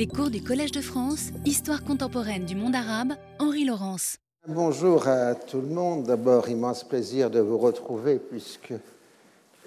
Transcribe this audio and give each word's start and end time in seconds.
Les 0.00 0.06
cours 0.06 0.30
du 0.30 0.42
Collège 0.42 0.72
de 0.72 0.80
France, 0.80 1.28
Histoire 1.44 1.84
contemporaine 1.84 2.46
du 2.46 2.56
monde 2.56 2.74
arabe, 2.74 3.12
Henri 3.38 3.66
Laurence. 3.66 4.16
Bonjour 4.48 5.06
à 5.06 5.34
tout 5.34 5.60
le 5.60 5.66
monde. 5.66 6.04
D'abord, 6.04 6.48
immense 6.48 6.84
plaisir 6.84 7.28
de 7.28 7.38
vous 7.38 7.58
retrouver 7.58 8.18
puisque 8.18 8.72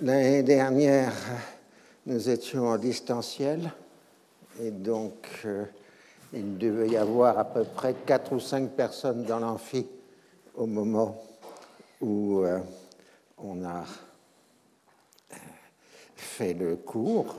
l'année 0.02 0.42
dernière, 0.42 1.14
nous 2.08 2.32
étions 2.32 2.66
en 2.66 2.80
distanciel 2.80 3.72
et 4.60 4.72
donc 4.72 5.14
euh, 5.46 5.66
il 6.34 6.58
devait 6.58 6.90
y 6.90 6.98
avoir 6.98 7.38
à 7.38 7.46
peu 7.46 7.64
près 7.64 7.94
quatre 8.04 8.34
ou 8.34 8.40
cinq 8.40 8.72
personnes 8.72 9.26
dans 9.26 9.38
l'amphi 9.38 9.86
au 10.56 10.66
moment 10.66 11.16
où 12.02 12.40
euh, 12.40 12.58
on 13.38 13.64
a 13.64 13.86
euh, 15.32 15.36
fait 16.16 16.56
le 16.56 16.78
cours. 16.78 17.36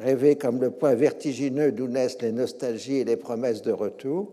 rêvé 0.00 0.36
comme 0.36 0.60
le 0.60 0.70
point 0.70 0.94
vertigineux 0.94 1.72
d'où 1.72 1.86
naissent 1.86 2.20
les 2.20 2.32
nostalgies 2.32 2.98
et 2.98 3.04
les 3.04 3.16
promesses 3.16 3.62
de 3.62 3.72
retour, 3.72 4.30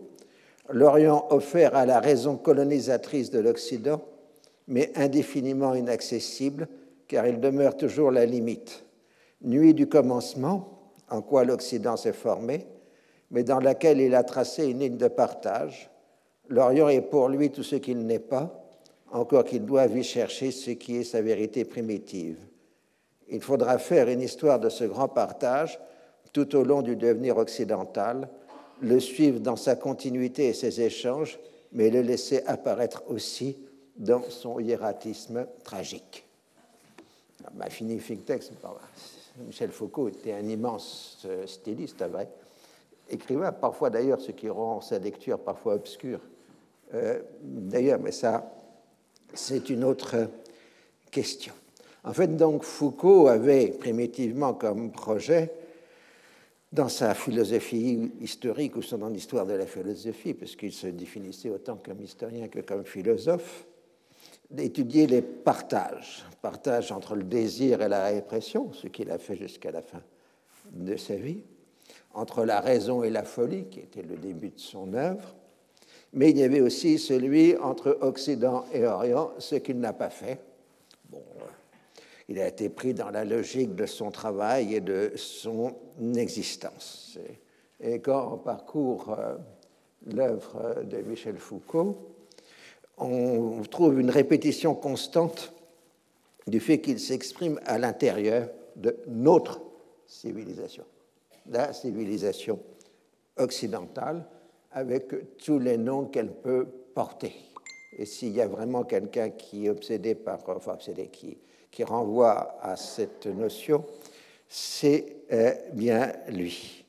l'Orient 0.68 1.26
offert 1.30 1.74
à 1.76 1.86
la 1.86 2.00
raison 2.00 2.36
colonisatrice 2.36 3.30
de 3.30 3.38
l'Occident, 3.38 4.02
mais 4.68 4.92
indéfiniment 4.96 5.74
inaccessible, 5.74 6.68
car 7.08 7.26
il 7.26 7.40
demeure 7.40 7.76
toujours 7.76 8.10
la 8.10 8.26
limite. 8.26 8.85
Nuit 9.42 9.74
du 9.74 9.88
commencement, 9.88 10.92
en 11.10 11.22
quoi 11.22 11.44
l'Occident 11.44 11.96
s'est 11.96 12.12
formé, 12.12 12.66
mais 13.30 13.42
dans 13.42 13.60
laquelle 13.60 14.00
il 14.00 14.14
a 14.14 14.24
tracé 14.24 14.66
une 14.66 14.80
ligne 14.80 14.96
de 14.96 15.08
partage. 15.08 15.90
L'Orient 16.48 16.88
est 16.88 17.02
pour 17.02 17.28
lui 17.28 17.50
tout 17.50 17.62
ce 17.62 17.76
qu'il 17.76 18.06
n'est 18.06 18.18
pas, 18.18 18.64
encore 19.10 19.44
qu'il 19.44 19.64
doive 19.64 19.96
y 19.96 20.02
chercher 20.02 20.50
ce 20.50 20.70
qui 20.70 20.96
est 20.96 21.04
sa 21.04 21.22
vérité 21.22 21.64
primitive. 21.64 22.38
Il 23.28 23.40
faudra 23.40 23.78
faire 23.78 24.08
une 24.08 24.20
histoire 24.20 24.60
de 24.60 24.68
ce 24.68 24.84
grand 24.84 25.08
partage 25.08 25.78
tout 26.32 26.54
au 26.54 26.64
long 26.64 26.82
du 26.82 26.96
devenir 26.96 27.38
occidental, 27.38 28.28
le 28.80 29.00
suivre 29.00 29.40
dans 29.40 29.56
sa 29.56 29.74
continuité 29.74 30.48
et 30.48 30.52
ses 30.52 30.80
échanges, 30.80 31.38
mais 31.72 31.90
le 31.90 32.02
laisser 32.02 32.42
apparaître 32.46 33.02
aussi 33.08 33.56
dans 33.96 34.22
son 34.28 34.60
hiératisme 34.60 35.46
tragique. 35.64 36.26
Ma 37.54 37.70
fini 37.70 37.98
texte, 37.98 38.52
Michel 39.44 39.70
Foucault 39.70 40.08
était 40.08 40.32
un 40.32 40.48
immense 40.48 41.22
euh, 41.26 41.46
styliste, 41.46 42.02
vrai, 42.02 42.28
écrivain, 43.10 43.52
parfois 43.52 43.90
d'ailleurs, 43.90 44.20
ce 44.20 44.32
qui 44.32 44.48
rend 44.48 44.80
sa 44.80 44.98
lecture 44.98 45.38
parfois 45.38 45.74
obscure. 45.74 46.20
Euh, 46.94 47.20
d'ailleurs, 47.42 48.00
mais 48.00 48.12
ça, 48.12 48.52
c'est 49.34 49.70
une 49.70 49.84
autre 49.84 50.28
question. 51.10 51.52
En 52.04 52.12
fait, 52.12 52.36
donc, 52.36 52.62
Foucault 52.62 53.26
avait 53.26 53.68
primitivement 53.68 54.54
comme 54.54 54.92
projet 54.92 55.52
dans 56.72 56.88
sa 56.88 57.14
philosophie 57.14 58.10
historique 58.20 58.76
ou 58.76 58.82
son 58.82 59.12
histoire 59.14 59.46
de 59.46 59.54
la 59.54 59.66
philosophie, 59.66 60.34
puisqu'il 60.34 60.72
se 60.72 60.88
définissait 60.88 61.50
autant 61.50 61.76
comme 61.76 62.00
historien 62.02 62.48
que 62.48 62.60
comme 62.60 62.84
philosophe, 62.84 63.66
d'étudier 64.50 65.06
les 65.06 65.22
partages, 65.22 66.24
partages 66.42 66.92
entre 66.92 67.16
le 67.16 67.24
désir 67.24 67.82
et 67.82 67.88
la 67.88 68.06
répression, 68.06 68.72
ce 68.72 68.86
qu'il 68.86 69.10
a 69.10 69.18
fait 69.18 69.36
jusqu'à 69.36 69.70
la 69.70 69.82
fin 69.82 70.02
de 70.70 70.96
sa 70.96 71.16
vie, 71.16 71.42
entre 72.14 72.44
la 72.44 72.60
raison 72.60 73.02
et 73.02 73.10
la 73.10 73.24
folie, 73.24 73.66
qui 73.66 73.80
était 73.80 74.02
le 74.02 74.16
début 74.16 74.50
de 74.50 74.60
son 74.60 74.94
œuvre, 74.94 75.34
mais 76.12 76.30
il 76.30 76.38
y 76.38 76.42
avait 76.42 76.60
aussi 76.60 76.98
celui 76.98 77.56
entre 77.56 77.98
Occident 78.00 78.64
et 78.72 78.86
Orient, 78.86 79.32
ce 79.38 79.56
qu'il 79.56 79.78
n'a 79.80 79.92
pas 79.92 80.10
fait. 80.10 80.40
Bon, 81.10 81.22
il 82.28 82.40
a 82.40 82.48
été 82.48 82.68
pris 82.68 82.94
dans 82.94 83.10
la 83.10 83.24
logique 83.24 83.74
de 83.74 83.86
son 83.86 84.10
travail 84.10 84.74
et 84.74 84.80
de 84.80 85.12
son 85.16 85.74
existence. 86.16 87.18
Et 87.80 88.00
quand 88.00 88.32
on 88.32 88.38
parcourt 88.38 89.14
euh, 89.18 89.36
l'œuvre 90.06 90.82
de 90.84 90.98
Michel 90.98 91.36
Foucault, 91.36 92.15
on 92.98 93.62
trouve 93.70 94.00
une 94.00 94.10
répétition 94.10 94.74
constante 94.74 95.52
du 96.46 96.60
fait 96.60 96.80
qu'il 96.80 97.00
s'exprime 97.00 97.60
à 97.66 97.78
l'intérieur 97.78 98.48
de 98.76 98.96
notre 99.06 99.60
civilisation, 100.06 100.84
la 101.46 101.72
civilisation 101.72 102.60
occidentale, 103.36 104.24
avec 104.72 105.36
tous 105.38 105.58
les 105.58 105.78
noms 105.78 106.04
qu'elle 106.04 106.32
peut 106.32 106.66
porter. 106.94 107.34
Et 107.98 108.04
s'il 108.04 108.34
y 108.34 108.40
a 108.40 108.46
vraiment 108.46 108.84
quelqu'un 108.84 109.30
qui 109.30 109.66
est 109.66 109.70
obsédé 109.70 110.14
par, 110.14 110.40
enfin 110.48 110.74
obsédé, 110.74 111.08
qui 111.08 111.84
renvoie 111.84 112.58
à 112.60 112.76
cette 112.76 113.26
notion, 113.26 113.84
c'est 114.48 115.16
euh, 115.32 115.54
bien 115.72 116.12
lui. 116.28 116.84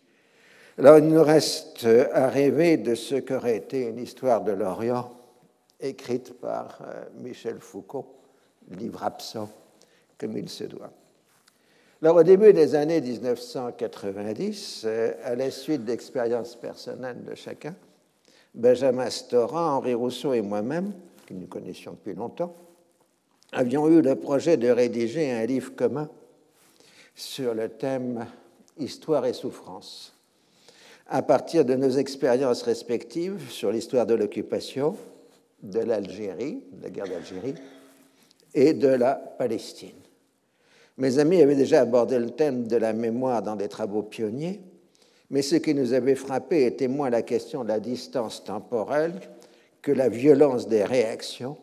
Alors 0.77 0.99
il 0.99 1.07
nous 1.07 1.23
reste 1.23 1.87
à 2.13 2.29
rêver 2.29 2.77
de 2.77 2.93
ce 2.93 3.15
qu'aurait 3.15 3.57
été 3.57 3.87
une 3.87 3.97
histoire 3.97 4.43
de 4.43 4.51
l'Orient 4.51 5.16
écrite 5.79 6.33
par 6.39 6.79
euh, 6.81 7.05
Michel 7.15 7.59
Foucault, 7.59 8.15
livre 8.71 9.03
absent 9.03 9.49
comme 10.17 10.37
il 10.37 10.49
se 10.49 10.63
doit. 10.63 10.91
Alors, 12.01 12.17
au 12.17 12.23
début 12.23 12.53
des 12.53 12.75
années 12.75 13.01
1990, 13.01 14.83
euh, 14.85 15.13
à 15.23 15.35
la 15.35 15.49
suite 15.49 15.83
d'expériences 15.83 16.55
personnelles 16.55 17.23
de 17.23 17.35
chacun, 17.35 17.75
Benjamin 18.53 19.09
Stora, 19.09 19.75
Henri 19.75 19.93
Rousseau 19.93 20.33
et 20.33 20.41
moi-même, 20.41 20.93
que 21.25 21.33
nous 21.33 21.47
connaissions 21.47 21.93
depuis 21.93 22.13
longtemps, 22.13 22.55
avions 23.51 23.87
eu 23.87 24.01
le 24.01 24.15
projet 24.15 24.57
de 24.57 24.69
rédiger 24.69 25.31
un 25.31 25.45
livre 25.45 25.75
commun 25.75 26.09
sur 27.15 27.53
le 27.53 27.69
thème 27.69 28.25
Histoire 28.79 29.25
et 29.25 29.33
souffrance, 29.33 30.13
à 31.07 31.23
partir 31.23 31.65
de 31.65 31.73
nos 31.73 31.89
expériences 31.89 32.61
respectives 32.61 33.49
sur 33.49 33.71
l'histoire 33.71 34.05
de 34.05 34.13
l'occupation, 34.13 34.95
de 35.63 35.79
l'Algérie, 35.79 36.63
de 36.71 36.83
la 36.83 36.89
guerre 36.89 37.07
d'Algérie, 37.07 37.55
et 38.53 38.73
de 38.73 38.87
la 38.87 39.15
Palestine. 39.15 39.95
Mes 40.97 41.19
amis 41.19 41.41
avaient 41.41 41.55
déjà 41.55 41.81
abordé 41.81 42.17
le 42.17 42.31
thème 42.31 42.67
de 42.67 42.77
la 42.77 42.93
mémoire 42.93 43.43
dans 43.43 43.55
des 43.55 43.67
travaux 43.67 44.03
pionniers, 44.03 44.61
mais 45.29 45.41
ce 45.41 45.55
qui 45.55 45.73
nous 45.73 45.93
avait 45.93 46.15
frappé 46.15 46.65
était 46.65 46.87
moins 46.87 47.09
la 47.09 47.21
question 47.21 47.63
de 47.63 47.69
la 47.69 47.79
distance 47.79 48.43
temporelle 48.43 49.13
que 49.81 49.91
la 49.91 50.09
violence 50.09 50.67
des 50.67 50.83
réactions 50.83 51.57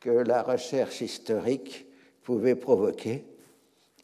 que 0.00 0.10
la 0.10 0.42
recherche 0.42 1.02
historique 1.02 1.86
pouvait 2.22 2.54
provoquer, 2.54 3.24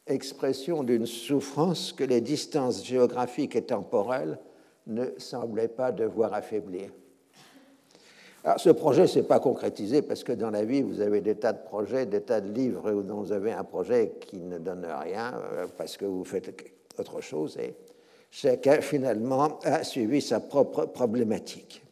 expression 0.07 0.83
d'une 0.83 1.07
souffrance 1.07 1.93
que 1.93 2.05
les 2.05 2.21
distances 2.21 2.85
géographiques 2.85 3.57
et 3.57 3.62
temporelles 3.62 4.39
ne 4.87 5.07
semblaient 5.17 5.69
pas 5.69 5.91
devoir 5.91 6.35
affaiblir. 6.35 6.91
Ce 8.59 8.71
projet 8.71 9.03
ne 9.03 9.07
s'est 9.09 9.25
pas 9.25 9.41
concrétisé 9.41 10.03
parce 10.03 10.23
que 10.23 10.33
dans 10.33 10.51
la 10.51 10.65
vie, 10.65 10.83
vous 10.83 11.01
avez 11.01 11.21
des 11.21 11.35
tas 11.35 11.53
de 11.53 11.65
projets, 11.65 12.07
des 12.07 12.21
tas 12.21 12.41
de 12.41 12.53
livres 12.53 13.03
dont 13.03 13.21
vous 13.21 13.33
avez 13.33 13.51
un 13.51 13.65
projet 13.65 14.13
qui 14.21 14.39
ne 14.39 14.59
donne 14.59 14.87
rien 14.87 15.35
euh, 15.35 15.67
parce 15.77 15.97
que 15.97 16.05
vous 16.05 16.25
faites 16.25 16.55
autre 16.97 17.21
chose 17.21 17.59
et 17.59 17.75
chacun 18.31 18.81
finalement 18.81 19.59
a 19.65 19.83
suivi 19.83 20.23
sa 20.23 20.39
propre 20.39 20.87
problématique. 20.87 21.83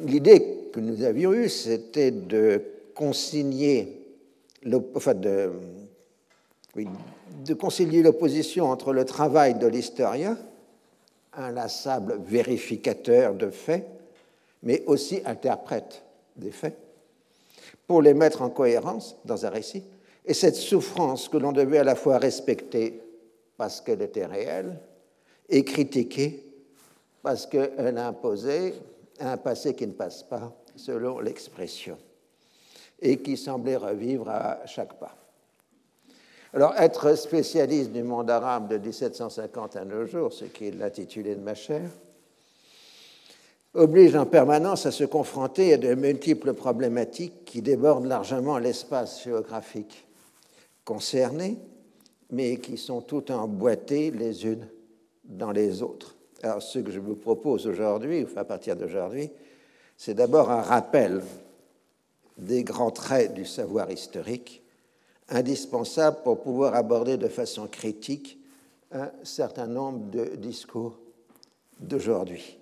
L'idée 0.00 0.70
que 0.72 0.80
nous 0.80 1.02
avions 1.02 1.34
eue, 1.34 1.50
c'était 1.50 2.10
de 2.10 2.62
consigner, 2.94 4.16
enfin 4.94 5.12
de, 5.12 5.50
de 6.74 7.54
concilier 7.54 8.02
l'opposition 8.02 8.70
entre 8.70 8.94
le 8.94 9.04
travail 9.04 9.58
de 9.58 9.66
l'historien, 9.66 10.38
inlassable 11.34 12.18
vérificateur 12.24 13.34
de 13.34 13.50
faits, 13.50 13.86
mais 14.62 14.82
aussi 14.86 15.20
interprète 15.24 16.02
des 16.36 16.50
faits, 16.50 16.78
pour 17.86 18.02
les 18.02 18.14
mettre 18.14 18.42
en 18.42 18.50
cohérence 18.50 19.16
dans 19.24 19.44
un 19.44 19.50
récit, 19.50 19.84
et 20.24 20.34
cette 20.34 20.56
souffrance 20.56 21.28
que 21.28 21.36
l'on 21.36 21.52
devait 21.52 21.78
à 21.78 21.84
la 21.84 21.96
fois 21.96 22.18
respecter 22.18 23.00
parce 23.56 23.80
qu'elle 23.80 24.02
était 24.02 24.26
réelle 24.26 24.78
et 25.48 25.64
critiquer 25.64 26.44
parce 27.22 27.46
qu'elle 27.46 27.98
imposait 27.98 28.74
un 29.20 29.36
passé 29.36 29.74
qui 29.74 29.86
ne 29.86 29.92
passe 29.92 30.22
pas, 30.22 30.52
selon 30.74 31.20
l'expression, 31.20 31.98
et 33.00 33.18
qui 33.18 33.36
semblait 33.36 33.76
revivre 33.76 34.28
à 34.28 34.66
chaque 34.66 34.98
pas. 34.98 35.16
Alors, 36.54 36.74
être 36.76 37.16
spécialiste 37.16 37.92
du 37.92 38.02
monde 38.02 38.30
arabe 38.30 38.68
de 38.68 38.78
1750 38.78 39.76
à 39.76 39.84
nos 39.84 40.04
jours, 40.04 40.32
ce 40.32 40.44
qui 40.44 40.68
est 40.68 40.70
l'intitulé 40.72 41.34
de 41.34 41.40
ma 41.40 41.54
chaire, 41.54 41.90
oblige 43.74 44.14
en 44.16 44.26
permanence 44.26 44.86
à 44.86 44.90
se 44.90 45.04
confronter 45.04 45.74
à 45.74 45.78
de 45.78 45.94
multiples 45.94 46.52
problématiques 46.52 47.44
qui 47.44 47.62
débordent 47.62 48.06
largement 48.06 48.58
l'espace 48.58 49.24
géographique 49.24 50.06
concerné, 50.84 51.58
mais 52.30 52.56
qui 52.58 52.76
sont 52.76 53.00
toutes 53.00 53.30
emboîtées 53.30 54.10
les 54.10 54.46
unes 54.46 54.66
dans 55.24 55.52
les 55.52 55.82
autres. 55.82 56.16
Alors, 56.42 56.62
ce 56.62 56.80
que 56.80 56.90
je 56.90 57.00
vous 57.00 57.14
propose 57.14 57.66
aujourd'hui, 57.66 58.26
à 58.36 58.44
partir 58.44 58.76
d'aujourd'hui, 58.76 59.30
c'est 59.96 60.14
d'abord 60.14 60.50
un 60.50 60.62
rappel 60.62 61.22
des 62.36 62.64
grands 62.64 62.90
traits 62.90 63.34
du 63.34 63.44
savoir 63.44 63.90
historique, 63.90 64.62
indispensable 65.28 66.18
pour 66.24 66.40
pouvoir 66.40 66.74
aborder 66.74 67.16
de 67.16 67.28
façon 67.28 67.68
critique 67.68 68.38
un 68.90 69.10
certain 69.22 69.66
nombre 69.66 70.10
de 70.10 70.36
discours 70.36 70.98
d'aujourd'hui. 71.78 72.58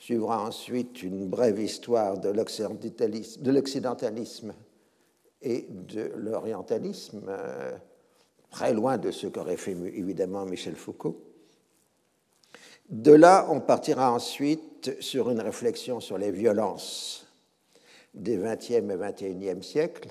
Suivra 0.00 0.42
ensuite 0.42 1.02
une 1.02 1.28
brève 1.28 1.60
histoire 1.60 2.18
de 2.18 2.30
l'occidentalisme 2.30 4.54
et 5.42 5.66
de 5.68 6.10
l'orientalisme, 6.16 7.26
euh, 7.28 7.76
très 8.50 8.72
loin 8.72 8.96
de 8.96 9.10
ce 9.10 9.26
qu'aurait 9.26 9.58
fait 9.58 9.72
évidemment 9.72 10.46
Michel 10.46 10.74
Foucault. 10.74 11.22
De 12.88 13.12
là, 13.12 13.46
on 13.50 13.60
partira 13.60 14.10
ensuite 14.10 15.02
sur 15.02 15.28
une 15.28 15.40
réflexion 15.40 16.00
sur 16.00 16.16
les 16.16 16.30
violences 16.30 17.26
des 18.14 18.38
XXe 18.38 18.70
et 18.70 18.82
XXIe 18.82 19.62
siècles, 19.62 20.08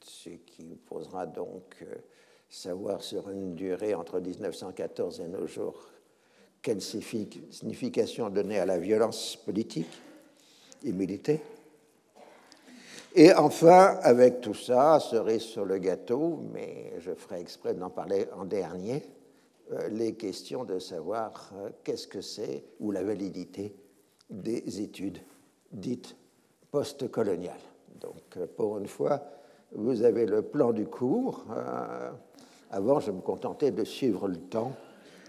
ce 0.00 0.30
qui 0.30 0.74
posera 0.84 1.26
donc 1.26 1.76
euh, 1.82 1.94
savoir 2.48 3.02
sur 3.02 3.30
une 3.30 3.54
durée 3.54 3.94
entre 3.94 4.18
1914 4.18 5.20
et 5.20 5.28
nos 5.28 5.46
jours 5.46 5.92
quelle 6.62 6.80
signification 6.80 8.30
donner 8.30 8.58
à 8.58 8.66
la 8.66 8.78
violence 8.78 9.36
politique 9.36 9.90
et 10.84 10.92
militaire. 10.92 11.40
Et 13.14 13.32
enfin, 13.32 13.98
avec 14.02 14.40
tout 14.40 14.54
ça, 14.54 15.00
cerise 15.00 15.42
sur 15.42 15.64
le 15.64 15.78
gâteau, 15.78 16.40
mais 16.52 16.92
je 17.00 17.12
ferai 17.14 17.40
exprès 17.40 17.74
d'en 17.74 17.90
parler 17.90 18.26
en 18.36 18.44
dernier, 18.44 19.02
euh, 19.72 19.88
les 19.88 20.14
questions 20.14 20.64
de 20.64 20.78
savoir 20.78 21.52
euh, 21.56 21.70
qu'est-ce 21.84 22.06
que 22.06 22.20
c'est 22.20 22.64
ou 22.80 22.90
la 22.90 23.02
validité 23.02 23.74
des 24.30 24.80
études 24.80 25.18
dites 25.72 26.16
postcoloniales. 26.70 27.56
Donc, 28.00 28.36
euh, 28.36 28.46
pour 28.46 28.78
une 28.78 28.86
fois, 28.86 29.22
vous 29.72 30.02
avez 30.02 30.24
le 30.24 30.42
plan 30.42 30.72
du 30.72 30.86
cours. 30.86 31.44
Avant, 32.70 33.00
je 33.00 33.10
me 33.10 33.20
contentais 33.20 33.70
de 33.70 33.84
suivre 33.84 34.26
le 34.26 34.38
temps 34.38 34.72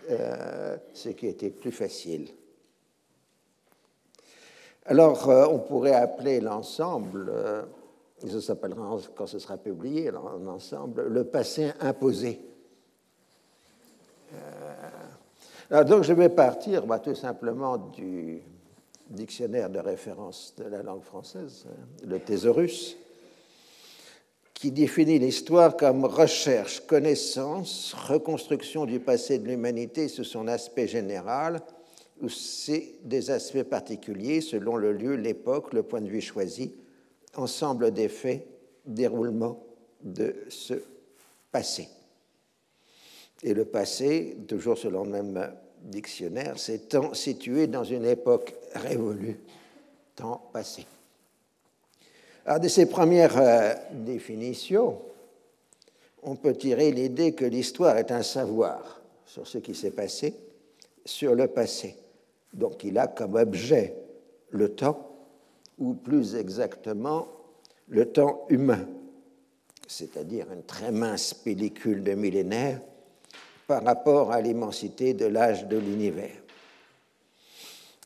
euh, 0.10 0.76
ce 0.94 1.10
qui 1.10 1.28
était 1.28 1.52
plus 1.52 1.72
facile. 1.72 2.30
Alors, 4.86 5.30
euh, 5.30 5.46
on 5.52 5.60
pourrait 5.60 5.94
appeler 5.94 6.40
l'ensemble, 6.42 7.30
euh, 7.30 7.62
ça 8.28 8.42
s'appellera 8.42 8.98
quand 9.16 9.28
ce 9.28 9.38
sera 9.38 9.58
publié, 9.58 10.10
l'ensemble, 10.10 11.04
le 11.04 11.24
passé 11.26 11.72
imposé. 11.80 12.42
alors, 15.70 15.86
donc, 15.86 16.04
je 16.04 16.14
vais 16.14 16.30
partir 16.30 16.88
bah, 16.88 16.98
tout 16.98 17.14
simplement 17.14 17.78
du 17.78 18.42
dictionnaire 19.10 19.70
de 19.70 19.80
référence 19.80 20.56
de 20.58 20.64
la 20.64 20.82
langue 20.82 21.04
française, 21.04 21.68
le 22.04 22.20
thésaurus, 22.20 22.98
qui 24.60 24.72
définit 24.72 25.20
l'histoire 25.20 25.78
comme 25.78 26.04
recherche, 26.04 26.82
connaissance, 26.82 27.94
reconstruction 27.94 28.86
du 28.86 29.00
passé 29.00 29.40
de 29.40 29.48
l'humanité 29.48 30.10
sous 30.10 30.26
son 30.26 30.50
aspect 30.50 30.86
général, 30.86 31.62
ou 32.22 32.28
des 33.06 33.32
aspects 33.32 33.64
particuliers 33.64 34.42
selon 34.42 34.76
le 34.76 34.92
lieu, 34.92 35.16
l'époque, 35.16 35.72
le 35.72 35.82
point 35.82 36.02
de 36.02 36.10
vue 36.10 36.20
choisi, 36.20 36.76
ensemble 37.38 37.92
des 37.92 38.10
faits, 38.10 38.46
déroulement 38.86 39.64
de 40.02 40.36
ce 40.50 40.74
passé. 41.54 41.88
Et 43.42 43.54
le 43.54 43.64
passé, 43.64 44.40
toujours 44.46 44.78
selon 44.78 45.06
le 45.06 45.10
même 45.10 45.54
dictionnaire, 45.86 46.56
temps 46.90 47.14
situé 47.14 47.68
dans 47.68 47.86
une 47.86 48.06
époque 48.06 48.54
révolue, 48.76 49.40
temps 50.18 50.50
passé. 50.52 50.86
Alors, 52.46 52.60
de 52.60 52.68
ces 52.68 52.86
premières 52.88 53.38
euh, 53.38 53.74
définitions, 53.92 55.02
on 56.24 56.36
peut 56.36 56.54
tirer 56.54 56.92
l'idée 56.92 57.34
que 57.34 57.46
l'histoire 57.46 57.98
est 57.98 58.12
un 58.12 58.24
savoir 58.24 59.02
sur 59.26 59.48
ce 59.48 59.58
qui 59.58 59.76
s'est 59.76 59.92
passé, 59.92 60.36
sur 61.06 61.36
le 61.36 61.48
passé. 61.48 61.96
Donc 62.54 62.84
il 62.84 62.98
a 62.98 63.08
comme 63.08 63.36
objet 63.36 63.96
le 64.50 64.70
temps, 64.70 65.06
ou 65.78 65.94
plus 65.94 66.36
exactement 66.36 67.28
le 67.88 68.06
temps 68.12 68.46
humain, 68.50 68.86
c'est-à-dire 69.88 70.52
une 70.52 70.64
très 70.64 70.92
mince 70.92 71.34
pellicule 71.34 72.04
de 72.04 72.14
millénaires 72.14 72.82
par 73.68 73.84
rapport 73.84 74.32
à 74.32 74.42
l'immensité 74.42 75.14
de 75.14 75.26
l'âge 75.26 75.68
de 75.68 75.78
l'univers. 75.78 76.36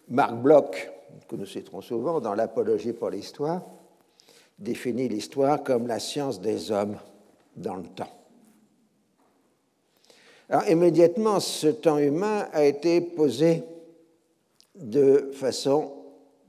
Marc 0.10 0.36
Bloch, 0.36 0.92
que 1.28 1.36
nous 1.36 1.46
citerons 1.46 1.82
souvent 1.82 2.20
dans 2.20 2.36
l'Apologie 2.36 2.94
pour 2.94 3.10
l'histoire, 3.10 3.64
définit 4.64 5.10
l'histoire 5.10 5.64
comme 5.64 5.88
la 5.88 6.00
science 6.00 6.42
des 6.42 6.72
hommes 6.72 6.98
dans 7.56 7.76
le 7.76 7.84
temps. 7.84 8.10
Alors 10.50 10.68
immédiatement, 10.68 11.40
ce 11.40 11.68
temps 11.68 11.98
humain 11.98 12.48
a 12.52 12.66
été 12.66 13.02
posé 13.02 13.64
de 14.76 15.32
façon 15.34 15.92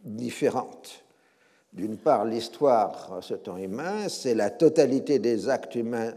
différente. 0.04 1.04
D'une 1.72 1.96
part, 1.96 2.24
l'histoire, 2.24 3.18
ce 3.20 3.34
temps 3.34 3.56
humain, 3.56 4.08
c'est 4.08 4.34
la 4.34 4.50
totalité 4.50 5.18
des 5.18 5.48
actes 5.48 5.74
humains 5.74 6.14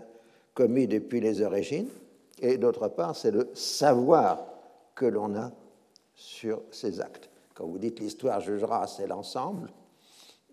commis 0.54 0.88
depuis 0.88 1.20
les 1.20 1.42
origines, 1.42 1.90
et 2.42 2.58
d'autre 2.58 2.88
part, 2.88 3.16
c'est 3.16 3.32
le 3.32 3.50
savoir 3.54 4.46
que 4.96 5.06
l'on 5.06 5.36
a 5.36 5.52
sur 6.16 6.62
ces 6.72 7.00
actes. 7.00 7.30
Quand 7.54 7.66
vous 7.66 7.80
dites 7.80 8.00
l'histoire 8.00 8.40
jugera, 8.42 8.86
c'est 8.88 9.08
l'ensemble, 9.08 9.70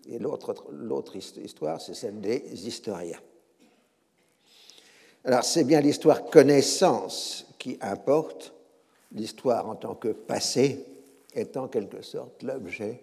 et 0.07 0.19
l'autre 0.19 1.15
histoire, 1.15 1.81
c'est 1.81 1.93
celle 1.93 2.19
des 2.19 2.67
historiens. 2.67 3.19
Alors 5.23 5.43
c'est 5.43 5.63
bien 5.63 5.81
l'histoire 5.81 6.25
connaissance 6.25 7.47
qui 7.57 7.77
importe, 7.81 8.53
l'histoire 9.11 9.67
en 9.67 9.75
tant 9.75 9.95
que 9.95 10.09
passé 10.09 10.85
est 11.33 11.57
en 11.57 11.67
quelque 11.67 12.03
sorte 12.03 12.43
l'objet 12.43 13.01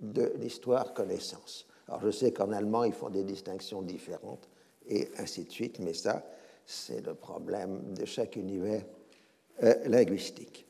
de 0.00 0.32
l'histoire 0.36 0.92
connaissance. 0.92 1.66
Alors 1.88 2.02
je 2.02 2.10
sais 2.10 2.32
qu'en 2.32 2.52
allemand, 2.52 2.84
ils 2.84 2.92
font 2.92 3.08
des 3.08 3.24
distinctions 3.24 3.80
différentes 3.80 4.48
et 4.88 5.08
ainsi 5.18 5.44
de 5.44 5.50
suite, 5.50 5.78
mais 5.78 5.94
ça, 5.94 6.22
c'est 6.66 7.04
le 7.04 7.14
problème 7.14 7.94
de 7.94 8.04
chaque 8.04 8.36
univers 8.36 8.82
euh, 9.62 9.74
linguistique. 9.86 10.66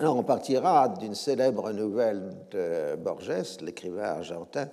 Alors 0.00 0.16
on 0.16 0.22
partira 0.22 0.88
d'une 0.88 1.16
célèbre 1.16 1.72
nouvelle 1.72 2.32
de 2.52 2.94
Borges, 2.94 3.60
l'écrivain 3.62 4.04
argentin, 4.04 4.68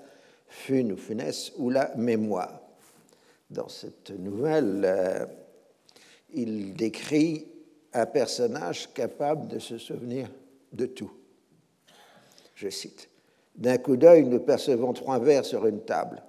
Fun 0.47 0.91
ou 0.91 0.97
Funès, 0.97 1.51
ou 1.57 1.71
la 1.71 1.95
mémoire. 1.95 2.61
Dans 3.49 3.67
cette 3.67 4.11
nouvelle, 4.11 4.83
euh, 4.85 5.25
il 6.31 6.75
décrit 6.75 7.47
un 7.93 8.05
personnage 8.05 8.93
capable 8.93 9.47
de 9.47 9.57
se 9.57 9.79
souvenir 9.79 10.27
de 10.73 10.85
tout. 10.85 11.11
Je 12.53 12.69
cite, 12.69 13.09
D'un 13.55 13.79
coup 13.79 13.97
d'œil, 13.97 14.25
nous 14.25 14.41
percevons 14.41 14.93
trois 14.93 15.17
vers 15.17 15.43
sur 15.43 15.65
une 15.65 15.81
table. 15.81 16.21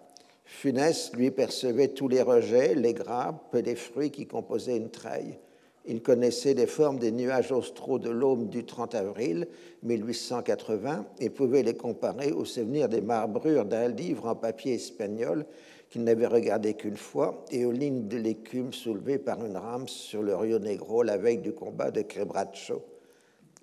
Funès, 0.47 1.12
lui, 1.12 1.31
percevait 1.31 1.88
tous 1.88 2.09
les 2.09 2.23
rejets, 2.23 2.75
les 2.75 2.95
grappes 2.95 3.55
les 3.62 3.76
fruits 3.76 4.11
qui 4.11 4.26
composaient 4.26 4.79
une 4.79 4.91
treille. 4.91 5.38
Il 5.87 6.02
connaissait 6.02 6.55
les 6.55 6.66
formes 6.66 6.99
des 6.99 7.12
nuages 7.12 7.52
austraux 7.52 7.99
de 7.99 8.11
l'aube 8.11 8.49
du 8.49 8.64
30 8.64 8.95
avril 8.95 9.47
1880 9.85 11.07
et 11.21 11.31
pouvait 11.31 11.62
les 11.62 11.76
comparer 11.76 12.33
au 12.33 12.45
souvenir 12.45 12.88
des 12.88 13.00
marbrures 13.00 13.64
d'un 13.64 13.88
livre 13.88 14.26
en 14.26 14.35
papier 14.35 14.75
espagnol 14.75 15.47
qu'il 15.88 16.02
n'avait 16.02 16.26
regardé 16.26 16.75
qu'une 16.75 16.97
fois 16.97 17.45
et 17.50 17.64
aux 17.64 17.73
lignes 17.73 18.09
de 18.09 18.16
l'écume 18.16 18.73
soulevées 18.73 19.19
par 19.19 19.45
une 19.45 19.57
rame 19.57 19.87
sur 19.87 20.23
le 20.23 20.35
Rio 20.35 20.59
Negro 20.59 21.05
la 21.05 21.16
veille 21.16 21.38
du 21.38 21.52
combat 21.52 21.93
de 21.93 22.02
Quebracho. 22.02 22.83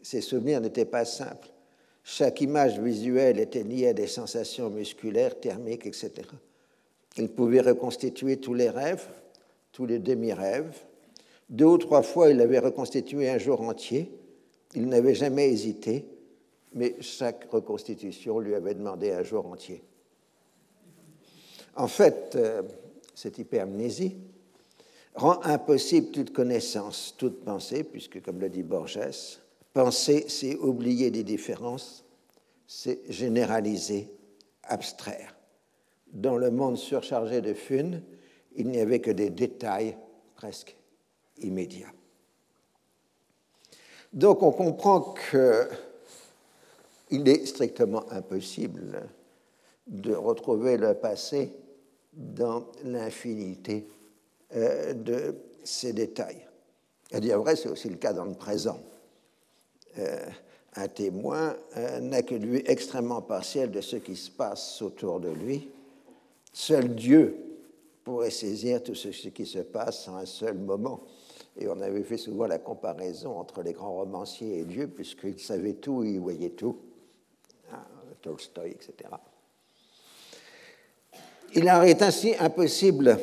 Ces 0.02 0.22
souvenirs 0.22 0.62
n'étaient 0.62 0.86
pas 0.86 1.06
simples. 1.06 1.50
Chaque 2.04 2.42
image 2.42 2.80
visuelle 2.80 3.40
était 3.40 3.64
liée 3.64 3.90
à 3.90 3.94
des 3.94 4.08
sensations 4.08 4.70
musculaires, 4.70 5.40
thermiques, 5.40 5.86
etc. 5.86 6.12
Il 7.18 7.30
pouvait 7.30 7.62
reconstituer 7.62 8.38
tous 8.38 8.54
les 8.54 8.70
rêves, 8.70 9.08
tous 9.72 9.86
les 9.86 10.00
demi-rêves. 10.00 10.74
Deux 11.50 11.66
ou 11.66 11.78
trois 11.78 12.02
fois, 12.02 12.30
il 12.30 12.42
avait 12.42 12.60
reconstitué 12.60 13.30
un 13.30 13.38
jour 13.38 13.62
entier. 13.62 14.12
Il 14.76 14.88
n'avait 14.88 15.16
jamais 15.16 15.50
hésité, 15.50 16.06
mais 16.74 16.96
chaque 17.00 17.50
reconstitution 17.52 18.40
lui 18.40 18.56
avait 18.56 18.74
demandé 18.74 19.12
un 19.12 19.24
jour 19.24 19.46
entier. 19.46 19.84
En 21.76 21.88
fait, 21.88 22.34
euh, 22.36 22.62
cette 23.16 23.38
hyperamnésie 23.38 24.18
rend 25.16 25.42
impossible 25.44 26.12
toute 26.12 26.34
connaissance, 26.34 27.16
toute 27.18 27.44
pensée, 27.44 27.84
puisque, 27.84 28.22
comme 28.22 28.40
le 28.40 28.50
dit 28.50 28.64
Borges, 28.64 29.40
penser, 29.74 30.26
c'est 30.28 30.56
oublier 30.58 31.12
des 31.12 31.24
différences, 31.24 32.04
c'est 32.68 33.00
généraliser, 33.10 34.10
abstraire. 34.64 35.36
Dans 36.12 36.38
le 36.38 36.52
monde 36.52 36.78
surchargé 36.78 37.42
de 37.42 37.54
funes, 37.54 38.02
il 38.56 38.68
n'y 38.68 38.80
avait 38.80 39.00
que 39.00 39.12
des 39.12 39.30
détails 39.30 39.98
presque 40.36 40.76
immédiats. 41.40 41.92
Donc 44.14 44.44
on 44.44 44.52
comprend 44.52 45.16
qu'il 45.32 45.68
est 47.28 47.46
strictement 47.46 48.10
impossible 48.12 49.10
de 49.88 50.14
retrouver 50.14 50.78
le 50.78 50.94
passé 50.94 51.54
dans 52.14 52.66
l'infinité 52.84 53.88
euh, 54.56 54.94
de 54.94 55.36
ces 55.64 55.94
détails. 55.94 56.46
À 57.12 57.20
dire 57.20 57.40
vrai, 57.40 57.56
c'est 57.56 57.70
aussi 57.70 57.90
le 57.90 57.96
cas 57.96 58.14
dans 58.14 58.26
le 58.26 58.34
présent. 58.34 58.80
Euh, 59.98 60.26
un 60.76 60.88
témoin 60.88 61.56
euh, 61.78 62.00
n'a 62.00 62.24
que 62.24 62.36
vue 62.36 62.64
extrêmement 62.66 63.22
partielle 63.22 63.72
de 63.72 63.82
ce 63.82 63.98
qui 63.98 64.16
se 64.16 64.32
passe 64.32 64.82
autour 64.82 65.20
de 65.20 65.30
lui. 65.30 65.70
Seul 66.52 66.96
Dieu 66.96 67.36
pourrait 68.04 68.32
saisir 68.32 68.82
tout 68.84 68.96
ce 68.96 69.10
qui 69.10 69.46
se 69.46 69.60
passe 69.60 70.08
en 70.08 70.18
un 70.18 70.26
seul 70.26 70.58
moment. 70.58 71.04
Et 71.60 71.68
on 71.68 71.80
avait 71.82 72.04
fait 72.04 72.18
souvent 72.18 72.48
la 72.48 72.58
comparaison 72.58 73.38
entre 73.38 73.62
les 73.62 73.74
grands 73.74 73.94
romanciers 73.94 74.60
et 74.60 74.64
Dieu, 74.64 74.88
puisqu'ils 74.88 75.40
savaient 75.40 75.74
tout, 75.74 76.04
ils 76.04 76.20
voyaient 76.20 76.50
tout. 76.50 76.78
Ah, 77.72 77.86
Tolstoï, 78.22 78.72
etc. 78.72 79.10
Il 81.56 81.68
est 81.68 82.02
ainsi 82.02 82.34
impossible 82.40 83.20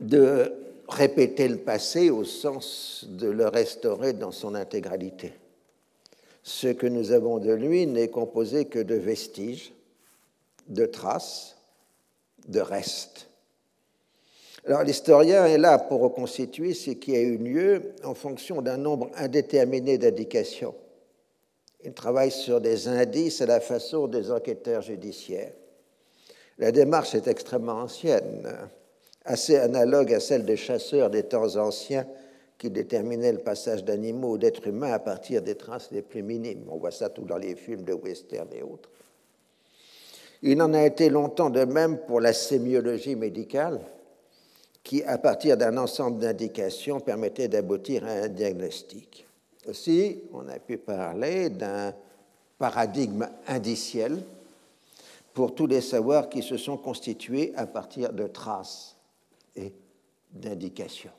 de 0.00 0.52
répéter 0.88 1.48
le 1.48 1.58
passé 1.58 2.10
au 2.10 2.24
sens 2.24 3.06
de 3.08 3.28
le 3.28 3.48
restaurer 3.48 4.12
dans 4.12 4.32
son 4.32 4.54
intégralité. 4.54 5.32
Ce 6.42 6.66
que 6.66 6.86
nous 6.86 7.12
avons 7.12 7.38
de 7.38 7.52
lui 7.52 7.86
n'est 7.86 8.08
composé 8.08 8.66
que 8.66 8.80
de 8.80 8.96
vestiges, 8.96 9.72
de 10.68 10.84
traces, 10.84 11.56
de 12.48 12.60
restes. 12.60 13.28
Alors 14.64 14.84
l'historien 14.84 15.44
est 15.46 15.58
là 15.58 15.78
pour 15.78 16.00
reconstituer 16.00 16.72
ce 16.74 16.92
qui 16.92 17.16
a 17.16 17.20
eu 17.20 17.36
lieu 17.36 17.94
en 18.04 18.14
fonction 18.14 18.62
d'un 18.62 18.76
nombre 18.76 19.10
indéterminé 19.16 19.98
d'indications. 19.98 20.74
Il 21.84 21.92
travaille 21.94 22.30
sur 22.30 22.60
des 22.60 22.86
indices 22.86 23.40
à 23.40 23.46
la 23.46 23.60
façon 23.60 24.06
des 24.06 24.30
enquêteurs 24.30 24.82
judiciaires. 24.82 25.52
La 26.58 26.70
démarche 26.70 27.16
est 27.16 27.26
extrêmement 27.26 27.80
ancienne, 27.80 28.48
assez 29.24 29.56
analogue 29.56 30.14
à 30.14 30.20
celle 30.20 30.44
des 30.44 30.56
chasseurs 30.56 31.10
des 31.10 31.24
temps 31.24 31.56
anciens 31.56 32.06
qui 32.56 32.70
déterminaient 32.70 33.32
le 33.32 33.38
passage 33.38 33.82
d'animaux 33.82 34.34
ou 34.34 34.38
d'êtres 34.38 34.68
humains 34.68 34.92
à 34.92 35.00
partir 35.00 35.42
des 35.42 35.56
traces 35.56 35.88
les 35.90 36.02
plus 36.02 36.22
minimes. 36.22 36.66
On 36.70 36.76
voit 36.76 36.92
ça 36.92 37.08
tout 37.08 37.24
dans 37.24 37.36
les 37.36 37.56
films 37.56 37.82
de 37.82 37.94
western 37.94 38.46
et 38.52 38.62
autres. 38.62 38.88
Il 40.42 40.62
en 40.62 40.72
a 40.72 40.84
été 40.84 41.08
longtemps 41.08 41.50
de 41.50 41.64
même 41.64 41.98
pour 41.98 42.20
la 42.20 42.32
sémiologie 42.32 43.16
médicale, 43.16 43.80
qui, 44.82 45.02
à 45.04 45.18
partir 45.18 45.56
d'un 45.56 45.76
ensemble 45.76 46.18
d'indications, 46.18 47.00
permettait 47.00 47.48
d'aboutir 47.48 48.04
à 48.04 48.10
un 48.10 48.28
diagnostic. 48.28 49.26
Aussi, 49.66 50.22
on 50.32 50.48
a 50.48 50.58
pu 50.58 50.78
parler 50.78 51.50
d'un 51.50 51.94
paradigme 52.58 53.28
indiciel 53.46 54.22
pour 55.32 55.54
tous 55.54 55.66
les 55.66 55.80
savoirs 55.80 56.28
qui 56.28 56.42
se 56.42 56.56
sont 56.56 56.76
constitués 56.76 57.52
à 57.56 57.66
partir 57.66 58.12
de 58.12 58.26
traces 58.26 58.96
et 59.56 59.72
d'indications, 60.30 61.12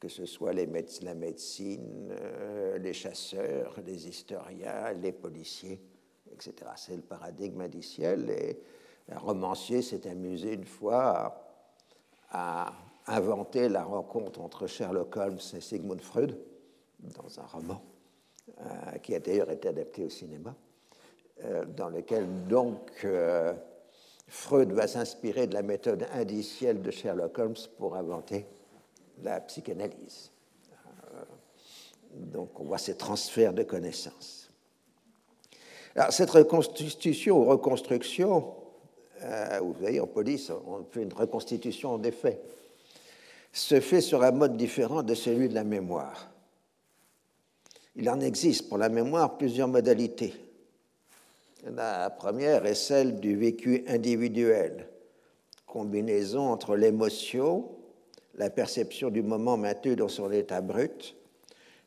que 0.00 0.08
ce 0.08 0.26
soit 0.26 0.52
la 0.52 0.66
médecine, 0.66 2.10
euh, 2.10 2.78
les 2.78 2.92
chasseurs, 2.92 3.76
les 3.86 4.08
historiens, 4.08 4.92
les 5.00 5.12
policiers, 5.12 5.80
etc. 6.32 6.54
C'est 6.76 6.96
le 6.96 7.02
paradigme 7.02 7.60
indiciel 7.62 8.28
et 8.30 8.58
un 9.10 9.18
romancier 9.18 9.82
s'est 9.82 10.08
amusé 10.08 10.54
une 10.54 10.64
fois 10.64 11.02
à, 11.04 11.45
inventer 13.06 13.68
la 13.68 13.84
rencontre 13.84 14.40
entre 14.40 14.66
Sherlock 14.66 15.16
Holmes 15.16 15.38
et 15.54 15.60
Sigmund 15.60 16.00
Freud 16.00 16.38
dans 17.00 17.40
un 17.40 17.46
roman 17.46 17.82
euh, 18.60 18.98
qui 19.02 19.14
a 19.14 19.20
d'ailleurs 19.20 19.50
été 19.50 19.68
adapté 19.68 20.04
au 20.04 20.10
cinéma. 20.10 20.54
Euh, 21.44 21.64
dans 21.66 21.90
lequel 21.90 22.46
donc 22.46 22.90
euh, 23.04 23.52
Freud 24.26 24.72
va 24.72 24.86
s'inspirer 24.86 25.46
de 25.46 25.54
la 25.54 25.62
méthode 25.62 26.06
indicielle 26.14 26.80
de 26.80 26.90
Sherlock 26.90 27.38
Holmes 27.38 27.56
pour 27.76 27.94
inventer 27.94 28.46
la 29.22 29.40
psychanalyse. 29.40 30.30
Donc 32.14 32.58
on 32.58 32.64
voit 32.64 32.78
ces 32.78 32.96
transferts 32.96 33.52
de 33.52 33.62
connaissances. 33.62 34.50
Alors 35.94 36.12
cette 36.12 36.30
reconstitution 36.30 37.38
ou 37.38 37.44
reconstruction, 37.44 38.54
vous 39.60 39.74
voyez 39.80 40.00
en 40.00 40.06
police, 40.06 40.50
on 40.50 40.84
fait 40.90 41.02
une 41.02 41.12
reconstitution 41.12 41.98
des 41.98 42.12
faits, 42.12 42.42
se 43.52 43.80
fait 43.80 44.00
sur 44.00 44.22
un 44.22 44.32
mode 44.32 44.56
différent 44.56 45.02
de 45.02 45.14
celui 45.14 45.48
de 45.48 45.54
la 45.54 45.64
mémoire. 45.64 46.30
Il 47.94 48.10
en 48.10 48.20
existe 48.20 48.68
pour 48.68 48.76
la 48.76 48.90
mémoire 48.90 49.38
plusieurs 49.38 49.68
modalités. 49.68 50.34
La 51.64 52.10
première 52.10 52.66
est 52.66 52.74
celle 52.74 53.18
du 53.18 53.36
vécu 53.36 53.84
individuel, 53.88 54.86
combinaison 55.66 56.42
entre 56.42 56.76
l'émotion, 56.76 57.70
la 58.34 58.50
perception 58.50 59.10
du 59.10 59.22
moment 59.22 59.56
maintenu 59.56 59.96
dans 59.96 60.08
son 60.08 60.30
état 60.30 60.60
brut, 60.60 61.16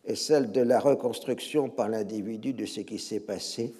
et 0.06 0.16
celle 0.16 0.52
de 0.52 0.62
la 0.62 0.80
reconstruction 0.80 1.70
par 1.70 1.88
l'individu 1.90 2.54
de 2.54 2.66
ce 2.66 2.82
qui 2.82 2.98
s'est 2.98 3.20
passé, 3.20 3.74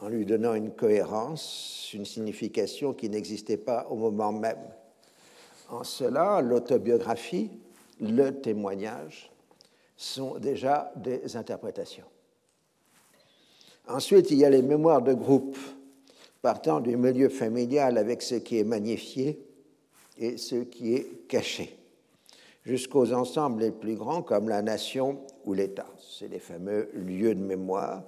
en 0.00 0.08
lui 0.08 0.24
donnant 0.24 0.54
une 0.54 0.70
cohérence, 0.70 1.90
une 1.92 2.04
signification 2.04 2.92
qui 2.92 3.08
n'existait 3.08 3.56
pas 3.56 3.86
au 3.90 3.96
moment 3.96 4.32
même. 4.32 4.62
En 5.68 5.84
cela, 5.84 6.40
l'autobiographie, 6.40 7.50
le 8.00 8.30
témoignage 8.30 9.30
sont 9.96 10.38
déjà 10.38 10.92
des 10.96 11.36
interprétations. 11.36 12.06
Ensuite, 13.88 14.30
il 14.30 14.38
y 14.38 14.44
a 14.44 14.50
les 14.50 14.62
mémoires 14.62 15.02
de 15.02 15.14
groupe, 15.14 15.58
partant 16.42 16.80
du 16.80 16.96
milieu 16.96 17.28
familial 17.28 17.98
avec 17.98 18.22
ce 18.22 18.36
qui 18.36 18.58
est 18.58 18.64
magnifié 18.64 19.44
et 20.18 20.36
ce 20.36 20.56
qui 20.56 20.94
est 20.94 21.26
caché, 21.26 21.76
jusqu'aux 22.64 23.12
ensembles 23.12 23.62
les 23.62 23.70
plus 23.72 23.96
grands 23.96 24.22
comme 24.22 24.48
la 24.48 24.62
nation 24.62 25.20
ou 25.44 25.54
l'État. 25.54 25.86
C'est 25.98 26.28
les 26.28 26.38
fameux 26.38 26.90
lieux 26.94 27.34
de 27.34 27.40
mémoire 27.40 28.04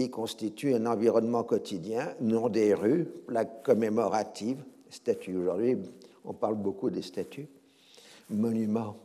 qui 0.00 0.10
constituent 0.10 0.74
un 0.74 0.86
environnement 0.86 1.44
quotidien, 1.44 2.14
non 2.20 2.48
des 2.48 2.74
rues, 2.74 3.06
plaques 3.26 3.62
commémoratives, 3.62 4.62
statues. 4.88 5.36
Aujourd'hui, 5.36 5.76
on 6.24 6.32
parle 6.32 6.56
beaucoup 6.56 6.90
des 6.90 7.02
statues, 7.02 7.48
monuments, 8.30 8.96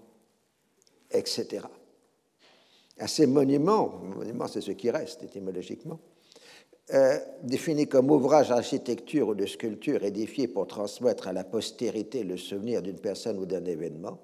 etc 1.12 1.62
à 3.00 3.08
ces 3.08 3.28
monuments, 3.28 4.02
monuments 4.16 4.48
c'est 4.48 4.62
ce 4.62 4.72
qui 4.72 4.90
reste 4.90 5.24
étymologiquement, 5.24 6.00
euh, 6.94 7.18
définis 7.44 7.88
comme 7.88 8.12
ouvrage 8.12 8.50
d'architecture 8.50 9.30
ou 9.30 9.36
de 9.36 9.46
sculpture 9.46 10.04
édifié 10.04 10.48
pour 10.48 10.68
transmettre 10.68 11.28
à 11.28 11.34
la 11.34 11.44
postérité 11.44 12.24
le 12.24 12.38
souvenir 12.38 12.82
d'une 12.82 13.00
personne 13.00 13.40
ou 13.40 13.46
d'un 13.46 13.66
événement, 13.66 14.20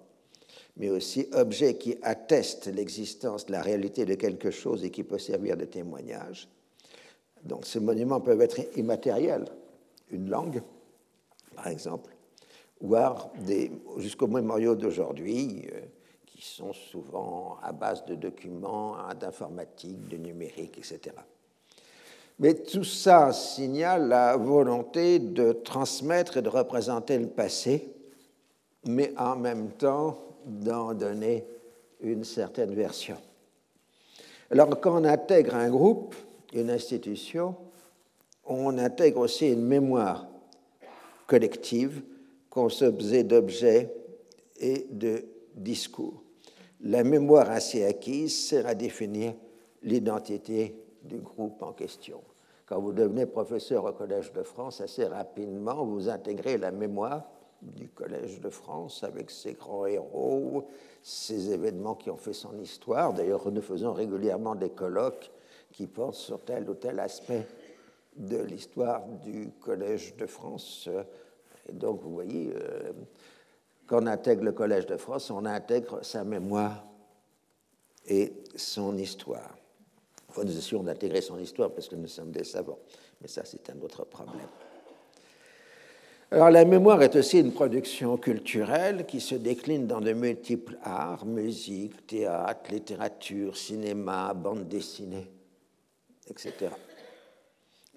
mais 0.78 0.90
aussi 0.90 1.28
objet 1.34 1.76
qui 1.76 1.98
atteste 2.02 2.68
l'existence, 2.68 3.50
la 3.50 3.62
réalité 3.62 4.06
de 4.06 4.16
quelque 4.16 4.52
chose 4.52 4.84
et 4.84 4.92
qui 4.92 5.04
peut 5.04 5.18
servir 5.18 5.58
de 5.58 5.66
témoignage. 5.66 6.48
Donc 7.44 7.66
ces 7.66 7.80
monuments 7.80 8.20
peuvent 8.20 8.42
être 8.42 8.60
immatériels, 8.78 9.46
une 10.10 10.30
langue, 10.30 10.62
par 11.56 11.68
exemple, 11.68 12.12
voire 12.80 13.30
jusqu'aux 13.98 14.28
mémoriaux 14.28 14.76
d'aujourd'hui, 14.76 15.68
euh, 15.74 15.80
qui 16.26 16.44
sont 16.44 16.74
souvent 16.74 17.58
à 17.62 17.72
base 17.72 18.06
de 18.06 18.16
documents, 18.16 18.98
hein, 18.98 19.14
d'informatique, 19.16 20.08
de 20.08 20.18
numérique, 20.18 20.78
etc. 20.78 21.16
Mais 22.40 22.56
tout 22.56 22.84
ça 22.84 23.32
signale 23.34 24.08
la 24.08 24.36
volonté 24.36 25.20
de 25.20 25.52
transmettre 25.52 26.38
et 26.38 26.42
de 26.42 26.50
représenter 26.50 27.20
le 27.20 27.28
passé, 27.28 27.94
mais 28.86 29.14
en 29.18 29.36
même 29.36 29.70
temps 29.72 30.18
d'en 30.46 30.94
donner 30.94 31.46
une 32.02 32.24
certaine 32.24 32.74
version. 32.74 33.18
Alors 34.50 34.70
quand 34.80 35.00
on 35.00 35.06
intègre 35.06 35.56
un 35.56 35.70
groupe, 35.70 36.16
une 36.54 36.70
institution, 36.70 37.56
on 38.46 38.78
intègre 38.78 39.20
aussi 39.20 39.52
une 39.52 39.66
mémoire 39.66 40.28
collective 41.28 42.04
composée 42.50 43.24
d'objets 43.24 43.94
et 44.60 44.88
de 44.90 45.26
discours. 45.56 46.22
La 46.82 47.04
mémoire 47.04 47.50
ainsi 47.50 47.84
acquise 47.84 48.48
sert 48.48 48.68
à 48.68 48.76
définir 48.76 49.34
l'identité 49.84 50.76
du 51.04 51.18
groupe 51.18 51.62
en 51.62 51.74
question. 51.74 52.22
Quand 52.66 52.80
vous 52.80 52.94
devenez 52.94 53.26
professeur 53.26 53.86
au 53.86 53.92
Collège 53.92 54.32
de 54.34 54.44
France, 54.44 54.82
assez 54.82 55.06
rapidement, 55.06 55.86
vous 55.86 56.10
intégrez 56.10 56.58
la 56.58 56.72
mémoire 56.72 57.24
du 57.62 57.90
Collège 57.90 58.40
de 58.40 58.50
France 58.50 59.04
avec 59.04 59.30
ses 59.30 59.54
grands 59.54 59.86
héros, 59.86 60.68
ces 61.04 61.52
événements 61.52 61.96
qui 61.96 62.10
ont 62.10 62.18
fait 62.18 62.34
son 62.34 62.58
histoire. 62.60 63.14
D'ailleurs, 63.14 63.52
nous 63.52 63.62
faisons 63.62 63.94
régulièrement 63.94 64.56
des 64.56 64.70
colloques 64.70 65.32
qui 65.72 65.88
portent 65.88 66.16
sur 66.16 66.44
tel 66.44 66.70
ou 66.70 66.76
tel 66.76 67.00
aspect 67.00 67.48
de 68.16 68.38
l'histoire 68.38 69.08
du 69.08 69.52
Collège 69.60 70.16
de 70.18 70.26
France. 70.26 70.90
Et 71.68 71.74
donc, 71.74 72.02
vous 72.02 72.14
voyez, 72.14 72.54
euh, 72.54 72.92
quand 73.88 74.04
on 74.04 74.08
intègre 74.08 74.44
le 74.44 74.52
Collège 74.52 74.86
de 74.86 74.98
France, 74.98 75.32
on 75.32 75.46
intègre 75.46 76.04
sa 76.04 76.24
mémoire 76.24 76.86
et 78.08 78.34
son 78.56 78.98
histoire. 78.98 79.58
Enfin, 80.30 80.44
nous 80.44 80.58
essayons 80.58 80.84
d'intégrer 80.84 81.22
son 81.22 81.38
histoire 81.40 81.72
parce 81.72 81.88
que 81.88 81.96
nous 81.96 82.08
sommes 82.08 82.32
des 82.32 82.44
savants, 82.44 82.80
mais 83.22 83.28
ça, 83.28 83.44
c'est 83.46 83.70
un 83.70 83.80
autre 83.82 84.06
problème. 84.06 84.48
Alors 86.34 86.50
la 86.50 86.64
mémoire 86.64 87.02
est 87.02 87.18
aussi 87.18 87.40
une 87.40 87.52
production 87.52 88.16
culturelle 88.16 89.06
qui 89.06 89.20
se 89.20 89.36
décline 89.36 89.86
dans 89.86 90.00
de 90.00 90.14
multiples 90.14 90.78
arts, 90.82 91.26
musique, 91.26 92.08
théâtre, 92.08 92.72
littérature, 92.72 93.58
cinéma, 93.58 94.34
bande 94.34 94.70
dessinée, 94.70 95.30
etc. 96.32 96.72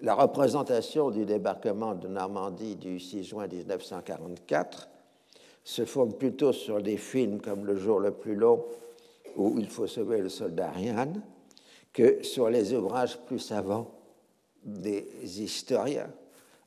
La 0.01 0.13
représentation 0.13 1.09
du 1.09 1.25
débarquement 1.25 1.95
de 1.95 2.07
Normandie 2.07 2.75
du 2.75 2.99
6 2.99 3.23
juin 3.23 3.47
1944 3.47 4.89
se 5.63 5.85
fonde 5.85 6.17
plutôt 6.17 6.51
sur 6.53 6.81
des 6.81 6.97
films 6.97 7.41
comme 7.41 7.65
Le 7.65 7.75
jour 7.75 7.99
le 7.99 8.11
plus 8.11 8.35
long 8.35 8.63
ou 9.35 9.57
Il 9.57 9.67
faut 9.67 9.87
sauver 9.87 10.19
le 10.19 10.29
soldat 10.29 10.67
Ariane 10.67 11.21
que 11.91 12.23
sur 12.23 12.49
les 12.49 12.73
ouvrages 12.73 13.17
plus 13.19 13.39
savants 13.39 13.89
des 14.63 15.07
historiens 15.41 16.09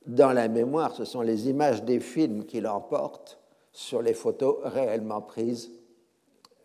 dans 0.08 0.32
la 0.32 0.48
mémoire, 0.48 0.94
ce 0.94 1.04
sont 1.04 1.20
les 1.20 1.50
images 1.50 1.82
des 1.84 2.00
films 2.00 2.46
qui 2.46 2.62
l'emportent 2.62 3.38
sur 3.72 4.00
les 4.00 4.14
photos 4.14 4.56
réellement 4.64 5.20
prises 5.20 5.70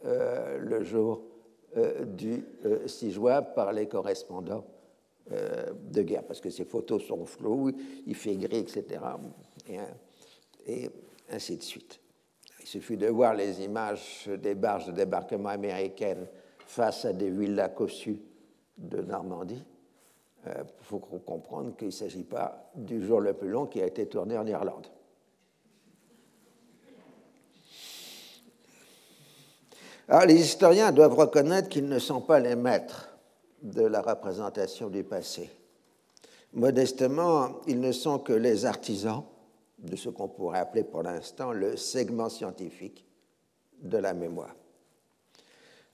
euh, 0.05 0.57
le 0.59 0.83
jour 0.83 1.21
euh, 1.75 2.05
du 2.05 2.45
6 2.85 3.07
euh, 3.07 3.11
juin 3.11 3.41
par 3.41 3.73
les 3.73 3.87
correspondants 3.87 4.65
de 5.31 6.01
guerre, 6.01 6.23
parce 6.23 6.41
que 6.41 6.49
ces 6.49 6.65
photos 6.65 7.03
sont 7.03 7.25
floues, 7.25 7.71
il 8.05 8.15
fait 8.15 8.35
gris, 8.35 8.57
etc. 8.57 9.01
Et, 10.67 10.89
ainsi 11.29 11.57
de 11.57 11.63
suite. 11.63 11.99
Il 12.59 12.67
suffit 12.67 12.97
de 12.97 13.07
voir 13.07 13.33
les 13.33 13.61
images 13.63 14.29
des 14.41 14.53
barges 14.53 14.87
de 14.87 14.91
débarquement 14.91 15.49
américaines 15.49 16.27
face 16.67 17.05
à 17.05 17.13
des 17.13 17.29
villas 17.29 17.73
cossues 17.73 18.21
de 18.77 19.01
Normandie 19.01 19.63
euh, 20.47 20.63
faut 20.81 20.99
comprendre 20.99 21.75
qu'il 21.77 21.87
ne 21.87 21.91
s'agit 21.91 22.23
pas 22.23 22.69
du 22.75 23.01
jour 23.05 23.21
le 23.21 23.33
plus 23.33 23.47
long 23.47 23.65
qui 23.65 23.81
a 23.81 23.85
été 23.85 24.07
tourné 24.07 24.37
en 24.37 24.45
Irlande. 24.45 24.87
Alors, 30.09 30.25
les 30.25 30.35
historiens 30.35 30.91
doivent 30.91 31.15
reconnaître 31.15 31.69
qu'ils 31.69 31.87
ne 31.87 31.97
sont 31.97 32.19
pas 32.19 32.41
les 32.41 32.57
maîtres 32.57 33.12
de 33.63 33.83
la 33.83 34.01
représentation 34.01 34.89
du 34.89 35.03
passé. 35.03 35.49
Modestement, 36.53 37.61
ils 37.65 37.79
ne 37.79 37.91
sont 37.91 38.19
que 38.19 38.33
les 38.33 38.65
artisans 38.65 39.23
de 39.79 39.95
ce 39.95 40.09
qu'on 40.09 40.27
pourrait 40.27 40.59
appeler 40.59 40.83
pour 40.83 41.01
l'instant 41.01 41.51
le 41.51 41.77
segment 41.77 42.29
scientifique 42.29 43.05
de 43.81 43.97
la 43.97 44.13
mémoire. 44.13 44.55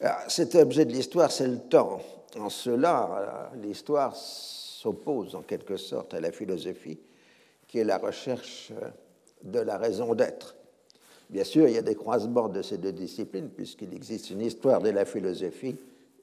Alors, 0.01 0.19
cet 0.27 0.55
objet 0.55 0.85
de 0.85 0.91
l'histoire, 0.91 1.31
c'est 1.31 1.47
le 1.47 1.59
temps, 1.59 2.01
en 2.37 2.49
cela, 2.49 3.51
l'histoire 3.61 4.15
s'oppose 4.15 5.35
en 5.35 5.41
quelque 5.41 5.77
sorte 5.77 6.13
à 6.13 6.19
la 6.19 6.31
philosophie, 6.31 6.99
qui 7.67 7.79
est 7.79 7.83
la 7.83 7.97
recherche 7.97 8.71
de 9.43 9.59
la 9.59 9.77
raison 9.77 10.15
d'être. 10.15 10.55
Bien 11.29 11.43
sûr, 11.43 11.67
il 11.67 11.75
y 11.75 11.77
a 11.77 11.83
des 11.83 11.95
croisements 11.95 12.49
de 12.49 12.61
ces 12.61 12.77
deux 12.77 12.91
disciplines, 12.91 13.49
puisqu'il 13.49 13.93
existe 13.93 14.31
une 14.31 14.41
histoire 14.41 14.81
de 14.81 14.89
la 14.89 15.05
philosophie 15.05 15.75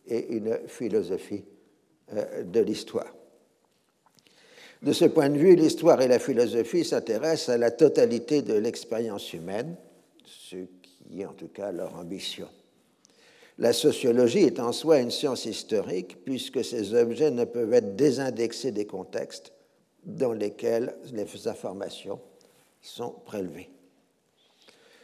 et 0.06 0.34
une 0.34 0.58
philosophie 0.66 1.44
euh, 2.12 2.42
de 2.44 2.60
l'histoire. 2.60 3.12
De 4.82 4.92
ce 4.92 5.06
point 5.06 5.30
de 5.30 5.38
vue, 5.38 5.56
l'histoire 5.56 6.00
et 6.02 6.08
la 6.08 6.18
philosophie 6.18 6.84
s'intéressent 6.84 7.48
à 7.48 7.58
la 7.58 7.70
totalité 7.70 8.42
de 8.42 8.54
l'expérience 8.54 9.32
humaine, 9.32 9.76
ce 10.24 10.56
qui 10.82 11.20
est 11.20 11.26
en 11.26 11.32
tout 11.32 11.48
cas 11.48 11.72
leur 11.72 11.96
ambition. 11.96 12.48
La 13.58 13.72
sociologie 13.72 14.44
est 14.44 14.60
en 14.60 14.72
soi 14.72 14.98
une 14.98 15.10
science 15.10 15.46
historique 15.46 16.22
puisque 16.24 16.62
ces 16.62 16.92
objets 16.94 17.30
ne 17.30 17.44
peuvent 17.44 17.72
être 17.72 17.96
désindexés 17.96 18.70
des 18.70 18.86
contextes 18.86 19.52
dans 20.04 20.32
lesquels 20.32 20.94
les 21.12 21.48
informations 21.48 22.20
sont 22.82 23.14
prélevées. 23.24 23.70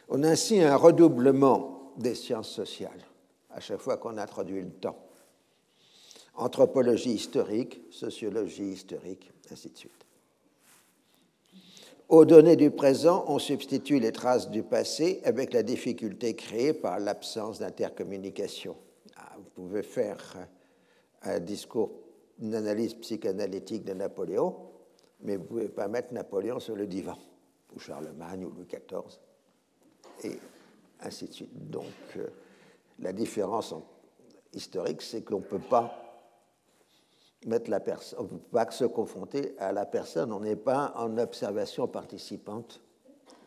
On 0.07 0.23
a 0.23 0.29
ainsi 0.29 0.61
un 0.61 0.75
redoublement 0.75 1.93
des 1.97 2.13
sciences 2.13 2.51
sociales 2.51 3.05
à 3.53 3.59
chaque 3.59 3.79
fois 3.79 3.97
qu'on 3.97 4.17
introduit 4.17 4.61
le 4.61 4.71
temps. 4.71 4.97
Anthropologie 6.35 7.11
historique, 7.11 7.81
sociologie 7.91 8.71
historique, 8.71 9.31
ainsi 9.51 9.69
de 9.69 9.77
suite. 9.77 9.91
Aux 12.09 12.25
données 12.25 12.55
du 12.55 12.69
présent, 12.71 13.23
on 13.27 13.39
substitue 13.39 13.99
les 13.99 14.11
traces 14.11 14.49
du 14.49 14.61
passé 14.61 15.21
avec 15.23 15.53
la 15.53 15.63
difficulté 15.63 16.35
créée 16.35 16.73
par 16.73 16.99
l'absence 16.99 17.59
d'intercommunication. 17.59 18.75
Ah, 19.15 19.33
vous 19.37 19.49
pouvez 19.49 19.83
faire 19.83 20.47
un 21.21 21.39
discours, 21.39 21.91
une 22.39 22.55
analyse 22.55 22.95
psychanalytique 22.95 23.85
de 23.85 23.93
Napoléon, 23.93 24.55
mais 25.21 25.37
vous 25.37 25.43
ne 25.43 25.47
pouvez 25.47 25.69
pas 25.69 25.87
mettre 25.87 26.13
Napoléon 26.13 26.59
sur 26.59 26.75
le 26.75 26.87
divan, 26.87 27.17
ou 27.75 27.79
Charlemagne, 27.79 28.43
ou 28.45 28.49
Louis 28.49 28.67
XIV, 28.67 29.19
et 30.23 30.37
ainsi 30.99 31.27
de 31.27 31.33
suite. 31.33 31.69
Donc, 31.69 31.85
euh, 32.17 32.27
la 33.03 33.13
différence 33.13 33.73
historique, 34.53 35.01
c'est 35.01 35.21
qu'on 35.21 35.39
ne 35.39 35.43
peut 35.43 35.59
pas 35.59 35.99
mettre 37.45 37.69
la 37.69 37.81
personne, 37.81 38.19
on 38.19 38.23
ne 38.23 38.27
peut 38.29 38.37
pas 38.51 38.71
se 38.71 38.85
confronter 38.85 39.53
à 39.59 39.71
la 39.71 39.85
personne, 39.85 40.31
on 40.31 40.39
n'est 40.39 40.55
pas 40.55 40.93
en 40.95 41.17
observation 41.17 41.87
participante 41.87 42.81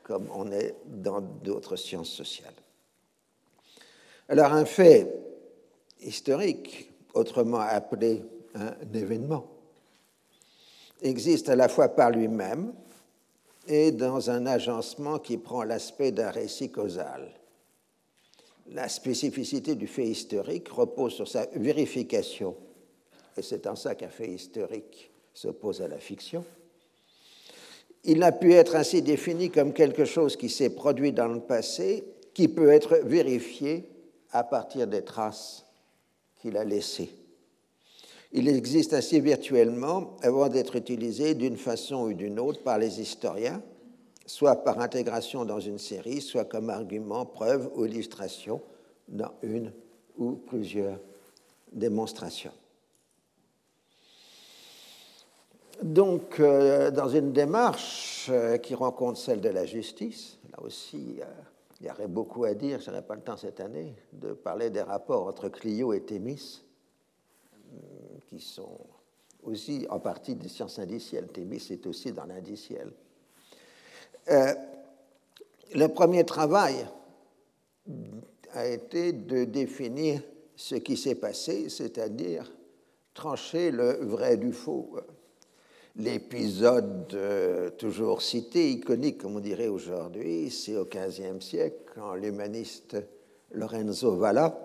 comme 0.03 0.29
on 0.33 0.53
est 0.53 0.77
dans 0.85 1.21
d'autres 1.21 1.77
sciences 1.77 2.11
sociales. 2.11 2.55
Alors 4.29 4.53
un 4.53 4.65
fait 4.65 5.13
historique, 6.01 6.93
autrement 7.15 7.61
appelé 7.61 8.23
un 8.55 8.75
événement, 8.93 9.47
existe 11.01 11.49
à 11.49 11.57
la 11.57 11.69
fois 11.69 11.89
par 11.89 12.11
lui-même 12.11 12.73
et 13.67 13.91
dans 13.91 14.31
un 14.31 14.47
agencement 14.47 15.19
qui 15.19 15.39
prend 15.39 15.65
l'aspect 15.65 16.13
d'un 16.13 16.31
récit 16.31 16.71
causal. 16.71 17.33
La 18.71 18.89
spécificité 18.89 19.75
du 19.75 19.87
fait 19.87 20.07
historique 20.07 20.69
repose 20.69 21.15
sur 21.15 21.29
sa 21.29 21.47
vérification 21.55 22.57
et 23.37 23.43
c'est 23.43 23.67
en 23.67 23.77
ça 23.77 23.95
qu'un 23.95 24.09
fait 24.09 24.29
historique 24.29 25.11
s'oppose 25.35 25.83
à 25.83 25.89
la 25.89 25.99
fiction, 25.99 26.45
il 28.05 28.23
a 28.23 28.33
pu 28.33 28.53
être 28.53 28.77
ainsi 28.77 29.03
défini 29.03 29.51
comme 29.51 29.73
quelque 29.73 30.05
chose 30.05 30.37
qui 30.37 30.49
s'est 30.49 30.71
produit 30.71 31.13
dans 31.13 31.29
le 31.29 31.41
passé, 31.41 32.05
qui 32.33 32.49
peut 32.49 32.71
être 32.71 33.01
vérifié 33.05 33.89
à 34.31 34.45
partir 34.45 34.87
des 34.87 35.03
traces 35.03 35.67
qu'il 36.41 36.57
a 36.57 36.65
laissées. 36.65 37.11
Il 38.33 38.49
existe 38.49 38.93
ainsi 38.95 39.21
virtuellement 39.21 40.17
avant 40.23 40.49
d'être 40.49 40.77
utilisé 40.77 41.35
d'une 41.35 41.57
façon 41.57 42.05
ou 42.05 42.13
d'une 42.13 42.39
autre 42.39 42.63
par 42.63 42.79
les 42.79 43.01
historiens, 43.01 43.63
soit 44.27 44.57
par 44.65 44.81
intégration 44.81 45.45
dans 45.45 45.61
une 45.61 45.79
série, 45.79 46.21
soit 46.21 46.45
comme 46.45 46.71
argument, 46.71 47.25
preuve 47.25 47.71
ou 47.75 47.87
illustration 47.87 48.61
dans 49.09 49.33
une 49.43 49.73
ou 50.19 50.33
plusieurs 50.33 50.99
démonstrations. 51.73 52.53
donc, 55.83 56.41
euh, 56.41 56.91
dans 56.91 57.09
une 57.09 57.33
démarche 57.33 58.29
euh, 58.31 58.57
qui 58.59 58.75
rencontre 58.75 59.19
celle 59.19 59.41
de 59.41 59.49
la 59.49 59.67
justice, 59.67 60.39
là 60.51 60.63
aussi, 60.63 61.21
il 61.81 61.87
y 61.87 61.91
aurait 61.91 62.09
beaucoup 62.09 62.45
à 62.45 62.55
dire, 62.55 62.81
je 62.81 62.91
n'aurai 62.91 63.03
pas 63.03 63.15
le 63.15 63.21
temps 63.21 63.37
cette 63.37 63.61
année, 63.61 63.95
de 64.13 64.33
parler 64.33 64.71
des 64.71 64.83
rapports 64.83 65.27
entre 65.27 65.49
Clio 65.49 65.93
et 65.93 66.01
Thémis, 66.01 66.63
qui 68.29 68.41
sont 68.41 68.79
aussi 69.43 69.87
en 69.91 70.01
partie 70.01 70.35
des 70.35 70.49
sciences 70.49 70.79
indicielles. 70.79 71.29
Thémis 71.29 71.65
est 71.71 71.87
aussi 71.87 72.13
dans 72.13 72.25
l'indiciel. 72.25 72.93
Le 74.29 75.87
premier 75.89 76.25
travail 76.25 76.87
a 78.53 78.67
été 78.67 79.13
de 79.13 79.45
définir 79.45 80.21
ce 80.57 80.75
qui 80.77 80.97
s'est 80.97 81.15
passé, 81.17 81.69
c'est-à-dire 81.69 82.51
trancher 83.15 83.71
le 83.71 84.05
vrai 84.05 84.37
du 84.37 84.53
faux. 84.53 84.97
L'épisode 85.97 87.13
euh, 87.15 87.71
toujours 87.71 88.21
cité, 88.21 88.71
iconique 88.71 89.19
comme 89.19 89.37
on 89.37 89.41
dirait 89.41 89.69
aujourd'hui, 89.69 90.51
c'est 90.51 90.77
au 90.77 90.85
XVe 90.85 91.41
siècle 91.41 91.93
quand 91.95 92.15
l'humaniste 92.15 92.97
Lorenzo 93.53 94.17
Valla 94.17 94.59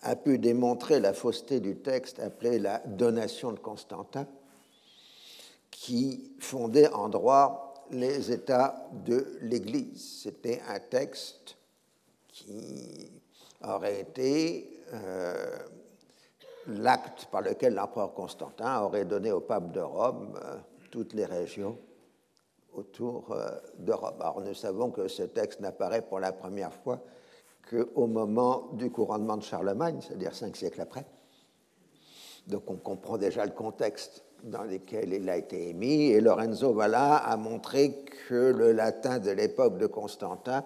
a 0.00 0.16
pu 0.16 0.38
démontrer 0.38 1.00
la 1.00 1.12
fausseté 1.12 1.60
du 1.60 1.76
texte 1.76 2.20
appelé 2.20 2.58
la 2.58 2.78
donation 2.86 3.52
de 3.52 3.58
Constantin, 3.58 4.26
qui 5.70 6.32
fondait 6.38 6.88
en 6.88 7.08
droit 7.08 7.73
les 7.90 8.32
États 8.32 8.88
de 8.92 9.38
l'Église. 9.42 10.22
C'était 10.22 10.62
un 10.68 10.80
texte 10.80 11.56
qui 12.28 13.10
aurait 13.62 14.00
été 14.00 14.82
euh, 14.92 15.58
l'acte 16.66 17.26
par 17.30 17.42
lequel 17.42 17.74
l'empereur 17.74 18.14
Constantin 18.14 18.82
aurait 18.82 19.04
donné 19.04 19.32
au 19.32 19.40
pape 19.40 19.72
de 19.72 19.80
Rome 19.80 20.38
euh, 20.42 20.56
toutes 20.90 21.12
les 21.12 21.24
régions 21.24 21.78
autour 22.72 23.32
euh, 23.32 23.50
de 23.78 23.92
Rome. 23.92 24.20
Alors 24.20 24.40
nous 24.40 24.54
savons 24.54 24.90
que 24.90 25.08
ce 25.08 25.22
texte 25.22 25.60
n'apparaît 25.60 26.02
pour 26.02 26.20
la 26.20 26.32
première 26.32 26.72
fois 26.72 27.00
qu'au 27.68 28.06
moment 28.06 28.68
du 28.72 28.90
couronnement 28.90 29.36
de 29.36 29.42
Charlemagne, 29.42 30.00
c'est-à-dire 30.00 30.34
cinq 30.34 30.56
siècles 30.56 30.80
après. 30.80 31.06
Donc 32.46 32.68
on 32.70 32.76
comprend 32.76 33.16
déjà 33.16 33.44
le 33.44 33.52
contexte 33.52 34.23
dans 34.44 34.62
lequel 34.62 35.12
il 35.12 35.28
a 35.28 35.36
été 35.36 35.70
émis, 35.70 36.10
et 36.10 36.20
Lorenzo 36.20 36.72
Valla 36.72 37.16
a 37.16 37.36
montré 37.36 38.04
que 38.28 38.52
le 38.52 38.72
latin 38.72 39.18
de 39.18 39.30
l'époque 39.30 39.78
de 39.78 39.86
Constantin 39.86 40.64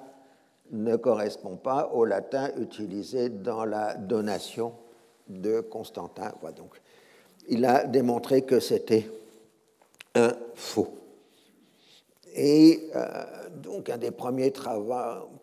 ne 0.70 0.96
correspond 0.96 1.56
pas 1.56 1.90
au 1.94 2.04
latin 2.04 2.50
utilisé 2.58 3.28
dans 3.28 3.64
la 3.64 3.94
donation 3.94 4.74
de 5.28 5.60
Constantin. 5.60 6.32
donc, 6.56 6.80
il 7.48 7.64
a 7.64 7.84
démontré 7.84 8.42
que 8.42 8.60
c'était 8.60 9.08
un 10.14 10.32
faux. 10.54 10.88
Et 12.34 12.90
euh, 12.94 13.24
donc, 13.62 13.88
un 13.90 13.96
des 13.96 14.10
premiers 14.10 14.52
travaux, 14.52 14.92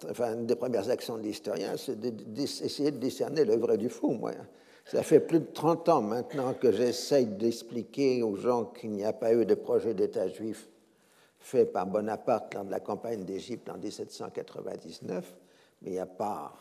enfin, 0.09 0.33
une 0.33 0.45
des 0.45 0.55
premières 0.55 0.89
actions 0.89 1.17
de 1.17 1.23
l'historien, 1.23 1.75
c'est 1.77 1.99
d'essayer 1.99 2.91
de, 2.91 2.97
discerner 2.97 3.43
le 3.43 3.55
vrai 3.55 3.77
du 3.77 3.89
faux. 3.89 4.11
Moi. 4.11 4.31
Ça 4.85 5.01
fait 5.01 5.19
plus 5.19 5.39
de 5.39 5.51
30 5.51 5.89
ans 5.89 6.01
maintenant 6.01 6.53
que 6.53 6.71
j'essaye 6.71 7.25
d'expliquer 7.25 8.21
aux 8.21 8.35
gens 8.35 8.65
qu'il 8.65 8.91
n'y 8.91 9.03
a 9.03 9.13
pas 9.13 9.33
eu 9.33 9.45
de 9.45 9.55
projet 9.55 9.93
d'État 9.93 10.27
juif 10.27 10.69
fait 11.39 11.65
par 11.65 11.85
Bonaparte 11.85 12.53
lors 12.53 12.65
de 12.65 12.71
la 12.71 12.79
campagne 12.79 13.23
d'Égypte 13.23 13.69
en 13.69 13.77
1799, 13.77 15.35
mais 15.81 15.89
il 15.89 15.93
n'y 15.93 15.99
a 15.99 16.05
pas 16.05 16.53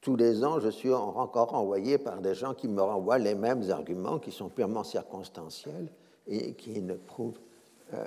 tous 0.00 0.16
les 0.16 0.44
ans, 0.44 0.60
je 0.60 0.70
suis 0.70 0.92
encore 0.92 1.54
envoyé 1.54 1.98
par 1.98 2.20
des 2.20 2.34
gens 2.34 2.54
qui 2.54 2.68
me 2.68 2.80
renvoient 2.80 3.18
les 3.18 3.34
mêmes 3.34 3.70
arguments 3.70 4.18
qui 4.18 4.32
sont 4.32 4.48
purement 4.48 4.84
circonstanciels 4.84 5.88
et 6.26 6.54
qui 6.54 6.80
ne 6.80 6.94
prouvent 6.94 7.40
euh, 7.92 8.04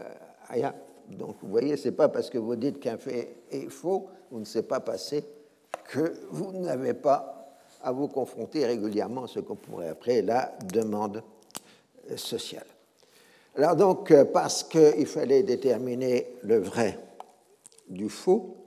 rien. 0.49 0.73
Donc, 1.09 1.35
vous 1.41 1.49
voyez, 1.49 1.77
ce 1.77 1.89
n'est 1.89 1.95
pas 1.95 2.09
parce 2.09 2.31
que 2.31 2.39
vous 2.39 2.55
dites 2.55 2.79
qu'un 2.79 2.97
fait 2.97 3.37
est 3.51 3.69
faux, 3.69 4.07
vous 4.31 4.39
ne 4.39 4.45
s'est 4.45 4.63
pas 4.63 4.79
passé, 4.79 5.23
que 5.85 6.13
vous 6.31 6.51
n'avez 6.53 6.95
pas 6.95 7.32
à 7.83 7.91
vous 7.91 8.07
confronter 8.07 8.65
régulièrement 8.65 9.25
à 9.25 9.27
ce 9.27 9.39
qu'on 9.39 9.55
pourrait 9.55 9.89
appeler 9.89 10.21
la 10.21 10.57
demande 10.73 11.21
sociale. 12.15 12.65
Alors 13.55 13.75
donc, 13.75 14.09
euh, 14.09 14.25
parce 14.25 14.63
qu'il 14.63 15.05
fallait 15.05 15.43
déterminer 15.43 16.27
le 16.41 16.57
vrai 16.57 16.97
du 17.87 18.09
faux, 18.09 18.57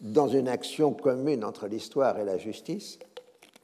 dans 0.00 0.28
une 0.28 0.48
action 0.48 0.92
commune 0.92 1.44
entre 1.44 1.66
l'histoire 1.66 2.18
et 2.18 2.24
la 2.24 2.38
justice, 2.38 2.98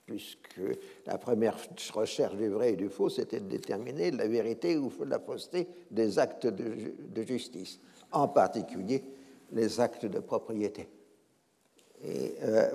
puisque 0.06 0.60
la 1.06 1.18
première 1.18 1.56
recherche 1.92 2.36
du 2.36 2.48
vrai 2.48 2.72
et 2.72 2.76
du 2.76 2.88
faux, 2.88 3.08
c'était 3.08 3.40
de 3.40 3.48
déterminer 3.48 4.10
la 4.10 4.26
vérité 4.26 4.76
ou 4.76 4.90
la 5.06 5.18
fausseté 5.18 5.68
des 5.90 6.18
actes 6.18 6.46
de, 6.46 7.22
justice, 7.22 7.78
en 8.12 8.28
particulier 8.28 9.02
les 9.52 9.80
actes 9.80 10.06
de 10.06 10.18
propriété. 10.18 10.88
Et 12.06 12.34
euh, 12.42 12.70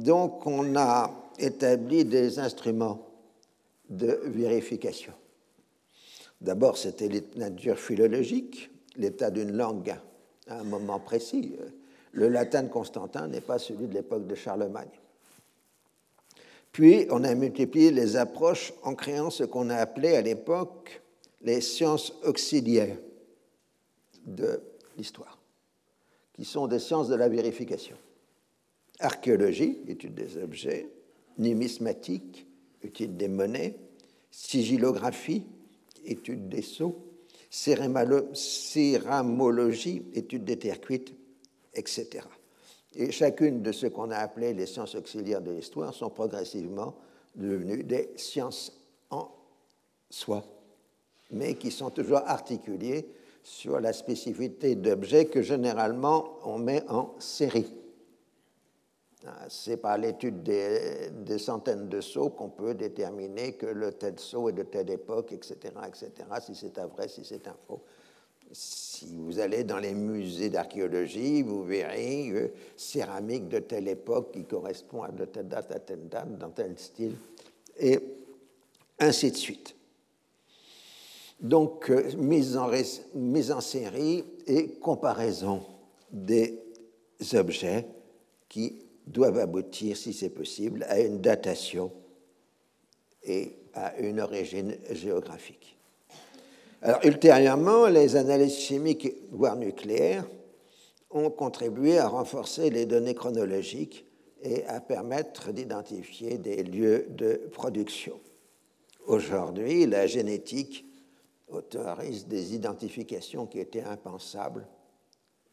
donc 0.00 0.46
on 0.46 0.76
a 0.76 1.10
établi 1.38 2.04
des 2.04 2.38
instruments 2.38 3.06
de 3.88 4.20
vérification. 4.24 5.12
D'abord, 6.40 6.76
c'était 6.76 7.08
la 7.36 7.50
nature 7.50 7.78
philologique, 7.78 8.70
l'état 8.96 9.30
d'une 9.30 9.52
langue 9.52 9.94
à 10.48 10.58
un 10.58 10.64
moment 10.64 10.98
précis. 10.98 11.56
Le 12.10 12.28
latin 12.28 12.64
de 12.64 12.68
Constantin 12.68 13.28
n'est 13.28 13.40
pas 13.40 13.58
celui 13.58 13.86
de 13.86 13.94
l'époque 13.94 14.26
de 14.26 14.34
Charlemagne. 14.34 14.90
Puis, 16.72 17.06
on 17.10 17.22
a 17.22 17.34
multiplié 17.34 17.90
les 17.90 18.16
approches 18.16 18.72
en 18.82 18.94
créant 18.94 19.30
ce 19.30 19.44
qu'on 19.44 19.70
a 19.70 19.76
appelé 19.76 20.16
à 20.16 20.22
l'époque 20.22 21.02
les 21.42 21.60
sciences 21.60 22.12
auxiliaires 22.24 22.96
de 24.26 24.60
l'histoire, 24.96 25.38
qui 26.32 26.44
sont 26.44 26.66
des 26.66 26.78
sciences 26.78 27.08
de 27.08 27.14
la 27.14 27.28
vérification. 27.28 27.96
Archéologie, 29.00 29.80
étude 29.88 30.14
des 30.14 30.38
objets, 30.38 30.88
numismatique, 31.38 32.46
étude 32.82 33.16
des 33.16 33.28
monnaies, 33.28 33.76
sigillographie, 34.30 35.44
étude 36.04 36.48
des 36.48 36.62
sceaux, 36.62 36.96
céramologie, 37.50 40.02
étude 40.14 40.44
des 40.44 40.58
terres 40.58 40.80
cuites, 40.80 41.14
etc. 41.74 42.20
Et 42.94 43.10
chacune 43.10 43.62
de 43.62 43.72
ce 43.72 43.86
qu'on 43.86 44.10
a 44.10 44.16
appelé 44.16 44.54
les 44.54 44.66
sciences 44.66 44.94
auxiliaires 44.94 45.40
de 45.40 45.50
l'histoire 45.50 45.94
sont 45.94 46.10
progressivement 46.10 46.94
devenues 47.34 47.84
des 47.84 48.10
sciences 48.16 48.78
en 49.10 49.30
soi, 50.10 50.44
mais 51.30 51.54
qui 51.54 51.70
sont 51.70 51.90
toujours 51.90 52.20
articulées 52.26 53.08
sur 53.42 53.80
la 53.80 53.92
spécificité 53.92 54.76
d'objets 54.76 55.26
que 55.26 55.42
généralement 55.42 56.38
on 56.44 56.58
met 56.58 56.82
en 56.88 57.14
série. 57.18 57.72
Ah, 59.26 59.46
c'est 59.48 59.76
par 59.76 59.98
l'étude 59.98 60.42
des, 60.42 61.38
centaines 61.38 61.88
de 61.88 62.00
sceaux 62.00 62.30
qu'on 62.30 62.48
peut 62.48 62.74
déterminer 62.74 63.52
que 63.52 63.66
le 63.66 63.92
tel 63.92 64.18
sceau 64.18 64.48
est 64.48 64.52
de 64.52 64.64
telle 64.64 64.90
époque, 64.90 65.32
etc., 65.32 65.56
etc., 65.86 66.10
si 66.44 66.54
c'est 66.56 66.76
un 66.78 66.86
vrai, 66.86 67.06
si 67.08 67.24
c'est 67.24 67.46
un 67.46 67.56
faux. 67.68 67.82
Si 68.50 69.16
vous 69.16 69.38
allez 69.38 69.62
dans 69.64 69.78
les 69.78 69.94
musées 69.94 70.50
d'archéologie, 70.50 71.42
vous 71.42 71.62
verrez 71.62 72.52
céramique 72.76 73.48
de 73.48 73.60
telle 73.60 73.88
époque 73.88 74.32
qui 74.32 74.44
correspond 74.44 75.02
à 75.02 75.12
de 75.12 75.24
telle 75.24 75.48
date 75.48 75.70
à 75.70 75.78
telle 75.78 76.08
date, 76.08 76.36
dans 76.38 76.50
tel 76.50 76.76
style, 76.76 77.16
et 77.78 77.98
ainsi 78.98 79.30
de 79.30 79.36
suite. 79.36 79.76
Donc, 81.40 81.90
euh, 81.90 82.10
mise, 82.16 82.56
en, 82.56 82.70
mise 83.14 83.52
en 83.52 83.60
série 83.60 84.24
et 84.46 84.68
comparaison 84.74 85.62
des 86.10 86.58
objets 87.34 87.86
qui 88.48 88.81
doivent 89.06 89.38
aboutir, 89.38 89.96
si 89.96 90.12
c'est 90.12 90.30
possible, 90.30 90.84
à 90.88 91.00
une 91.00 91.20
datation 91.20 91.92
et 93.24 93.56
à 93.74 93.96
une 93.98 94.20
origine 94.20 94.76
géographique. 94.90 95.78
Alors, 96.82 97.00
ultérieurement, 97.04 97.86
les 97.86 98.16
analyses 98.16 98.58
chimiques, 98.58 99.14
voire 99.30 99.56
nucléaires, 99.56 100.28
ont 101.10 101.30
contribué 101.30 101.98
à 101.98 102.08
renforcer 102.08 102.70
les 102.70 102.86
données 102.86 103.14
chronologiques 103.14 104.04
et 104.42 104.64
à 104.66 104.80
permettre 104.80 105.52
d'identifier 105.52 106.38
des 106.38 106.62
lieux 106.64 107.06
de 107.10 107.34
production. 107.52 108.18
Aujourd'hui, 109.06 109.86
la 109.86 110.06
génétique 110.06 110.84
autorise 111.48 112.26
des 112.26 112.54
identifications 112.54 113.46
qui 113.46 113.60
étaient 113.60 113.82
impensables 113.82 114.66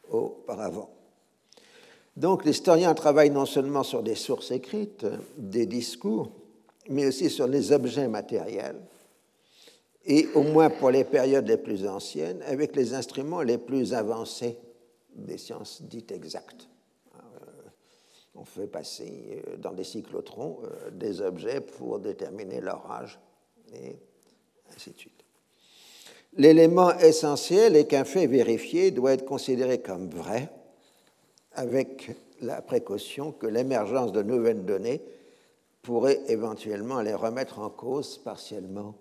auparavant. 0.10 0.99
Donc 2.18 2.46
l'historien 2.46 2.94
travaille 2.94 3.30
non 3.30 3.46
seulement 3.46 3.84
sur 3.84 4.04
des 4.04 4.16
sources 4.16 4.52
écrites, 4.52 5.06
des 5.38 5.66
discours, 5.66 6.32
mais 6.90 7.08
aussi 7.08 7.30
sur 7.30 7.48
les 7.48 7.72
objets 7.72 8.08
matériels 8.08 8.80
et 10.06 10.28
au 10.34 10.42
moins 10.42 10.70
pour 10.70 10.92
les 10.92 11.04
périodes 11.04 11.48
les 11.48 11.58
plus 11.58 11.86
anciennes, 11.88 12.42
avec 12.44 12.76
les 12.76 12.94
instruments 12.94 13.42
les 13.42 13.58
plus 13.58 13.94
avancés 13.94 14.58
des 15.16 15.38
sciences 15.38 15.82
dites 15.82 16.12
exactes. 16.12 16.68
Euh, 17.16 17.20
on 18.36 18.46
fait 18.46 18.68
passer 18.68 19.44
euh, 19.48 19.58
dans 19.58 19.74
des 19.74 19.84
cyclotrons 19.84 20.60
euh, 20.64 20.92
des 20.92 21.22
objets 21.22 21.62
pour 21.62 22.00
déterminer 22.00 22.62
leur 22.62 22.90
âge, 22.90 23.20
et 23.74 23.98
ainsi 24.76 24.92
de 24.92 24.98
suite. 24.98 25.24
L'élément 26.38 26.98
essentiel 26.98 27.76
est 27.76 27.86
qu'un 27.86 28.06
fait 28.06 28.28
vérifié 28.28 28.92
doit 28.92 29.14
être 29.14 29.26
considéré 29.26 29.80
comme 29.80 30.10
vrai 30.10 30.50
avec 31.60 32.12
la 32.42 32.62
précaution 32.62 33.34
que 33.34 33.46
l'émergence 33.46 34.14
de 34.14 34.24
nouvelles 34.24 34.64
données 34.64 35.02
pourrait 35.82 36.22
éventuellement 36.30 37.02
les 37.02 37.14
remettre 37.14 37.60
en 37.60 37.70
cause 37.70 38.18
partiellement 38.18 38.96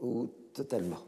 ou 0.00 0.28
totalement. 0.54 1.04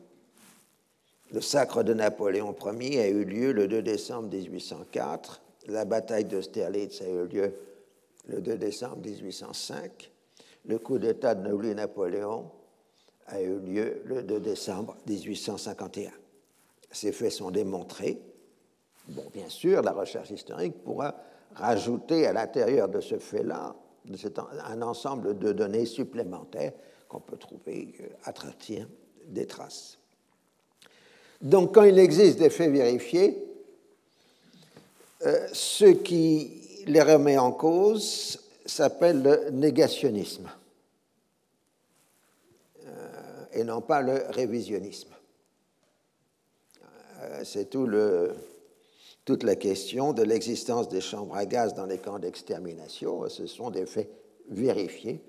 Le 1.32 1.40
sacre 1.40 1.82
de 1.82 1.94
Napoléon 1.94 2.54
Ier 2.78 3.00
a 3.00 3.08
eu 3.08 3.24
lieu 3.24 3.52
le 3.52 3.68
2 3.68 3.80
décembre 3.80 4.28
1804, 4.28 5.40
la 5.68 5.86
bataille 5.86 6.26
d'Austerlitz 6.26 7.00
a 7.00 7.08
eu 7.08 7.26
lieu 7.26 7.54
le 8.26 8.42
2 8.42 8.58
décembre 8.58 8.98
1805, 8.98 10.12
le 10.66 10.78
coup 10.78 10.98
d'État 10.98 11.34
de 11.34 11.72
Napoléon 11.72 12.50
a 13.28 13.40
eu 13.40 13.58
lieu 13.60 14.02
le 14.04 14.22
2 14.22 14.40
décembre 14.40 14.94
1851. 15.06 16.10
Ces 16.90 17.12
faits 17.12 17.32
sont 17.32 17.50
démontrés. 17.50 18.20
Bon, 19.10 19.24
bien 19.32 19.48
sûr, 19.48 19.82
la 19.82 19.90
recherche 19.90 20.30
historique 20.30 20.84
pourra 20.84 21.16
rajouter 21.54 22.28
à 22.28 22.32
l'intérieur 22.32 22.88
de 22.88 23.00
ce 23.00 23.18
fait-là 23.18 23.74
un 24.66 24.82
ensemble 24.82 25.36
de 25.36 25.52
données 25.52 25.84
supplémentaires 25.84 26.72
qu'on 27.08 27.18
peut 27.18 27.36
trouver 27.36 27.92
euh, 28.00 28.06
à 28.24 28.32
travers 28.32 28.86
des 29.26 29.46
traces. 29.46 29.98
Donc, 31.42 31.74
quand 31.74 31.82
il 31.82 31.98
existe 31.98 32.38
des 32.38 32.50
faits 32.50 32.70
vérifiés, 32.70 33.36
euh, 35.26 35.48
ce 35.52 35.86
qui 35.86 36.84
les 36.86 37.02
remet 37.02 37.36
en 37.36 37.50
cause 37.50 38.38
s'appelle 38.64 39.22
le 39.22 39.50
négationnisme 39.50 40.48
euh, 42.86 43.44
et 43.54 43.64
non 43.64 43.80
pas 43.80 44.02
le 44.02 44.22
révisionnisme. 44.30 45.10
C'est 47.44 47.68
tout 47.68 47.84
le, 47.84 48.34
toute 49.24 49.42
la 49.42 49.56
question 49.56 50.12
de 50.12 50.22
l'existence 50.22 50.88
des 50.88 51.00
chambres 51.00 51.36
à 51.36 51.46
gaz 51.46 51.74
dans 51.74 51.86
les 51.86 51.98
camps 51.98 52.18
d'extermination. 52.18 53.28
Ce 53.28 53.46
sont 53.46 53.70
des 53.70 53.86
faits 53.86 54.10
vérifiés. 54.48 55.20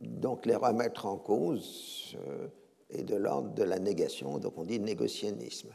Donc 0.00 0.46
les 0.46 0.56
remettre 0.56 1.06
en 1.06 1.16
cause 1.16 2.16
euh, 2.26 2.46
est 2.90 3.02
de 3.02 3.16
l'ordre 3.16 3.54
de 3.54 3.62
la 3.62 3.78
négation, 3.78 4.38
donc 4.38 4.54
on 4.56 4.64
dit 4.64 4.80
négationnisme. 4.80 5.68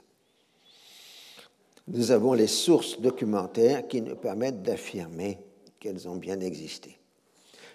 Nous 1.87 2.11
avons 2.11 2.33
les 2.33 2.47
sources 2.47 2.99
documentaires 2.99 3.87
qui 3.87 4.01
nous 4.01 4.15
permettent 4.15 4.63
d'affirmer 4.63 5.37
qu'elles 5.79 6.09
ont 6.09 6.15
bien 6.15 6.39
existé. 6.39 6.97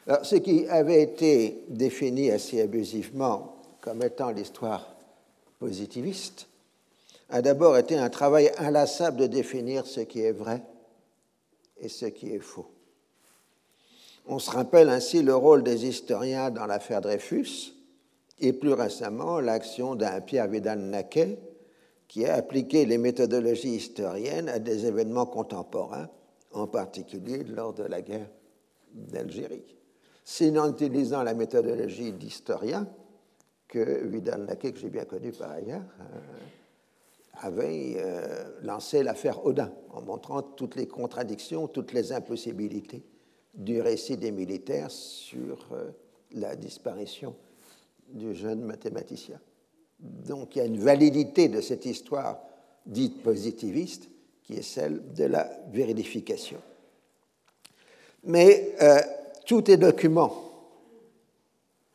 Alors, 0.06 0.26
ce 0.26 0.36
qui 0.36 0.66
avait 0.66 1.02
été 1.02 1.62
défini 1.68 2.30
assez 2.30 2.60
abusivement 2.60 3.56
comme 3.80 4.02
étant 4.02 4.30
l'histoire 4.30 4.96
positiviste 5.60 6.49
a 7.30 7.42
d'abord 7.42 7.78
été 7.78 7.96
un 7.96 8.10
travail 8.10 8.50
inlassable 8.58 9.16
de 9.16 9.26
définir 9.26 9.86
ce 9.86 10.00
qui 10.00 10.20
est 10.20 10.32
vrai 10.32 10.62
et 11.78 11.88
ce 11.88 12.06
qui 12.06 12.34
est 12.34 12.40
faux. 12.40 12.70
On 14.26 14.38
se 14.38 14.50
rappelle 14.50 14.88
ainsi 14.88 15.22
le 15.22 15.34
rôle 15.34 15.62
des 15.62 15.86
historiens 15.86 16.50
dans 16.50 16.66
l'affaire 16.66 17.00
Dreyfus 17.00 17.74
et 18.40 18.52
plus 18.52 18.72
récemment 18.72 19.40
l'action 19.40 19.94
d'un 19.94 20.20
Pierre 20.20 20.48
Vidal-Naquet 20.48 21.38
qui 22.08 22.26
a 22.26 22.34
appliqué 22.34 22.86
les 22.86 22.98
méthodologies 22.98 23.76
historiennes 23.76 24.48
à 24.48 24.58
des 24.58 24.86
événements 24.86 25.26
contemporains, 25.26 26.08
en 26.52 26.66
particulier 26.66 27.44
lors 27.44 27.72
de 27.72 27.84
la 27.84 28.02
guerre 28.02 28.28
d'Algérie. 28.92 29.76
C'est 30.24 30.56
en 30.58 30.72
utilisant 30.72 31.22
la 31.22 31.34
méthodologie 31.34 32.12
d'historien 32.12 32.88
que 33.68 34.04
Vidal-Naquet, 34.06 34.72
que 34.72 34.80
j'ai 34.80 34.90
bien 34.90 35.04
connu 35.04 35.30
par 35.30 35.52
ailleurs, 35.52 35.84
euh, 36.00 36.18
avait 37.34 37.96
euh, 37.96 38.44
lancé 38.62 39.02
l'affaire 39.02 39.44
Odin, 39.46 39.72
en 39.90 40.02
montrant 40.02 40.42
toutes 40.42 40.76
les 40.76 40.86
contradictions, 40.86 41.68
toutes 41.68 41.92
les 41.92 42.12
impossibilités 42.12 43.02
du 43.54 43.80
récit 43.80 44.16
des 44.16 44.30
militaires 44.30 44.90
sur 44.90 45.66
euh, 45.72 45.90
la 46.32 46.56
disparition 46.56 47.34
du 48.08 48.34
jeune 48.34 48.62
mathématicien. 48.62 49.40
Donc 49.98 50.56
il 50.56 50.58
y 50.58 50.62
a 50.62 50.66
une 50.66 50.78
validité 50.80 51.48
de 51.48 51.60
cette 51.60 51.86
histoire 51.86 52.40
dite 52.86 53.22
positiviste 53.22 54.08
qui 54.42 54.54
est 54.54 54.62
celle 54.62 55.12
de 55.14 55.24
la 55.24 55.50
vérification. 55.72 56.58
Mais 58.24 58.74
euh, 58.82 59.00
tout 59.46 59.70
est 59.70 59.76
document, 59.76 60.34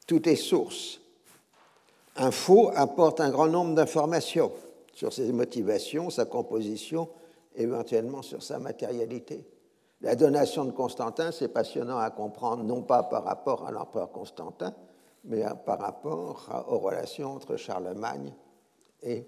tout 0.07 0.27
est 0.27 0.35
source. 0.35 0.99
Un 2.17 2.31
faux 2.31 2.71
apporte 2.73 3.19
un 3.19 3.29
grand 3.29 3.47
nombre 3.47 3.75
d'informations 3.75 4.51
sur 4.95 5.13
ses 5.13 5.31
motivations, 5.31 6.09
sa 6.09 6.25
composition, 6.25 7.09
éventuellement 7.55 8.21
sur 8.21 8.41
sa 8.41 8.57
matérialité. 8.57 9.45
La 10.01 10.15
donation 10.15 10.65
de 10.65 10.71
Constantin, 10.71 11.31
c'est 11.31 11.49
passionnant 11.49 11.99
à 11.99 12.09
comprendre, 12.09 12.63
non 12.63 12.81
pas 12.81 13.03
par 13.03 13.25
rapport 13.25 13.67
à 13.67 13.71
l'empereur 13.71 14.11
Constantin, 14.11 14.73
mais 15.25 15.43
par 15.65 15.79
rapport 15.79 16.65
aux 16.69 16.79
relations 16.79 17.33
entre 17.33 17.57
Charlemagne 17.57 18.33
et 19.03 19.27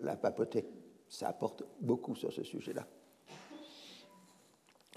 la 0.00 0.16
papauté. 0.16 0.66
Ça 1.08 1.28
apporte 1.28 1.64
beaucoup 1.80 2.14
sur 2.14 2.32
ce 2.32 2.42
sujet-là. 2.42 2.86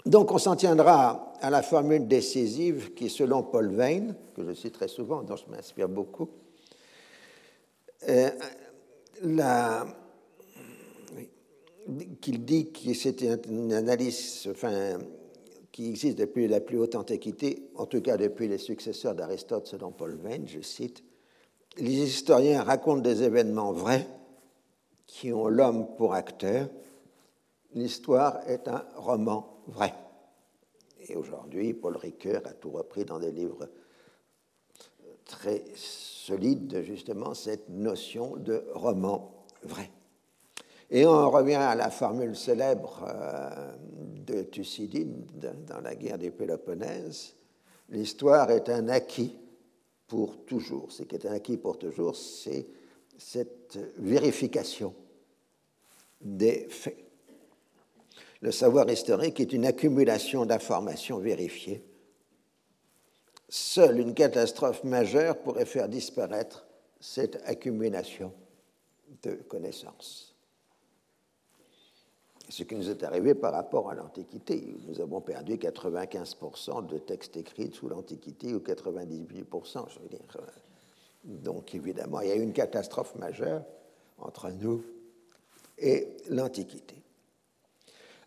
Donc 0.04 0.30
on 0.32 0.38
s'en 0.38 0.56
tiendra 0.56 1.32
à 1.40 1.48
la 1.48 1.62
formule 1.62 2.06
décisive 2.06 2.92
qui, 2.92 3.08
selon 3.08 3.44
Paul 3.44 3.70
Veyne, 3.70 4.14
que 4.34 4.44
je 4.44 4.52
cite 4.52 4.74
très 4.74 4.88
souvent, 4.88 5.22
dont 5.22 5.36
je 5.36 5.46
m'inspire 5.48 5.88
beaucoup, 5.88 6.28
la, 9.22 9.86
qu'il 12.20 12.44
dit 12.44 12.72
que 12.72 12.94
c'était 12.94 13.34
une 13.48 13.72
analyse 13.72 14.48
enfin, 14.50 14.98
qui 15.70 15.88
existe 15.88 16.18
depuis 16.18 16.48
la 16.48 16.60
plus 16.60 16.78
haute 16.78 16.94
antiquité, 16.94 17.70
en 17.76 17.86
tout 17.86 18.00
cas 18.00 18.16
depuis 18.16 18.48
les 18.48 18.58
successeurs 18.58 19.14
d'Aristote, 19.14 19.66
selon 19.66 19.90
Paul 19.90 20.16
Veyne, 20.16 20.46
je 20.46 20.60
cite, 20.60 21.02
Les 21.78 22.02
historiens 22.02 22.62
racontent 22.62 23.00
des 23.00 23.22
événements 23.22 23.72
vrais 23.72 24.06
qui 25.06 25.32
ont 25.32 25.48
l'homme 25.48 25.94
pour 25.96 26.14
acteur. 26.14 26.68
L'histoire 27.74 28.40
est 28.48 28.68
un 28.68 28.84
roman 28.96 29.62
vrai. 29.66 29.94
Et 31.08 31.16
aujourd'hui, 31.16 31.74
Paul 31.74 31.96
Ricoeur 31.96 32.42
a 32.46 32.52
tout 32.52 32.70
repris 32.70 33.04
dans 33.04 33.18
des 33.18 33.32
livres 33.32 33.68
très 35.24 35.64
solides, 35.74 36.82
justement, 36.82 37.34
cette 37.34 37.68
notion 37.68 38.36
de 38.36 38.64
roman 38.74 39.46
vrai. 39.62 39.90
Et 40.94 41.06
on 41.06 41.30
revient 41.30 41.54
à 41.54 41.74
la 41.74 41.90
formule 41.90 42.36
célèbre 42.36 43.02
euh, 43.08 43.72
de 44.26 44.42
Thucydide 44.42 45.24
dans 45.66 45.80
la 45.80 45.94
guerre 45.94 46.18
des 46.18 46.30
Péloponnèse. 46.30 47.34
L'histoire 47.88 48.50
est 48.50 48.68
un 48.68 48.88
acquis 48.88 49.34
pour 50.06 50.44
toujours. 50.44 50.92
Ce 50.92 51.04
qui 51.04 51.14
est 51.14 51.24
un 51.24 51.32
acquis 51.32 51.56
pour 51.56 51.78
toujours, 51.78 52.14
c'est 52.14 52.66
cette 53.16 53.78
vérification 53.96 54.94
des 56.20 56.68
faits. 56.68 56.98
Le 58.42 58.52
savoir 58.52 58.90
historique 58.90 59.40
est 59.40 59.54
une 59.54 59.64
accumulation 59.64 60.44
d'informations 60.44 61.16
vérifiées. 61.16 61.82
Seule 63.48 63.98
une 63.98 64.12
catastrophe 64.12 64.84
majeure 64.84 65.38
pourrait 65.38 65.64
faire 65.64 65.88
disparaître 65.88 66.66
cette 67.00 67.40
accumulation 67.46 68.34
de 69.22 69.32
connaissances 69.48 70.31
ce 72.52 72.64
qui 72.64 72.74
nous 72.74 72.90
est 72.90 73.02
arrivé 73.02 73.34
par 73.34 73.54
rapport 73.54 73.88
à 73.88 73.94
l'Antiquité. 73.94 74.62
Nous 74.86 75.00
avons 75.00 75.22
perdu 75.22 75.54
95% 75.54 76.86
de 76.86 76.98
textes 76.98 77.38
écrits 77.38 77.70
sous 77.72 77.88
l'Antiquité 77.88 78.52
ou 78.52 78.58
98%, 78.58 79.84
je 79.88 79.98
veux 80.00 80.08
dire. 80.10 80.20
Donc 81.24 81.74
évidemment, 81.74 82.20
il 82.20 82.28
y 82.28 82.32
a 82.32 82.36
eu 82.36 82.42
une 82.42 82.52
catastrophe 82.52 83.14
majeure 83.14 83.62
entre 84.18 84.50
nous 84.50 84.84
et 85.78 86.08
l'Antiquité. 86.28 86.96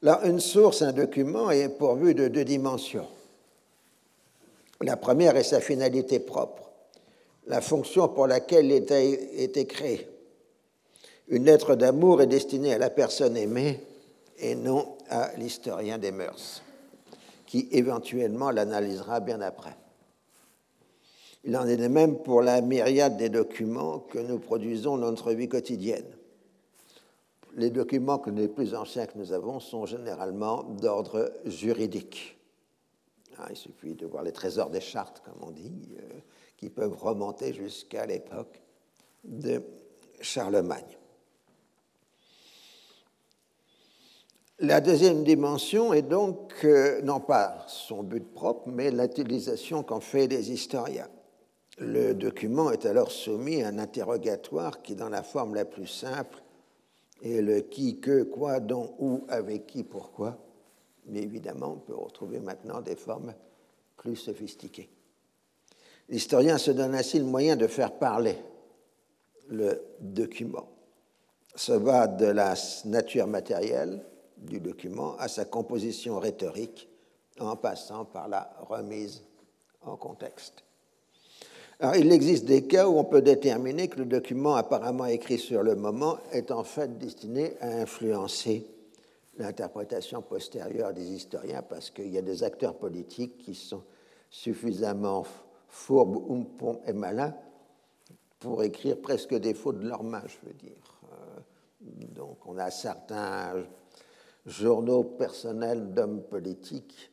Là, 0.02 0.22
une 0.26 0.40
source, 0.40 0.82
un 0.82 0.92
document 0.92 1.52
est 1.52 1.70
pourvu 1.70 2.16
de 2.16 2.28
deux 2.28 2.46
dimensions. 2.46 3.08
La 4.82 4.98
première 4.98 5.38
est 5.38 5.44
sa 5.44 5.62
finalité 5.62 6.20
propre, 6.20 6.72
la 7.46 7.62
fonction 7.62 8.10
pour 8.10 8.26
laquelle 8.26 8.72
il 8.72 8.92
a 8.92 9.00
été 9.00 9.68
créé. 9.68 10.10
Une 11.28 11.46
lettre 11.46 11.76
d'amour 11.76 12.24
est 12.24 12.28
destinée 12.28 12.74
à 12.74 12.80
la 12.80 12.90
personne 12.90 13.38
aimée 13.38 13.80
et 14.38 14.56
non 14.56 14.98
à 15.10 15.32
l'historien 15.38 15.98
des 15.98 16.12
mœurs, 16.12 16.62
qui 17.46 17.68
éventuellement 17.72 18.52
l'analysera 18.52 19.20
bien 19.20 19.42
après. 19.42 19.76
Il 21.44 21.56
en 21.58 21.68
est 21.68 21.78
de 21.78 21.88
même 21.88 22.18
pour 22.18 22.42
la 22.42 22.60
myriade 22.62 23.18
des 23.18 23.30
documents 23.30 24.00
que 24.00 24.18
nous 24.18 24.40
produisons 24.40 24.98
dans 24.98 25.12
notre 25.12 25.32
vie 25.32 25.48
quotidienne. 25.48 26.12
Les 27.56 27.70
documents 27.70 28.18
que 28.18 28.32
les 28.32 28.48
plus 28.48 28.74
anciens 28.74 29.06
que 29.06 29.18
nous 29.18 29.32
avons 29.32 29.60
sont 29.60 29.86
généralement 29.86 30.64
d'ordre 30.64 31.32
juridique. 31.46 32.38
Ah, 33.38 33.48
il 33.50 33.56
suffit 33.56 33.94
de 33.94 34.06
voir 34.06 34.24
les 34.24 34.32
trésors 34.32 34.70
des 34.70 34.82
chartes, 34.82 35.22
comme 35.24 35.48
on 35.48 35.52
dit, 35.52 35.96
euh, 36.00 36.20
qui 36.58 36.70
peuvent 36.70 36.98
remonter 36.98 37.54
jusqu'à 37.54 38.06
l'époque 38.06 38.62
de 39.24 39.62
Charlemagne. 40.22 40.98
La 44.60 44.80
deuxième 44.80 45.26
dimension 45.26 45.92
est 45.92 46.02
donc 46.02 46.54
euh, 46.64 47.02
non 47.02 47.20
pas 47.20 47.66
son 47.68 48.04
but 48.04 48.24
propre, 48.34 48.70
mais 48.70 48.90
l'utilisation 48.90 49.84
qu'en 49.84 50.00
fait 50.00 50.28
les 50.28 50.50
historiens. 50.50 51.10
Le 51.78 52.14
document 52.14 52.72
est 52.72 52.86
alors 52.86 53.12
soumis 53.12 53.64
à 53.64 53.68
un 53.68 53.80
interrogatoire 53.80 54.82
qui, 54.82 54.96
dans 54.96 55.10
la 55.10 55.24
forme 55.24 55.56
la 55.56 55.66
plus 55.66 55.88
simple, 55.88 56.42
est 57.22 57.42
le 57.42 57.60
qui, 57.60 58.00
que, 58.00 58.24
quoi, 58.24 58.62
dont, 58.62 58.96
où, 58.98 59.26
avec 59.28 59.68
qui, 59.68 59.84
pourquoi. 59.84 60.38
Mais 61.08 61.22
évidemment, 61.22 61.74
on 61.74 61.80
peut 61.80 61.96
retrouver 61.96 62.40
maintenant 62.40 62.80
des 62.80 62.96
formes 62.96 63.34
plus 63.98 64.16
sophistiquées. 64.16 64.90
L'historien 66.08 66.58
se 66.58 66.72
donne 66.72 66.96
ainsi 66.96 67.20
le 67.20 67.26
moyen 67.26 67.58
de 67.58 67.68
faire 67.68 67.92
parler 67.92 68.38
le 69.50 69.82
document. 70.00 70.70
Ça 71.56 71.78
va 71.78 72.08
de 72.08 72.28
la 72.28 72.54
nature 72.86 73.28
matérielle 73.28 74.02
du 74.38 74.60
document 74.60 75.16
à 75.18 75.28
sa 75.28 75.46
composition 75.46 76.20
rhétorique, 76.20 76.90
en 77.40 77.56
passant 77.56 78.06
par 78.06 78.28
la 78.28 78.50
remise 78.70 79.24
en 79.82 79.98
contexte. 79.98 80.64
Alors, 81.80 81.98
il 81.98 82.12
existe 82.12 82.46
des 82.46 82.66
cas 82.66 82.88
où 82.88 82.98
on 82.98 83.04
peut 83.04 83.22
déterminer 83.22 83.90
que 83.90 84.00
le 84.00 84.06
document 84.06 84.56
apparemment 84.56 85.06
écrit 85.06 85.38
sur 85.38 85.62
le 85.62 85.76
moment 85.76 86.18
est 86.32 86.52
en 86.52 86.64
fait 86.64 86.98
destiné 86.98 87.58
à 87.60 87.68
influencer 87.82 88.66
l'interprétation 89.38 90.22
postérieure 90.22 90.94
des 90.94 91.12
historiens 91.12 91.62
parce 91.62 91.90
qu'il 91.90 92.08
y 92.08 92.18
a 92.18 92.22
des 92.22 92.44
acteurs 92.44 92.76
politiques 92.76 93.40
qui 93.40 93.56
sont 93.56 93.84
suffisamment 94.30 95.26
fourbes, 95.68 96.18
oumpons 96.30 96.80
et 96.88 96.94
malins 96.94 97.36
pour 98.40 98.64
écrire 98.64 99.02
presque 99.02 99.36
des 99.36 99.54
fautes 99.54 99.80
de 99.80 99.88
leur 99.90 100.04
main, 100.04 100.24
je 100.28 100.48
veux 100.48 100.54
dire. 100.54 101.02
Euh, 101.12 101.40
donc 102.14 102.38
on 102.46 102.58
a 102.58 102.72
certains 102.72 103.66
journaux 104.46 105.04
personnels 105.04 105.94
d'hommes 105.94 106.24
politiques 106.24 107.12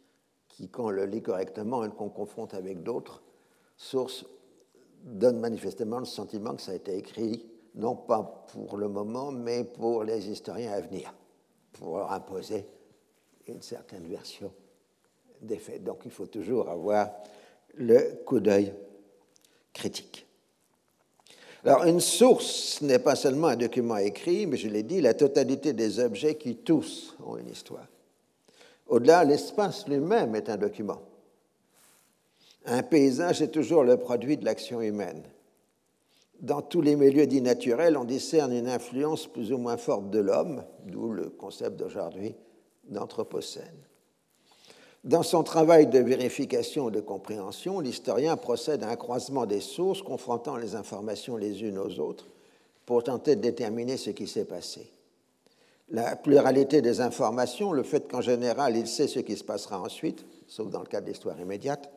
qui, 0.49 0.69
quand 0.69 0.87
on 0.87 0.91
le 0.91 1.07
lit 1.07 1.23
correctement 1.23 1.85
et 1.85 1.91
qu'on 1.91 2.11
confronte 2.11 2.55
avec 2.55 2.83
d'autres 2.83 3.23
sources, 3.77 4.27
donnent 5.03 5.41
manifestement 5.41 5.99
le 5.99 6.05
sentiment 6.05 6.55
que 6.55 6.63
ça 6.63 6.73
a 6.73 6.75
été 6.75 6.97
écrit 6.97 7.47
non 7.75 7.97
pas 7.97 8.45
pour 8.53 8.77
le 8.77 8.89
moment, 8.89 9.33
mais 9.33 9.65
pour 9.65 10.05
les 10.05 10.29
historiens 10.29 10.73
à 10.73 10.81
venir, 10.81 11.15
pour 11.73 11.97
leur 11.97 12.13
imposer 12.13 12.67
une 13.47 13.63
certaine 13.63 14.07
version 14.07 14.53
des 15.41 15.59
faits. 15.59 15.83
Donc 15.83 16.03
il 16.05 16.11
faut 16.11 16.27
toujours 16.27 16.69
avoir 16.69 17.11
le 17.75 18.23
coup 18.25 18.41
d'œil 18.41 18.75
critique. 19.73 20.27
Alors, 21.65 21.85
une 21.85 22.01
source 22.01 22.81
n'est 22.83 22.99
pas 22.99 23.15
seulement 23.15 23.49
un 23.49 23.57
document 23.57 23.97
écrit, 23.97 24.47
mais 24.47 24.57
je 24.57 24.69
l'ai 24.69 24.83
dit, 24.83 25.01
la 25.01 25.15
totalité 25.15 25.73
des 25.73 26.01
objets 26.01 26.35
qui 26.35 26.57
tous 26.57 27.17
ont 27.25 27.37
une 27.37 27.49
histoire. 27.49 27.87
Au-delà, 28.89 29.25
l'espace 29.25 29.87
lui-même 29.87 30.35
est 30.35 30.51
un 30.51 30.57
document. 30.57 31.01
Un 32.65 32.83
paysage 32.83 33.43
est 33.43 33.49
toujours 33.49 33.85
le 33.85 33.97
produit 33.97 34.37
de 34.37 34.45
l'action 34.45 34.81
humaine. 34.81 35.23
Dans 36.41 36.63
tous 36.63 36.81
les 36.81 36.97
milieux 36.97 37.27
dits 37.27 37.41
naturels, 37.41 37.97
on 37.97 38.05
discerne 38.05 38.53
une 38.53 38.69
influence 38.69 39.29
plus 39.29 39.53
ou 39.53 39.59
moins 39.59 39.77
forte 39.77 40.11
de 40.11 40.19
l'homme, 40.19 40.65
d'où 40.87 41.13
le 41.13 41.31
concept 41.31 41.77
d'aujourd'hui 41.77 42.35
d'anthropocène. 42.89 43.87
Dans 45.05 45.25
son 45.25 45.43
travail 45.43 45.89
de 45.89 45.99
vérification 45.99 46.89
et 46.89 46.93
de 46.93 47.01
compréhension, 47.01 47.81
l'historien 47.81 48.37
procède 48.37 48.85
à 48.85 48.89
un 48.89 48.97
croisement 48.97 49.47
des 49.47 49.61
sources, 49.61 50.01
confrontant 50.01 50.57
les 50.57 50.77
informations 50.77 51.37
les 51.37 51.63
unes 51.63 51.79
aux 51.79 51.99
autres 51.99 52.29
pour 52.87 53.03
tenter 53.03 53.35
de 53.35 53.41
déterminer 53.41 53.97
ce 53.97 54.11
qui 54.11 54.29
s'est 54.29 54.45
passé. 54.45 54.89
La 55.89 56.15
pluralité 56.15 56.83
des 56.83 57.01
informations, 57.01 57.73
le 57.73 57.83
fait 57.83 58.09
qu'en 58.09 58.21
général 58.21 58.77
il 58.77 58.87
sait 58.87 59.09
ce 59.09 59.19
qui 59.19 59.37
se 59.37 59.43
passera 59.43 59.81
ensuite, 59.81 60.25
sauf 60.47 60.71
dans 60.71 60.81
le 60.81 60.87
cas 60.87 61.01
de 61.01 61.09
l'histoire 61.09 61.39
immédiate, 61.41 61.91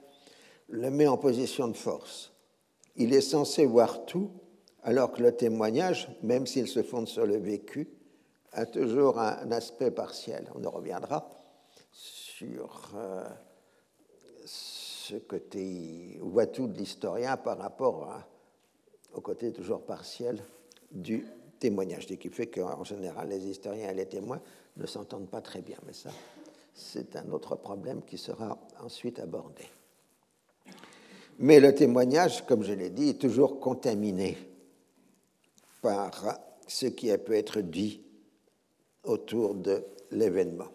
le 0.67 0.89
met 0.89 1.07
en 1.07 1.17
position 1.17 1.67
de 1.67 1.77
force. 1.77 2.31
Il 2.95 3.13
est 3.13 3.21
censé 3.21 3.67
voir 3.67 4.05
tout, 4.05 4.31
alors 4.81 5.11
que 5.11 5.21
le 5.21 5.31
témoignage, 5.31 6.09
même 6.23 6.47
s'il 6.47 6.67
se 6.67 6.81
fonde 6.81 7.07
sur 7.07 7.27
le 7.27 7.37
vécu, 7.37 7.87
a 8.51 8.65
toujours 8.65 9.19
un 9.19 9.51
aspect 9.51 9.91
partiel. 9.91 10.49
On 10.55 10.63
y 10.63 10.67
reviendra 10.67 11.29
sur 12.37 12.91
euh, 12.95 13.23
ce 14.45 15.15
côté 15.15 16.17
voit 16.21 16.47
tout 16.47 16.67
de 16.67 16.77
l'historien 16.77 17.37
par 17.37 17.57
rapport 17.57 18.09
au 19.13 19.21
côté 19.21 19.53
toujours 19.53 19.85
partiel 19.85 20.43
du 20.91 21.25
témoignage, 21.59 22.07
ce 22.07 22.15
qui 22.15 22.27
fait 22.29 22.47
qu'en 22.47 22.83
général, 22.83 23.29
les 23.29 23.45
historiens 23.47 23.89
et 23.89 23.93
les 23.93 24.07
témoins 24.07 24.41
ne 24.75 24.85
s'entendent 24.85 25.29
pas 25.29 25.39
très 25.39 25.61
bien. 25.61 25.77
Mais 25.85 25.93
ça, 25.93 26.09
c'est 26.73 27.15
un 27.15 27.31
autre 27.31 27.55
problème 27.55 28.03
qui 28.03 28.17
sera 28.17 28.59
ensuite 28.83 29.19
abordé. 29.19 29.63
Mais 31.39 31.61
le 31.61 31.73
témoignage, 31.73 32.45
comme 32.45 32.63
je 32.63 32.73
l'ai 32.73 32.89
dit, 32.89 33.09
est 33.09 33.21
toujours 33.21 33.61
contaminé 33.61 34.37
par 35.81 36.37
ce 36.67 36.87
qui 36.87 37.11
a 37.11 37.17
pu 37.17 37.35
être 37.37 37.61
dit 37.61 38.01
autour 39.03 39.55
de 39.55 39.85
l'événement. 40.11 40.67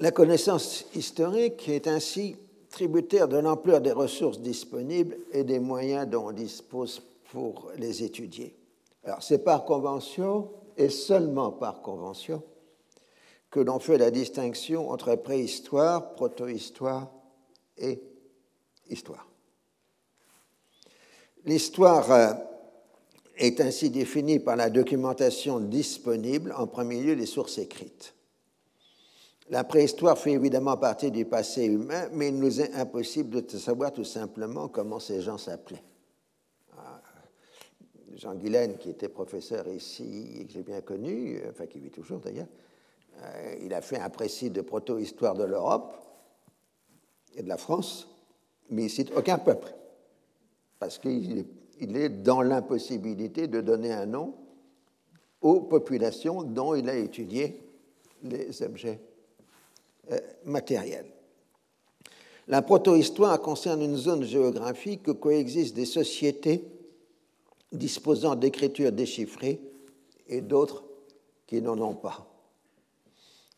La 0.00 0.12
connaissance 0.12 0.86
historique 0.94 1.68
est 1.68 1.86
ainsi 1.86 2.34
tributaire 2.70 3.28
de 3.28 3.36
l'ampleur 3.36 3.82
des 3.82 3.92
ressources 3.92 4.40
disponibles 4.40 5.18
et 5.30 5.44
des 5.44 5.58
moyens 5.58 6.08
dont 6.08 6.28
on 6.28 6.32
dispose 6.32 7.02
pour 7.30 7.70
les 7.76 8.02
étudier. 8.02 8.56
Alors, 9.04 9.22
c'est 9.22 9.44
par 9.44 9.66
convention 9.66 10.50
et 10.78 10.88
seulement 10.88 11.52
par 11.52 11.82
convention 11.82 12.42
que 13.50 13.60
l'on 13.60 13.78
fait 13.78 13.98
la 13.98 14.10
distinction 14.10 14.88
entre 14.88 15.14
préhistoire, 15.16 16.14
protohistoire 16.14 17.10
et 17.76 18.00
histoire. 18.88 19.28
L'histoire 21.44 22.10
euh, 22.10 22.32
est 23.36 23.60
ainsi 23.60 23.90
définie 23.90 24.38
par 24.38 24.56
la 24.56 24.70
documentation 24.70 25.60
disponible, 25.60 26.54
en 26.56 26.66
premier 26.66 27.02
lieu 27.02 27.12
les 27.12 27.26
sources 27.26 27.58
écrites. 27.58 28.14
La 29.50 29.64
préhistoire 29.64 30.16
fait 30.16 30.30
évidemment 30.30 30.76
partie 30.76 31.10
du 31.10 31.24
passé 31.24 31.64
humain, 31.64 32.08
mais 32.12 32.28
il 32.28 32.38
nous 32.38 32.60
est 32.60 32.72
impossible 32.74 33.44
de 33.44 33.58
savoir 33.58 33.92
tout 33.92 34.04
simplement 34.04 34.68
comment 34.68 35.00
ces 35.00 35.20
gens 35.20 35.38
s'appelaient. 35.38 35.82
Ah, 36.78 37.02
Jean 38.14 38.36
Guilaine, 38.36 38.78
qui 38.78 38.90
était 38.90 39.08
professeur 39.08 39.66
ici 39.66 40.36
et 40.38 40.46
que 40.46 40.52
j'ai 40.52 40.62
bien 40.62 40.80
connu, 40.82 41.42
enfin 41.50 41.66
qui 41.66 41.80
vit 41.80 41.90
toujours 41.90 42.20
d'ailleurs, 42.20 42.46
euh, 43.22 43.56
il 43.60 43.74
a 43.74 43.80
fait 43.80 43.98
un 43.98 44.08
précis 44.08 44.50
de 44.50 44.60
proto-histoire 44.60 45.34
de 45.34 45.42
l'Europe 45.42 45.96
et 47.34 47.42
de 47.42 47.48
la 47.48 47.56
France, 47.56 48.08
mais 48.70 48.84
il 48.84 48.90
cite 48.90 49.10
aucun 49.16 49.38
peuple, 49.38 49.74
parce 50.78 50.96
qu'il 51.00 51.44
est 51.80 52.08
dans 52.08 52.42
l'impossibilité 52.42 53.48
de 53.48 53.60
donner 53.60 53.92
un 53.92 54.06
nom 54.06 54.32
aux 55.40 55.60
populations 55.62 56.44
dont 56.44 56.76
il 56.76 56.88
a 56.88 56.94
étudié 56.94 57.60
les 58.22 58.62
objets 58.62 59.00
euh, 60.10 60.18
matériel. 60.44 61.06
La 62.48 62.62
protohistoire 62.62 63.40
concerne 63.40 63.82
une 63.82 63.96
zone 63.96 64.24
géographique 64.24 65.06
où 65.08 65.14
coexistent 65.14 65.76
des 65.76 65.86
sociétés 65.86 66.64
disposant 67.72 68.34
d'écritures 68.34 68.92
déchiffrées 68.92 69.60
et 70.28 70.40
d'autres 70.40 70.84
qui 71.46 71.62
n'en 71.62 71.78
ont 71.78 71.94
pas. 71.94 72.26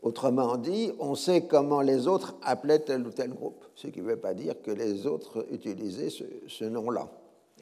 Autrement 0.02 0.56
dit, 0.56 0.92
on 0.98 1.14
sait 1.14 1.46
comment 1.46 1.80
les 1.80 2.08
autres 2.08 2.34
appelaient 2.42 2.80
tel 2.80 3.06
ou 3.06 3.10
tel 3.10 3.30
groupe, 3.30 3.64
ce 3.74 3.86
qui 3.86 4.00
ne 4.00 4.06
veut 4.06 4.16
pas 4.16 4.34
dire 4.34 4.60
que 4.60 4.72
les 4.72 5.06
autres 5.06 5.46
utilisaient 5.50 6.10
ce, 6.10 6.24
ce 6.48 6.64
nom-là. 6.64 7.08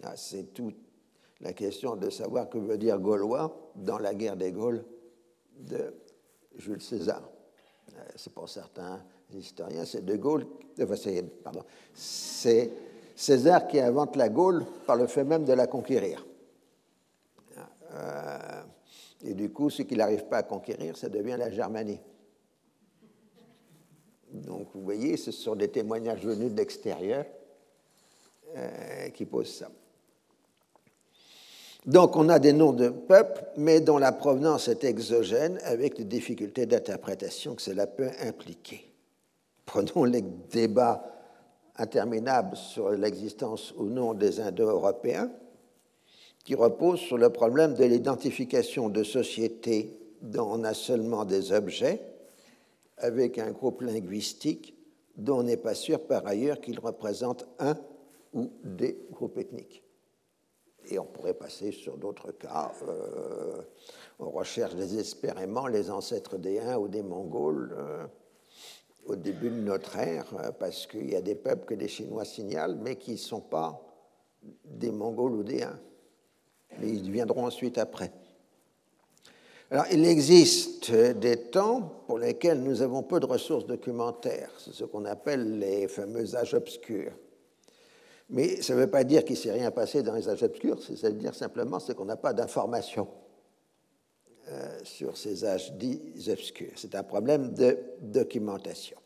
Ah, 0.02 0.16
c'est 0.16 0.54
toute 0.54 0.76
la 1.40 1.52
question 1.52 1.96
de 1.96 2.08
savoir 2.10 2.48
que 2.48 2.58
veut 2.58 2.78
dire 2.78 2.98
gaulois 2.98 3.70
dans 3.76 3.98
la 3.98 4.14
guerre 4.14 4.36
des 4.36 4.52
Gaules 4.52 4.84
de 5.58 5.94
Jules 6.56 6.82
César. 6.82 7.22
Euh, 8.00 8.12
c'est 8.16 8.32
pour 8.32 8.48
certains 8.48 9.00
historiens, 9.32 9.84
c'est 9.84 10.04
De 10.04 10.16
Gaulle, 10.16 10.46
pardon, 11.42 11.62
c'est 11.94 12.70
César 13.14 13.68
qui 13.68 13.78
invente 13.78 14.16
la 14.16 14.28
Gaule 14.28 14.64
par 14.86 14.96
le 14.96 15.06
fait 15.06 15.24
même 15.24 15.44
de 15.44 15.52
la 15.52 15.66
conquérir. 15.66 16.26
Euh, 17.92 18.62
et 19.24 19.34
du 19.34 19.50
coup, 19.50 19.70
ce 19.70 19.82
qu'il 19.82 19.98
n'arrive 19.98 20.24
pas 20.24 20.38
à 20.38 20.42
conquérir, 20.42 20.96
ça 20.96 21.08
devient 21.08 21.36
la 21.38 21.50
Germanie. 21.50 22.00
Donc, 24.32 24.68
vous 24.74 24.82
voyez, 24.82 25.16
ce 25.16 25.32
sont 25.32 25.56
des 25.56 25.68
témoignages 25.68 26.24
venus 26.24 26.52
de 26.52 26.56
l'extérieur 26.56 27.26
euh, 28.56 29.08
qui 29.10 29.26
posent 29.26 29.54
ça. 29.54 29.70
Donc 31.86 32.16
on 32.16 32.28
a 32.28 32.38
des 32.38 32.52
noms 32.52 32.72
de 32.72 32.88
peuples, 32.88 33.44
mais 33.56 33.80
dont 33.80 33.98
la 33.98 34.12
provenance 34.12 34.68
est 34.68 34.84
exogène 34.84 35.58
avec 35.64 35.98
les 35.98 36.04
difficultés 36.04 36.66
d'interprétation 36.66 37.54
que 37.54 37.62
cela 37.62 37.86
peut 37.86 38.10
impliquer. 38.22 38.92
Prenons 39.64 40.04
les 40.04 40.22
débats 40.22 41.02
interminables 41.76 42.56
sur 42.56 42.90
l'existence 42.90 43.72
ou 43.76 43.84
non 43.84 44.14
des 44.14 44.40
Indo-Européens. 44.40 45.30
qui 46.44 46.54
repose 46.54 47.00
sur 47.00 47.18
le 47.18 47.30
problème 47.30 47.74
de 47.74 47.84
l'identification 47.84 48.88
de 48.88 49.02
sociétés 49.02 49.96
dont 50.22 50.48
on 50.50 50.64
a 50.64 50.74
seulement 50.74 51.24
des 51.24 51.52
objets, 51.52 52.00
avec 52.98 53.38
un 53.38 53.50
groupe 53.50 53.82
linguistique 53.82 54.74
dont 55.16 55.40
on 55.40 55.42
n'est 55.44 55.56
pas 55.56 55.74
sûr 55.74 56.00
par 56.00 56.26
ailleurs 56.26 56.60
qu'il 56.60 56.78
représente 56.78 57.46
un 57.58 57.76
ou 58.32 58.50
des 58.64 58.98
groupes 59.12 59.38
ethniques. 59.38 59.82
Et 60.88 60.98
on 60.98 61.04
pourrait 61.04 61.34
passer 61.34 61.72
sur 61.72 61.96
d'autres 61.96 62.32
cas. 62.32 62.72
Euh, 62.88 63.62
on 64.18 64.30
recherche 64.30 64.74
désespérément 64.74 65.66
les 65.66 65.90
ancêtres 65.90 66.38
des 66.38 66.58
Huns 66.58 66.78
ou 66.78 66.88
des 66.88 67.02
Mongols 67.02 67.74
euh, 67.76 68.06
au 69.06 69.16
début 69.16 69.50
de 69.50 69.60
notre 69.60 69.96
ère, 69.96 70.26
parce 70.58 70.86
qu'il 70.86 71.10
y 71.10 71.16
a 71.16 71.20
des 71.20 71.34
peuples 71.34 71.64
que 71.64 71.74
les 71.74 71.88
Chinois 71.88 72.24
signalent, 72.24 72.76
mais 72.76 72.96
qui 72.96 73.12
ne 73.12 73.16
sont 73.16 73.40
pas 73.40 73.80
des 74.64 74.90
Mongols 74.90 75.32
ou 75.32 75.42
des 75.42 75.62
Huns. 75.62 75.80
Mais 76.78 76.88
ils 76.88 77.10
viendront 77.10 77.46
ensuite 77.46 77.78
après. 77.78 78.12
Alors, 79.72 79.84
il 79.92 80.04
existe 80.04 80.90
des 80.90 81.36
temps 81.36 82.02
pour 82.08 82.18
lesquels 82.18 82.60
nous 82.60 82.82
avons 82.82 83.04
peu 83.04 83.20
de 83.20 83.26
ressources 83.26 83.66
documentaires. 83.66 84.50
C'est 84.58 84.72
ce 84.72 84.84
qu'on 84.84 85.04
appelle 85.04 85.60
les 85.60 85.86
fameux 85.86 86.34
âges 86.34 86.54
obscurs. 86.54 87.12
Mais 88.30 88.62
ça 88.62 88.74
ne 88.74 88.80
veut 88.80 88.90
pas 88.90 89.04
dire 89.04 89.24
qu'il 89.24 89.34
ne 89.34 89.40
s'est 89.40 89.52
rien 89.52 89.70
passé 89.70 90.02
dans 90.02 90.14
les 90.14 90.28
âges 90.28 90.42
obscurs, 90.42 90.80
c'est-à-dire 90.82 91.34
simplement 91.34 91.78
qu'on 91.78 92.04
n'a 92.04 92.16
pas 92.16 92.32
d'informations 92.32 93.08
euh, 94.48 94.78
sur 94.84 95.16
ces 95.16 95.44
âges 95.44 95.72
dits 95.72 96.00
obscurs. 96.30 96.72
C'est 96.76 96.94
un 96.94 97.02
problème 97.02 97.52
de 97.52 97.78
documentation. 98.00 98.96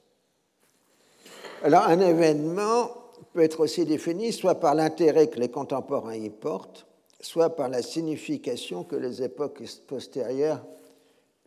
Alors, 1.63 1.85
un 1.85 2.01
événement 2.01 2.91
peut 3.33 3.41
être 3.41 3.61
aussi 3.61 3.87
défini 3.87 4.33
soit 4.33 4.57
par 4.57 4.75
l'intérêt 4.75 5.29
que 5.29 5.41
les 5.41 5.51
contemporains 5.51 6.15
y 6.15 6.29
portent, 6.29 6.87
soit 7.21 7.57
par 7.57 7.71
la 7.71 7.81
signification 7.81 8.85
que 8.85 8.97
les 8.97 9.23
époques 9.23 9.63
postérieures 9.87 10.63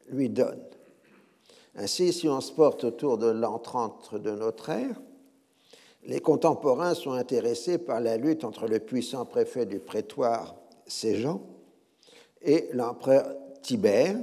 lui 0.10 0.30
donnent. 0.30 0.66
Ainsi, 1.76 2.12
si 2.12 2.28
on 2.28 2.42
se 2.42 2.52
porte 2.52 2.84
autour 2.84 3.20
de 3.20 3.28
l'an 3.28 3.60
30 3.60 4.16
de 4.16 4.32
notre 4.32 4.70
ère, 4.70 5.00
les 6.08 6.22
contemporains 6.22 6.94
sont 6.94 7.12
intéressés 7.12 7.78
par 7.78 8.00
la 8.00 8.18
lutte 8.18 8.46
entre 8.46 8.68
le 8.68 8.80
puissant 8.80 9.26
préfet 9.26 9.66
du 9.66 9.80
prétoire 9.80 10.56
Séjan 10.88 11.42
et 12.42 12.70
l'empereur 12.72 13.36
Tibère, 13.62 14.16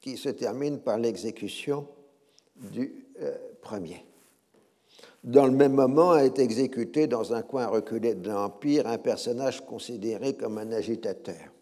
qui 0.00 0.16
se 0.16 0.28
termine 0.28 0.80
par 0.80 0.98
l'exécution 0.98 1.86
du 2.56 3.06
euh, 3.22 3.32
premier. 3.62 4.04
Dans 5.22 5.46
le 5.46 5.52
même 5.52 5.72
moment 5.72 6.16
est 6.16 6.38
exécuté 6.38 7.06
dans 7.06 7.32
un 7.32 7.42
coin 7.42 7.66
reculé 7.66 8.14
de 8.14 8.28
l'Empire 8.28 8.86
un 8.86 8.98
personnage 8.98 9.64
considéré 9.64 10.34
comme 10.34 10.58
un 10.58 10.72
agitateur. 10.72 11.52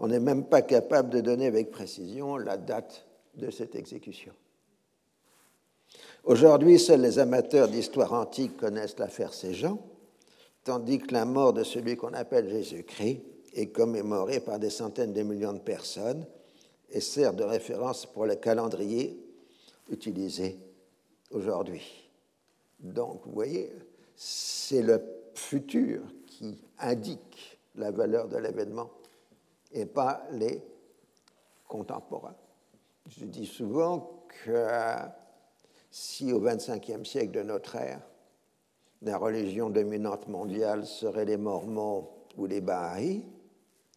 On 0.00 0.08
n'est 0.08 0.18
même 0.18 0.44
pas 0.44 0.62
capable 0.62 1.10
de 1.10 1.20
donner 1.20 1.46
avec 1.46 1.70
précision 1.70 2.36
la 2.36 2.56
date 2.56 3.06
de 3.36 3.50
cette 3.50 3.76
exécution. 3.76 4.32
Aujourd'hui, 6.26 6.78
seuls 6.78 7.02
les 7.02 7.18
amateurs 7.18 7.68
d'histoire 7.68 8.14
antique 8.14 8.56
connaissent 8.56 8.98
l'affaire 8.98 9.34
Séjean, 9.34 9.78
tandis 10.64 10.98
que 10.98 11.12
la 11.12 11.26
mort 11.26 11.52
de 11.52 11.62
celui 11.62 11.96
qu'on 11.96 12.14
appelle 12.14 12.48
Jésus-Christ 12.48 13.20
est 13.52 13.66
commémorée 13.66 14.40
par 14.40 14.58
des 14.58 14.70
centaines 14.70 15.12
de 15.12 15.22
millions 15.22 15.52
de 15.52 15.58
personnes 15.58 16.24
et 16.88 17.00
sert 17.00 17.34
de 17.34 17.44
référence 17.44 18.06
pour 18.06 18.24
le 18.24 18.36
calendrier 18.36 19.22
utilisé 19.90 20.58
aujourd'hui. 21.30 22.10
Donc, 22.80 23.26
vous 23.26 23.32
voyez, 23.32 23.70
c'est 24.16 24.80
le 24.80 25.02
futur 25.34 26.00
qui 26.26 26.58
indique 26.78 27.58
la 27.74 27.90
valeur 27.90 28.28
de 28.28 28.38
l'événement 28.38 28.88
et 29.72 29.84
pas 29.84 30.26
les 30.32 30.62
contemporains. 31.68 32.36
Je 33.10 33.26
dis 33.26 33.46
souvent 33.46 34.24
que 34.28 34.66
si 35.94 36.32
au 36.32 36.40
XXVe 36.40 37.04
siècle 37.04 37.30
de 37.30 37.42
notre 37.42 37.76
ère, 37.76 38.00
la 39.02 39.16
religion 39.16 39.70
dominante 39.70 40.26
mondiale 40.28 40.86
serait 40.86 41.24
les 41.24 41.36
Mormons 41.36 42.08
ou 42.36 42.46
les 42.46 42.60
Baha'is, 42.60 43.24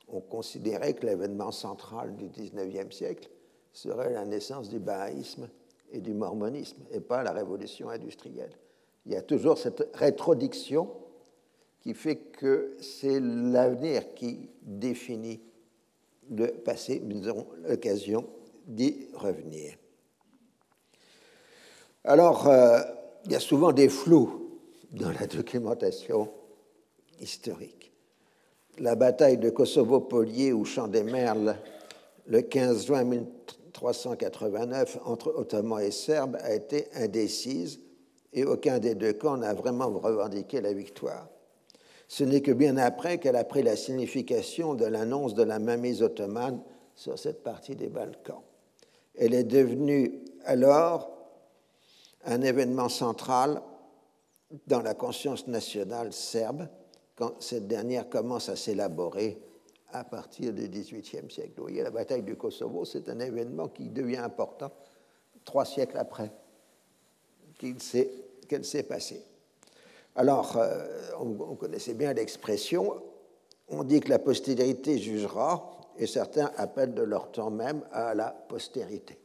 on 0.08 0.22
considérait 0.22 0.94
que 0.94 1.06
l'événement 1.06 1.52
central 1.52 2.16
du 2.16 2.28
XIXe 2.30 2.96
siècle 2.96 3.30
serait 3.74 4.14
la 4.14 4.26
naissance 4.26 4.70
du 4.70 4.80
bahaïsme 4.80 5.50
et 5.92 6.02
du 6.02 6.14
mormonisme, 6.14 6.84
et 6.92 7.00
pas 7.00 7.24
la 7.24 7.32
révolution 7.32 7.90
industrielle 7.90 8.56
il 9.08 9.14
y 9.14 9.16
a 9.16 9.22
toujours 9.22 9.58
cette 9.58 9.90
rétrodiction 9.96 10.90
qui 11.80 11.94
fait 11.94 12.18
que 12.18 12.76
c'est 12.82 13.22
l'avenir 13.22 14.14
qui 14.14 14.50
définit 14.62 15.40
le 16.30 16.48
passé. 16.48 17.02
Nous 17.04 17.30
aurons 17.30 17.48
l'occasion 17.64 18.28
d'y 18.68 19.08
revenir. 19.14 19.78
Alors, 22.10 22.48
euh, 22.48 22.80
il 23.26 23.34
y 23.34 23.36
a 23.36 23.40
souvent 23.42 23.74
des 23.74 23.90
flous 23.90 24.62
dans 24.94 25.12
la 25.12 25.28
documentation 25.28 26.30
historique. 27.20 27.92
La 28.80 28.96
bataille 28.96 29.38
de 29.38 29.50
Kosovo-Polier 29.50 30.54
ou 30.54 30.64
Champ 30.64 30.88
des 30.88 31.04
Merles 31.04 31.58
le 32.28 32.42
15 32.44 32.86
juin 32.86 33.04
1389 33.04 35.00
entre 35.04 35.34
Ottomans 35.36 35.82
et 35.82 35.92
Serbes 35.92 36.38
a 36.40 36.54
été 36.54 36.88
indécise 36.96 37.82
et 38.32 38.46
aucun 38.46 38.80
des 38.80 38.96
deux 38.96 39.12
camps 39.12 39.36
n'a 39.36 39.54
vraiment 39.54 39.90
revendiqué 39.90 40.62
la 40.62 40.72
victoire. 40.72 41.28
Ce 42.08 42.24
n'est 42.24 42.40
que 42.40 42.54
bien 42.54 42.78
après 42.78 43.18
qu'elle 43.18 43.36
a 43.36 43.44
pris 43.44 43.64
la 43.64 43.76
signification 43.76 44.76
de 44.76 44.86
l'annonce 44.86 45.34
de 45.34 45.44
la 45.44 45.60
mainmise 45.60 46.02
ottomane 46.02 46.62
sur 46.96 47.20
cette 47.20 47.44
partie 47.44 47.76
des 47.76 47.90
Balkans. 47.90 48.44
Elle 49.14 49.34
est 49.34 49.44
devenue 49.44 50.22
alors 50.46 51.17
un 52.28 52.42
événement 52.42 52.90
central 52.90 53.62
dans 54.68 54.82
la 54.82 54.94
conscience 54.94 55.48
nationale 55.48 56.14
serbe 56.14 56.68
quand 57.16 57.42
cette 57.42 57.68
dernière 57.68 58.10
commence 58.10 58.50
à 58.50 58.56
s'élaborer 58.56 59.42
à 59.94 60.04
partir 60.04 60.54
du 60.54 60.68
XVIIIe 60.68 61.32
siècle. 61.32 61.54
Vous 61.58 61.64
voyez, 61.64 61.82
la 61.82 61.90
bataille 61.90 62.24
du 62.24 62.36
Kosovo, 62.36 62.86
c'est 62.86 63.10
un 63.10 63.20
événement 63.20 63.70
qui 63.70 63.90
devient 63.90 64.18
important 64.18 64.72
trois 65.46 65.66
siècles 65.66 65.98
après 65.98 66.32
qu'elle 67.58 68.66
s'est 68.66 68.84
passée. 68.84 69.24
Alors, 70.16 70.58
euh, 70.58 70.86
on, 71.20 71.56
connaissait 71.56 71.94
bien 71.94 72.14
l'expression, 72.14 73.02
on 73.70 73.84
dit 73.84 74.02
que 74.02 74.10
la 74.10 74.20
postérité 74.20 74.98
jugera, 75.00 75.80
et 75.98 76.06
certains 76.06 76.52
appellent 76.58 76.94
de 76.94 77.02
leur 77.02 77.32
temps 77.32 77.50
même 77.50 77.82
à 77.92 78.14
la 78.14 78.30
postérité. 78.32 79.18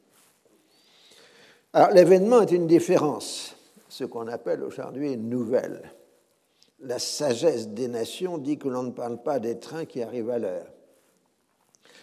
Alors, 1.75 1.91
l'événement 1.93 2.43
est 2.43 2.53
une 2.53 2.67
différence, 2.67 3.57
ce 3.89 4.05
qu'on 4.05 4.29
appelle 4.29 4.63
aujourd'hui 4.63 5.15
une 5.15 5.31
nouvelle. 5.31 5.95
La 6.81 6.99
sagesse 6.99 7.69
des 7.69 7.89
nations 7.89 8.37
dit 8.37 8.59
que 8.59 8.69
l'on 8.69 8.83
ne 8.83 8.91
parle 8.91 9.23
pas 9.23 9.39
des 9.39 9.59
trains 9.59 9.87
qui 9.87 10.03
arrivent 10.03 10.29
à 10.29 10.39
l'heure. 10.39 10.67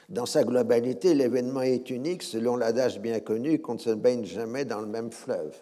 Dans 0.09 0.25
sa 0.25 0.43
globalité, 0.43 1.13
l'événement 1.13 1.61
est 1.61 1.91
unique 1.91 2.23
selon 2.23 2.55
l'adage 2.55 2.99
bien 2.99 3.19
connu 3.19 3.59
qu'on 3.59 3.75
ne 3.75 3.79
se 3.79 3.91
baigne 3.91 4.25
jamais 4.25 4.65
dans 4.65 4.81
le 4.81 4.87
même 4.87 5.11
fleuve. 5.11 5.55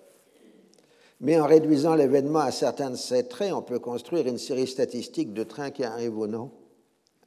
Mais 1.20 1.38
en 1.38 1.46
réduisant 1.46 1.96
l'événement 1.96 2.40
à 2.40 2.52
certains 2.52 2.92
de 2.92 2.96
ses 2.96 3.28
traits, 3.28 3.52
on 3.52 3.62
peut 3.62 3.80
construire 3.80 4.26
une 4.28 4.38
série 4.38 4.68
statistique 4.68 5.34
de 5.34 5.44
trains 5.44 5.72
qui 5.72 5.84
arrivent 5.84 6.18
ou 6.18 6.28
non 6.28 6.52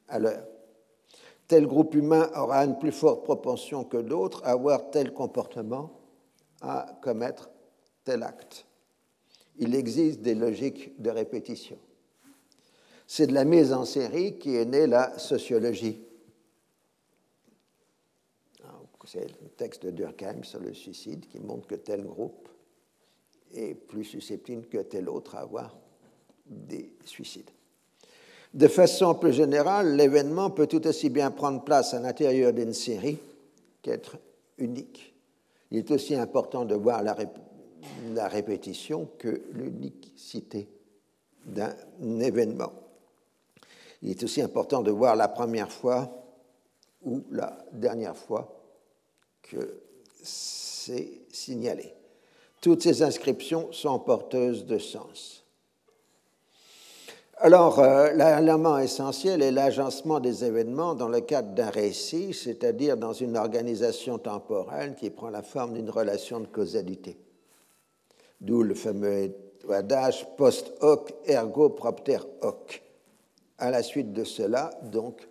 à 0.07 0.17
l'heure. 0.17 0.47
Tel 1.47 1.67
groupe 1.67 1.93
humain 1.93 2.31
aura 2.35 2.65
une 2.65 2.79
plus 2.79 2.91
forte 2.91 3.23
propension 3.23 3.83
que 3.83 3.97
d'autres 3.97 4.41
à 4.45 4.51
avoir 4.51 4.89
tel 4.89 5.13
comportement, 5.13 6.00
à 6.61 6.99
commettre 7.01 7.49
tel 8.03 8.23
acte. 8.23 8.65
Il 9.57 9.75
existe 9.75 10.21
des 10.21 10.35
logiques 10.35 11.01
de 11.01 11.09
répétition. 11.09 11.77
C'est 13.07 13.27
de 13.27 13.33
la 13.33 13.43
mise 13.43 13.73
en 13.73 13.85
série 13.85 14.37
qui 14.37 14.55
est 14.55 14.65
née 14.65 14.87
la 14.87 15.17
sociologie. 15.19 16.01
C'est 19.05 19.27
le 19.41 19.49
texte 19.57 19.83
de 19.85 19.91
Durkheim 19.91 20.43
sur 20.43 20.59
le 20.59 20.73
suicide 20.73 21.27
qui 21.27 21.39
montre 21.39 21.67
que 21.67 21.75
tel 21.75 22.05
groupe 22.05 22.47
est 23.53 23.73
plus 23.73 24.05
susceptible 24.05 24.67
que 24.67 24.77
tel 24.77 25.09
autre 25.09 25.35
à 25.35 25.41
avoir 25.41 25.75
des 26.45 26.93
suicides. 27.03 27.49
De 28.53 28.67
façon 28.67 29.15
plus 29.15 29.33
générale, 29.33 29.95
l'événement 29.95 30.49
peut 30.49 30.67
tout 30.67 30.85
aussi 30.87 31.09
bien 31.09 31.31
prendre 31.31 31.63
place 31.63 31.93
à 31.93 31.99
l'intérieur 31.99 32.53
d'une 32.53 32.73
série 32.73 33.17
qu'être 33.81 34.17
unique. 34.57 35.10
Il 35.71 35.77
est 35.77 35.91
aussi 35.91 36.15
important 36.15 36.65
de 36.65 36.75
voir 36.75 37.01
la, 37.01 38.27
répétition 38.27 39.09
que 39.17 39.41
l'unicité 39.53 40.69
d'un 41.45 41.73
événement. 42.19 42.73
Il 44.01 44.11
est 44.11 44.23
aussi 44.23 44.41
important 44.41 44.81
de 44.81 44.91
voir 44.91 45.15
la 45.15 45.29
première 45.29 45.71
fois 45.71 46.25
ou 47.03 47.23
la 47.31 47.65
dernière 47.71 48.17
fois 48.17 48.61
que 49.41 49.81
c'est 50.21 51.23
signalé. 51.31 51.93
Toutes 52.61 52.83
ces 52.83 53.01
inscriptions 53.01 53.71
sont 53.71 53.97
porteuses 53.99 54.65
de 54.65 54.77
sens. 54.77 55.40
Alors, 57.43 57.79
euh, 57.79 58.11
l'élément 58.11 58.77
essentiel 58.77 59.41
est 59.41 59.49
l'agencement 59.49 60.19
des 60.19 60.45
événements 60.45 60.93
dans 60.93 61.07
le 61.07 61.21
cadre 61.21 61.55
d'un 61.55 61.71
récit, 61.71 62.35
c'est-à-dire 62.35 62.97
dans 62.97 63.13
une 63.13 63.35
organisation 63.35 64.19
temporelle 64.19 64.93
qui 64.93 65.09
prend 65.09 65.31
la 65.31 65.41
forme 65.41 65.73
d'une 65.73 65.89
relation 65.89 66.39
de 66.39 66.45
causalité. 66.45 67.17
D'où 68.41 68.61
le 68.61 68.75
fameux 68.75 69.33
adage 69.71 70.27
post 70.37 70.71
hoc 70.81 71.15
ergo 71.25 71.69
propter 71.69 72.19
hoc. 72.41 72.83
À 73.57 73.71
la 73.71 73.81
suite 73.81 74.13
de 74.13 74.23
cela, 74.23 74.69
donc, 74.83 75.27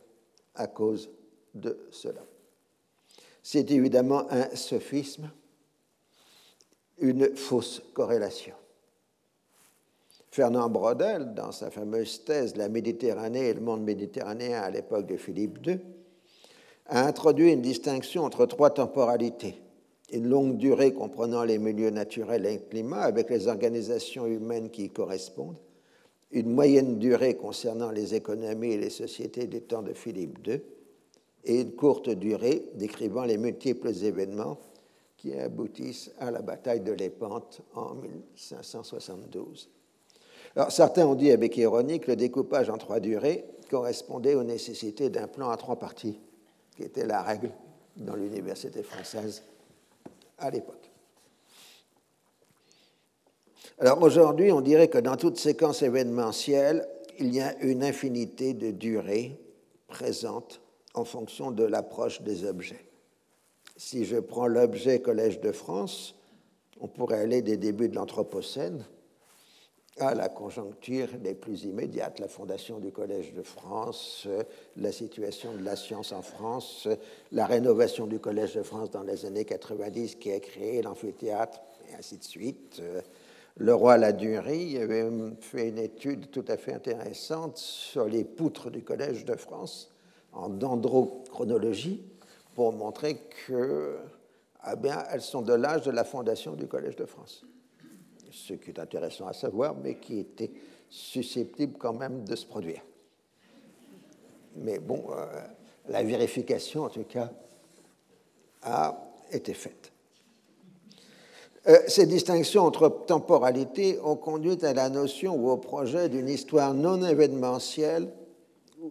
à 0.57 0.67
cause 0.67 1.11
de 1.55 1.79
cela. 1.93 2.23
C'est 3.41 3.71
évidemment 3.71 4.27
un 4.31 4.53
sophisme, 4.57 5.31
une 6.99 7.37
fausse 7.37 7.81
corrélation. 7.95 8.55
Fernand 10.33 10.70
Brodel, 10.70 11.35
dans 11.35 11.51
sa 11.51 11.72
fameuse 11.72 12.22
thèse 12.24 12.57
La 12.57 12.68
Méditerranée 12.68 13.49
et 13.49 13.55
le 13.55 13.61
monde 13.61 13.83
méditerranéen 13.83 14.61
à 14.61 14.70
l'époque 14.70 15.07
de 15.07 15.16
Philippe 15.16 15.59
II, 15.66 15.81
a 16.87 17.05
introduit 17.05 17.53
une 17.53 17.62
distinction 17.62 18.22
entre 18.22 18.47
trois 18.47 18.70
temporalités. 18.70 19.57
Une 20.12 20.28
longue 20.28 20.57
durée 20.57 20.93
comprenant 20.93 21.43
les 21.43 21.59
milieux 21.59 21.91
naturels 21.91 22.47
et 22.47 22.55
le 22.55 22.68
climat 22.70 23.01
avec 23.01 23.28
les 23.28 23.49
organisations 23.49 24.26
humaines 24.26 24.70
qui 24.70 24.85
y 24.85 24.91
correspondent. 24.91 25.59
Une 26.31 26.51
moyenne 26.51 27.01
durée 27.01 27.35
concernant 27.35 27.91
les 27.91 28.14
économies 28.14 28.74
et 28.74 28.78
les 28.78 28.91
sociétés 28.91 29.49
du 29.49 29.62
temps 29.62 29.83
de 29.83 29.95
Philippe 29.95 30.47
II. 30.47 30.61
Et 31.45 31.61
une 31.62 31.72
courte 31.72 32.09
durée 32.09 32.70
décrivant 32.74 33.24
les 33.24 33.39
multiples 33.39 33.93
événements 34.05 34.59
qui 35.16 35.35
aboutissent 35.35 36.12
à 36.18 36.31
la 36.31 36.41
bataille 36.41 36.81
de 36.81 36.93
Lépante 36.93 37.62
en 37.74 37.95
1572. 37.95 39.70
Alors, 40.57 40.72
certains 40.72 41.07
ont 41.07 41.14
dit 41.14 41.30
avec 41.30 41.57
ironie 41.57 42.01
que 42.01 42.11
le 42.11 42.16
découpage 42.16 42.70
en 42.70 42.78
trois 42.78 43.01
durées 43.01 43.44
correspondait 43.70 44.34
aux 44.34 44.42
nécessités 44.42 45.11
d'un 45.11 45.28
plan 45.28 45.51
à 45.51 45.57
trois 45.57 45.76
parties, 45.76 46.18
qui 46.76 46.82
était 46.82 47.07
la 47.07 47.22
règle 47.22 47.51
dans 47.96 48.16
l'université 48.16 48.82
française 48.82 49.42
à 50.38 50.51
l'époque. 50.51 50.90
Alors 53.78 54.03
aujourd'hui, 54.03 54.53
on 54.53 54.61
dirait 54.61 54.88
que 54.88 54.98
dans 54.98 55.16
toute 55.16 55.38
séquence 55.38 55.82
événementielle, 55.82 56.86
il 57.18 57.34
y 57.34 57.40
a 57.40 57.57
une 57.61 57.82
infinité 57.82 58.53
de 58.53 58.72
durées 58.72 59.38
présentes 59.86 60.61
en 60.94 61.05
fonction 61.05 61.51
de 61.51 61.64
l'approche 61.64 62.22
des 62.22 62.44
objets. 62.44 62.84
Si 63.76 64.05
je 64.05 64.16
prends 64.16 64.46
l'objet 64.46 65.01
Collège 65.01 65.40
de 65.40 65.53
France, 65.53 66.14
on 66.80 66.88
pourrait 66.88 67.20
aller 67.20 67.40
des 67.40 67.57
débuts 67.57 67.88
de 67.88 67.94
l'Anthropocène 67.94 68.84
à 69.99 70.14
la 70.14 70.28
conjoncture 70.28 71.09
les 71.22 71.34
plus 71.34 71.64
immédiates, 71.64 72.20
la 72.20 72.28
fondation 72.28 72.78
du 72.78 72.91
Collège 72.91 73.34
de 73.34 73.43
France, 73.43 74.26
la 74.76 74.93
situation 74.93 75.53
de 75.55 75.64
la 75.64 75.76
science 75.76 76.12
en 76.12 76.22
France, 76.22 76.88
la 77.32 77.47
rénovation 77.47 78.07
du 78.07 78.18
Collège 78.18 78.55
de 78.55 78.62
France 78.62 78.91
dans 78.91 79.03
les 79.03 79.26
années 79.26 79.45
90 79.45 80.16
qui 80.16 80.32
a 80.32 80.41
créé 80.41 80.82
l'amphithéâtre, 80.82 81.61
et 81.91 81.95
ainsi 81.97 82.18
de 82.18 82.24
suite. 82.24 82.82
Le 83.57 83.74
roi 83.74 83.99
Ladurie 83.99 84.78
avait 84.78 85.11
fait 85.41 85.68
une 85.68 85.78
étude 85.78 86.30
tout 86.30 86.45
à 86.49 86.57
fait 86.57 86.72
intéressante 86.72 87.59
sur 87.59 88.07
les 88.07 88.24
poutres 88.24 88.70
du 88.70 88.82
Collège 88.82 89.24
de 89.24 89.34
France 89.34 89.93
en 90.32 90.49
dendrochronologie 90.49 92.03
pour 92.55 92.72
montrer 92.72 93.20
que 93.47 93.99
eh 94.70 94.76
bien, 94.76 95.03
elles 95.11 95.22
sont 95.22 95.43
de 95.43 95.55
l'âge 95.55 95.82
de 95.82 95.91
la 95.91 96.05
fondation 96.05 96.53
du 96.53 96.66
Collège 96.66 96.97
de 96.97 97.07
France 97.07 97.45
ce 98.31 98.55
qui 98.55 98.70
est 98.70 98.78
intéressant 98.78 99.26
à 99.26 99.33
savoir, 99.33 99.74
mais 99.74 99.97
qui 99.97 100.18
était 100.18 100.51
susceptible 100.89 101.76
quand 101.78 101.93
même 101.93 102.24
de 102.24 102.37
se 102.37 102.47
produire. 102.47 102.83
Mais 104.57 104.78
bon, 104.78 105.05
euh, 105.11 105.26
la 105.89 106.03
vérification, 106.03 106.85
en 106.85 106.89
tout 106.89 107.05
cas, 107.05 107.31
a 108.62 109.11
été 109.31 109.55
faite. 109.55 109.93
Euh, 111.68 111.78
ces 111.89 112.07
distinctions 112.07 112.62
entre 112.62 112.89
temporalité 113.07 113.99
ont 114.03 114.16
conduit 114.16 114.64
à 114.64 114.72
la 114.72 114.89
notion 114.89 115.37
ou 115.37 115.51
au 115.51 115.59
projet 115.59 116.09
d'une 116.09 116.28
histoire 116.28 116.72
non 116.72 117.05
événementielle, 117.05 118.11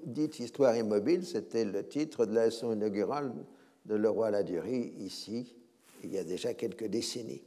dite 0.06 0.40
histoire 0.40 0.78
immobile, 0.78 1.26
c'était 1.26 1.66
le 1.66 1.88
titre 1.88 2.26
de 2.28 2.36
la 2.36 2.46
leçon 2.46 2.74
inaugurale 2.74 3.34
de 3.86 3.96
Leroy 3.96 4.30
Ladurie, 4.30 4.94
ici, 5.00 5.56
il 6.04 6.14
y 6.14 6.20
a 6.20 6.24
déjà 6.24 6.54
quelques 6.54 6.86
décennies. 6.86 7.42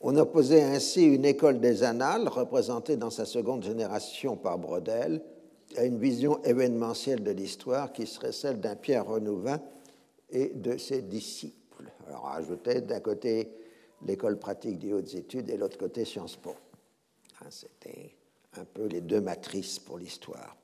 On 0.00 0.16
opposait 0.16 0.62
ainsi 0.62 1.04
une 1.04 1.24
école 1.24 1.60
des 1.60 1.82
annales, 1.82 2.28
représentée 2.28 2.96
dans 2.96 3.10
sa 3.10 3.24
seconde 3.24 3.64
génération 3.64 4.36
par 4.36 4.58
Brodel, 4.58 5.22
à 5.76 5.84
une 5.84 5.98
vision 5.98 6.42
événementielle 6.44 7.22
de 7.22 7.30
l'histoire 7.30 7.92
qui 7.92 8.06
serait 8.06 8.32
celle 8.32 8.60
d'un 8.60 8.76
Pierre 8.76 9.06
Renouvin 9.06 9.60
et 10.30 10.48
de 10.54 10.76
ses 10.76 11.02
disciples. 11.02 11.90
Alors, 12.08 12.28
ajoutait 12.28 12.82
d'un 12.82 13.00
côté 13.00 13.50
l'école 14.06 14.38
pratique 14.38 14.78
des 14.78 14.92
hautes 14.92 15.14
études 15.14 15.50
et 15.50 15.56
l'autre 15.56 15.78
côté 15.78 16.04
Sciences 16.04 16.36
Po. 16.36 16.54
Hein, 17.40 17.46
c'était 17.50 18.14
un 18.58 18.64
peu 18.64 18.86
les 18.86 19.00
deux 19.00 19.20
matrices 19.20 19.78
pour 19.78 19.98
l'histoire, 19.98 20.56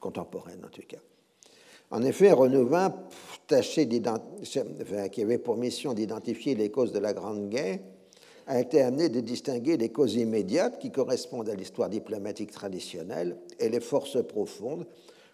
contemporaine 0.00 0.64
en 0.64 0.68
tout 0.68 0.82
cas. 0.86 0.98
En 1.90 2.02
effet, 2.02 2.32
Renouvin, 2.32 2.94
tâché 3.46 3.88
qui 3.88 5.22
avait 5.22 5.38
pour 5.38 5.56
mission 5.56 5.94
d'identifier 5.94 6.54
les 6.54 6.70
causes 6.70 6.92
de 6.92 6.98
la 6.98 7.14
Grande 7.14 7.48
Guerre, 7.48 7.78
a 8.48 8.60
été 8.60 8.80
amené 8.80 9.10
de 9.10 9.20
distinguer 9.20 9.76
les 9.76 9.90
causes 9.90 10.14
immédiates 10.14 10.78
qui 10.78 10.90
correspondent 10.90 11.50
à 11.50 11.54
l'histoire 11.54 11.90
diplomatique 11.90 12.50
traditionnelle 12.50 13.36
et 13.58 13.68
les 13.68 13.80
forces 13.80 14.26
profondes 14.26 14.86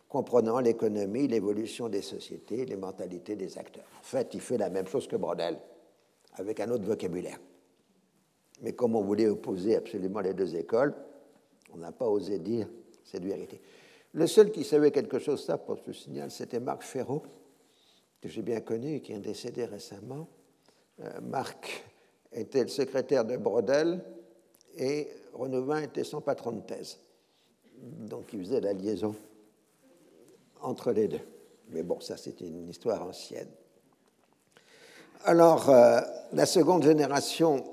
comprenant 0.09 0.59
l'économie, 0.59 1.29
l'évolution 1.29 1.89
des 1.89 2.03
sociétés, 2.03 2.67
les 2.67 2.77
mentalités 2.77 3.37
des 3.37 3.57
acteurs. 3.57 3.85
En 4.01 4.03
fait, 4.03 4.35
il 4.35 4.41
fait 4.41 4.59
la 4.59 4.69
même 4.69 4.89
chose 4.89 5.07
que 5.07 5.15
Brodel, 5.15 5.57
avec 6.35 6.59
un 6.59 6.71
autre 6.71 6.85
vocabulaire. 6.85 7.39
Mais 8.63 8.73
comme 8.73 8.97
on 8.97 9.03
voulait 9.03 9.29
opposer 9.29 9.77
absolument 9.77 10.21
les 10.21 10.35
deux 10.35 10.57
écoles, 10.57 10.95
on 11.73 11.79
n'a 11.79 11.93
pas 11.93 12.09
osé 12.09 12.41
dire 12.41 12.69
cette 13.05 13.25
vérité. 13.25 13.61
Le 14.13 14.27
seul 14.27 14.51
qui 14.51 14.65
savait 14.65 14.91
quelque 14.91 15.21
chose 15.21 15.45
ça, 15.45 15.57
pour 15.57 15.79
ce 15.79 15.93
signal, 15.93 16.33
c'était 16.33 16.61
Marc 16.61 16.83
Ferraud, 16.83 17.23
que 18.21 18.29
j'ai 18.29 18.43
bien 18.43 18.61
connu 18.61 18.97
et 18.97 19.01
qui 19.01 19.13
est 19.13 19.19
décédé 19.19 19.67
récemment. 19.67 20.27
Euh, 21.01 21.21
Marc 21.21 21.85
était 22.35 22.63
le 22.63 22.69
secrétaire 22.69 23.25
de 23.25 23.37
Brodel 23.37 24.01
et 24.77 25.09
Renouvin 25.33 25.83
était 25.83 26.05
son 26.05 26.21
patron 26.21 26.53
de 26.53 26.61
thèse. 26.61 26.99
Donc 27.77 28.33
il 28.33 28.41
faisait 28.41 28.61
la 28.61 28.73
liaison 28.73 29.15
entre 30.61 30.93
les 30.93 31.09
deux. 31.09 31.21
Mais 31.71 31.83
bon, 31.83 32.01
ça 32.01 32.17
c'était 32.17 32.47
une 32.47 32.69
histoire 32.69 33.03
ancienne. 33.03 33.49
Alors, 35.27 35.71
euh, 35.71 36.01
la 36.33 36.45
seconde 36.45 36.83
génération, 36.83 37.65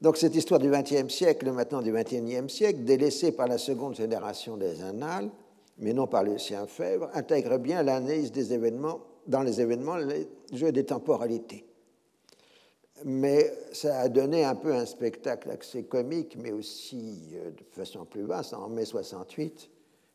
donc 0.00 0.16
cette 0.16 0.34
histoire 0.34 0.58
du 0.58 0.70
XXe 0.70 1.12
siècle, 1.12 1.50
maintenant 1.52 1.82
du 1.82 1.92
XXIe 1.92 2.48
siècle, 2.48 2.82
délaissée 2.84 3.32
par 3.32 3.46
la 3.46 3.58
seconde 3.58 3.94
génération 3.94 4.56
des 4.56 4.82
annales, 4.82 5.28
mais 5.78 5.92
non 5.92 6.06
par 6.06 6.24
Lucien 6.24 6.66
Fèvre, 6.66 7.10
intègre 7.12 7.58
bien 7.58 7.82
l'analyse 7.82 8.32
des 8.32 8.54
événements, 8.54 9.00
dans 9.26 9.42
les 9.42 9.60
événements, 9.60 9.96
les 9.96 10.28
jeux 10.52 10.72
des 10.72 10.84
temporalités 10.84 11.65
mais 13.04 13.52
ça 13.72 14.00
a 14.00 14.08
donné 14.08 14.44
un 14.44 14.54
peu 14.54 14.72
un 14.72 14.86
spectacle 14.86 15.50
assez 15.50 15.84
comique, 15.84 16.36
mais 16.38 16.52
aussi 16.52 17.30
euh, 17.34 17.50
de 17.50 17.64
façon 17.72 18.04
plus 18.04 18.22
vaste, 18.22 18.54
en 18.54 18.68
mai 18.68 18.84
68, 18.84 19.70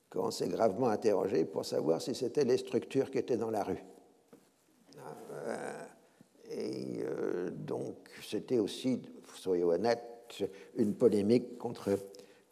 quand 0.10 0.28
on 0.28 0.32
s'est 0.32 0.50
gravement 0.50 0.90
interrogé 0.90 1.46
pour 1.46 1.66
savoir 1.66 2.02
si 2.02 2.16
c'était 2.16 2.44
les 2.44 2.58
structures 2.58 3.12
qui 3.12 3.20
étaient 3.20 3.38
dans 3.38 3.52
la 3.52 3.64
rue. 3.64 3.84
Euh, 4.98 5.84
et 6.50 7.04
euh, 7.04 7.50
donc, 7.52 7.96
c'était 8.28 8.60
aussi, 8.60 9.02
soyez 9.36 9.64
honnête, 9.64 10.02
une 10.76 10.96
polémique 10.96 11.58
contre 11.58 11.98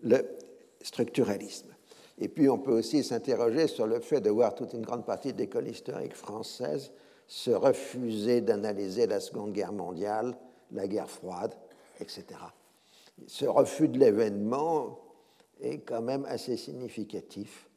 le 0.02 0.26
structuralisme. 0.82 1.74
Et 2.18 2.28
puis, 2.28 2.50
on 2.50 2.60
peut 2.60 2.74
aussi 2.74 3.04
s'interroger 3.04 3.68
sur 3.68 3.88
le 3.88 4.00
fait 4.00 4.22
de 4.22 4.30
voir 4.30 4.54
toute 4.54 4.74
une 4.74 4.82
grande 4.82 5.06
partie 5.06 5.34
de 5.34 5.38
l'école 5.38 5.68
historique 5.68 6.16
française 6.16 6.92
se 7.30 7.52
refuser 7.52 8.42
d'analyser 8.42 9.06
la 9.06 9.20
Seconde 9.20 9.54
Guerre 9.54 9.72
mondiale, 9.72 10.36
la 10.72 10.88
guerre 10.88 11.10
froide, 11.10 11.54
etc. 12.00 12.26
Ce 13.28 13.46
refus 13.46 13.88
de 13.88 14.00
l'événement 14.00 15.00
est 15.62 15.78
quand 15.80 16.02
même 16.02 16.26
assez 16.26 16.58
significatif 16.58 17.70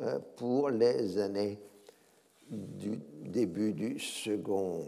euh, 0.00 0.18
pour 0.36 0.70
les 0.70 1.18
années 1.18 1.60
du 2.48 2.98
début 3.26 3.74
du 3.74 3.98
second 3.98 4.82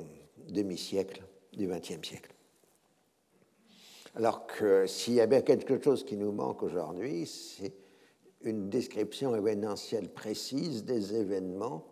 demi-siècle 0.48 1.22
du 1.52 1.66
XXe 1.66 2.08
siècle. 2.08 2.32
Alors 4.14 4.46
que 4.46 4.86
s'il 4.86 5.14
y 5.14 5.20
a 5.20 5.26
bien 5.26 5.42
quelque 5.42 5.82
chose 5.82 6.04
qui 6.04 6.16
nous 6.16 6.32
manque 6.32 6.62
aujourd'hui, 6.62 7.26
c'est 7.26 7.74
une 8.40 8.70
description 8.70 9.36
événementielle 9.36 10.08
précise 10.08 10.84
des 10.84 11.14
événements 11.14 11.84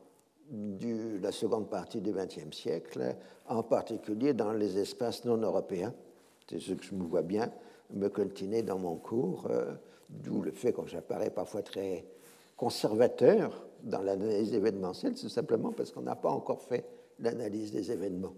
de 0.51 1.19
la 1.23 1.33
seconde 1.33 1.69
partie 1.69 2.01
du 2.01 2.13
XXe 2.13 2.55
siècle, 2.57 3.17
en 3.49 3.63
particulier 3.63 4.35
dans 4.35 4.53
les 4.53 4.79
espaces 4.79 5.25
non 5.25 5.37
européens. 5.37 5.95
C'est 6.49 6.61
ce 6.61 6.73
que 6.73 6.85
je 6.85 6.95
me 6.95 7.05
vois 7.05 7.23
bien 7.23 7.51
me 7.93 8.09
coltiner 8.09 8.63
dans 8.63 8.79
mon 8.79 8.97
cours, 8.97 9.47
euh, 9.51 9.73
d'où 10.09 10.43
le 10.43 10.53
fait 10.53 10.73
que 10.73 10.87
j'apparais 10.87 11.31
parfois 11.31 11.63
très 11.63 12.05
conservateur 12.57 13.67
dans 13.83 14.03
l'analyse 14.03 14.55
événementielle, 14.55 15.17
c'est 15.17 15.29
simplement 15.29 15.73
parce 15.73 15.91
qu'on 15.91 16.03
n'a 16.03 16.17
pas 16.17 16.31
encore 16.31 16.63
fait 16.63 16.85
l'analyse 17.21 17.73
des 17.73 17.93
événements. 17.93 18.35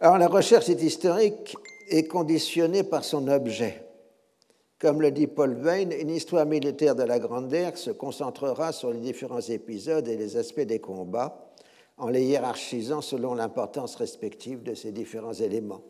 Alors 0.00 0.18
la 0.18 0.28
recherche 0.28 0.68
historique 0.68 1.56
est 1.88 2.04
conditionnée 2.04 2.82
par 2.82 3.04
son 3.04 3.28
objet. 3.28 3.84
Comme 4.80 5.02
le 5.02 5.10
dit 5.10 5.26
Paul 5.26 5.56
Veyne, 5.56 5.92
une 5.92 6.08
histoire 6.08 6.46
militaire 6.46 6.94
de 6.94 7.02
la 7.02 7.18
Grande 7.18 7.50
Guerre 7.50 7.76
se 7.76 7.90
concentrera 7.90 8.72
sur 8.72 8.90
les 8.90 9.00
différents 9.00 9.40
épisodes 9.40 10.08
et 10.08 10.16
les 10.16 10.38
aspects 10.38 10.60
des 10.60 10.78
combats, 10.78 11.52
en 11.98 12.08
les 12.08 12.24
hiérarchisant 12.24 13.02
selon 13.02 13.34
l'importance 13.34 13.94
respective 13.96 14.62
de 14.62 14.72
ces 14.72 14.90
différents 14.90 15.34
éléments. 15.34 15.82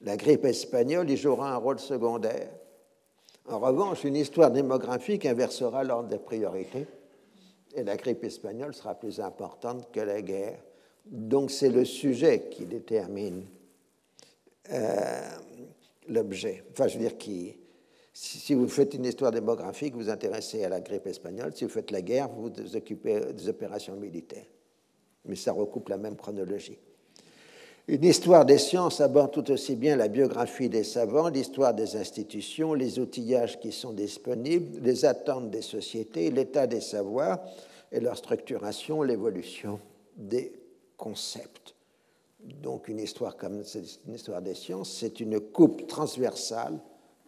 La 0.00 0.16
grippe 0.16 0.44
espagnole 0.44 1.10
y 1.10 1.16
jouera 1.16 1.52
un 1.52 1.56
rôle 1.56 1.80
secondaire. 1.80 2.50
En 3.46 3.58
revanche, 3.58 4.04
une 4.04 4.14
histoire 4.14 4.52
démographique 4.52 5.26
inversera 5.26 5.82
l'ordre 5.82 6.08
des 6.08 6.20
priorités 6.20 6.86
et 7.74 7.82
la 7.82 7.96
grippe 7.96 8.22
espagnole 8.22 8.74
sera 8.74 8.94
plus 8.94 9.18
importante 9.18 9.90
que 9.90 9.98
la 9.98 10.22
guerre. 10.22 10.62
Donc 11.04 11.50
c'est 11.50 11.70
le 11.70 11.84
sujet 11.84 12.48
qui 12.48 12.64
détermine 12.64 13.44
euh, 14.70 15.20
l'objet. 16.06 16.62
Enfin, 16.70 16.86
je 16.86 16.94
veux 16.94 17.04
dire, 17.04 17.18
qui, 17.18 17.57
si 18.20 18.52
vous 18.52 18.66
faites 18.66 18.94
une 18.94 19.04
histoire 19.04 19.30
démographique, 19.30 19.94
vous 19.94 20.00
vous 20.00 20.10
intéressez 20.10 20.64
à 20.64 20.68
la 20.68 20.80
grippe 20.80 21.06
espagnole. 21.06 21.52
Si 21.54 21.62
vous 21.64 21.70
faites 21.70 21.92
la 21.92 22.02
guerre, 22.02 22.28
vous 22.28 22.50
vous 22.50 22.76
occupez 22.76 23.20
des 23.32 23.48
opérations 23.48 23.94
militaires. 23.94 24.46
Mais 25.26 25.36
ça 25.36 25.52
recoupe 25.52 25.88
la 25.88 25.98
même 25.98 26.16
chronologie. 26.16 26.78
Une 27.86 28.02
histoire 28.02 28.44
des 28.44 28.58
sciences 28.58 29.00
aborde 29.00 29.30
tout 29.30 29.48
aussi 29.52 29.76
bien 29.76 29.94
la 29.94 30.08
biographie 30.08 30.68
des 30.68 30.82
savants, 30.82 31.28
l'histoire 31.28 31.74
des 31.74 31.94
institutions, 31.94 32.74
les 32.74 32.98
outillages 32.98 33.60
qui 33.60 33.70
sont 33.70 33.92
disponibles, 33.92 34.80
les 34.82 35.04
attentes 35.04 35.50
des 35.50 35.62
sociétés, 35.62 36.32
l'état 36.32 36.66
des 36.66 36.80
savoirs 36.80 37.38
et 37.92 38.00
leur 38.00 38.16
structuration, 38.16 39.02
l'évolution 39.02 39.78
des 40.16 40.52
concepts. 40.96 41.76
Donc 42.40 42.88
une 42.88 42.98
histoire 42.98 43.36
comme 43.36 43.62
une 44.06 44.14
histoire 44.14 44.42
des 44.42 44.54
sciences, 44.54 44.90
c'est 44.90 45.20
une 45.20 45.38
coupe 45.38 45.86
transversale 45.86 46.80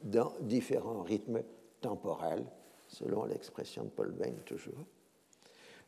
dans 0.02 0.32
différents 0.40 1.02
rythmes 1.02 1.42
temporels, 1.80 2.44
selon 2.88 3.24
l'expression 3.24 3.84
de 3.84 3.88
Paul 3.88 4.12
Bain 4.12 4.32
toujours. 4.44 4.84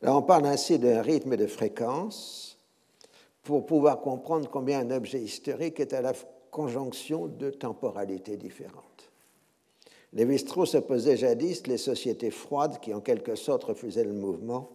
Là, 0.01 0.15
on 0.15 0.21
parle 0.21 0.45
ainsi 0.45 0.79
d'un 0.79 1.01
rythme 1.01 1.37
de 1.37 1.47
fréquence 1.47 2.57
pour 3.43 3.65
pouvoir 3.65 4.01
comprendre 4.01 4.49
combien 4.49 4.79
un 4.79 4.91
objet 4.91 5.19
historique 5.19 5.79
est 5.79 5.93
à 5.93 6.01
la 6.01 6.13
conjonction 6.51 7.27
de 7.27 7.49
temporalités 7.49 8.37
différentes. 8.37 9.11
Lévi-Strauss 10.13 10.75
opposait 10.75 11.17
jadis 11.17 11.65
les 11.67 11.77
sociétés 11.77 12.29
froides 12.31 12.79
qui 12.79 12.93
en 12.93 13.01
quelque 13.01 13.35
sorte 13.35 13.63
refusaient 13.63 14.03
le 14.03 14.13
mouvement 14.13 14.69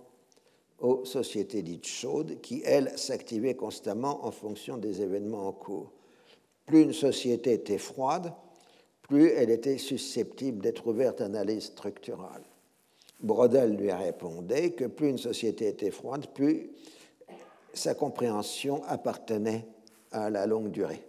aux 0.81 1.05
sociétés 1.05 1.63
dites 1.63 1.87
chaudes 1.87 2.41
qui, 2.41 2.63
elles, 2.65 2.97
s'activaient 2.99 3.55
constamment 3.55 4.25
en 4.25 4.31
fonction 4.31 4.77
des 4.77 5.03
événements 5.03 5.49
en 5.49 5.53
cours. 5.53 5.93
Plus 6.67 6.83
une 6.83 6.93
société 6.93 7.53
était 7.55 7.79
froide, 7.79 8.33
plus 9.09 9.31
elle 9.31 9.51
était 9.51 9.79
susceptible 9.79 10.61
d'être 10.61 10.87
ouverte 10.87 11.21
à 11.21 11.25
l'analyse 11.25 11.65
structurale. 11.65 12.43
Brodel 13.21 13.75
lui 13.75 13.91
répondait 13.91 14.71
que 14.71 14.85
plus 14.85 15.09
une 15.09 15.19
société 15.19 15.67
était 15.67 15.91
froide, 15.91 16.27
plus 16.33 16.71
sa 17.75 17.95
compréhension 17.95 18.83
appartenait 18.85 19.67
à 20.13 20.31
la 20.31 20.47
longue 20.47 20.71
durée. 20.71 21.03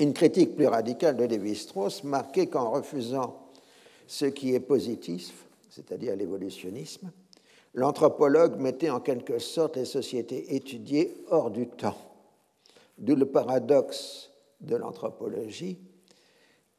Une 0.00 0.12
critique 0.12 0.56
plus 0.56 0.66
radicale 0.66 1.16
de 1.16 1.24
Lévi-Strauss 1.24 2.04
marquait 2.04 2.48
qu'en 2.48 2.70
refusant 2.70 3.38
ce 4.06 4.26
qui 4.26 4.54
est 4.54 4.60
positif, 4.60 5.46
c'est-à-dire 5.70 6.16
l'évolutionnisme, 6.16 7.10
l'anthropologue 7.74 8.58
mettait 8.58 8.90
en 8.90 9.00
quelque 9.00 9.38
sorte 9.38 9.76
les 9.76 9.84
sociétés 9.84 10.54
étudiées 10.54 11.14
hors 11.30 11.50
du 11.50 11.68
temps. 11.68 11.96
D'où 12.98 13.14
le 13.14 13.26
paradoxe 13.26 14.30
de 14.60 14.76
l'anthropologie 14.76 15.78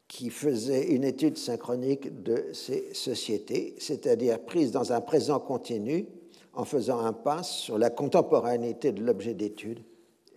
qui 0.07 0.29
faisait 0.29 0.87
une 0.87 1.03
étude 1.03 1.37
synchronique 1.37 2.23
de 2.23 2.45
ces 2.53 2.93
sociétés, 2.93 3.75
c'est-à-dire 3.77 4.39
prise 4.39 4.71
dans 4.71 4.93
un 4.93 5.01
présent 5.01 5.39
continu 5.39 6.07
en 6.53 6.65
faisant 6.65 6.99
un 6.99 7.13
pas 7.13 7.43
sur 7.43 7.77
la 7.77 7.89
contemporanéité 7.89 8.91
de 8.91 9.03
l'objet 9.03 9.33
d'étude 9.33 9.83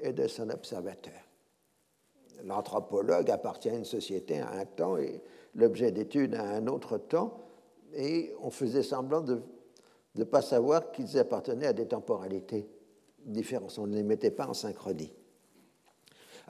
et 0.01 0.13
de 0.13 0.27
son 0.27 0.51
observateur. 0.51 1.15
L'anthropologue 2.45 3.31
appartient 3.31 3.71
à 3.71 3.75
une 3.75 3.85
société 3.85 4.41
à 4.41 4.51
un 4.51 4.65
temps 4.65 4.97
et 4.97 5.23
l'objet 5.55 5.93
d'étude 5.93 6.35
à 6.35 6.43
un 6.43 6.67
autre 6.67 6.99
temps, 6.99 7.47
et 7.95 8.33
on 8.43 8.51
faisait 8.51 8.83
semblant 8.83 9.21
de 9.21 9.43
ne 10.17 10.25
pas 10.25 10.43
savoir 10.43 10.91
qu'ils 10.93 11.19
appartenaient 11.19 11.67
à 11.67 11.73
des 11.73 11.87
temporalités 11.87 12.69
différentes. 13.25 13.79
On 13.79 13.87
ne 13.87 13.95
les 13.95 14.03
mettait 14.03 14.31
pas 14.31 14.47
en 14.47 14.55
synchronie. 14.55 15.13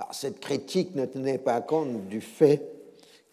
Alors, 0.01 0.15
cette 0.15 0.41
critique 0.41 0.95
ne 0.95 1.05
tenait 1.05 1.37
pas 1.37 1.61
compte 1.61 2.09
du 2.09 2.23
fait 2.23 2.73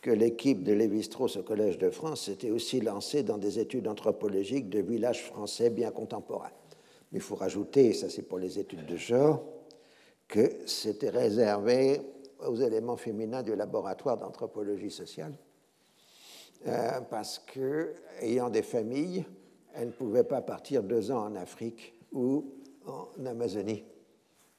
que 0.01 0.11
l'équipe 0.11 0.63
de 0.63 0.74
Lévi-Strauss 0.74 1.38
au 1.38 1.43
Collège 1.43 1.78
de 1.78 1.89
France 1.89 2.26
s'était 2.26 2.51
aussi 2.51 2.82
lancée 2.82 3.24
dans 3.24 3.38
des 3.38 3.57
études 3.59 3.88
anthropologiques 3.88 4.70
de 4.70 4.80
villages 4.80 5.24
français 5.24 5.70
bien 5.70 5.91
contemporains. 5.91 6.51
Il 7.13 7.22
faut 7.22 7.36
rajouter, 7.36 7.93
ça 7.93 8.09
c'est 8.09 8.24
pour 8.24 8.38
les 8.38 8.59
études 8.59 8.86
de 8.86 8.97
genre, 8.97 9.41
que 10.28 10.57
c'était 10.65 11.09
réservé 11.09 12.01
aux 12.45 12.57
éléments 12.57 12.97
féminins 12.97 13.43
du 13.43 13.55
laboratoire 13.55 14.18
d'anthropologie 14.18 14.91
sociale, 14.91 15.38
euh, 16.68 16.99
parce 17.09 17.39
que, 17.39 17.93
ayant 18.20 18.49
des 18.49 18.61
familles, 18.61 19.24
elles 19.74 19.88
ne 19.88 19.93
pouvaient 19.93 20.26
pas 20.26 20.41
partir 20.41 20.84
deux 20.84 21.11
ans 21.11 21.28
en 21.28 21.36
Afrique 21.38 21.93
ou 22.11 22.43
en 22.86 23.26
Amazonie. 23.26 23.86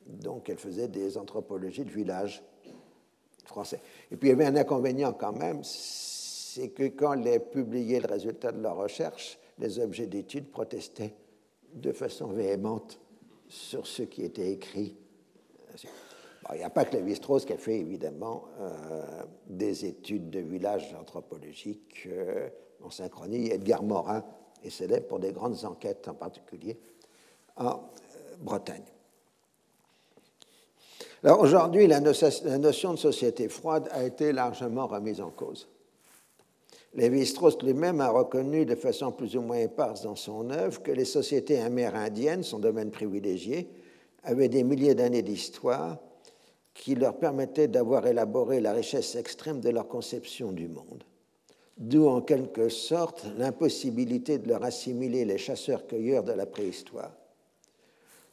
Donc, 0.08 0.48
elles 0.48 0.58
faisaient 0.58 0.88
des 0.88 1.18
anthropologies 1.18 1.84
de 1.84 1.90
village 1.90 2.42
français. 3.44 3.80
Et 4.10 4.16
puis, 4.16 4.28
il 4.28 4.32
y 4.32 4.34
avait 4.34 4.46
un 4.46 4.56
inconvénient 4.56 5.12
quand 5.12 5.32
même, 5.32 5.62
c'est 5.62 6.70
que 6.70 6.84
quand 6.84 7.14
elles 7.22 7.44
publiaient 7.50 8.00
le 8.00 8.08
résultat 8.08 8.52
de 8.52 8.60
leur 8.60 8.76
recherche, 8.76 9.38
les 9.58 9.78
objets 9.78 10.06
d'étude 10.06 10.50
protestaient 10.50 11.14
de 11.74 11.92
façon 11.92 12.28
véhémente 12.28 12.98
sur 13.48 13.86
ce 13.86 14.02
qui 14.02 14.24
était 14.24 14.52
écrit. 14.52 14.96
il 16.52 16.58
n'y 16.58 16.64
a 16.64 16.70
pas 16.70 16.84
que 16.84 16.96
Lévi-Strauss 16.96 17.44
qui 17.44 17.52
a 17.52 17.58
fait 17.58 17.78
évidemment 17.78 18.44
euh, 18.60 19.22
des 19.46 19.84
études 19.84 20.30
de 20.30 20.40
village 20.40 20.94
anthropologiques 20.98 22.06
euh, 22.06 22.48
en 22.82 22.90
synchronie. 22.90 23.50
Edgar 23.50 23.82
Morin 23.82 24.24
est 24.62 24.70
célèbre 24.70 25.06
pour 25.06 25.18
des 25.18 25.32
grandes 25.32 25.64
enquêtes, 25.64 26.08
en 26.08 26.14
particulier 26.14 26.78
en 27.56 27.70
euh, 27.70 28.36
Bretagne. 28.40 28.84
Aujourd'hui, 31.24 31.88
la, 31.88 32.00
notion 32.00 32.92
de 32.94 32.98
société 32.98 33.48
froide 33.48 33.88
a 33.90 34.04
été 34.04 34.32
largement 34.32 34.86
remise 34.86 35.20
en 35.20 35.30
cause. 35.30 35.68
Lévi-Strauss 36.94 37.60
lui-même 37.62 38.00
a 38.00 38.08
reconnu 38.08 38.64
de 38.64 38.74
façon 38.76 39.10
plus 39.10 39.36
ou 39.36 39.42
moins 39.42 39.58
éparse 39.58 40.02
dans 40.02 40.14
son 40.14 40.50
œuvre 40.50 40.82
que 40.82 40.92
les 40.92 41.04
sociétés 41.04 41.60
amérindiennes, 41.60 42.44
son 42.44 42.60
domaine 42.60 42.90
privilégié, 42.90 43.68
avaient 44.22 44.48
des 44.48 44.62
milliers 44.62 44.94
d'années 44.94 45.22
d'histoire 45.22 45.98
qui 46.72 46.94
leur 46.94 47.18
permettaient 47.18 47.68
d'avoir 47.68 48.06
élaboré 48.06 48.60
la 48.60 48.72
richesse 48.72 49.16
extrême 49.16 49.60
de 49.60 49.70
leur 49.70 49.88
conception 49.88 50.52
du 50.52 50.68
monde. 50.68 51.02
D'où 51.76 52.06
en 52.06 52.20
quelque 52.20 52.68
sorte 52.68 53.26
l'impossibilité 53.36 54.38
de 54.38 54.48
leur 54.48 54.62
assimiler 54.62 55.24
les 55.24 55.38
chasseurs-cueilleurs 55.38 56.24
de 56.24 56.32
la 56.32 56.46
préhistoire 56.46 57.12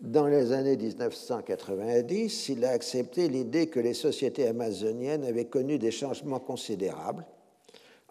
dans 0.02 0.28
les 0.28 0.52
années 0.52 0.78
1990, 0.78 2.50
il 2.50 2.66
a 2.66 2.72
accepté 2.72 3.28
l'idée 3.28 3.68
que 3.68 3.80
les 3.80 3.94
sociétés 3.94 4.48
amazoniennes 4.48 5.24
avaient 5.24 5.46
connu 5.46 5.80
des 5.80 5.92
changements 5.92 6.40
considérables, 6.40 7.26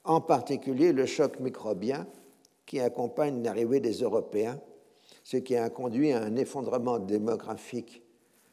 en 0.04 0.20
particulier 0.20 0.92
le 0.92 1.06
choc 1.06 1.40
microbien 1.40 2.06
qui 2.66 2.80
accompagne 2.80 3.42
l'arrivée 3.42 3.80
des 3.80 4.02
Européens, 4.02 4.60
ce 5.22 5.36
qui 5.36 5.56
a 5.56 5.68
conduit 5.70 6.12
à 6.12 6.22
un 6.22 6.36
effondrement 6.36 6.98
démographique 6.98 8.02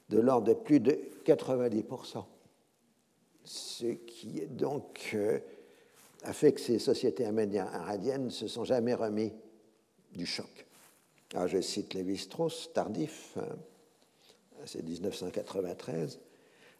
de 0.09 0.19
l'ordre 0.19 0.47
de 0.47 0.53
plus 0.53 0.79
de 0.79 0.99
90%. 1.25 2.23
Ce 3.43 3.85
qui 3.85 4.45
donc 4.47 5.11
euh, 5.13 5.39
a 6.23 6.33
fait 6.33 6.51
que 6.53 6.61
ces 6.61 6.79
sociétés 6.79 7.25
amérindiennes 7.25 8.25
ne 8.25 8.29
se 8.29 8.47
sont 8.47 8.65
jamais 8.65 8.93
remis 8.93 9.33
du 10.13 10.25
choc. 10.25 10.67
Ah, 11.33 11.47
je 11.47 11.61
cite 11.61 11.93
Lévi-Strauss, 11.93 12.71
tardif, 12.73 13.37
hein. 13.37 13.55
c'est 14.65 14.83
1993. 14.83 16.19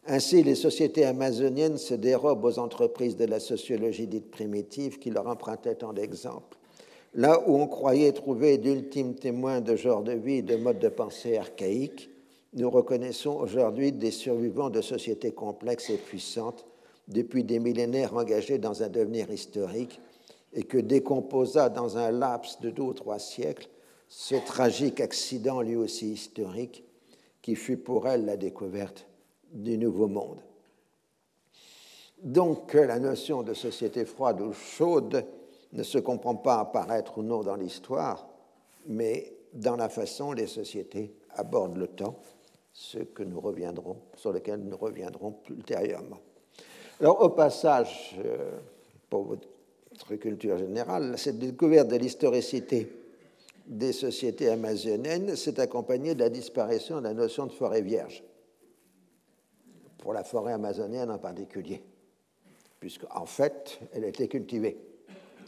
Ainsi, 0.08 0.44
les 0.44 0.56
sociétés 0.56 1.06
amazoniennes 1.06 1.78
se 1.78 1.94
dérobent 1.94 2.44
aux 2.44 2.60
entreprises 2.60 3.16
de 3.16 3.26
la 3.26 3.40
sociologie 3.40 4.08
dite 4.08 4.30
primitive 4.30 5.00
qui 5.00 5.10
leur 5.10 5.28
empruntaient 5.28 5.76
tant 5.76 5.94
d'exemples. 5.94 6.58
Là 7.14 7.48
où 7.48 7.56
on 7.56 7.68
croyait 7.68 8.12
trouver 8.12 8.58
d'ultimes 8.58 9.16
témoins 9.16 9.62
de 9.62 9.76
genre 9.76 10.02
de 10.02 10.14
vie 10.14 10.38
et 10.38 10.42
de 10.42 10.56
modes 10.58 10.80
de 10.80 10.90
pensée 10.90 11.38
archaïques, 11.38 12.10
nous 12.54 12.70
reconnaissons 12.70 13.36
aujourd'hui 13.36 13.94
des 13.94 14.12
survivants 14.12 14.70
de 14.70 14.82
sociétés 14.82 15.32
complexes 15.32 15.90
et 15.90 15.98
puissantes 15.98 16.66
depuis 17.08 17.46
des 17.46 17.60
millénaires 17.60 18.16
engagés 18.16 18.58
dans 18.58 18.84
un 18.84 18.90
devenir 18.90 19.32
historique 19.32 20.02
et 20.54 20.64
que 20.64 20.78
décomposa 20.78 21.70
dans 21.70 21.98
un 21.98 22.12
laps 22.12 22.60
de 22.60 22.70
deux 22.70 22.84
ou 22.84 22.94
trois 22.94 23.20
siècles 23.20 23.70
ce 24.12 24.36
tragique 24.36 25.00
accident 25.00 25.62
lui 25.62 25.78
aussi 25.78 26.12
historique 26.12 26.84
qui 27.42 27.56
fut 27.56 27.78
pour 27.78 28.10
elle 28.10 28.26
la 28.26 28.36
découverte 28.36 29.08
du 29.54 29.78
Nouveau 29.78 30.08
Monde. 30.08 30.42
Donc 32.22 32.74
la 32.74 33.00
notion 33.00 33.42
de 33.42 33.54
société 33.54 34.04
froide 34.04 34.42
ou 34.42 34.52
chaude 34.52 35.26
ne 35.72 35.82
se 35.82 35.98
comprend 35.98 36.36
pas 36.36 36.60
apparaître 36.60 37.20
ou 37.20 37.24
non 37.24 37.42
dans 37.42 37.56
l'histoire, 37.56 38.28
mais 38.86 39.32
dans 39.54 39.78
la 39.78 39.88
façon 39.88 40.34
les 40.34 40.48
sociétés 40.48 41.16
abordent 41.30 41.78
le 41.78 41.88
temps, 41.88 42.20
ce 42.74 43.00
que 43.00 43.24
nous 43.24 43.40
reviendrons, 43.40 43.96
sur 44.18 44.34
lequel 44.34 44.60
nous 44.60 44.78
reviendrons 44.78 45.38
ultérieurement. 45.50 46.20
Alors 47.00 47.22
au 47.22 47.30
passage, 47.30 48.20
euh, 48.26 48.60
pour 49.10 49.24
votre 49.24 50.16
culture 50.20 50.58
générale, 50.58 51.18
cette 51.18 51.40
découverte 51.40 51.88
de 51.88 51.96
l'historicité 51.96 53.01
des 53.66 53.94
sociétés 53.94 54.50
amazoniennes 54.50 55.36
s'est 55.36 55.60
accompagnée 55.60 56.16
de 56.16 56.20
la 56.20 56.30
disparition 56.30 56.98
de 56.98 57.04
la 57.04 57.14
notion 57.14 57.46
de 57.46 57.52
forêt 57.52 57.82
vierge, 57.82 58.24
pour 59.98 60.14
la 60.14 60.24
forêt 60.24 60.54
amazonienne 60.54 61.12
en 61.12 61.20
particulier, 61.20 61.84
puisque 62.80 63.06
en 63.16 63.26
fait, 63.26 63.80
elle 63.94 64.06
était 64.06 64.28
cultivée 64.28 64.78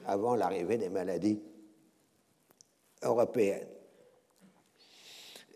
avant 0.05 0.35
l'arrivée 0.35 0.77
des 0.77 0.89
maladies 0.89 1.39
européennes. 3.01 3.67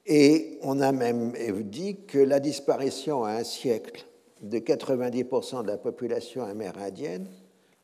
Et 0.05 0.57
on 0.61 0.79
a 0.79 0.91
même 0.91 1.33
dit 1.63 1.97
que 2.05 2.17
la 2.17 2.39
disparition 2.39 3.25
à 3.25 3.31
un 3.31 3.43
siècle 3.43 4.05
de 4.41 4.59
90% 4.59 5.63
de 5.63 5.67
la 5.67 5.77
population 5.77 6.43
amérindienne 6.43 7.27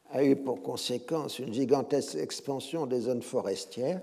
a 0.10 0.24
eu 0.24 0.36
pour 0.36 0.62
conséquence 0.62 1.40
une 1.40 1.54
gigantesque 1.54 2.16
expansion 2.16 2.86
des 2.86 3.02
zones 3.02 3.24
forestières, 3.24 4.02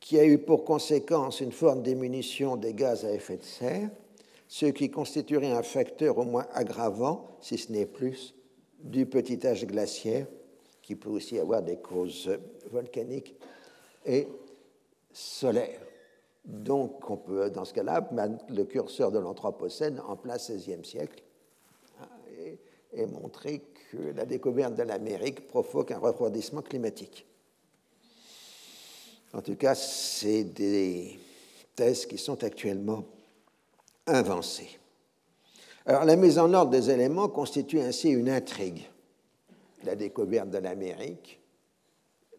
qui 0.00 0.18
a 0.18 0.24
eu 0.24 0.38
pour 0.38 0.64
conséquence 0.64 1.40
une 1.40 1.52
forte 1.52 1.82
diminution 1.82 2.56
des 2.56 2.74
gaz 2.74 3.04
à 3.04 3.12
effet 3.12 3.36
de 3.36 3.44
serre, 3.44 3.90
ce 4.48 4.66
qui 4.66 4.90
constituerait 4.90 5.52
un 5.52 5.62
facteur 5.62 6.18
au 6.18 6.24
moins 6.24 6.46
aggravant, 6.52 7.28
si 7.40 7.58
ce 7.58 7.70
n'est 7.70 7.86
plus, 7.86 8.34
du 8.82 9.06
petit 9.06 9.46
âge 9.46 9.66
glaciaire, 9.66 10.26
qui 10.82 10.96
peut 10.96 11.10
aussi 11.10 11.38
avoir 11.38 11.62
des 11.62 11.76
causes 11.76 12.30
volcaniques 12.72 13.36
et 14.04 14.26
solaires. 15.12 15.80
Donc, 16.44 17.08
on 17.10 17.18
peut, 17.18 17.50
dans 17.50 17.66
ce 17.66 17.74
cas-là, 17.74 18.08
mettre 18.12 18.44
le 18.48 18.64
curseur 18.64 19.12
de 19.12 19.18
l'Anthropocène 19.18 20.00
en 20.00 20.16
place 20.16 20.50
16e 20.50 20.84
siècle 20.84 21.22
hein, 22.00 22.08
et 22.92 23.06
montrer 23.06 23.62
que 23.90 23.98
la 24.16 24.24
découverte 24.24 24.74
de 24.74 24.82
l'Amérique 24.82 25.46
provoque 25.46 25.90
un 25.90 25.98
refroidissement 25.98 26.62
climatique. 26.62 27.26
En 29.32 29.42
tout 29.42 29.56
cas, 29.56 29.74
c'est 29.74 30.44
des 30.44 31.18
thèses 31.76 32.06
qui 32.06 32.18
sont 32.18 32.42
actuellement 32.42 33.04
avancées. 34.06 34.78
Alors, 35.86 36.04
la 36.04 36.16
mise 36.16 36.38
en 36.38 36.52
ordre 36.52 36.70
des 36.70 36.90
éléments 36.90 37.28
constitue 37.28 37.80
ainsi 37.80 38.10
une 38.10 38.28
intrigue. 38.28 38.88
La 39.84 39.94
découverte 39.94 40.50
de 40.50 40.58
l'Amérique, 40.58 41.40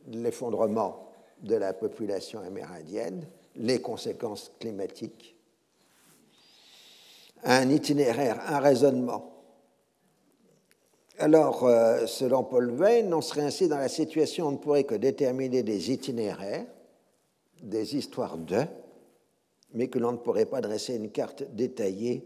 l'effondrement 0.07 1.11
de 1.41 1.55
la 1.55 1.73
population 1.73 2.39
amérindienne, 2.41 3.25
les 3.55 3.81
conséquences 3.81 4.51
climatiques, 4.59 5.35
un 7.43 7.69
itinéraire, 7.69 8.39
un 8.47 8.59
raisonnement 8.59 9.31
alors, 11.21 11.65
euh, 11.65 12.07
selon 12.07 12.43
Paul 12.43 12.71
Veyne, 12.71 13.13
on 13.13 13.21
serait 13.21 13.43
ainsi 13.43 13.67
dans 13.67 13.77
la 13.77 13.89
situation 13.89 14.45
où 14.45 14.49
on 14.49 14.51
ne 14.53 14.57
pourrait 14.57 14.85
que 14.85 14.95
déterminer 14.95 15.61
des 15.61 15.91
itinéraires, 15.91 16.65
des 17.61 17.95
histoires 17.95 18.37
de, 18.37 18.63
mais 19.73 19.87
que 19.87 19.99
l'on 19.99 20.13
ne 20.13 20.17
pourrait 20.17 20.45
pas 20.45 20.61
dresser 20.61 20.95
une 20.95 21.11
carte 21.11 21.43
détaillée, 21.53 22.25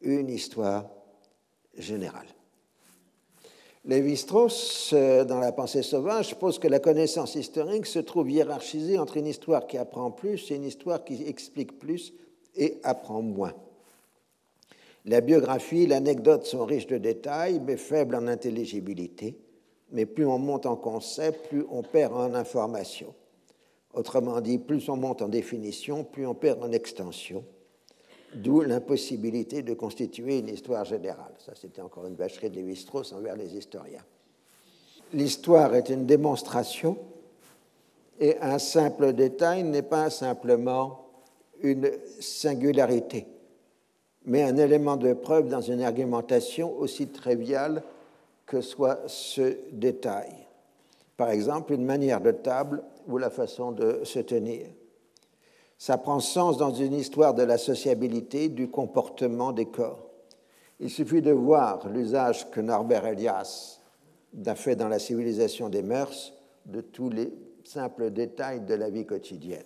une 0.00 0.28
histoire 0.28 0.90
générale. 1.76 2.26
Lévi-Strauss, 3.84 4.90
euh, 4.94 5.24
dans 5.24 5.38
La 5.38 5.52
pensée 5.52 5.82
sauvage, 5.82 6.36
pose 6.38 6.58
que 6.58 6.66
la 6.66 6.80
connaissance 6.80 7.36
historique 7.36 7.86
se 7.86 8.00
trouve 8.00 8.30
hiérarchisée 8.30 8.98
entre 8.98 9.16
une 9.16 9.28
histoire 9.28 9.68
qui 9.68 9.78
apprend 9.78 10.10
plus 10.10 10.50
et 10.50 10.56
une 10.56 10.64
histoire 10.64 11.04
qui 11.04 11.22
explique 11.22 11.78
plus 11.78 12.12
et 12.56 12.80
apprend 12.82 13.22
moins. 13.22 13.54
La 15.04 15.20
biographie, 15.20 15.86
l'anecdote 15.86 16.46
sont 16.46 16.64
riches 16.64 16.88
de 16.88 16.98
détails, 16.98 17.60
mais 17.60 17.76
faibles 17.76 18.16
en 18.16 18.26
intelligibilité. 18.26 19.38
Mais 19.92 20.04
plus 20.04 20.26
on 20.26 20.38
monte 20.38 20.66
en 20.66 20.74
concept, 20.74 21.48
plus 21.48 21.64
on 21.70 21.82
perd 21.82 22.12
en 22.12 22.34
information. 22.34 23.14
Autrement 23.96 24.40
dit, 24.40 24.58
plus 24.58 24.88
on 24.88 24.96
monte 24.96 25.22
en 25.22 25.28
définition, 25.28 26.04
plus 26.04 26.26
on 26.26 26.34
perd 26.34 26.62
en 26.62 26.70
extension. 26.70 27.44
D'où 28.34 28.60
l'impossibilité 28.60 29.62
de 29.62 29.74
constituer 29.74 30.38
une 30.38 30.48
histoire 30.48 30.84
générale. 30.84 31.32
Ça, 31.38 31.52
c'était 31.54 31.82
encore 31.82 32.06
une 32.06 32.14
vacherie 32.14 32.50
de 32.50 32.56
Lévi-Strauss 32.56 33.12
envers 33.12 33.36
les 33.36 33.56
historiens. 33.56 34.04
L'histoire 35.12 35.74
est 35.74 35.88
une 35.88 36.06
démonstration 36.06 36.98
et 38.20 38.36
un 38.40 38.58
simple 38.58 39.12
détail 39.12 39.64
n'est 39.64 39.82
pas 39.82 40.10
simplement 40.10 41.08
une 41.60 41.90
singularité 42.20 43.26
mais 44.26 44.42
un 44.42 44.56
élément 44.56 44.96
de 44.96 45.14
preuve 45.14 45.48
dans 45.48 45.60
une 45.60 45.82
argumentation 45.82 46.76
aussi 46.78 47.06
triviale 47.06 47.82
que 48.44 48.60
soit 48.60 49.00
ce 49.06 49.56
détail. 49.72 50.45
Par 51.16 51.30
exemple, 51.30 51.72
une 51.72 51.84
manière 51.84 52.20
de 52.20 52.30
table 52.30 52.82
ou 53.06 53.18
la 53.18 53.30
façon 53.30 53.72
de 53.72 54.02
se 54.04 54.18
tenir. 54.18 54.66
Ça 55.78 55.98
prend 55.98 56.20
sens 56.20 56.56
dans 56.56 56.72
une 56.72 56.94
histoire 56.94 57.34
de 57.34 57.42
la 57.42 57.58
sociabilité, 57.58 58.48
du 58.48 58.68
comportement 58.68 59.52
des 59.52 59.66
corps. 59.66 60.10
Il 60.80 60.90
suffit 60.90 61.22
de 61.22 61.32
voir 61.32 61.88
l'usage 61.88 62.50
que 62.50 62.60
Norbert 62.60 63.06
Elias 63.06 63.80
a 64.44 64.54
fait 64.54 64.76
dans 64.76 64.88
la 64.88 64.98
civilisation 64.98 65.68
des 65.68 65.82
mœurs 65.82 66.34
de 66.66 66.80
tous 66.80 67.08
les 67.08 67.32
simples 67.64 68.10
détails 68.10 68.60
de 68.60 68.74
la 68.74 68.90
vie 68.90 69.06
quotidienne 69.06 69.64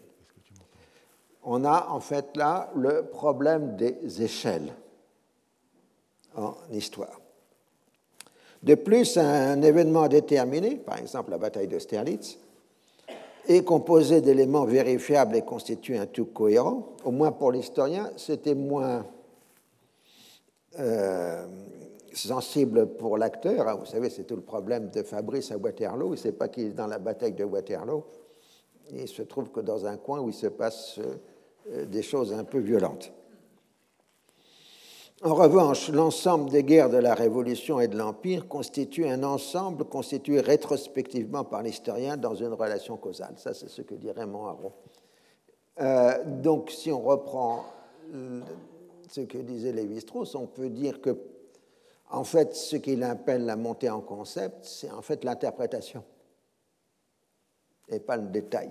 on 1.43 1.65
a 1.65 1.89
en 1.89 2.01
fait 2.01 2.37
là 2.37 2.71
le 2.75 3.07
problème 3.07 3.77
des 3.77 4.23
échelles 4.23 4.73
en 6.37 6.55
histoire. 6.71 7.20
De 8.63 8.75
plus, 8.75 9.17
un 9.17 9.63
événement 9.63 10.07
déterminé, 10.09 10.77
par 10.77 10.99
exemple 10.99 11.31
la 11.31 11.39
bataille 11.39 11.69
d'Austerlitz, 11.69 12.39
est 13.49 13.65
composé 13.65 14.21
d'éléments 14.21 14.65
vérifiables 14.65 15.37
et 15.37 15.43
constitue 15.43 15.97
un 15.97 16.07
tout 16.07 16.27
cohérent. 16.27 16.95
Au 17.05 17.11
moins 17.11 17.33
pour 17.33 17.53
l'historien, 17.53 18.11
c'était 18.17 18.55
moins 18.55 19.07
euh, 20.79 21.47
sensible 22.13 22.87
pour 22.87 23.17
l'acteur. 23.17 23.67
Hein, 23.67 23.77
vous 23.77 23.87
savez, 23.87 24.11
c'est 24.11 24.25
tout 24.25 24.37
le 24.37 24.43
problème 24.43 24.91
de 24.91 25.03
Fabrice 25.03 25.51
à 25.53 25.57
Waterloo. 25.57 26.09
Il 26.09 26.13
ne 26.13 26.17
sait 26.17 26.33
pas 26.33 26.49
qu'il 26.49 26.67
est 26.67 26.73
dans 26.73 26.87
la 26.87 26.99
bataille 26.99 27.33
de 27.33 27.45
Waterloo. 27.45 28.05
il 28.93 29.09
se 29.09 29.23
trouve 29.23 29.51
que 29.51 29.61
dans 29.61 29.87
un 29.87 29.97
coin 29.97 30.21
où 30.21 30.29
il 30.29 30.35
se 30.35 30.49
passe 30.49 31.01
euh, 31.73 31.87
des 31.87 32.03
choses 32.03 32.33
un 32.33 32.45
peu 32.45 32.59
violentes. 32.59 33.13
En 35.23 35.35
revanche, 35.35 35.91
l'ensemble 35.91 36.49
des 36.49 36.65
guerres 36.65 36.89
de 36.89 36.97
la 36.97 37.15
Révolution 37.15 37.79
et 37.79 37.89
de 37.89 37.97
l'Empire 37.97 38.49
constitue 38.49 39.07
un 39.07 39.23
ensemble 39.23 39.85
constitué 39.85 40.41
rétrospectivement 40.41 41.45
par 41.45 41.63
l'historien 41.63 42.17
dans 42.17 42.35
une 42.35 42.55
relation 42.55 42.97
causale. 42.97 43.35
Ça, 43.37 43.53
c'est 43.53 43.69
ce 43.69 43.83
que 43.83 43.95
dit 43.95 44.11
Raymond 44.11 44.47
Aron. 44.47 44.73
Euh, 45.81 46.25
donc, 46.25 46.71
si 46.71 46.91
on 46.91 47.03
reprend 47.03 47.67
ce 49.11 49.21
que 49.21 49.39
disait 49.39 49.73
Lévi-Strauss, 49.73 50.35
on 50.37 50.47
peut 50.47 50.71
dire 50.71 51.03
que, 51.03 51.19
en 52.11 52.25
fait, 52.25 52.57
ce 52.57 52.77
qu'il 52.77 53.03
appelle 53.03 53.45
la 53.45 53.57
montée 53.57 53.91
en 53.91 54.01
concept, 54.01 54.65
c'est 54.65 54.91
en 54.91 55.03
fait 55.03 55.23
l'interprétation 55.23 56.03
et 57.91 58.01
pas 58.01 58.17
le 58.17 58.29
détail. 58.29 58.71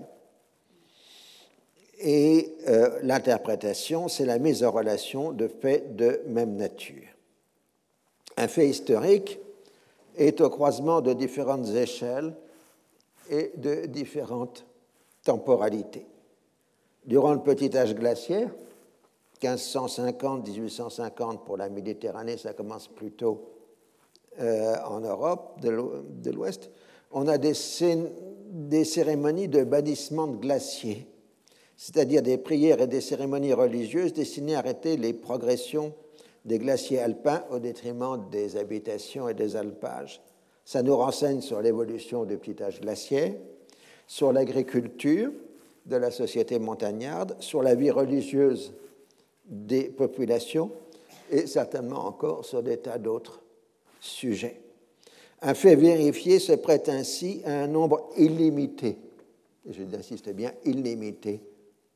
Et 2.00 2.56
euh, 2.66 2.98
l'interprétation, 3.02 4.08
c'est 4.08 4.24
la 4.24 4.38
mise 4.38 4.64
en 4.64 4.70
relation 4.70 5.32
de 5.32 5.48
faits 5.48 5.96
de 5.96 6.22
même 6.26 6.56
nature. 6.56 7.04
Un 8.38 8.48
fait 8.48 8.68
historique 8.68 9.38
est 10.16 10.40
au 10.40 10.48
croisement 10.48 11.02
de 11.02 11.12
différentes 11.12 11.68
échelles 11.68 12.34
et 13.28 13.52
de 13.56 13.84
différentes 13.84 14.64
temporalités. 15.24 16.06
Durant 17.04 17.34
le 17.34 17.40
petit 17.40 17.76
âge 17.76 17.94
glaciaire, 17.94 18.50
1550-1850 19.42 21.44
pour 21.44 21.58
la 21.58 21.68
Méditerranée, 21.68 22.38
ça 22.38 22.54
commence 22.54 22.88
plutôt 22.88 23.50
euh, 24.40 24.74
en 24.86 25.00
Europe 25.00 25.60
de 25.60 26.30
l'Ouest, 26.30 26.70
on 27.12 27.28
a 27.28 27.36
des, 27.36 27.52
des 28.48 28.84
cérémonies 28.84 29.48
de 29.48 29.64
bannissement 29.64 30.28
de 30.28 30.36
glaciers 30.36 31.09
c'est-à-dire 31.80 32.20
des 32.20 32.36
prières 32.36 32.82
et 32.82 32.86
des 32.86 33.00
cérémonies 33.00 33.54
religieuses 33.54 34.12
destinées 34.12 34.54
à 34.54 34.58
arrêter 34.58 34.98
les 34.98 35.14
progressions 35.14 35.94
des 36.44 36.58
glaciers 36.58 36.98
alpins 36.98 37.42
au 37.50 37.58
détriment 37.58 38.22
des 38.30 38.58
habitations 38.58 39.30
et 39.30 39.34
des 39.34 39.56
alpages. 39.56 40.20
Ça 40.66 40.82
nous 40.82 40.94
renseigne 40.94 41.40
sur 41.40 41.62
l'évolution 41.62 42.26
du 42.26 42.36
petit 42.36 42.62
âge 42.62 42.82
glaciaire, 42.82 43.32
sur 44.06 44.30
l'agriculture 44.30 45.32
de 45.86 45.96
la 45.96 46.10
société 46.10 46.58
montagnarde, 46.58 47.34
sur 47.40 47.62
la 47.62 47.74
vie 47.74 47.90
religieuse 47.90 48.74
des 49.46 49.84
populations 49.84 50.70
et 51.30 51.46
certainement 51.46 52.04
encore 52.04 52.44
sur 52.44 52.62
des 52.62 52.76
tas 52.76 52.98
d'autres 52.98 53.40
sujets. 54.00 54.60
Un 55.40 55.54
fait 55.54 55.76
vérifié 55.76 56.40
se 56.40 56.52
prête 56.52 56.90
ainsi 56.90 57.40
à 57.46 57.62
un 57.62 57.68
nombre 57.68 58.10
illimité, 58.18 58.98
et 59.66 59.72
j'insiste 59.72 60.28
bien 60.34 60.52
illimité, 60.66 61.40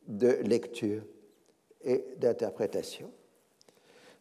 de 0.09 0.39
lectures 0.43 1.03
et 1.83 2.05
d'interprétations. 2.19 3.11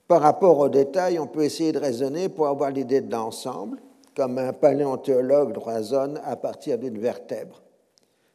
Par 0.07 0.21
rapport 0.21 0.59
aux 0.59 0.69
détails, 0.69 1.19
on 1.19 1.27
peut 1.27 1.43
essayer 1.43 1.71
de 1.71 1.79
raisonner 1.79 2.29
pour 2.29 2.47
avoir 2.47 2.71
l'idée 2.71 3.01
de 3.01 3.11
l'ensemble, 3.11 3.79
comme 4.15 4.37
un 4.37 4.53
paléontologue 4.53 5.57
raisonne 5.57 6.19
à 6.23 6.35
partir 6.35 6.77
d'une 6.77 6.99
vertèbre. 6.99 7.63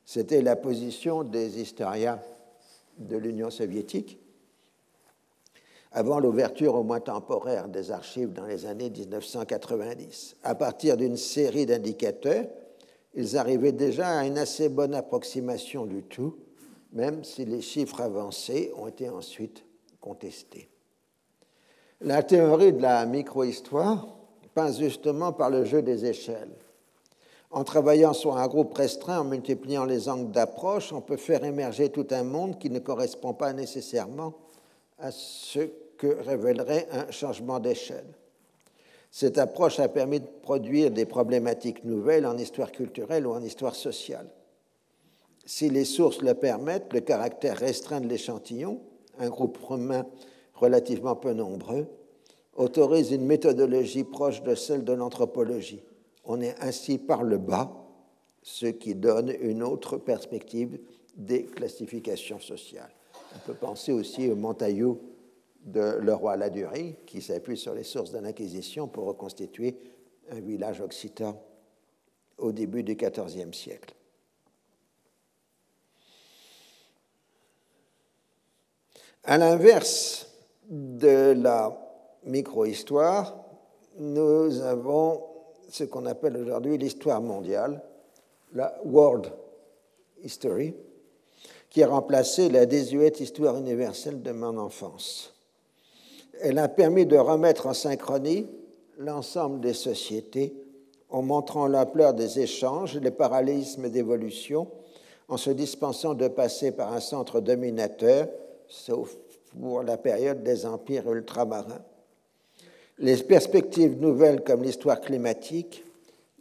C'était 0.05 0.43
la 0.43 0.57
position 0.57 1.23
des 1.23 1.61
historiens 1.61 2.19
de 2.99 3.17
l'Union 3.17 3.51
soviétique 3.51 4.19
avant 5.93 6.21
l'ouverture 6.21 6.75
au 6.75 6.83
moins 6.83 7.01
temporaire 7.01 7.69
des 7.69 7.91
archives 7.91 8.33
dans 8.33 8.47
les 8.47 8.67
années 8.67 8.91
1990. 8.91 10.37
À 10.43 10.55
partir 10.55 10.97
d'une 10.97 11.17
série 11.17 11.67
d'indicateurs, 11.67 12.47
ils 13.15 13.37
arrivaient 13.37 13.73
déjà 13.73 14.19
à 14.19 14.25
une 14.25 14.39
assez 14.39 14.69
bonne 14.69 14.95
approximation 14.95 15.87
du 15.87 16.03
tout, 16.03 16.37
même 16.93 17.25
si 17.25 17.45
les 17.45 17.61
chiffres 17.61 18.01
avancés 18.01 18.73
ont 18.77 18.87
été 18.87 19.09
ensuite 19.09 19.65
contestés. 20.01 20.69
La 22.01 22.23
théorie 22.23 22.73
de 22.73 22.83
la 22.83 23.05
microhistoire 23.07 24.07
passe 24.55 24.79
justement 24.79 25.33
par 25.33 25.51
le 25.51 25.65
jeu 25.65 25.83
des 25.83 26.07
échelles. 26.07 26.55
En 27.51 27.65
travaillant 27.65 28.13
sur 28.13 28.37
un 28.37 28.47
groupe 28.47 28.75
restreint, 28.75 29.21
en 29.21 29.25
multipliant 29.25 29.85
les 29.85 30.09
angles 30.09 30.31
d'approche, 30.31 30.93
on 30.93 31.01
peut 31.01 31.17
faire 31.17 31.45
émerger 31.45 31.89
tout 31.89 32.07
un 32.11 32.23
monde 32.23 32.59
qui 32.59 32.69
ne 32.69 32.79
correspond 32.79 33.33
pas 33.33 33.53
nécessairement 33.53 34.35
à 34.99 35.11
ce 35.11 35.61
que 35.97 36.07
révélerait 36.07 36.89
un 36.93 37.11
changement 37.11 37.59
d'échelle. 37.59 38.07
Cette 39.11 39.39
approche 39.39 39.81
a 39.81 39.89
permis 39.89 40.21
de 40.21 40.27
produire 40.43 40.91
des 40.91 41.07
problématiques 41.07 41.85
nouvelles 41.85 42.27
en 42.27 42.37
histoire 42.37 42.71
culturelle 42.71 43.27
ou 43.27 43.33
en 43.33 43.43
histoire 43.43 43.75
sociale. 43.75 44.29
Si 45.49 45.71
les 45.71 45.87
sources 45.87 46.21
le 46.21 46.35
permettent, 46.35 46.93
le 46.93 47.01
caractère 47.01 47.57
restreint 47.57 48.03
de 48.03 48.07
l'échantillon, 48.07 48.83
un 49.19 49.31
groupe 49.31 49.57
romain 49.57 50.07
relativement 50.53 51.17
peu 51.17 51.33
nombreux, 51.33 51.87
autorise 52.55 53.13
une 53.13 53.25
méthodologie 53.25 54.05
proche 54.05 54.43
de 54.43 54.55
celle 54.55 54.85
de 54.85 54.93
l'anthropologie. 54.93 55.83
On 56.27 56.43
est 56.43 56.55
ainsi 56.61 56.99
par 56.99 57.23
le 57.23 57.39
bas, 57.39 57.73
ce 58.43 58.67
qui 58.67 58.95
donne 58.95 59.33
une 59.41 59.63
autre 59.63 59.97
perspective 59.97 60.79
des 61.17 61.45
classifications 61.45 62.41
sociales. 62.41 62.93
On 63.35 63.39
peut 63.47 63.59
penser 63.59 63.91
aussi 63.91 64.29
au 64.29 64.37
Montaillou 64.37 65.01
de 65.65 65.97
Leroy 66.03 66.37
Ladurie, 66.37 66.97
qui 67.07 67.23
s'appuie 67.23 67.57
sur 67.57 67.73
les 67.73 67.85
sources 67.85 68.13
de 68.13 68.19
l'Inquisition 68.19 68.87
pour 68.87 69.07
reconstituer 69.07 69.79
un 70.31 70.41
village 70.41 70.83
occitan 70.83 71.43
au 72.37 72.53
début 72.53 72.83
du 72.83 72.97
XIVe 72.97 73.55
siècle. 73.55 73.95
À 79.31 79.37
l'inverse 79.37 80.27
de 80.71 81.35
la 81.37 81.79
micro-histoire, 82.25 83.37
nous 83.99 84.63
avons 84.63 85.23
ce 85.69 85.85
qu'on 85.85 86.07
appelle 86.07 86.39
aujourd'hui 86.39 86.79
l'histoire 86.79 87.21
mondiale, 87.21 87.83
la 88.55 88.81
World 88.87 89.31
History, 90.23 90.75
qui 91.69 91.83
a 91.83 91.89
remplacé 91.89 92.49
la 92.49 92.65
désuète 92.65 93.21
histoire 93.21 93.59
universelle 93.59 94.23
de 94.23 94.33
mon 94.33 94.57
enfance. 94.57 95.35
Elle 96.41 96.59
a 96.59 96.69
permis 96.69 97.05
de 97.05 97.19
remettre 97.19 97.67
en 97.67 97.75
synchronie 97.75 98.49
l'ensemble 98.97 99.61
des 99.61 99.75
sociétés 99.75 100.55
en 101.11 101.21
montrant 101.21 101.67
l'ampleur 101.67 102.15
des 102.15 102.41
échanges, 102.41 102.97
les 102.97 103.11
parallélismes 103.11 103.91
d'évolution, 103.91 104.69
en 105.29 105.37
se 105.37 105.51
dispensant 105.51 106.15
de 106.15 106.29
passer 106.29 106.73
par 106.73 106.95
un 106.95 107.01
centre 107.01 107.41
dominateur, 107.41 108.27
sauf 108.69 109.17
pour 109.59 109.83
la 109.83 109.97
période 109.97 110.43
des 110.43 110.67
empires 110.67 111.11
ultramarins. 111.11 111.83
Les 112.99 113.17
perspectives 113.17 113.99
nouvelles 114.01 114.43
comme 114.43 114.63
l'histoire 114.63 115.01
climatique, 115.01 115.85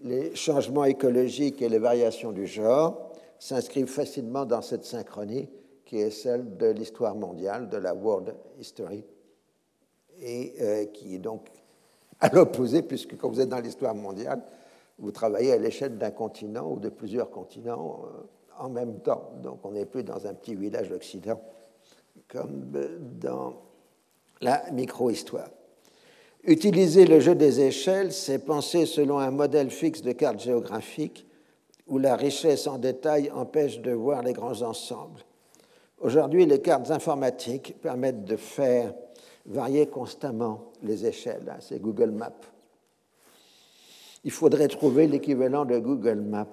les 0.04 0.36
changements 0.36 0.86
écologiques 0.86 1.62
et 1.62 1.70
les 1.70 1.80
variations 1.80 2.32
du 2.32 2.46
genre 2.46 3.12
s'inscrivent 3.40 3.88
facilement 3.88 4.46
dans 4.46 4.62
cette 4.62 4.86
synchronie 4.86 5.50
qui 5.86 6.00
est 6.00 6.12
celle 6.12 6.58
de 6.58 6.68
l'histoire 6.68 7.16
mondiale, 7.16 7.70
de 7.70 7.78
la 7.78 7.94
World 7.94 8.36
History 8.60 9.06
et 10.20 10.54
euh, 10.62 10.86
qui 10.86 11.16
est 11.16 11.20
donc 11.20 11.48
à 12.20 12.30
l'opposé, 12.30 12.82
puisque 12.82 13.16
quand 13.18 13.30
vous 13.30 13.40
êtes 13.40 13.50
dans 13.50 13.60
l'histoire 13.60 13.96
mondiale, 13.96 14.42
vous 15.00 15.12
travaillez 15.12 15.54
à 15.54 15.58
l'échelle 15.58 15.98
d'un 15.98 16.12
continent 16.12 16.70
ou 16.72 16.80
de 16.80 16.90
plusieurs 16.90 17.30
continents 17.30 18.02
euh, 18.04 18.64
en 18.64 18.70
même 18.70 19.00
temps. 19.00 19.32
Donc 19.44 19.60
on 19.64 19.72
n'est 19.72 19.86
plus 19.86 20.04
dans 20.04 20.26
un 20.26 20.34
petit 20.34 20.56
village 20.56 20.90
d'Occident 20.90 21.40
comme 22.28 22.72
dans 23.20 23.62
la 24.42 24.70
micro-histoire. 24.72 25.50
Utiliser 26.44 27.06
le 27.06 27.20
jeu 27.20 27.36
des 27.36 27.60
échelles, 27.62 28.14
c'est 28.14 28.40
penser 28.40 28.86
selon 28.86 29.20
un 29.20 29.32
modèle 29.32 29.70
fixe 29.70 30.02
de 30.02 30.12
carte 30.12 30.40
géographique 30.40 31.26
où 31.88 31.98
la 31.98 32.16
richesse 32.16 32.68
en 32.68 32.78
détail 32.78 33.32
empêche 33.32 33.80
de 33.80 33.92
voir 33.92 34.22
les 34.22 34.34
grands 34.34 34.62
ensembles. 34.62 35.22
Aujourd'hui, 36.00 36.46
les 36.46 36.62
cartes 36.62 36.92
informatiques 36.92 37.76
permettent 37.82 38.26
de 38.26 38.36
faire 38.36 38.94
varier 39.46 39.88
constamment 39.88 40.72
les 40.84 41.06
échelles. 41.06 41.50
Hein, 41.50 41.58
c'est 41.60 41.82
Google 41.82 42.12
Maps. 42.12 42.32
Il 44.24 44.32
faudrait 44.32 44.68
trouver 44.68 45.08
l'équivalent 45.08 45.66
de 45.66 45.80
Google 45.80 46.22
Maps 46.22 46.46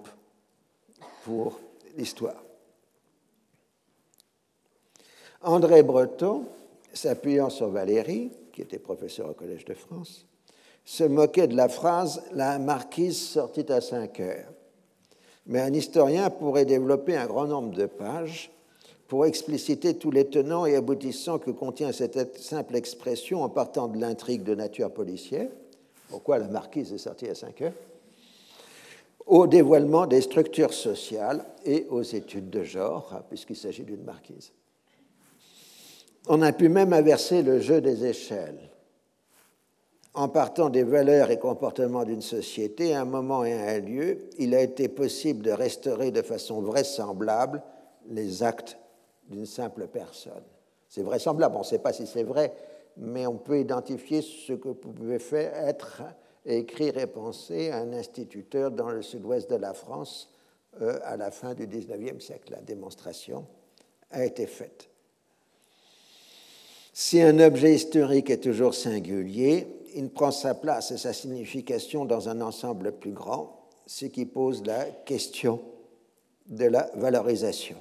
pour 1.24 1.58
l'histoire. 1.96 2.43
André 5.44 5.82
Breton, 5.82 6.46
s'appuyant 6.92 7.50
sur 7.50 7.68
Valérie, 7.68 8.30
qui 8.52 8.62
était 8.62 8.78
professeur 8.78 9.30
au 9.30 9.34
Collège 9.34 9.64
de 9.64 9.74
France, 9.74 10.26
se 10.84 11.04
moquait 11.04 11.48
de 11.48 11.56
la 11.56 11.68
phrase 11.68 12.22
La 12.32 12.58
marquise 12.58 13.20
sortit 13.20 13.70
à 13.70 13.80
5 13.80 14.20
heures. 14.20 14.52
Mais 15.46 15.60
un 15.60 15.72
historien 15.72 16.30
pourrait 16.30 16.64
développer 16.64 17.16
un 17.16 17.26
grand 17.26 17.46
nombre 17.46 17.74
de 17.74 17.86
pages 17.86 18.50
pour 19.06 19.26
expliciter 19.26 19.94
tous 19.94 20.10
les 20.10 20.26
tenants 20.26 20.64
et 20.64 20.76
aboutissants 20.76 21.38
que 21.38 21.50
contient 21.50 21.92
cette 21.92 22.38
simple 22.38 22.74
expression 22.74 23.42
en 23.42 23.50
partant 23.50 23.88
de 23.88 23.98
l'intrigue 23.98 24.44
de 24.44 24.54
nature 24.54 24.90
policière, 24.90 25.48
pourquoi 26.08 26.38
la 26.38 26.48
marquise 26.48 26.92
est 26.92 26.98
sortie 26.98 27.28
à 27.28 27.34
5 27.34 27.62
heures, 27.62 27.72
au 29.26 29.46
dévoilement 29.46 30.06
des 30.06 30.22
structures 30.22 30.72
sociales 30.72 31.44
et 31.64 31.86
aux 31.90 32.02
études 32.02 32.50
de 32.50 32.62
genre, 32.62 33.22
puisqu'il 33.28 33.56
s'agit 33.56 33.84
d'une 33.84 34.04
marquise. 34.04 34.52
On 36.26 36.40
a 36.40 36.52
pu 36.52 36.68
même 36.68 36.92
inverser 36.92 37.42
le 37.42 37.60
jeu 37.60 37.80
des 37.80 38.06
échelles. 38.06 38.70
En 40.14 40.28
partant 40.28 40.70
des 40.70 40.84
valeurs 40.84 41.30
et 41.30 41.38
comportements 41.38 42.04
d'une 42.04 42.22
société, 42.22 42.94
à 42.94 43.02
un 43.02 43.04
moment 43.04 43.44
et 43.44 43.52
à 43.52 43.72
un 43.72 43.80
lieu, 43.80 44.28
il 44.38 44.54
a 44.54 44.62
été 44.62 44.88
possible 44.88 45.42
de 45.42 45.50
restaurer 45.50 46.12
de 46.12 46.22
façon 46.22 46.62
vraisemblable 46.62 47.62
les 48.08 48.42
actes 48.42 48.78
d'une 49.28 49.44
simple 49.44 49.88
personne. 49.88 50.44
C'est 50.88 51.02
vraisemblable, 51.02 51.56
on 51.56 51.60
ne 51.60 51.64
sait 51.64 51.80
pas 51.80 51.92
si 51.92 52.06
c'est 52.06 52.22
vrai, 52.22 52.54
mais 52.96 53.26
on 53.26 53.36
peut 53.36 53.58
identifier 53.58 54.22
ce 54.22 54.52
que 54.52 54.68
pouvait 54.68 55.18
faire 55.18 55.52
être, 55.66 56.02
écrire 56.46 56.96
et 56.96 57.08
penser 57.08 57.72
un 57.72 57.92
instituteur 57.92 58.70
dans 58.70 58.90
le 58.90 59.02
sud-ouest 59.02 59.50
de 59.50 59.56
la 59.56 59.74
France 59.74 60.32
euh, 60.80 60.98
à 61.02 61.16
la 61.16 61.32
fin 61.32 61.54
du 61.54 61.66
XIXe 61.66 62.24
siècle. 62.24 62.52
La 62.52 62.60
démonstration 62.60 63.46
a 64.10 64.24
été 64.24 64.46
faite. 64.46 64.93
Si 66.94 67.20
un 67.20 67.38
objet 67.40 67.74
historique 67.74 68.30
est 68.30 68.42
toujours 68.42 68.74
singulier, 68.74 69.66
il 69.94 70.08
prend 70.08 70.30
sa 70.30 70.54
place 70.54 70.90
et 70.92 70.96
sa 70.96 71.12
signification 71.12 72.06
dans 72.06 72.30
un 72.30 72.40
ensemble 72.40 72.92
plus 72.92 73.12
grand, 73.12 73.68
ce 73.84 74.06
qui 74.06 74.24
pose 74.24 74.64
la 74.64 74.86
question 75.04 75.60
de 76.46 76.64
la 76.64 76.90
valorisation 76.94 77.76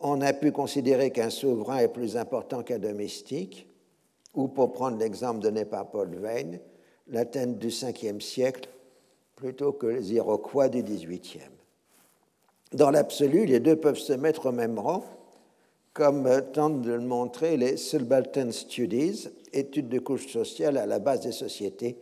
on 0.00 0.20
a 0.20 0.32
pu 0.32 0.52
considérer 0.52 1.10
qu'un 1.10 1.30
souverain 1.30 1.78
est 1.78 1.88
plus 1.88 2.16
important 2.16 2.62
qu'un 2.62 2.78
domestique, 2.78 3.66
ou 4.34 4.48
pour 4.48 4.72
prendre 4.72 4.98
l'exemple 4.98 5.40
donné 5.40 5.64
par 5.64 5.90
Paul 5.90 6.14
Veyne, 6.14 6.60
l'Athènes 7.08 7.58
du 7.58 7.68
5e 7.68 8.20
siècle 8.20 8.68
plutôt 9.34 9.72
que 9.72 9.86
les 9.86 10.12
Iroquois 10.12 10.68
du 10.68 10.82
18e. 10.82 11.40
Dans 12.72 12.90
l'absolu, 12.90 13.46
les 13.46 13.60
deux 13.60 13.76
peuvent 13.76 13.98
se 13.98 14.12
mettre 14.12 14.46
au 14.46 14.52
même 14.52 14.78
rang, 14.78 15.04
comme 15.92 16.28
tentent 16.52 16.82
de 16.82 16.92
le 16.92 17.00
montrer 17.00 17.56
les 17.56 17.76
Subaltern 17.76 18.52
Studies, 18.52 19.28
études 19.52 19.88
de 19.88 19.98
couches 19.98 20.28
sociales 20.28 20.76
à 20.76 20.86
la 20.86 20.98
base 20.98 21.20
des 21.20 21.32
sociétés, 21.32 21.96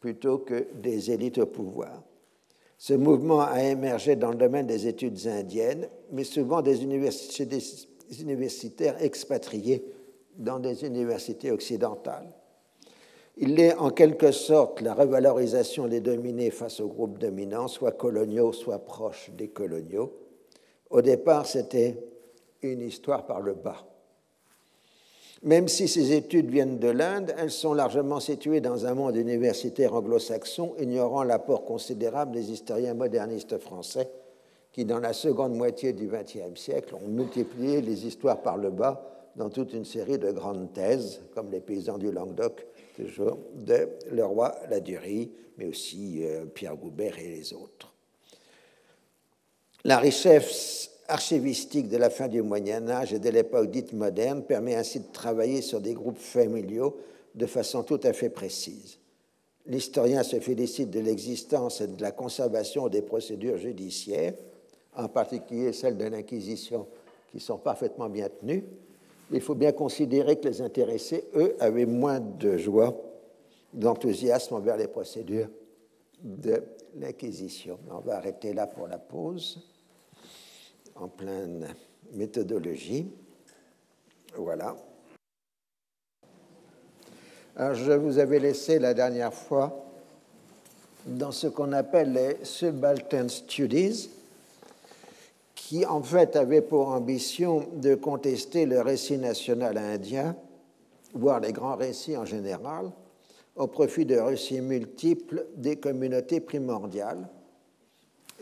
plutôt 0.00 0.38
que 0.38 0.66
des 0.74 1.10
élites 1.10 1.38
au 1.38 1.46
pouvoir. 1.46 2.02
Ce 2.78 2.92
mouvement 2.92 3.40
a 3.40 3.62
émergé 3.62 4.16
dans 4.16 4.30
le 4.30 4.36
domaine 4.36 4.66
des 4.66 4.86
études 4.86 5.26
indiennes, 5.26 5.88
mais 6.12 6.24
souvent 6.24 6.60
des, 6.60 6.82
universitaires 6.82 9.02
expatriés 9.02 9.84
dans 10.36 10.58
des 10.58 10.84
universités 10.84 11.50
occidentales. 11.50 12.30
Il 13.36 13.58
est 13.58 13.74
en 13.74 13.90
quelque 13.90 14.32
sorte 14.32 14.80
la 14.80 14.94
revalorisation 14.94 15.88
des 15.88 16.00
dominés 16.00 16.50
face 16.50 16.80
aux 16.80 16.88
groupes 16.88 17.18
dominants, 17.18 17.68
soit 17.68 17.92
coloniaux, 17.92 18.52
soit 18.52 18.78
proches 18.78 19.30
des 19.36 19.48
coloniaux. 19.48 20.12
Au 20.90 21.02
départ, 21.02 21.46
c'était 21.46 21.96
une 22.72 22.82
histoire 22.82 23.26
par 23.26 23.40
le 23.40 23.54
bas. 23.54 23.84
Même 25.42 25.68
si 25.68 25.88
ces 25.88 26.12
études 26.12 26.50
viennent 26.50 26.78
de 26.78 26.88
l'Inde, 26.88 27.34
elles 27.38 27.50
sont 27.50 27.74
largement 27.74 28.18
situées 28.18 28.62
dans 28.62 28.86
un 28.86 28.94
monde 28.94 29.16
universitaire 29.16 29.94
anglo-saxon, 29.94 30.74
ignorant 30.78 31.22
l'apport 31.22 31.64
considérable 31.64 32.32
des 32.32 32.50
historiens 32.50 32.94
modernistes 32.94 33.58
français 33.58 34.10
qui, 34.72 34.84
dans 34.84 34.98
la 34.98 35.12
seconde 35.12 35.54
moitié 35.54 35.92
du 35.92 36.08
XXe 36.08 36.58
siècle, 36.58 36.94
ont 36.94 37.08
multiplié 37.08 37.82
les 37.82 38.06
histoires 38.06 38.40
par 38.40 38.56
le 38.56 38.70
bas 38.70 39.10
dans 39.36 39.50
toute 39.50 39.72
une 39.72 39.84
série 39.84 40.18
de 40.18 40.32
grandes 40.32 40.72
thèses, 40.72 41.20
comme 41.34 41.50
Les 41.50 41.60
paysans 41.60 41.98
du 41.98 42.10
Languedoc, 42.10 42.66
toujours 42.96 43.38
de 43.54 43.88
Leroy 44.10 44.52
Ladurie, 44.70 45.30
mais 45.58 45.66
aussi 45.66 46.24
euh, 46.24 46.46
Pierre 46.46 46.76
Goubert 46.76 47.18
et 47.18 47.28
les 47.28 47.52
autres. 47.52 47.92
La 49.84 49.98
richesse 49.98 50.93
archivistique 51.08 51.88
de 51.88 51.96
la 51.96 52.10
fin 52.10 52.28
du 52.28 52.42
Moyen 52.42 52.88
Âge 52.88 53.12
et 53.12 53.18
de 53.18 53.28
l'époque 53.28 53.70
dite 53.70 53.92
moderne 53.92 54.42
permet 54.42 54.74
ainsi 54.74 55.00
de 55.00 55.12
travailler 55.12 55.62
sur 55.62 55.80
des 55.80 55.94
groupes 55.94 56.18
familiaux 56.18 56.96
de 57.34 57.46
façon 57.46 57.82
tout 57.82 58.00
à 58.02 58.12
fait 58.12 58.30
précise. 58.30 58.98
L'historien 59.66 60.22
se 60.22 60.40
félicite 60.40 60.90
de 60.90 61.00
l'existence 61.00 61.80
et 61.80 61.86
de 61.86 62.00
la 62.02 62.10
conservation 62.10 62.88
des 62.88 63.02
procédures 63.02 63.56
judiciaires, 63.56 64.34
en 64.94 65.08
particulier 65.08 65.72
celles 65.72 65.96
de 65.96 66.04
l'Inquisition, 66.04 66.86
qui 67.32 67.40
sont 67.40 67.58
parfaitement 67.58 68.08
bien 68.08 68.28
tenues. 68.28 68.64
Il 69.32 69.40
faut 69.40 69.54
bien 69.54 69.72
considérer 69.72 70.36
que 70.36 70.48
les 70.48 70.60
intéressés, 70.60 71.24
eux, 71.34 71.56
avaient 71.60 71.86
moins 71.86 72.20
de 72.20 72.58
joie, 72.58 72.94
d'enthousiasme 73.72 74.54
envers 74.54 74.76
les 74.76 74.86
procédures 74.86 75.48
de 76.22 76.62
l'Inquisition. 76.96 77.78
On 77.90 78.00
va 78.00 78.16
arrêter 78.16 78.52
là 78.52 78.66
pour 78.66 78.86
la 78.86 78.98
pause 78.98 79.73
en 80.96 81.08
pleine 81.08 81.68
méthodologie. 82.12 83.10
Voilà. 84.36 84.76
Alors, 87.56 87.74
je 87.74 87.92
vous 87.92 88.18
avais 88.18 88.40
laissé 88.40 88.78
la 88.78 88.94
dernière 88.94 89.32
fois 89.32 89.84
dans 91.06 91.32
ce 91.32 91.46
qu'on 91.46 91.72
appelle 91.72 92.12
les 92.12 92.44
Subaltern 92.44 93.28
Studies, 93.28 94.10
qui 95.54 95.86
en 95.86 96.02
fait 96.02 96.36
avaient 96.36 96.62
pour 96.62 96.88
ambition 96.88 97.68
de 97.74 97.94
contester 97.94 98.66
le 98.66 98.80
récit 98.80 99.18
national 99.18 99.78
indien, 99.78 100.36
voire 101.14 101.40
les 101.40 101.52
grands 101.52 101.76
récits 101.76 102.16
en 102.16 102.24
général, 102.24 102.90
au 103.56 103.66
profit 103.66 104.04
de 104.04 104.16
récits 104.16 104.60
multiples 104.60 105.46
des 105.56 105.76
communautés 105.76 106.40
primordiales. 106.40 107.28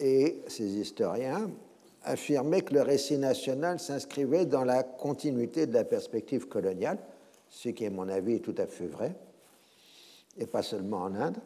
Et 0.01 0.41
ces 0.49 0.65
historiens 0.65 1.51
affirmait 2.05 2.63
que 2.63 2.75
le 2.75 2.83
récit 2.83 3.19
national 3.19 3.79
s'inscrivait 3.79 4.47
dans 4.47 4.65
la 4.65 4.83
continuité 4.83 5.67
de 5.67 5.75
la 5.75 5.85
perspective 5.85 6.49
coloniale, 6.49 6.99
ce 7.49 7.69
qui, 7.69 7.87
à 7.87 7.91
mon 7.91 8.09
avis, 8.09 8.37
est 8.37 8.41
tout 8.41 8.55
à 8.59 8.67
fait 8.67 8.87
vrai, 8.87 9.15
et 10.39 10.47
pas 10.47 10.63
seulement 10.63 11.03
en 11.03 11.15
Inde. 11.15 11.39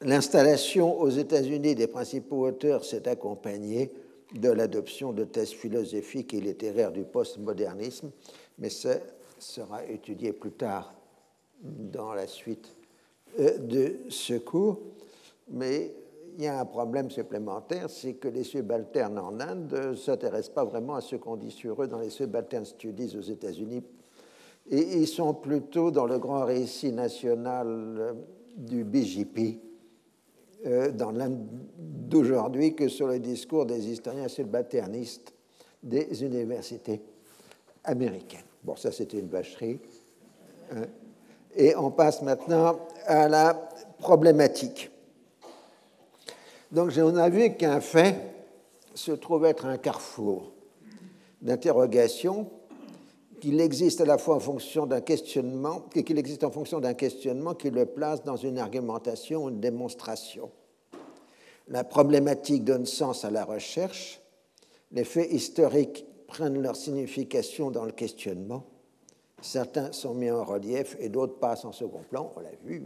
L'installation 0.00 1.00
aux 1.00 1.10
États-Unis 1.10 1.74
des 1.74 1.88
principaux 1.88 2.46
auteurs 2.46 2.84
s'est 2.84 3.08
accompagnée 3.08 3.92
de 4.34 4.50
l'adoption 4.50 5.12
de 5.12 5.24
thèses 5.24 5.52
philosophiques 5.52 6.34
et 6.34 6.40
littéraires 6.40 6.92
du 6.92 7.04
postmodernisme, 7.04 8.10
mais 8.58 8.70
ça 8.70 8.98
sera 9.38 9.84
étudié 9.86 10.32
plus 10.32 10.52
tard 10.52 10.94
dans 11.62 12.14
la 12.14 12.26
suite 12.26 12.76
euh, 13.40 13.58
de 13.58 13.96
ce 14.08 14.34
cours. 14.34 14.80
Mais 15.50 15.92
il 16.38 16.44
y 16.44 16.46
a 16.46 16.60
un 16.60 16.64
problème 16.64 17.10
supplémentaire, 17.10 17.90
c'est 17.90 18.14
que 18.14 18.28
les 18.28 18.44
subalternes 18.44 19.18
en 19.18 19.40
Inde 19.40 19.72
ne 19.72 19.94
s'intéressent 19.96 20.54
pas 20.54 20.64
vraiment 20.64 20.94
à 20.94 21.00
ce 21.00 21.16
qu'on 21.16 21.34
dit 21.36 21.50
sur 21.50 21.82
eux 21.82 21.88
dans 21.88 21.98
les 21.98 22.10
subaltern 22.10 22.64
studies 22.64 23.16
aux 23.18 23.22
États-Unis. 23.22 23.82
Et 24.70 24.98
ils 24.98 25.08
sont 25.08 25.34
plutôt 25.34 25.90
dans 25.90 26.06
le 26.06 26.20
grand 26.20 26.44
récit 26.44 26.92
national 26.92 27.66
euh, 27.66 28.12
du 28.56 28.84
BJP 28.84 29.58
euh, 30.64 30.92
dans 30.92 31.10
l'Inde 31.10 31.44
d'aujourd'hui 31.76 32.76
que 32.76 32.86
sur 32.86 33.08
le 33.08 33.18
discours 33.18 33.66
des 33.66 33.88
historiens 33.90 34.28
subalternistes 34.28 35.34
des 35.82 36.22
universités 36.22 37.02
américaines. 37.82 38.46
Bon, 38.62 38.76
ça 38.76 38.92
c'était 38.92 39.18
une 39.18 39.28
vacherie. 39.28 39.80
Hein. 40.70 40.82
Et 41.56 41.74
on 41.74 41.90
passe 41.90 42.22
maintenant 42.22 42.78
à 43.06 43.28
la 43.28 43.54
problématique. 43.98 44.92
Donc 46.70 46.92
on 46.98 47.16
a 47.16 47.28
vu 47.30 47.54
qu'un 47.56 47.80
fait 47.80 48.16
se 48.94 49.12
trouve 49.12 49.46
être 49.46 49.64
un 49.64 49.78
carrefour 49.78 50.52
d'interrogation, 51.40 52.50
qu'il 53.40 53.60
existe 53.60 54.00
à 54.00 54.04
la 54.04 54.18
fois 54.18 54.34
en 54.34 54.40
fonction 54.40 54.86
d'un 54.86 55.00
questionnement, 55.00 55.80
qu'il 55.80 56.18
existe 56.18 56.44
en 56.44 56.50
fonction 56.50 56.80
d'un 56.80 56.94
questionnement 56.94 57.54
qui 57.54 57.70
le 57.70 57.86
place 57.86 58.22
dans 58.24 58.36
une 58.36 58.58
argumentation 58.58 59.44
ou 59.44 59.48
une 59.48 59.60
démonstration. 59.60 60.50
La 61.68 61.84
problématique 61.84 62.64
donne 62.64 62.86
sens 62.86 63.24
à 63.24 63.30
la 63.30 63.44
recherche, 63.44 64.20
les 64.92 65.04
faits 65.04 65.30
historiques 65.30 66.04
prennent 66.26 66.60
leur 66.60 66.76
signification 66.76 67.70
dans 67.70 67.84
le 67.84 67.92
questionnement, 67.92 68.64
certains 69.40 69.92
sont 69.92 70.14
mis 70.14 70.30
en 70.30 70.44
relief 70.44 70.96
et 70.98 71.08
d'autres 71.08 71.38
passent 71.38 71.64
en 71.64 71.72
second 71.72 72.02
plan, 72.10 72.30
on 72.36 72.40
l'a 72.40 72.50
vu. 72.64 72.82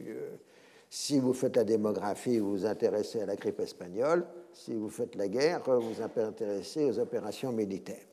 Si 0.94 1.18
vous 1.18 1.32
faites 1.32 1.56
la 1.56 1.64
démographie, 1.64 2.36
vous 2.36 2.50
vous 2.50 2.66
intéressez 2.66 3.22
à 3.22 3.24
la 3.24 3.34
grippe 3.34 3.60
espagnole. 3.60 4.26
Si 4.52 4.74
vous 4.74 4.90
faites 4.90 5.14
la 5.14 5.26
guerre, 5.26 5.62
vous 5.64 5.94
vous 5.94 6.02
intéressez 6.02 6.84
aux 6.84 6.98
opérations 6.98 7.50
militaires. 7.50 8.04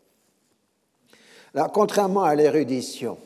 Alors, 1.54 1.74
contrairement 1.74 2.24
à 2.24 2.36
l'érudition, 2.36 3.18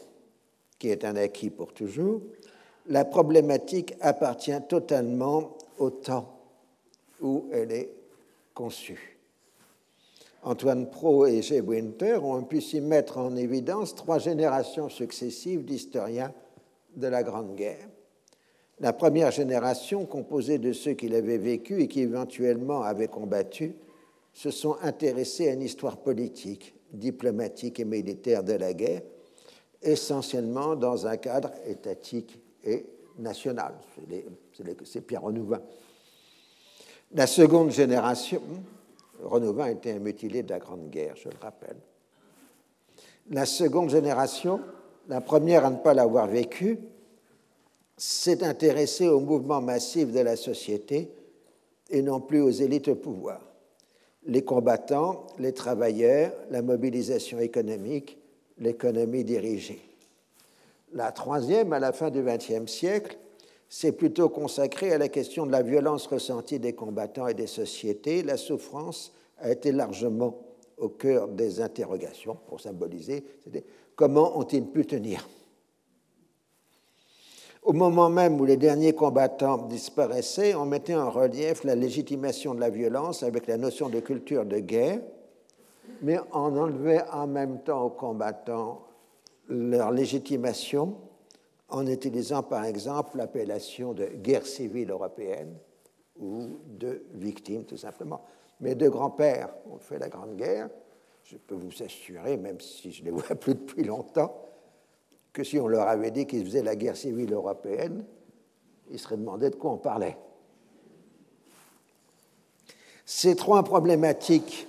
qui 0.80 0.90
est 0.90 1.06
un 1.06 1.16
acquis 1.18 1.52
pour 1.52 1.72
toujours, 1.72 2.24
la 2.88 3.06
problématique 3.06 3.94
appartient 4.02 4.60
totalement 4.68 5.56
au 5.78 5.92
temps 5.92 6.36
où 7.22 7.46
elle 7.52 7.74
est 7.74 7.94
conçue. 8.56 9.20
Antoine 10.42 10.90
Pro 10.90 11.28
et 11.28 11.44
Jay 11.44 11.62
Winter 11.62 12.16
ont 12.16 12.42
pu 12.42 12.60
s'y 12.60 12.82
mettre 12.82 13.20
en 13.20 13.36
évidence 13.36 13.94
trois 13.94 14.18
générations 14.18 14.90
successives 14.90 15.64
d'historiens 15.64 16.34
de 16.96 17.06
la 17.06 17.22
Grande 17.22 17.56
Guerre. 17.56 17.88
La 18.80 18.92
première 18.92 19.32
génération, 19.32 20.06
composée 20.06 20.58
de 20.58 20.74
ceux 20.74 20.94
qui 20.94 21.08
l'avaient 21.08 21.38
vécu 21.38 21.82
et 21.82 21.88
qui 21.88 22.02
éventuellement 22.02 22.82
avaient 22.82 23.08
combattu, 23.08 23.76
se 24.34 24.50
sont 24.50 24.78
intéressés 24.82 25.50
à 25.50 25.54
une 25.54 25.62
histoire 25.62 25.98
politique, 25.98 26.74
diplomatique 26.92 27.80
et 27.80 27.86
militaire 27.86 28.44
de 28.44 28.54
la 28.54 28.74
guerre, 28.74 29.02
essentiellement 29.82 30.76
dans 30.76 31.06
un 31.06 31.18
cadre 31.18 31.52
étatique 31.68 32.40
et 32.64 32.86
national. 33.20 33.76
C'est 34.86 35.02
Pierre 35.02 35.22
Renouvin. 35.22 35.62
La 37.14 37.28
seconde 37.28 37.72
génération, 37.72 38.42
Renouvin 39.22 39.68
était 39.68 39.92
un 39.92 40.00
mutilé 40.00 40.42
de 40.42 40.50
la 40.50 40.60
Grande 40.60 40.90
Guerre, 40.90 41.16
je 41.16 41.30
le 41.30 41.36
rappelle. 41.40 41.78
La 43.30 43.46
seconde 43.46 43.92
génération, 43.92 44.60
la 45.08 45.22
première 45.22 45.66
à 45.66 45.70
ne 45.70 45.78
pas 45.78 45.94
l'avoir 45.94 46.28
vécu, 46.28 46.80
s'est 48.06 48.44
intéressé 48.44 49.08
au 49.08 49.22
mouvement 49.22 49.62
massif 49.62 50.12
de 50.12 50.20
la 50.20 50.36
société 50.36 51.10
et 51.90 52.02
non 52.02 52.20
plus 52.20 52.42
aux 52.42 52.50
élites 52.50 52.90
au 52.90 52.96
pouvoir. 52.96 53.40
Les 54.26 54.44
combattants, 54.44 55.26
les 55.40 55.54
travailleurs, 55.54 56.34
la 56.50 56.62
mobilisation 56.62 57.40
économique, 57.40 58.18
l'économie 58.58 59.24
dirigée. 59.24 59.80
La 60.92 61.14
troisième, 61.14 61.72
à 61.72 61.80
la 61.80 61.94
fin 61.94 62.10
du 62.10 62.22
XXe 62.22 62.70
siècle, 62.70 63.18
s'est 63.70 63.94
plutôt 63.94 64.28
consacrée 64.28 64.92
à 64.92 64.98
la 64.98 65.08
question 65.08 65.46
de 65.46 65.52
la 65.54 65.62
violence 65.62 66.06
ressentie 66.08 66.60
des 66.60 66.74
combattants 66.74 67.30
et 67.30 67.34
des 67.34 67.48
sociétés. 67.48 68.22
La 68.22 68.36
souffrance 68.36 69.14
a 69.40 69.50
été 69.50 69.72
largement 69.72 70.42
au 70.78 70.90
cœur 70.90 71.30
des 71.30 71.62
interrogations, 71.62 72.38
pour 72.48 72.60
symboliser, 72.60 73.24
comment 73.96 74.38
ont-ils 74.38 74.66
pu 74.66 74.86
tenir? 74.86 75.26
Au 77.64 77.72
moment 77.72 78.10
même 78.10 78.42
où 78.42 78.46
les 78.46 78.58
derniers 78.58 78.94
combattants 78.94 79.58
disparaissaient, 79.58 80.54
on 80.54 80.66
mettait 80.66 80.96
en 80.96 81.10
relief 81.10 81.64
la 81.64 81.76
légitimation 81.76 82.54
de 82.54 82.60
la 82.60 82.70
violence 82.70 83.24
avec 83.24 83.48
la 83.48 83.58
notion 83.58 83.88
de 83.88 84.02
culture 84.02 84.46
de 84.46 84.60
guerre, 84.60 85.00
mais 86.02 86.18
on 86.34 86.58
enlevait 86.58 87.04
en 87.14 87.26
même 87.26 87.62
temps 87.64 87.84
aux 87.86 87.90
combattants 87.90 88.86
leur 89.48 89.92
légitimation 89.92 90.98
en 91.70 91.88
utilisant 91.88 92.44
par 92.44 92.66
exemple 92.66 93.18
l'appellation 93.18 93.94
de 93.94 94.06
guerre 94.06 94.46
civile 94.46 94.92
européenne 94.92 95.56
ou 96.20 96.60
de 96.68 97.06
victime 97.14 97.64
tout 97.64 97.78
simplement. 97.78 98.22
Mes 98.60 98.76
deux 98.76 98.90
grands-pères 98.90 99.54
ont 99.72 99.78
fait 99.78 100.00
la 100.00 100.10
Grande 100.10 100.36
Guerre. 100.36 100.70
Je 101.24 101.38
peux 101.38 101.56
vous 101.56 101.82
assurer, 101.82 102.38
même 102.38 102.60
si 102.60 102.92
je 102.92 103.02
ne 103.02 103.06
les 103.06 103.12
vois 103.12 103.36
plus 103.40 103.56
depuis 103.56 103.84
longtemps, 103.84 104.36
que 105.34 105.44
si 105.44 105.60
on 105.60 105.68
leur 105.68 105.88
avait 105.88 106.12
dit 106.12 106.28
qu'ils 106.28 106.46
faisaient 106.46 106.64
la 106.64 106.76
guerre 106.76 106.96
civile 106.96 107.34
européenne, 107.34 108.06
ils 108.92 109.00
seraient 109.00 109.18
demandés 109.18 109.50
de 109.50 109.56
quoi 109.56 109.72
on 109.72 109.78
parlait. 109.78 110.16
Ces 113.06 113.36
trois 113.36 113.64
problématiques 113.64 114.68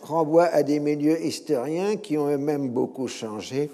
renvoient 0.00 0.46
à 0.46 0.62
des 0.62 0.80
milieux 0.80 1.20
historiens 1.22 1.96
qui 1.96 2.16
ont 2.16 2.28
eux-mêmes 2.28 2.70
beaucoup 2.70 3.06
changé 3.06 3.70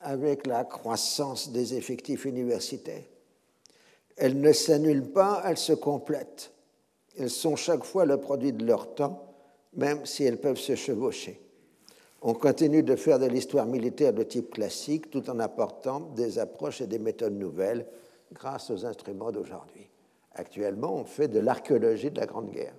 avec 0.00 0.46
la 0.46 0.64
croissance 0.64 1.50
des 1.50 1.74
effectifs 1.74 2.24
universitaires. 2.24 3.02
Elles 4.16 4.40
ne 4.40 4.52
s'annulent 4.52 5.12
pas, 5.12 5.42
elles 5.46 5.58
se 5.58 5.72
complètent. 5.72 6.52
Elles 7.18 7.30
sont 7.30 7.56
chaque 7.56 7.84
fois 7.84 8.06
le 8.06 8.16
produit 8.16 8.52
de 8.52 8.64
leur 8.64 8.94
temps, 8.94 9.22
même 9.74 10.06
si 10.06 10.24
elles 10.24 10.40
peuvent 10.40 10.58
se 10.58 10.74
chevaucher. 10.74 11.40
On 12.22 12.34
continue 12.34 12.82
de 12.82 12.96
faire 12.96 13.18
de 13.18 13.26
l'histoire 13.26 13.66
militaire 13.66 14.12
de 14.12 14.22
type 14.22 14.50
classique 14.50 15.10
tout 15.10 15.28
en 15.30 15.38
apportant 15.38 16.00
des 16.00 16.38
approches 16.38 16.82
et 16.82 16.86
des 16.86 16.98
méthodes 16.98 17.38
nouvelles 17.38 17.86
grâce 18.32 18.70
aux 18.70 18.84
instruments 18.84 19.32
d'aujourd'hui. 19.32 19.88
Actuellement, 20.34 20.94
on 20.94 21.04
fait 21.04 21.28
de 21.28 21.40
l'archéologie 21.40 22.10
de 22.10 22.20
la 22.20 22.26
Grande 22.26 22.50
Guerre. 22.50 22.74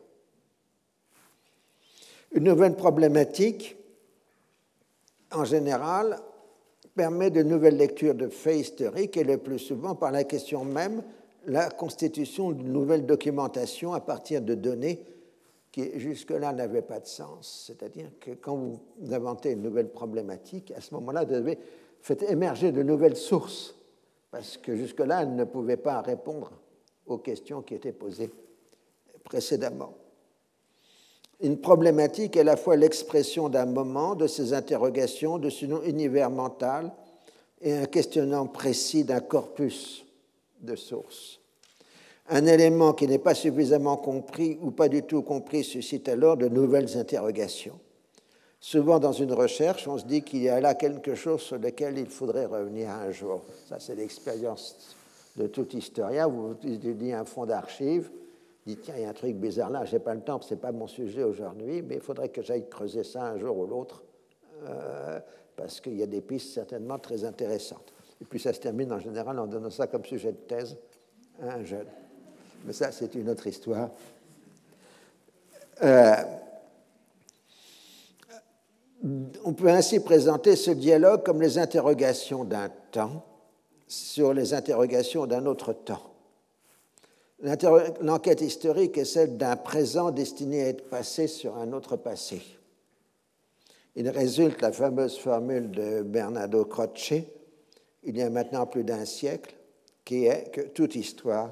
Une 2.34 2.46
nouvelle 2.46 2.76
problématique, 2.76 3.76
en 5.32 5.44
général, 5.44 6.20
permet 6.96 7.30
de 7.30 7.44
nouvelles 7.44 7.78
lectures 7.78 8.16
de 8.16 8.28
faits 8.28 8.60
historiques 8.60 9.18
et 9.18 9.24
le 9.24 9.38
plus 9.38 9.60
souvent 9.60 9.96
par 9.96 10.12
la 10.12 10.24
question 10.24 10.64
même 10.64 11.02
la 11.48 11.70
constitution 11.70 12.52
d'une 12.52 12.72
nouvelle 12.72 13.06
documentation 13.06 13.94
à 13.94 14.00
partir 14.00 14.42
de 14.42 14.54
données 14.54 15.04
qui 15.72 15.98
jusque-là 16.00 16.54
n'avaient 16.54 16.82
pas 16.82 17.00
de 17.00 17.08
sens. 17.08 17.66
C'est-à-dire 17.68 18.12
que 18.20 18.32
quand 18.32 18.56
vous 18.56 19.14
inventez 19.14 19.52
une 19.52 19.62
nouvelle 19.62 19.90
problématique, 19.90 20.72
à 20.76 20.82
ce 20.82 20.94
moment-là, 20.96 21.24
vous 21.24 21.34
devez 21.34 21.58
faire 22.02 22.18
émerger 22.30 22.72
de 22.72 22.84
nouvelles 22.84 23.16
sources, 23.16 23.76
parce 24.32 24.58
que 24.58 24.76
jusque-là, 24.76 25.24
elles 25.24 25.36
ne 25.36 25.44
pouvaient 25.44 25.78
pas 25.78 26.02
répondre 26.02 26.52
aux 27.06 27.18
questions 27.18 27.62
qui 27.62 27.76
étaient 27.76 27.92
posées 27.92 28.32
précédemment. 29.24 29.94
Une 31.42 31.60
problématique 31.60 32.38
est 32.38 32.42
à 32.42 32.44
la 32.44 32.58
fois 32.58 32.76
l'expression 32.76 33.50
d'un 33.50 33.66
moment, 33.66 34.16
de 34.16 34.28
ses 34.28 34.54
interrogations, 34.54 35.40
de 35.40 35.50
son 35.50 35.82
univers 35.84 36.30
mental, 36.30 36.94
et 37.62 37.74
un 37.74 37.86
questionnement 37.86 38.48
précis 38.48 39.04
d'un 39.04 39.20
corpus 39.20 40.06
de 40.62 40.76
sources. 40.76 41.41
Un 42.34 42.46
élément 42.46 42.94
qui 42.94 43.08
n'est 43.08 43.20
pas 43.20 43.36
suffisamment 43.36 43.98
compris 43.98 44.58
ou 44.62 44.72
pas 44.72 44.88
du 44.88 45.04
tout 45.04 45.22
compris 45.22 45.66
suscite 45.66 46.08
alors 46.08 46.38
de 46.38 46.48
nouvelles 46.48 46.98
interrogations. 46.98 47.78
Souvent, 48.62 49.00
dans 49.00 49.12
une 49.12 49.34
recherche, 49.34 49.86
on 49.90 49.98
se 49.98 50.06
dit 50.06 50.22
qu'il 50.22 50.44
y 50.44 50.48
a 50.48 50.62
là 50.62 50.74
quelque 50.74 51.14
chose 51.14 51.42
sur 51.42 51.58
lequel 51.58 51.98
il 51.98 52.06
faudrait 52.06 52.46
revenir 52.46 52.90
un 52.90 53.12
jour. 53.12 53.42
Ça, 53.68 53.80
c'est 53.80 53.96
l'expérience 53.96 54.96
de 55.36 55.48
tout 55.48 55.76
historien. 55.76 56.28
Vous 56.28 56.56
étudiez 56.64 57.16
un 57.16 57.26
fonds 57.26 57.46
d'archives, 57.46 58.10
dites 58.66 58.84
tiens, 58.84 58.94
il 58.96 59.02
y 59.02 59.06
a 59.06 59.10
un 59.10 59.14
truc 59.14 59.36
bizarre 59.36 59.70
là, 59.70 59.84
je 59.84 59.92
n'ai 59.92 60.00
pas 60.00 60.16
le 60.16 60.22
temps, 60.22 60.40
ce 60.40 60.54
n'est 60.54 60.60
pas 60.62 60.72
mon 60.72 60.88
sujet 60.88 61.24
aujourd'hui, 61.24 61.82
mais 61.82 61.96
il 61.96 62.02
faudrait 62.02 62.30
que 62.30 62.42
j'aille 62.42 62.70
creuser 62.70 63.04
ça 63.04 63.26
un 63.26 63.38
jour 63.38 63.58
ou 63.58 63.68
l'autre, 63.68 64.04
euh, 64.70 65.20
parce 65.58 65.82
qu'il 65.82 65.98
y 65.98 66.04
a 66.04 66.08
des 66.08 66.22
pistes 66.22 66.54
certainement 66.54 66.98
très 66.98 67.26
intéressantes. 67.26 67.92
Et 68.22 68.26
puis 68.26 68.40
ça 68.40 68.54
se 68.54 68.62
termine 68.62 68.94
en 68.94 69.00
général 69.00 69.38
en 69.38 69.48
donnant 69.48 69.70
ça 69.70 69.88
comme 69.88 70.06
sujet 70.06 70.32
de 70.32 70.38
thèse 70.38 70.78
à 71.42 71.56
un 71.56 71.66
jeune. 71.66 71.88
Mais 72.66 72.74
ça, 72.74 72.92
c'est 72.92 73.16
une 73.16 73.30
autre 73.30 73.48
histoire. 73.48 73.90
Euh, 75.84 76.16
on 79.44 79.54
peut 79.54 79.70
ainsi 79.70 80.00
présenter 80.00 80.56
ce 80.56 80.72
dialogue 80.72 81.24
comme 81.24 81.42
les 81.42 81.58
interrogations 81.58 82.44
d'un 82.44 82.70
temps 82.92 83.26
sur 83.88 84.34
les 84.34 84.54
interrogations 84.54 85.26
d'un 85.26 85.46
autre 85.46 85.74
temps. 85.74 86.12
L'enquête 88.02 88.42
historique 88.42 88.98
est 88.98 89.06
celle 89.06 89.38
d'un 89.38 89.56
présent 89.56 90.12
destiné 90.12 90.64
à 90.64 90.68
être 90.68 90.90
passé 90.90 91.28
sur 91.28 91.58
un 91.58 91.74
autre 91.74 91.96
passé. 91.96 92.42
Il 93.96 94.08
résulte 94.10 94.62
la 94.62 94.72
fameuse 94.72 95.18
formule 95.18 95.72
de 95.72 96.04
Bernardo 96.04 96.64
Croce, 96.66 97.14
il 98.04 98.18
y 98.18 98.22
a 98.22 98.30
maintenant 98.30 98.68
plus 98.68 98.84
d'un 98.84 99.06
siècle, 99.06 99.56
qui 100.06 100.26
est 100.26 100.52
que 100.52 100.62
toute 100.62 100.96
histoire 100.96 101.52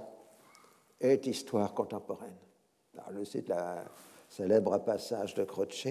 est 0.99 1.27
histoire 1.27 1.73
contemporaine. 1.73 2.35
Alors, 2.93 3.11
le 3.11 3.25
cite 3.25 3.49
la 3.49 3.85
célèbre 4.27 4.77
passage 4.79 5.33
de 5.33 5.43
Croce. 5.43 5.87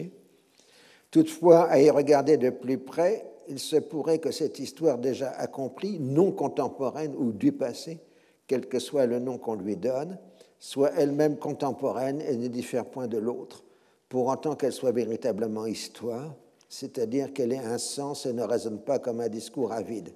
Toutefois, 1.11 1.65
à 1.65 1.81
y 1.81 1.91
regarder 1.91 2.37
de 2.37 2.51
plus 2.51 2.79
près, 2.79 3.27
il 3.49 3.59
se 3.59 3.77
pourrait 3.77 4.19
que 4.19 4.31
cette 4.31 4.59
histoire 4.59 4.99
déjà 4.99 5.31
accomplie, 5.31 5.99
non 5.99 6.33
contemporaine 6.33 7.15
ou 7.17 7.33
du 7.33 7.53
passé, 7.53 7.99
quel 8.47 8.67
que 8.69 8.79
soit 8.79 9.07
le 9.07 9.19
nom 9.19 9.39
qu'on 9.39 9.55
lui 9.55 9.77
donne, 9.77 10.19
soit 10.59 10.93
elle-même 10.97 11.39
contemporaine 11.39 12.21
et 12.21 12.37
ne 12.37 12.49
diffère 12.49 12.85
point 12.85 13.07
de 13.07 13.19
l'autre, 13.19 13.65
pour 14.09 14.27
autant 14.27 14.55
qu'elle 14.55 14.73
soit 14.73 14.93
véritablement 14.93 15.67
histoire, 15.67 16.35
c'est-à-dire 16.69 17.33
qu'elle 17.33 17.53
ait 17.53 17.59
un 17.59 17.79
sens 17.79 18.27
et 18.27 18.33
ne 18.33 18.43
résonne 18.43 18.81
pas 18.81 18.99
comme 18.99 19.21
un 19.21 19.29
discours 19.29 19.73
avide, 19.73 20.13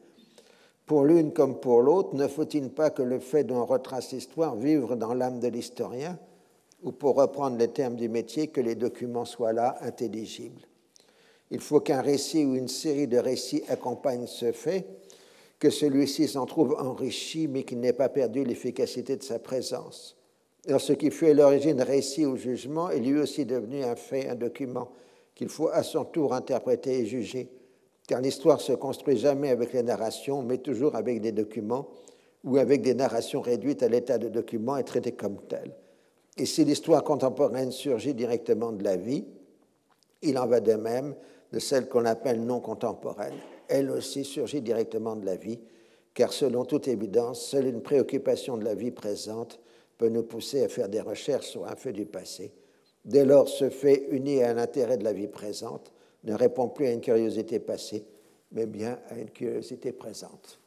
pour 0.93 1.07
l'une 1.07 1.32
comme 1.32 1.59
pour 1.59 1.80
l'autre, 1.80 2.14
ne 2.14 2.28
faut-il 2.28 2.68
pas 2.68 2.90
que 2.90 3.01
le 3.01 3.18
fait 3.18 3.45
dont 3.45 3.64
retrace 3.64 4.12
l'histoire 4.12 4.57
vive 4.57 4.95
dans 4.95 5.14
l'âme 5.14 5.40
de 5.40 5.49
l'historien, 5.49 6.18
ou 6.82 6.93
pour 6.93 7.14
reprendre 7.14 7.57
les 7.57 7.68
termes 7.68 7.97
du 7.97 8.11
métier, 8.11 8.49
que 8.49 8.61
les 8.61 8.74
documents 8.74 9.24
soient 9.24 9.55
là, 9.55 9.78
intelligibles? 9.80 10.61
Il 11.51 11.61
faut 11.61 11.80
qu'un 11.80 12.03
récit 12.03 12.45
ou 12.45 12.57
une 12.57 12.68
série 12.68 13.07
de 13.07 13.16
récits 13.16 13.62
accompagne 13.68 14.26
ce 14.26 14.53
fait, 14.53 14.84
que 15.59 15.70
celui-ci 15.70 16.28
s'en 16.28 16.45
trouve 16.45 16.76
enrichi, 16.78 17.49
mais 17.49 17.62
qu'il 17.62 17.80
n'ait 17.80 17.95
pas 17.95 18.11
perdu 18.11 18.45
l'efficacité 18.45 19.16
de 19.16 19.22
sa 19.22 19.38
présence. 19.38 20.18
Alors, 20.66 20.82
ce 20.82 20.93
qui 20.93 21.11
fut 21.11 21.28
à 21.28 21.32
l'origine 21.32 21.80
récit 21.80 22.26
ou 22.26 22.36
jugement 22.36 22.90
est 22.90 23.01
lui 23.01 23.18
aussi 23.18 23.47
devenu 23.47 23.82
un 23.82 23.97
fait, 23.97 24.28
un 24.28 24.34
document, 24.34 24.90
qu'il 25.34 25.49
faut 25.49 25.70
à 25.70 25.84
son 25.84 26.05
tour 26.05 26.34
interpréter 26.34 26.99
et 26.99 27.07
juger 27.07 27.49
car 28.12 28.20
l'histoire 28.20 28.60
se 28.60 28.74
construit 28.74 29.16
jamais 29.16 29.48
avec 29.48 29.72
les 29.72 29.82
narrations, 29.82 30.42
mais 30.42 30.58
toujours 30.58 30.96
avec 30.96 31.22
des 31.22 31.32
documents 31.32 31.88
ou 32.44 32.58
avec 32.58 32.82
des 32.82 32.92
narrations 32.92 33.40
réduites 33.40 33.82
à 33.82 33.88
l'état 33.88 34.18
de 34.18 34.28
documents 34.28 34.76
et 34.76 34.84
traitées 34.84 35.12
comme 35.12 35.39
telles. 35.48 35.74
Et 36.36 36.44
si 36.44 36.62
l'histoire 36.66 37.05
contemporaine 37.05 37.72
surgit 37.72 38.12
directement 38.12 38.70
de 38.70 38.84
la 38.84 38.98
vie, 38.98 39.24
il 40.20 40.36
en 40.36 40.47
va 40.47 40.60
de 40.60 40.74
même 40.74 41.14
de 41.52 41.59
celle 41.59 41.89
qu'on 41.89 42.05
appelle 42.05 42.44
non 42.44 42.60
contemporaine. 42.60 43.32
Elle 43.68 43.90
aussi 43.90 44.26
surgit 44.26 44.60
directement 44.60 45.16
de 45.16 45.24
la 45.24 45.36
vie, 45.36 45.60
car 46.12 46.34
selon 46.34 46.66
toute 46.66 46.89
évidence, 46.89 47.40
seule 47.40 47.66
une 47.66 47.80
préoccupation 47.80 48.59
de 48.59 48.64
la 48.66 48.74
vie 48.74 48.90
présente 48.90 49.59
peut 49.97 50.10
nous 50.10 50.24
pousser 50.24 50.62
à 50.62 50.68
faire 50.68 50.90
des 50.90 51.01
recherches 51.01 51.48
sur 51.48 51.66
un 51.66 51.76
fait 51.76 51.94
du 51.94 52.05
passé. 52.05 52.52
Dès 53.06 53.24
lors, 53.24 53.48
ce 53.48 53.70
fait 53.70 54.09
uni 54.10 54.43
à 54.43 54.52
l'intérêt 54.52 54.98
de 54.98 55.05
la 55.05 55.14
vie 55.14 55.28
présente 55.28 55.94
ne 56.24 56.35
répond 56.35 56.69
plus 56.69 56.86
à 56.86 56.93
une 56.93 57.01
curiosité 57.01 57.59
passée, 57.59 58.07
mais 58.53 58.66
bien 58.66 58.99
à 59.09 59.19
une 59.19 59.31
curiosité 59.31 59.93
présente. 59.93 60.61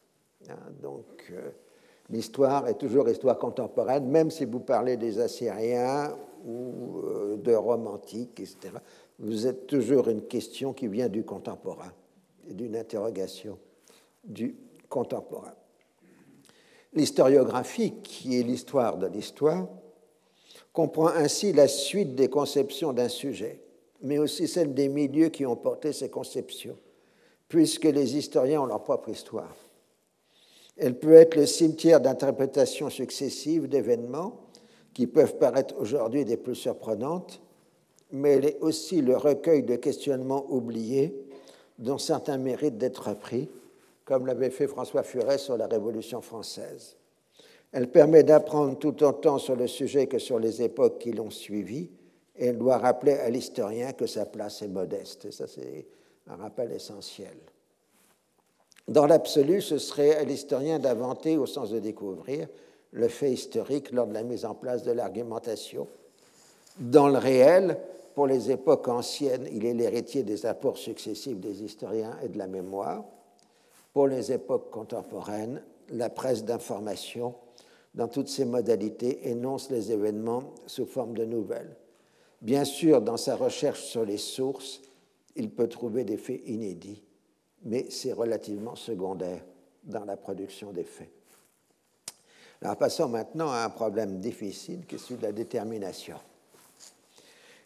Hein, 0.49 0.57
donc, 0.81 1.31
euh, 1.31 1.49
l'histoire 2.09 2.67
est 2.67 2.77
toujours 2.77 3.09
histoire 3.09 3.37
contemporaine, 3.37 4.07
même 4.07 4.31
si 4.31 4.45
vous 4.45 4.59
parlez 4.59 4.97
des 4.97 5.19
Assyriens 5.19 6.15
ou 6.45 6.99
euh, 7.03 7.37
de 7.37 7.53
romantiques, 7.53 8.39
etc. 8.39 8.73
Vous 9.19 9.47
êtes 9.47 9.67
toujours 9.67 10.09
une 10.09 10.23
question 10.23 10.73
qui 10.73 10.87
vient 10.87 11.09
du 11.09 11.23
contemporain, 11.23 11.91
d'une 12.49 12.75
interrogation 12.75 13.57
du 14.23 14.55
contemporain. 14.89 15.53
L'historiographie, 16.93 17.93
qui 18.03 18.39
est 18.39 18.43
l'histoire 18.43 18.97
de 18.97 19.07
l'histoire, 19.07 19.67
comprend 20.71 21.07
ainsi 21.07 21.53
la 21.53 21.67
suite 21.67 22.15
des 22.15 22.29
conceptions 22.29 22.93
d'un 22.93 23.09
sujet 23.09 23.64
mais 24.01 24.17
aussi 24.17 24.47
celle 24.47 24.73
des 24.73 24.89
milieux 24.89 25.29
qui 25.29 25.45
ont 25.45 25.55
porté 25.55 25.93
ces 25.93 26.09
conceptions, 26.09 26.77
puisque 27.47 27.85
les 27.85 28.17
historiens 28.17 28.61
ont 28.61 28.65
leur 28.65 28.83
propre 28.83 29.09
histoire. 29.09 29.55
Elle 30.77 30.99
peut 30.99 31.13
être 31.13 31.35
le 31.35 31.45
cimetière 31.45 32.01
d'interprétations 32.01 32.89
successives 32.89 33.67
d'événements 33.67 34.41
qui 34.93 35.07
peuvent 35.07 35.37
paraître 35.37 35.75
aujourd'hui 35.77 36.25
des 36.25 36.37
plus 36.37 36.55
surprenantes, 36.55 37.41
mais 38.11 38.33
elle 38.33 38.45
est 38.45 38.59
aussi 38.59 39.01
le 39.01 39.15
recueil 39.15 39.63
de 39.63 39.75
questionnements 39.75 40.45
oubliés 40.49 41.15
dont 41.79 41.97
certains 41.97 42.37
méritent 42.37 42.77
d'être 42.77 43.09
repris, 43.09 43.49
comme 44.05 44.25
l'avait 44.25 44.49
fait 44.49 44.67
François 44.67 45.03
Furet 45.03 45.37
sur 45.37 45.57
la 45.57 45.67
Révolution 45.67 46.21
française. 46.21 46.95
Elle 47.71 47.91
permet 47.91 48.23
d'apprendre 48.23 48.77
tout 48.77 49.03
autant 49.03 49.37
sur 49.37 49.55
le 49.55 49.67
sujet 49.67 50.07
que 50.07 50.19
sur 50.19 50.39
les 50.39 50.61
époques 50.61 50.99
qui 50.99 51.11
l'ont 51.11 51.29
suivi, 51.29 51.89
et 52.37 52.47
elle 52.47 52.57
doit 52.57 52.77
rappeler 52.77 53.13
à 53.13 53.29
l'historien 53.29 53.93
que 53.93 54.07
sa 54.07 54.25
place 54.25 54.61
est 54.61 54.67
modeste. 54.67 55.25
Et 55.25 55.31
ça, 55.31 55.47
c'est 55.47 55.87
un 56.27 56.35
rappel 56.35 56.71
essentiel. 56.71 57.37
Dans 58.87 59.05
l'absolu, 59.05 59.61
ce 59.61 59.77
serait 59.77 60.15
à 60.15 60.23
l'historien 60.23 60.79
d'inventer, 60.79 61.37
au 61.37 61.45
sens 61.45 61.71
de 61.71 61.79
découvrir, 61.79 62.47
le 62.91 63.07
fait 63.07 63.31
historique 63.31 63.91
lors 63.91 64.07
de 64.07 64.13
la 64.13 64.23
mise 64.23 64.45
en 64.45 64.53
place 64.53 64.83
de 64.83 64.91
l'argumentation. 64.91 65.87
Dans 66.77 67.07
le 67.07 67.17
réel, 67.17 67.77
pour 68.13 68.27
les 68.27 68.51
époques 68.51 68.87
anciennes, 68.87 69.47
il 69.51 69.65
est 69.65 69.73
l'héritier 69.73 70.23
des 70.23 70.45
apports 70.45 70.77
successifs 70.77 71.39
des 71.39 71.63
historiens 71.63 72.17
et 72.23 72.29
de 72.29 72.37
la 72.37 72.47
mémoire. 72.47 73.03
Pour 73.93 74.07
les 74.07 74.31
époques 74.31 74.71
contemporaines, 74.71 75.63
la 75.89 76.09
presse 76.09 76.43
d'information, 76.43 77.35
dans 77.93 78.07
toutes 78.07 78.27
ses 78.27 78.45
modalités, 78.45 79.29
énonce 79.29 79.69
les 79.69 79.91
événements 79.91 80.53
sous 80.67 80.85
forme 80.85 81.15
de 81.15 81.25
nouvelles. 81.25 81.75
Bien 82.45 82.63
sûr, 82.63 83.01
dans 83.01 83.17
sa 83.17 83.35
recherche 83.35 83.81
sur 83.81 84.05
les 84.05 84.19
sources, 84.19 84.79
il 85.35 85.49
peut 85.49 85.67
trouver 85.67 86.03
des 86.03 86.15
faits 86.15 86.43
inédits, 86.45 87.01
mais 87.63 87.87
c'est 87.89 88.13
relativement 88.13 88.75
secondaire 88.75 89.43
dans 89.83 90.05
la 90.05 90.15
production 90.15 90.71
des 90.71 90.83
faits. 90.83 91.09
Alors 92.61 92.77
passons 92.77 93.09
maintenant 93.09 93.49
à 93.49 93.63
un 93.63 93.69
problème 93.71 94.19
difficile 94.19 94.85
qui 94.85 94.93
est 94.93 94.99
celui 94.99 95.17
de 95.17 95.23
la 95.23 95.31
détermination. 95.31 96.17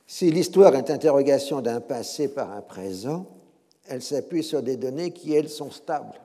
Si 0.08 0.32
l'histoire 0.32 0.74
est 0.76 0.90
interrogation 0.90 1.60
d'un 1.60 1.82
passé 1.82 2.30
par 2.30 2.50
un 2.54 2.62
présent, 2.62 3.26
elle 3.86 4.02
s'appuie 4.02 4.46
sur 4.46 4.64
des 4.64 4.78
données 4.78 5.12
qui, 5.12 5.34
elles, 5.34 5.50
sont 5.50 5.72
stables. 5.72 6.22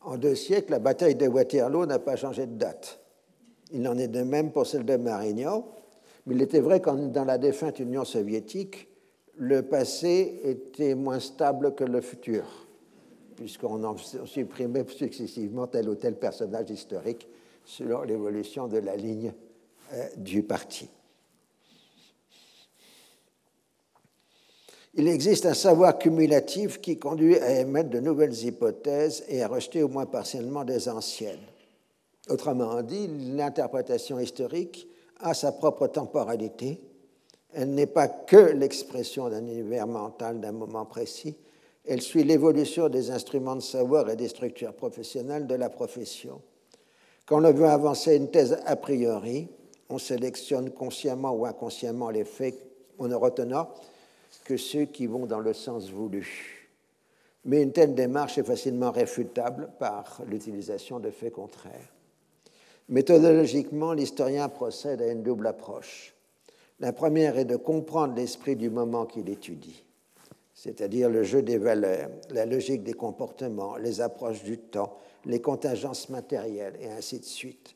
En 0.00 0.16
deux 0.16 0.34
siècles, 0.34 0.70
la 0.70 0.78
bataille 0.78 1.14
de 1.14 1.28
Waterloo 1.28 1.84
n'a 1.84 1.98
pas 1.98 2.16
changé 2.16 2.46
de 2.46 2.56
date. 2.56 3.00
Il 3.70 3.86
en 3.86 3.98
est 3.98 4.08
de 4.08 4.22
même 4.22 4.50
pour 4.50 4.66
celle 4.66 4.86
de 4.86 4.96
Marignan, 4.96 5.66
il 6.30 6.42
était 6.42 6.60
vrai 6.60 6.80
que 6.80 6.90
dans 6.90 7.24
la 7.24 7.38
défunte 7.38 7.78
Union 7.78 8.04
soviétique, 8.04 8.88
le 9.36 9.62
passé 9.62 10.40
était 10.44 10.94
moins 10.94 11.20
stable 11.20 11.74
que 11.74 11.84
le 11.84 12.00
futur, 12.00 12.44
puisqu'on 13.36 13.82
en 13.84 13.96
supprimait 13.96 14.84
successivement 14.88 15.66
tel 15.66 15.88
ou 15.88 15.94
tel 15.94 16.16
personnage 16.16 16.70
historique 16.70 17.28
selon 17.64 18.02
l'évolution 18.02 18.66
de 18.66 18.78
la 18.78 18.96
ligne 18.96 19.32
euh, 19.92 20.06
du 20.16 20.42
parti. 20.42 20.88
Il 24.94 25.06
existe 25.06 25.46
un 25.46 25.54
savoir 25.54 25.98
cumulatif 25.98 26.80
qui 26.80 26.98
conduit 26.98 27.36
à 27.36 27.60
émettre 27.60 27.90
de 27.90 28.00
nouvelles 28.00 28.44
hypothèses 28.44 29.22
et 29.28 29.42
à 29.42 29.48
rejeter 29.48 29.82
au 29.82 29.88
moins 29.88 30.06
partiellement 30.06 30.64
des 30.64 30.88
anciennes. 30.88 31.46
Autrement 32.28 32.82
dit, 32.82 33.06
l'interprétation 33.06 34.18
historique 34.18 34.88
a 35.20 35.34
sa 35.34 35.52
propre 35.52 35.86
temporalité 35.88 36.80
elle 37.52 37.70
n'est 37.70 37.86
pas 37.86 38.08
que 38.08 38.36
l'expression 38.36 39.28
d'un 39.28 39.46
univers 39.46 39.86
mental 39.86 40.40
d'un 40.40 40.52
moment 40.52 40.84
précis, 40.84 41.36
elle 41.86 42.02
suit 42.02 42.24
l'évolution 42.24 42.88
des 42.88 43.10
instruments 43.10 43.56
de 43.56 43.62
savoir 43.62 44.10
et 44.10 44.16
des 44.16 44.28
structures 44.28 44.74
professionnelles 44.74 45.46
de 45.46 45.54
la 45.54 45.70
profession. 45.70 46.42
Quand 47.26 47.42
on 47.42 47.52
veut 47.52 47.66
avancer 47.66 48.16
une 48.16 48.30
thèse 48.30 48.58
a 48.66 48.76
priori, 48.76 49.48
on 49.88 49.98
sélectionne 49.98 50.70
consciemment 50.70 51.32
ou 51.32 51.46
inconsciemment 51.46 52.10
les 52.10 52.24
faits 52.24 52.54
en 52.98 53.08
ne 53.08 53.14
retenant 53.14 53.70
que 54.44 54.56
ceux 54.56 54.84
qui 54.84 55.06
vont 55.06 55.26
dans 55.26 55.40
le 55.40 55.54
sens 55.54 55.90
voulu. 55.90 56.70
Mais 57.44 57.62
une 57.62 57.72
telle 57.72 57.94
démarche 57.94 58.36
est 58.36 58.42
facilement 58.42 58.90
réfutable 58.90 59.70
par 59.78 60.20
l'utilisation 60.26 61.00
de 61.00 61.10
faits 61.10 61.32
contraires. 61.32 61.94
Méthodologiquement, 62.88 63.92
l'historien 63.92 64.48
procède 64.48 65.02
à 65.02 65.12
une 65.12 65.22
double 65.22 65.46
approche. 65.46 66.14
La 66.80 66.92
première 66.92 67.36
est 67.36 67.44
de 67.44 67.56
comprendre 67.56 68.14
l'esprit 68.14 68.56
du 68.56 68.70
moment 68.70 69.04
qu'il 69.04 69.28
étudie, 69.28 69.84
c'est-à-dire 70.54 71.10
le 71.10 71.22
jeu 71.22 71.42
des 71.42 71.58
valeurs, 71.58 72.08
la 72.30 72.46
logique 72.46 72.84
des 72.84 72.94
comportements, 72.94 73.76
les 73.76 74.00
approches 74.00 74.42
du 74.42 74.58
temps, 74.58 74.96
les 75.26 75.42
contingences 75.42 76.08
matérielles, 76.08 76.78
et 76.80 76.88
ainsi 76.88 77.18
de 77.18 77.24
suite. 77.24 77.74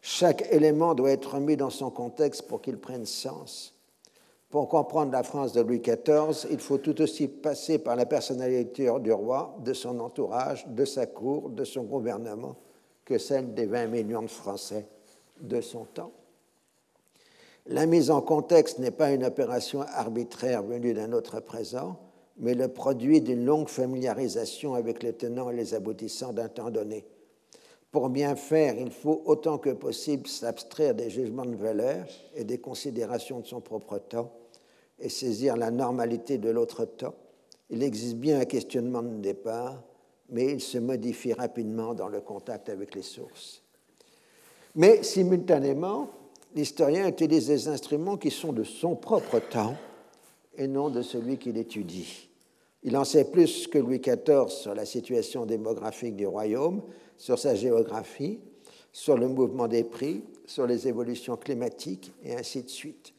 Chaque 0.00 0.52
élément 0.52 0.94
doit 0.94 1.10
être 1.10 1.38
mis 1.40 1.56
dans 1.56 1.70
son 1.70 1.90
contexte 1.90 2.42
pour 2.42 2.62
qu'il 2.62 2.76
prenne 2.76 3.06
sens. 3.06 3.74
Pour 4.50 4.68
comprendre 4.68 5.10
la 5.10 5.24
France 5.24 5.52
de 5.54 5.60
Louis 5.60 5.80
XIV, 5.80 6.46
il 6.50 6.60
faut 6.60 6.78
tout 6.78 7.00
aussi 7.02 7.26
passer 7.26 7.78
par 7.78 7.96
la 7.96 8.06
personnalité 8.06 8.88
du 9.00 9.10
roi, 9.10 9.56
de 9.64 9.72
son 9.72 9.98
entourage, 9.98 10.68
de 10.68 10.84
sa 10.84 11.06
cour, 11.06 11.50
de 11.50 11.64
son 11.64 11.82
gouvernement, 11.82 12.54
que 13.06 13.16
celle 13.16 13.54
des 13.54 13.64
20 13.64 13.86
millions 13.86 14.22
de 14.22 14.26
Français 14.26 14.84
de 15.40 15.62
son 15.62 15.84
temps. 15.84 16.12
La 17.68 17.86
mise 17.86 18.10
en 18.10 18.20
contexte 18.20 18.78
n'est 18.78 18.90
pas 18.90 19.12
une 19.12 19.24
opération 19.24 19.80
arbitraire 19.80 20.62
venue 20.62 20.92
d'un 20.92 21.12
autre 21.12 21.40
présent, 21.40 21.98
mais 22.36 22.54
le 22.54 22.68
produit 22.68 23.20
d'une 23.20 23.44
longue 23.44 23.68
familiarisation 23.68 24.74
avec 24.74 25.02
les 25.02 25.14
tenants 25.14 25.50
et 25.50 25.56
les 25.56 25.74
aboutissants 25.74 26.32
d'un 26.32 26.48
temps 26.48 26.70
donné. 26.70 27.04
Pour 27.90 28.10
bien 28.10 28.36
faire, 28.36 28.76
il 28.78 28.90
faut 28.90 29.22
autant 29.24 29.58
que 29.58 29.70
possible 29.70 30.26
s'abstraire 30.26 30.94
des 30.94 31.08
jugements 31.08 31.46
de 31.46 31.56
valeur 31.56 32.06
et 32.34 32.44
des 32.44 32.58
considérations 32.58 33.40
de 33.40 33.46
son 33.46 33.60
propre 33.60 33.98
temps 33.98 34.32
et 34.98 35.08
saisir 35.08 35.56
la 35.56 35.70
normalité 35.70 36.38
de 36.38 36.50
l'autre 36.50 36.84
temps. 36.84 37.14
Il 37.70 37.82
existe 37.82 38.16
bien 38.16 38.40
un 38.40 38.44
questionnement 38.44 39.02
de 39.02 39.16
départ, 39.16 39.82
mais 40.30 40.52
il 40.52 40.60
se 40.60 40.78
modifie 40.78 41.32
rapidement 41.32 41.94
dans 41.94 42.08
le 42.08 42.20
contact 42.20 42.68
avec 42.68 42.94
les 42.94 43.02
sources. 43.02 43.62
Mais 44.74 45.02
simultanément, 45.02 46.10
l'historien 46.54 47.08
utilise 47.08 47.46
des 47.46 47.68
instruments 47.68 48.16
qui 48.16 48.30
sont 48.30 48.52
de 48.52 48.64
son 48.64 48.96
propre 48.96 49.38
temps 49.38 49.76
et 50.56 50.66
non 50.66 50.90
de 50.90 51.02
celui 51.02 51.38
qu'il 51.38 51.56
étudie. 51.56 52.28
Il 52.82 52.96
en 52.96 53.04
sait 53.04 53.24
plus 53.24 53.66
que 53.66 53.78
Louis 53.78 54.00
XIV 54.00 54.48
sur 54.48 54.74
la 54.74 54.84
situation 54.84 55.46
démographique 55.46 56.16
du 56.16 56.26
royaume, 56.26 56.82
sur 57.16 57.38
sa 57.38 57.54
géographie, 57.54 58.38
sur 58.92 59.16
le 59.18 59.28
mouvement 59.28 59.68
des 59.68 59.84
prix, 59.84 60.22
sur 60.46 60.66
les 60.66 60.86
évolutions 60.86 61.36
climatiques 61.36 62.12
et 62.22 62.34
ainsi 62.34 62.62
de 62.62 62.68
suite. 62.68 63.12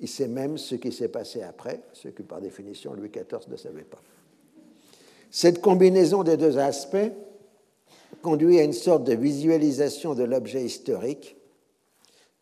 Il 0.00 0.08
sait 0.08 0.28
même 0.28 0.58
ce 0.58 0.74
qui 0.74 0.92
s'est 0.92 1.08
passé 1.08 1.42
après, 1.42 1.82
ce 1.92 2.08
que 2.08 2.22
par 2.22 2.40
définition 2.40 2.92
Louis 2.92 3.10
XIV 3.10 3.48
ne 3.48 3.56
savait 3.56 3.84
pas. 3.84 4.00
Cette 5.30 5.60
combinaison 5.60 6.22
des 6.22 6.36
deux 6.36 6.58
aspects 6.58 7.12
conduit 8.22 8.58
à 8.58 8.64
une 8.64 8.72
sorte 8.72 9.04
de 9.04 9.14
visualisation 9.14 10.14
de 10.14 10.24
l'objet 10.24 10.64
historique 10.64 11.36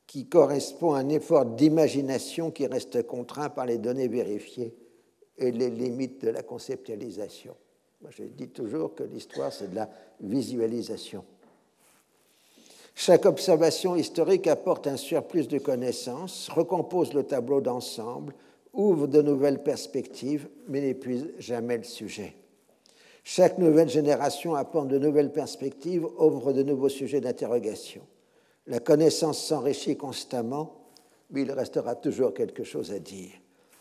qui 0.06 0.26
correspond 0.26 0.94
à 0.94 1.00
un 1.00 1.08
effort 1.08 1.44
d'imagination 1.44 2.50
qui 2.50 2.66
reste 2.66 3.06
contraint 3.06 3.50
par 3.50 3.66
les 3.66 3.78
données 3.78 4.08
vérifiées 4.08 4.74
et 5.36 5.50
les 5.50 5.68
limites 5.68 6.24
de 6.24 6.30
la 6.30 6.42
conceptualisation. 6.42 7.54
Moi, 8.00 8.10
je 8.16 8.24
dis 8.24 8.48
toujours 8.48 8.94
que 8.94 9.02
l'histoire, 9.02 9.52
c'est 9.52 9.70
de 9.70 9.76
la 9.76 9.90
visualisation. 10.20 11.24
Chaque 12.94 13.26
observation 13.26 13.96
historique 13.96 14.46
apporte 14.46 14.86
un 14.86 14.96
surplus 14.96 15.48
de 15.48 15.58
connaissances, 15.58 16.48
recompose 16.48 17.12
le 17.12 17.24
tableau 17.24 17.60
d'ensemble, 17.60 18.32
ouvre 18.72 19.06
de 19.06 19.20
nouvelles 19.20 19.62
perspectives, 19.62 20.48
mais 20.68 20.80
n'épuise 20.80 21.30
jamais 21.38 21.76
le 21.76 21.84
sujet. 21.84 22.34
Chaque 23.28 23.58
nouvelle 23.58 23.88
génération 23.88 24.54
apporte 24.54 24.86
de 24.86 24.98
nouvelles 24.98 25.32
perspectives, 25.32 26.06
ouvre 26.16 26.52
de 26.52 26.62
nouveaux 26.62 26.88
sujets 26.88 27.20
d'interrogation. 27.20 28.02
La 28.68 28.78
connaissance 28.78 29.44
s'enrichit 29.44 29.96
constamment, 29.96 30.76
mais 31.30 31.42
il 31.42 31.50
restera 31.50 31.96
toujours 31.96 32.32
quelque 32.32 32.62
chose 32.62 32.92
à 32.92 33.00
dire. 33.00 33.32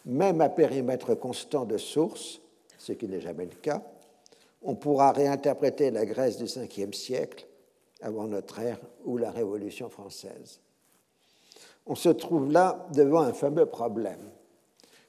Même 0.03 0.41
à 0.41 0.49
périmètre 0.49 1.13
constant 1.13 1.63
de 1.65 1.77
source, 1.77 2.41
ce 2.79 2.93
qui 2.93 3.07
n'est 3.07 3.21
jamais 3.21 3.45
le 3.45 3.55
cas, 3.61 3.83
on 4.63 4.73
pourra 4.73 5.11
réinterpréter 5.11 5.91
la 5.91 6.07
Grèce 6.07 6.37
du 6.37 6.45
Ve 6.45 6.91
siècle 6.91 7.45
avant 8.01 8.25
notre 8.25 8.57
ère 8.57 8.79
ou 9.03 9.19
la 9.19 9.29
Révolution 9.29 9.89
française. 9.89 10.59
On 11.85 11.93
se 11.93 12.09
trouve 12.09 12.51
là 12.51 12.87
devant 12.95 13.21
un 13.21 13.33
fameux 13.33 13.67
problème. 13.67 14.27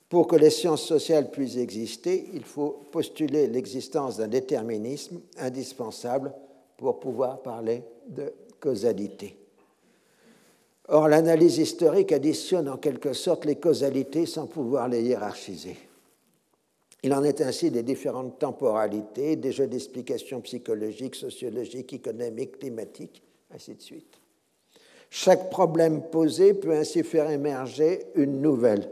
Pour 0.09 0.29
que 0.29 0.37
les 0.37 0.51
sciences 0.51 0.85
sociales 0.85 1.31
puissent 1.31 1.57
exister, 1.57 2.29
il 2.33 2.45
faut 2.45 2.87
postuler 2.93 3.49
l'existence 3.49 4.19
d'un 4.19 4.29
déterminisme 4.29 5.21
indispensable 5.39 6.33
pour 6.77 7.01
pouvoir 7.01 7.43
parler 7.43 7.83
de 8.09 8.33
causalité. 8.61 9.37
Or, 10.89 11.09
l'analyse 11.09 11.59
historique 11.59 12.13
additionne 12.13 12.69
en 12.69 12.77
quelque 12.77 13.13
sorte 13.13 13.45
les 13.45 13.57
causalités 13.57 14.27
sans 14.27 14.47
pouvoir 14.47 14.89
les 14.89 15.03
hiérarchiser. 15.03 15.77
Il 17.03 17.13
en 17.13 17.25
est 17.25 17.41
ainsi 17.41 17.73
des 17.73 17.83
différentes 17.83 18.39
temporalités, 18.39 19.35
des 19.35 19.51
jeux 19.51 19.67
d'explications 19.67 20.41
psychologiques, 20.41 21.17
sociologiques, 21.17 21.93
économiques, 21.93 22.59
climatiques, 22.59 23.23
ainsi 23.53 23.75
de 23.75 23.83
suite. 23.83 24.21
Chaque 25.11 25.51
problème 25.51 26.03
posé 26.11 26.55
peut 26.55 26.73
ainsi 26.73 27.03
faire 27.03 27.31
émerger 27.31 28.07
une 28.15 28.41
nouvelle 28.41 28.89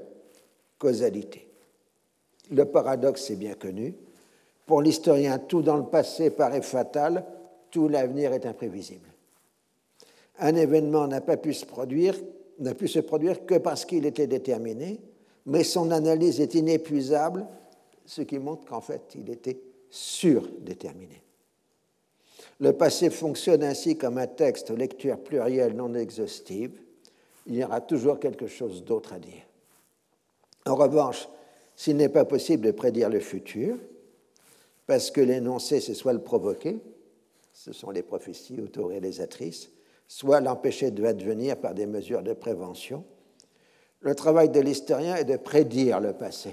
causalité. 0.85 1.48
Le 2.51 2.66
paradoxe 2.66 3.31
est 3.31 3.36
bien 3.36 3.55
connu. 3.55 3.94
Pour 4.66 4.82
l'historien, 4.82 5.39
tout 5.39 5.62
dans 5.62 5.78
le 5.78 5.86
passé 5.86 6.28
paraît 6.28 6.61
fatal, 6.61 7.24
tout 7.70 7.89
l'avenir 7.89 8.35
est 8.35 8.44
imprévisible. 8.44 9.09
Un 10.40 10.55
événement 10.55 11.06
n'a 11.06 11.23
pas 11.23 11.39
pu 11.39 11.55
se 11.55 11.65
produire, 11.65 12.15
n'a 12.59 12.74
pu 12.74 12.86
se 12.86 12.98
produire 12.98 13.47
que 13.47 13.55
parce 13.55 13.86
qu'il 13.86 14.05
était 14.05 14.27
déterminé, 14.27 15.01
mais 15.47 15.65
son 15.65 15.90
analyse 15.90 16.39
est 16.39 16.55
inépuisable, 16.55 17.47
ce 18.05 18.20
qui 18.20 18.39
montre 18.39 18.66
qu'en 18.66 18.82
fait, 18.82 19.15
il 19.15 19.31
était 19.31 19.59
surdéterminé. 19.89 21.23
Le 22.61 22.74
passé 22.74 23.09
fonctionne 23.09 23.62
ainsi 23.62 23.97
comme 23.97 24.19
un 24.19 24.27
texte 24.27 24.70
lecture 24.70 25.19
plurielle 25.19 25.74
non 25.77 25.94
exhaustive. 25.94 26.78
Il 27.47 27.56
y 27.56 27.65
aura 27.65 27.81
toujours 27.81 28.20
quelque 28.20 28.48
chose 28.48 28.85
d'autre 28.85 29.15
à 29.15 29.19
dire. 29.19 29.44
En 30.66 30.74
revanche, 30.74 31.28
s'il 31.76 31.96
n'est 31.96 32.08
pas 32.08 32.24
possible 32.24 32.66
de 32.66 32.70
prédire 32.70 33.10
le 33.10 33.20
futur, 33.20 33.76
parce 34.86 35.10
que 35.10 35.20
l'énoncé, 35.20 35.80
c'est 35.80 35.94
soit 35.94 36.12
le 36.12 36.22
provoquer, 36.22 36.78
ce 37.52 37.72
sont 37.72 37.90
les 37.90 38.02
prophéties 38.02 38.60
autoréalisatrices, 38.60 39.70
soit 40.08 40.40
l'empêcher 40.40 40.90
de 40.90 41.04
advenir 41.04 41.56
par 41.56 41.74
des 41.74 41.86
mesures 41.86 42.22
de 42.22 42.32
prévention, 42.32 43.04
le 44.00 44.14
travail 44.14 44.50
de 44.50 44.60
l'historien 44.60 45.16
est 45.16 45.24
de 45.24 45.36
prédire 45.36 46.00
le 46.00 46.12
passé, 46.12 46.50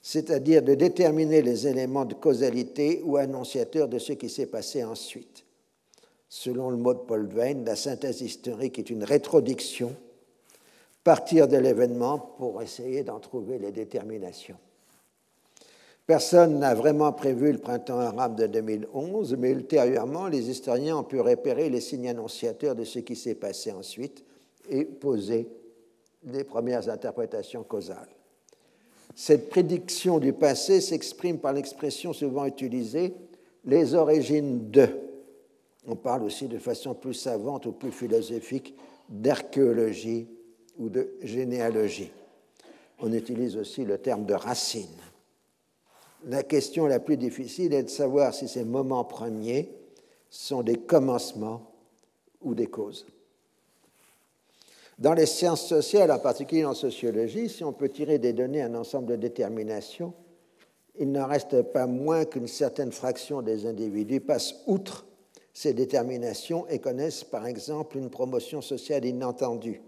c'est-à-dire 0.00 0.62
de 0.62 0.74
déterminer 0.74 1.42
les 1.42 1.66
éléments 1.66 2.06
de 2.06 2.14
causalité 2.14 3.02
ou 3.04 3.16
annonciateurs 3.16 3.88
de 3.88 3.98
ce 3.98 4.12
qui 4.14 4.30
s'est 4.30 4.46
passé 4.46 4.82
ensuite. 4.82 5.44
Selon 6.28 6.70
le 6.70 6.76
mot 6.76 6.94
de 6.94 7.00
Paul 7.00 7.26
Veyne, 7.26 7.64
la 7.64 7.76
synthèse 7.76 8.22
historique 8.22 8.78
est 8.78 8.90
une 8.90 9.04
rétrodiction 9.04 9.94
partir 11.06 11.46
de 11.46 11.56
l'événement 11.56 12.18
pour 12.18 12.60
essayer 12.60 13.04
d'en 13.04 13.20
trouver 13.20 13.60
les 13.60 13.70
déterminations. 13.70 14.56
Personne 16.04 16.58
n'a 16.58 16.74
vraiment 16.74 17.12
prévu 17.12 17.52
le 17.52 17.58
printemps 17.58 18.00
arabe 18.00 18.34
de 18.34 18.48
2011, 18.48 19.36
mais 19.38 19.52
ultérieurement, 19.52 20.26
les 20.26 20.50
historiens 20.50 20.96
ont 20.98 21.04
pu 21.04 21.20
repérer 21.20 21.70
les 21.70 21.80
signes 21.80 22.08
annonciateurs 22.08 22.74
de 22.74 22.82
ce 22.82 22.98
qui 22.98 23.14
s'est 23.14 23.36
passé 23.36 23.70
ensuite 23.70 24.24
et 24.68 24.84
poser 24.84 25.48
les 26.24 26.42
premières 26.42 26.88
interprétations 26.88 27.62
causales. 27.62 28.10
Cette 29.14 29.48
prédiction 29.48 30.18
du 30.18 30.32
passé 30.32 30.80
s'exprime 30.80 31.38
par 31.38 31.52
l'expression 31.52 32.12
souvent 32.12 32.46
utilisée 32.46 33.14
les 33.64 33.94
origines 33.94 34.72
de. 34.72 34.88
On 35.86 35.94
parle 35.94 36.24
aussi 36.24 36.48
de 36.48 36.58
façon 36.58 36.94
plus 36.94 37.14
savante 37.14 37.66
ou 37.66 37.70
plus 37.70 37.92
philosophique 37.92 38.74
d'archéologie 39.08 40.26
ou 40.78 40.88
de 40.88 41.14
généalogie. 41.22 42.12
On 43.00 43.12
utilise 43.12 43.56
aussi 43.56 43.84
le 43.84 43.98
terme 43.98 44.24
de 44.24 44.34
racine. 44.34 44.88
La 46.24 46.42
question 46.42 46.86
la 46.86 46.98
plus 46.98 47.16
difficile 47.16 47.74
est 47.74 47.84
de 47.84 47.88
savoir 47.88 48.34
si 48.34 48.48
ces 48.48 48.64
moments 48.64 49.04
premiers 49.04 49.70
sont 50.30 50.62
des 50.62 50.76
commencements 50.76 51.72
ou 52.42 52.54
des 52.54 52.66
causes. 52.66 53.06
Dans 54.98 55.12
les 55.12 55.26
sciences 55.26 55.66
sociales, 55.66 56.10
en 56.10 56.18
particulier 56.18 56.64
en 56.64 56.74
sociologie, 56.74 57.50
si 57.50 57.62
on 57.62 57.72
peut 57.72 57.90
tirer 57.90 58.18
des 58.18 58.32
données 58.32 58.62
un 58.62 58.74
ensemble 58.74 59.08
de 59.08 59.16
déterminations, 59.16 60.14
il 60.98 61.12
n'en 61.12 61.26
reste 61.26 61.60
pas 61.62 61.86
moins 61.86 62.24
qu'une 62.24 62.48
certaine 62.48 62.92
fraction 62.92 63.42
des 63.42 63.66
individus 63.66 64.20
passent 64.20 64.54
outre 64.66 65.06
ces 65.52 65.74
déterminations 65.74 66.66
et 66.68 66.78
connaissent 66.78 67.24
par 67.24 67.46
exemple 67.46 67.98
une 67.98 68.08
promotion 68.08 68.62
sociale 68.62 69.04
inattendue 69.04 69.82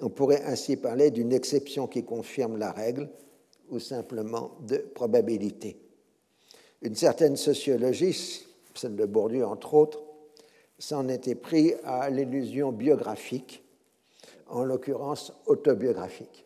on 0.00 0.08
pourrait 0.08 0.42
ainsi 0.44 0.76
parler 0.76 1.10
d'une 1.10 1.32
exception 1.32 1.86
qui 1.86 2.04
confirme 2.04 2.56
la 2.56 2.72
règle 2.72 3.08
ou 3.70 3.78
simplement 3.78 4.56
de 4.66 4.78
probabilité. 4.78 5.76
Une 6.82 6.94
certaine 6.94 7.36
sociologie, 7.36 8.46
celle 8.74 8.96
de 8.96 9.04
Bourdieu 9.04 9.44
entre 9.44 9.74
autres, 9.74 10.02
s'en 10.78 11.08
était 11.08 11.34
pris 11.34 11.74
à 11.84 12.08
l'illusion 12.08 12.72
biographique, 12.72 13.62
en 14.48 14.64
l'occurrence 14.64 15.32
autobiographique, 15.46 16.44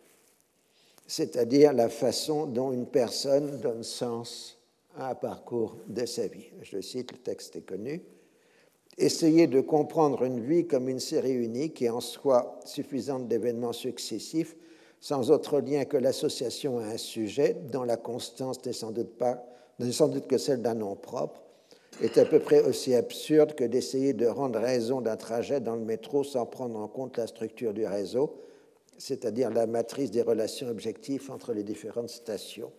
c'est-à-dire 1.07 1.73
la 1.73 1.89
façon 1.89 2.47
dont 2.47 2.73
une 2.73 2.87
personne 2.87 3.61
donne 3.61 3.83
sens 3.83 4.59
à 4.97 5.11
un 5.11 5.15
parcours 5.15 5.77
de 5.87 6.05
sa 6.05 6.27
vie. 6.27 6.51
Je 6.63 6.81
cite, 6.81 7.13
le 7.13 7.19
texte 7.19 7.57
est 7.57 7.63
connu 7.63 8.03
essayer 8.99 9.47
de 9.47 9.61
comprendre 9.61 10.25
une 10.25 10.41
vie 10.41 10.67
comme 10.67 10.89
une 10.89 11.01
série 11.01 11.35
unique 11.35 11.83
et 11.83 11.91
en 11.91 12.01
soi 12.01 12.59
suffisante 12.65 13.29
d'événements 13.29 13.73
successifs, 13.73 14.57
sans 15.01 15.31
autre 15.31 15.61
lien 15.61 15.85
que 15.85 15.97
l'association 15.97 16.79
à 16.79 16.85
un 16.85 16.97
sujet, 16.97 17.57
dont 17.71 17.83
la 17.83 17.97
constance 17.97 18.65
n'est 18.65 18.73
sans 18.73 18.91
doute, 18.93 20.27
que 20.27 20.39
celle 20.39 20.63
d'un 20.63 20.75
nom 20.75 20.97
propre, 20.97 21.43
est 22.01 22.19
à 22.19 22.25
peu 22.25 22.41
près 22.41 22.63
aussi 22.63 22.95
absurde 22.95 23.55
que 23.55 23.65
d'essayer 23.65 24.13
de 24.15 24.27
rendre 24.27 24.59
raison 24.59 25.01
d'un 25.01 25.17
trajet 25.17 25.61
dans 25.61 25.77
le 25.77 25.85
métro 25.85 26.25
sans 26.25 26.47
prendre 26.47 26.79
en 26.79 26.89
compte 26.89 27.19
la 27.19 27.27
structure 27.27 27.75
du 27.75 27.87
réseau, 27.87 28.41
c'est-à-dire 28.99 29.51
la 29.51 29.67
matrice 29.67 30.11
des 30.11 30.23
relations 30.23 30.69
objectives 30.69 31.31
entre 31.31 31.53
les 31.53 31.63
différentes 31.63 32.11
stations. 32.11 32.73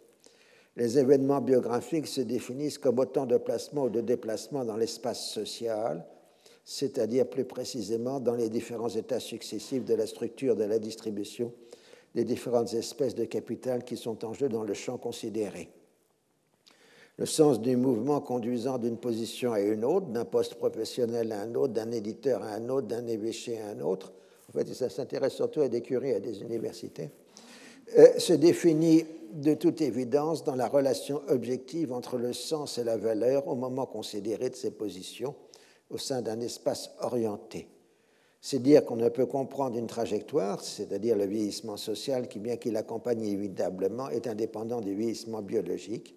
Les 0.78 1.00
événements 1.00 1.42
biographiques 1.42 2.08
se 2.08 2.22
définissent 2.22 2.78
comme 2.78 3.00
autant 3.00 3.26
de 3.26 3.38
placements 3.38 3.84
ou 3.84 3.90
de 3.90 4.02
déplacements 4.02 4.66
dans 4.66 4.76
l'espace 4.76 5.30
social, 5.32 6.06
c'est-à-dire 6.66 7.30
plus 7.30 7.46
précisément 7.46 8.20
dans 8.20 8.36
les 8.36 8.50
différents 8.50 8.90
états 8.90 9.20
successifs 9.20 9.86
de 9.86 9.94
la 9.94 10.08
structure 10.08 10.56
de 10.56 10.66
la 10.66 10.80
distribution 10.80 11.54
des 12.16 12.24
différentes 12.24 12.74
espèces 12.74 13.14
de 13.14 13.26
capital 13.26 13.84
qui 13.84 13.98
sont 13.98 14.26
en 14.26 14.34
jeu 14.34 14.48
dans 14.48 14.64
le 14.64 14.74
champ 14.74 14.98
considéré. 14.98 15.70
Le 17.18 17.26
sens 17.26 17.62
du 17.62 17.76
mouvement 17.78 18.20
conduisant 18.20 18.78
d'une 18.78 18.98
position 18.98 19.54
à 19.54 19.62
une 19.62 19.86
autre, 19.86 20.08
d'un 20.08 20.26
poste 20.26 20.56
professionnel 20.56 21.32
à 21.32 21.42
un 21.42 21.56
autre, 21.56 21.74
d'un 21.74 21.92
éditeur 21.92 22.42
à 22.42 22.54
un 22.54 22.70
autre, 22.70 22.88
d'un 22.88 23.06
évêché 23.08 23.60
à 23.60 23.68
un 23.68 23.80
autre, 23.82 24.14
en 24.50 24.54
fait, 24.54 24.74
ça 24.74 24.90
s'intéresse 24.90 25.34
surtout 25.34 25.62
à 25.62 25.68
des 25.68 25.82
curés 25.82 26.16
à 26.16 26.20
des 26.20 26.42
universités, 26.42 27.10
euh, 27.98 28.18
se 28.18 28.34
définit 28.34 29.06
de 29.36 29.54
toute 29.54 29.82
évidence 29.82 30.46
dans 30.46 30.56
la 30.56 30.70
relation 30.70 31.22
objective 31.28 31.92
entre 31.92 32.18
le 32.18 32.32
sens 32.32 32.78
et 32.78 32.86
la 32.86 32.96
valeur 32.96 33.50
au 33.50 33.56
moment 33.56 33.86
considéré 33.86 34.50
de 34.50 34.56
ces 34.56 34.72
positions 34.72 35.36
au 35.90 35.98
sein 35.98 36.22
d'un 36.22 36.40
espace 36.40 36.92
orienté. 37.02 37.68
C'est 38.40 38.62
dire 38.62 38.86
qu'on 38.86 38.96
ne 38.96 39.10
peut 39.10 39.26
comprendre 39.26 39.78
une 39.78 39.88
trajectoire, 39.88 40.62
c'est-à-dire 40.62 41.18
le 41.18 41.26
vieillissement 41.26 41.76
social 41.76 42.30
qui, 42.30 42.40
bien 42.40 42.56
qu'il 42.56 42.78
accompagne 42.78 43.26
évitablement, 43.26 44.10
est 44.10 44.28
indépendant 44.28 44.80
du 44.80 44.96
vieillissement 44.96 45.42
biologique, 45.42 46.16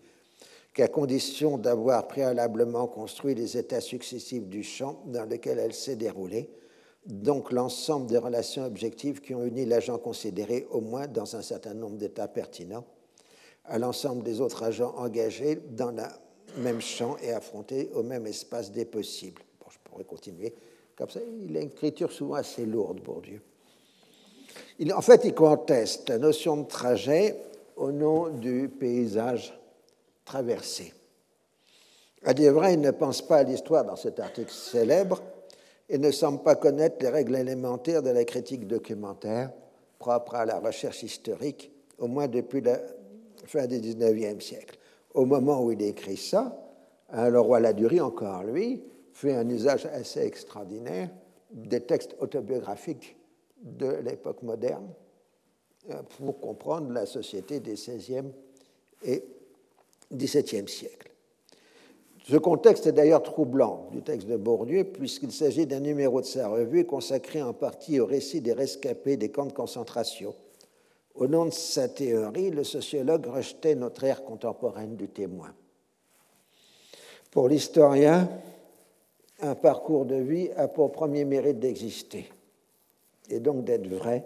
qu'à 0.73 0.87
condition 0.87 1.59
d'avoir 1.59 2.07
préalablement 2.07 2.87
construit 2.87 3.35
les 3.35 3.57
états 3.57 3.81
successifs 3.81 4.47
du 4.47 4.63
champ 4.63 5.03
dans 5.07 5.25
lequel 5.25 5.59
elle 5.59 5.75
s'est 5.75 5.97
déroulée, 5.97 6.51
donc 7.05 7.51
l'ensemble 7.51 8.07
des 8.07 8.19
relations 8.19 8.65
objectives 8.65 9.21
qui 9.21 9.35
ont 9.35 9.45
uni 9.45 9.65
l'agent 9.65 9.99
considéré 9.99 10.69
au 10.71 10.81
moins 10.81 11.09
dans 11.09 11.35
un 11.35 11.43
certain 11.43 11.75
nombre 11.75 11.97
d'états 11.97 12.29
pertinents 12.29 12.85
à 13.69 13.79
l'ensemble 13.79 14.23
des 14.23 14.41
autres 14.41 14.63
agents 14.63 14.95
engagés 14.97 15.57
dans 15.71 15.91
le 15.91 16.63
même 16.63 16.81
champ 16.81 17.17
et 17.23 17.33
affrontés 17.33 17.91
au 17.95 18.03
même 18.03 18.27
espace 18.27 18.73
des 18.73 18.85
possibles. 18.85 19.43
Bon, 19.61 19.67
je 19.71 19.79
pourrais 19.85 20.05
continuer 20.05 20.55
comme 20.97 21.11
ça. 21.11 21.21
Il 21.41 21.57
a 21.57 21.61
une 21.61 21.69
écriture 21.69 22.11
souvent 22.11 22.35
assez 22.35 22.67
lourde, 22.67 23.01
Bourdieu. 23.01 23.41
Il, 24.79 24.93
en 24.93 25.01
fait, 25.01 25.25
il 25.25 25.35
conteste 25.35 26.09
la 26.09 26.19
notion 26.19 26.57
de 26.57 26.67
trajet 26.67 27.37
au 27.77 27.93
nom 27.93 28.29
du 28.29 28.69
paysage 28.69 29.57
traversé. 30.25 30.93
À 32.25 32.35
dire 32.35 32.53
vrai, 32.53 32.75
il 32.75 32.81
ne 32.81 32.91
pense 32.91 33.23
pas 33.23 33.39
à 33.39 33.43
l'histoire 33.45 33.85
dans 33.85 33.97
cet 33.97 34.19
article 34.19 34.53
célèbre 34.53 35.23
et 35.89 35.99
ne 35.99 36.11
semble 36.11 36.43
pas 36.43 36.57
connaître 36.57 36.97
les 37.01 37.09
règles 37.09 37.37
élémentaires 37.37 38.03
de 38.03 38.11
la 38.11 38.25
critique 38.25 38.67
documentaire 38.67 39.53
propre 39.99 40.35
à 40.35 40.45
la 40.45 40.59
recherche 40.59 41.03
historique, 41.03 41.73
au 41.99 42.07
moins 42.07 42.29
depuis 42.29 42.61
la 42.61 42.79
fin 43.49 43.67
du 43.67 43.81
XIXe 43.81 44.45
siècle. 44.45 44.79
Au 45.15 45.25
moment 45.25 45.63
où 45.65 45.73
il 45.73 45.83
écrit 45.83 46.17
ça, 46.17 46.57
hein, 47.11 47.29
le 47.31 47.41
roi 47.41 47.61
Ladurie, 47.61 48.01
encore 48.01 48.45
lui, 48.45 48.83
fait 49.13 49.35
un 49.35 49.49
usage 49.49 49.87
assez 49.87 50.21
extraordinaire 50.21 51.11
des 51.51 51.81
textes 51.81 52.15
autobiographiques 52.21 53.17
de 53.63 53.97
l'époque 54.05 54.43
moderne 54.43 54.89
euh, 55.91 56.03
pour 56.19 56.39
comprendre 56.39 56.93
la 56.93 57.07
société 57.07 57.61
des 57.61 57.75
XVIe 57.75 58.31
et 59.05 59.25
XVIIe 60.13 60.69
siècles. 60.69 61.11
Ce 62.29 62.37
contexte 62.37 62.87
est 62.87 62.93
d'ailleurs 62.93 63.23
troublant 63.23 63.89
du 63.91 64.03
texte 64.03 64.29
de 64.29 64.37
Bourdieu, 64.37 64.85
puisqu'il 64.85 65.33
s'agit 65.33 65.67
d'un 65.67 65.81
numéro 65.81 66.21
de 66.21 66.27
sa 66.27 66.49
revue 66.49 66.85
consacré 66.85 67.41
en 67.41 67.55
partie 67.55 68.01
au 68.01 68.07
récit 68.07 68.43
des 68.43 68.53
rescapés 68.53 69.17
des 69.17 69.31
camps 69.31 69.47
de 69.47 69.53
concentration. 69.53 70.35
Au 71.19 71.27
nom 71.27 71.47
de 71.47 71.51
sa 71.51 71.89
théorie, 71.89 72.51
le 72.51 72.63
sociologue 72.63 73.27
rejetait 73.27 73.75
notre 73.75 74.05
ère 74.05 74.25
contemporaine 74.25 74.95
du 74.95 75.09
témoin. 75.09 75.53
Pour 77.33 77.49
l'historien, 77.49 78.29
un 79.41 79.57
parcours 79.57 80.07
de 80.07 80.15
vie 80.15 80.51
a 80.57 80.69
pour 80.69 80.93
premier 80.93 81.25
mérite 81.25 81.59
d'exister 81.59 82.31
et 83.29 83.41
donc 83.41 83.65
d'être 83.65 83.89
vrai 83.89 84.25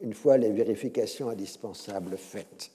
une 0.00 0.14
fois 0.14 0.38
les 0.38 0.52
vérifications 0.52 1.28
indispensables 1.28 2.16
faites. 2.16 2.70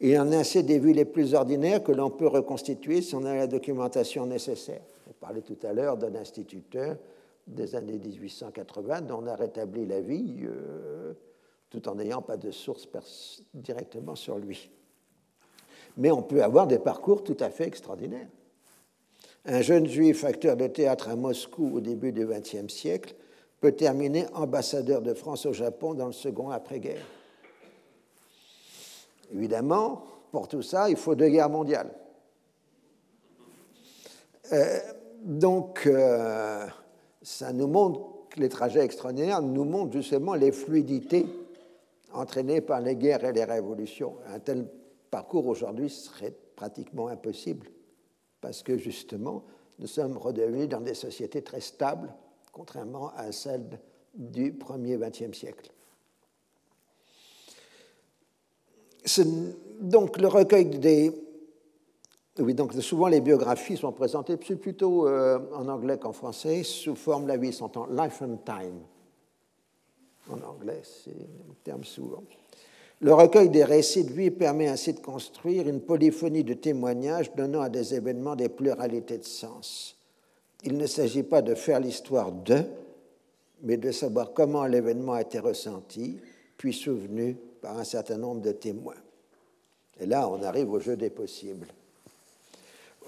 Il 0.00 0.16
en 0.20 0.30
a 0.30 0.38
assez 0.38 0.62
des 0.62 0.78
vues 0.78 0.92
les 0.92 1.04
plus 1.04 1.34
ordinaires 1.34 1.82
que 1.82 1.90
l'on 1.90 2.10
peut 2.10 2.28
reconstituer 2.28 3.02
si 3.02 3.16
on 3.16 3.24
a 3.24 3.34
la 3.34 3.48
documentation 3.48 4.24
nécessaire. 4.24 4.82
On 5.08 5.12
parlait 5.14 5.42
tout 5.42 5.58
à 5.64 5.72
l'heure 5.72 5.96
d'un 5.96 6.14
instituteur 6.14 6.96
des 7.44 7.74
années 7.74 7.98
1880 7.98 9.00
dont 9.02 9.20
on 9.24 9.26
a 9.26 9.34
rétabli 9.34 9.84
la 9.84 10.00
vie 10.00 10.44
euh, 10.44 11.12
tout 11.72 11.88
en 11.88 11.94
n'ayant 11.94 12.20
pas 12.20 12.36
de 12.36 12.50
source 12.50 12.86
directement 13.54 14.14
sur 14.14 14.36
lui. 14.38 14.70
Mais 15.96 16.10
on 16.10 16.22
peut 16.22 16.42
avoir 16.42 16.66
des 16.66 16.78
parcours 16.78 17.24
tout 17.24 17.36
à 17.40 17.48
fait 17.48 17.66
extraordinaires. 17.66 18.28
Un 19.46 19.62
jeune 19.62 19.86
juif 19.86 20.22
acteur 20.24 20.56
de 20.56 20.66
théâtre 20.66 21.08
à 21.08 21.16
Moscou 21.16 21.76
au 21.76 21.80
début 21.80 22.12
du 22.12 22.26
XXe 22.26 22.72
siècle 22.72 23.14
peut 23.60 23.72
terminer 23.72 24.26
ambassadeur 24.34 25.00
de 25.00 25.14
France 25.14 25.46
au 25.46 25.54
Japon 25.54 25.94
dans 25.94 26.06
le 26.06 26.12
second 26.12 26.50
après-guerre. 26.50 27.06
Évidemment, 29.32 30.04
pour 30.30 30.48
tout 30.48 30.62
ça, 30.62 30.90
il 30.90 30.96
faut 30.96 31.14
deux 31.14 31.30
guerres 31.30 31.48
mondiales. 31.48 31.90
Euh, 34.52 34.78
donc, 35.22 35.86
euh, 35.86 36.66
ça 37.22 37.54
nous 37.54 37.66
montre 37.66 38.12
les 38.36 38.48
trajets 38.48 38.84
extraordinaires 38.84 39.42
nous 39.42 39.64
montrent 39.64 39.92
justement 39.92 40.34
les 40.34 40.52
fluidités 40.52 41.26
entraînées 42.14 42.60
par 42.60 42.80
les 42.80 42.96
guerres 42.96 43.24
et 43.24 43.32
les 43.32 43.44
révolutions. 43.44 44.16
Un 44.26 44.38
tel 44.38 44.66
parcours 45.10 45.46
aujourd'hui 45.46 45.90
serait 45.90 46.34
pratiquement 46.56 47.08
impossible 47.08 47.68
parce 48.40 48.62
que 48.62 48.76
justement, 48.76 49.44
nous 49.78 49.86
sommes 49.86 50.16
redevenus 50.16 50.68
dans 50.68 50.80
des 50.80 50.94
sociétés 50.94 51.42
très 51.42 51.60
stables, 51.60 52.12
contrairement 52.52 53.12
à 53.16 53.32
celles 53.32 53.80
du 54.14 54.52
premier 54.52 54.98
XXe 54.98 55.36
siècle. 55.36 55.70
Donc, 59.80 60.18
le 60.18 60.28
recueil 60.28 60.66
des. 60.66 61.12
Oui, 62.38 62.54
donc 62.54 62.72
souvent 62.74 63.08
les 63.08 63.20
biographies 63.20 63.76
sont 63.76 63.92
présentées 63.92 64.38
plutôt 64.38 65.06
euh, 65.06 65.38
en 65.54 65.68
anglais 65.68 65.98
qu'en 65.98 66.12
français, 66.12 66.62
sous 66.62 66.94
forme, 66.94 67.26
la 67.26 67.36
vie 67.36 67.52
sont 67.52 67.76
en 67.76 67.86
life 67.86 68.22
and 68.22 68.38
time. 68.38 68.80
En 70.30 70.40
anglais, 70.42 70.82
c'est 70.82 71.10
un 71.10 71.54
terme 71.64 71.84
souvent. 71.84 72.22
Le 73.00 73.12
recueil 73.12 73.48
des 73.48 73.64
récits 73.64 74.04
vie 74.04 74.30
permet 74.30 74.68
ainsi 74.68 74.92
de 74.92 75.00
construire 75.00 75.68
une 75.68 75.80
polyphonie 75.80 76.44
de 76.44 76.54
témoignages 76.54 77.34
donnant 77.34 77.62
à 77.62 77.68
des 77.68 77.94
événements 77.94 78.36
des 78.36 78.48
pluralités 78.48 79.18
de 79.18 79.24
sens. 79.24 79.96
Il 80.62 80.76
ne 80.76 80.86
s'agit 80.86 81.24
pas 81.24 81.42
de 81.42 81.56
faire 81.56 81.80
l'histoire 81.80 82.30
de, 82.30 82.62
mais 83.62 83.76
de 83.76 83.90
savoir 83.90 84.32
comment 84.32 84.66
l'événement 84.66 85.14
a 85.14 85.22
été 85.22 85.40
ressenti, 85.40 86.20
puis 86.56 86.72
souvenu 86.72 87.36
par 87.60 87.76
un 87.76 87.84
certain 87.84 88.18
nombre 88.18 88.40
de 88.40 88.52
témoins. 88.52 88.94
Et 90.00 90.06
là, 90.06 90.28
on 90.28 90.40
arrive 90.42 90.70
au 90.70 90.78
jeu 90.78 90.96
des 90.96 91.10
possibles. 91.10 91.66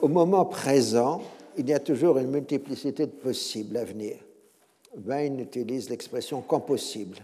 Au 0.02 0.08
moment 0.08 0.44
présent, 0.44 1.22
il 1.56 1.68
y 1.68 1.72
a 1.72 1.78
toujours 1.78 2.18
une 2.18 2.30
multiplicité 2.30 3.06
de 3.06 3.12
possibles 3.12 3.76
à 3.76 3.84
venir. 3.84 4.16
Vine 4.96 5.40
utilise 5.40 5.90
l'expression 5.90 6.40
possible». 6.40 7.18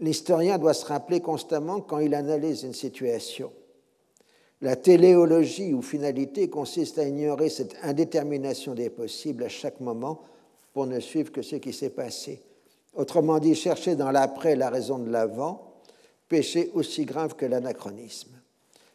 L'historien 0.00 0.58
doit 0.58 0.74
se 0.74 0.86
rappeler 0.86 1.20
constamment 1.20 1.80
quand 1.80 1.98
il 1.98 2.14
analyse 2.14 2.62
une 2.62 2.74
situation. 2.74 3.52
La 4.60 4.76
téléologie 4.76 5.74
ou 5.74 5.82
finalité 5.82 6.48
consiste 6.48 6.98
à 6.98 7.04
ignorer 7.04 7.48
cette 7.48 7.76
indétermination 7.82 8.74
des 8.74 8.90
possibles 8.90 9.44
à 9.44 9.48
chaque 9.48 9.80
moment 9.80 10.22
pour 10.72 10.86
ne 10.86 11.00
suivre 11.00 11.30
que 11.30 11.42
ce 11.42 11.56
qui 11.56 11.72
s'est 11.72 11.90
passé. 11.90 12.40
Autrement 12.94 13.38
dit, 13.38 13.54
chercher 13.54 13.96
dans 13.96 14.10
l'après 14.10 14.56
la 14.56 14.70
raison 14.70 14.98
de 14.98 15.10
l'avant, 15.10 15.74
péché 16.28 16.70
aussi 16.74 17.04
grave 17.04 17.34
que 17.34 17.46
l'anachronisme. 17.46 18.30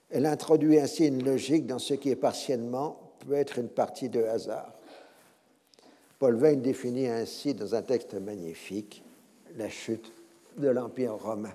Elle 0.09 0.25
introduit 0.25 0.79
ainsi 0.79 1.05
une 1.05 1.23
logique 1.23 1.67
dans 1.67 1.79
ce 1.79 1.93
qui 1.93 2.09
est 2.09 2.15
partiellement 2.15 3.07
peut 3.19 3.33
être 3.33 3.59
une 3.59 3.69
partie 3.69 4.09
de 4.09 4.23
hasard. 4.23 4.76
Paul 6.19 6.35
Veyne 6.35 6.61
définit 6.61 7.07
ainsi 7.07 7.53
dans 7.53 7.75
un 7.75 7.83
texte 7.83 8.15
magnifique 8.15 9.03
la 9.55 9.69
chute 9.69 10.11
de 10.57 10.67
l'Empire 10.67 11.15
romain. 11.15 11.53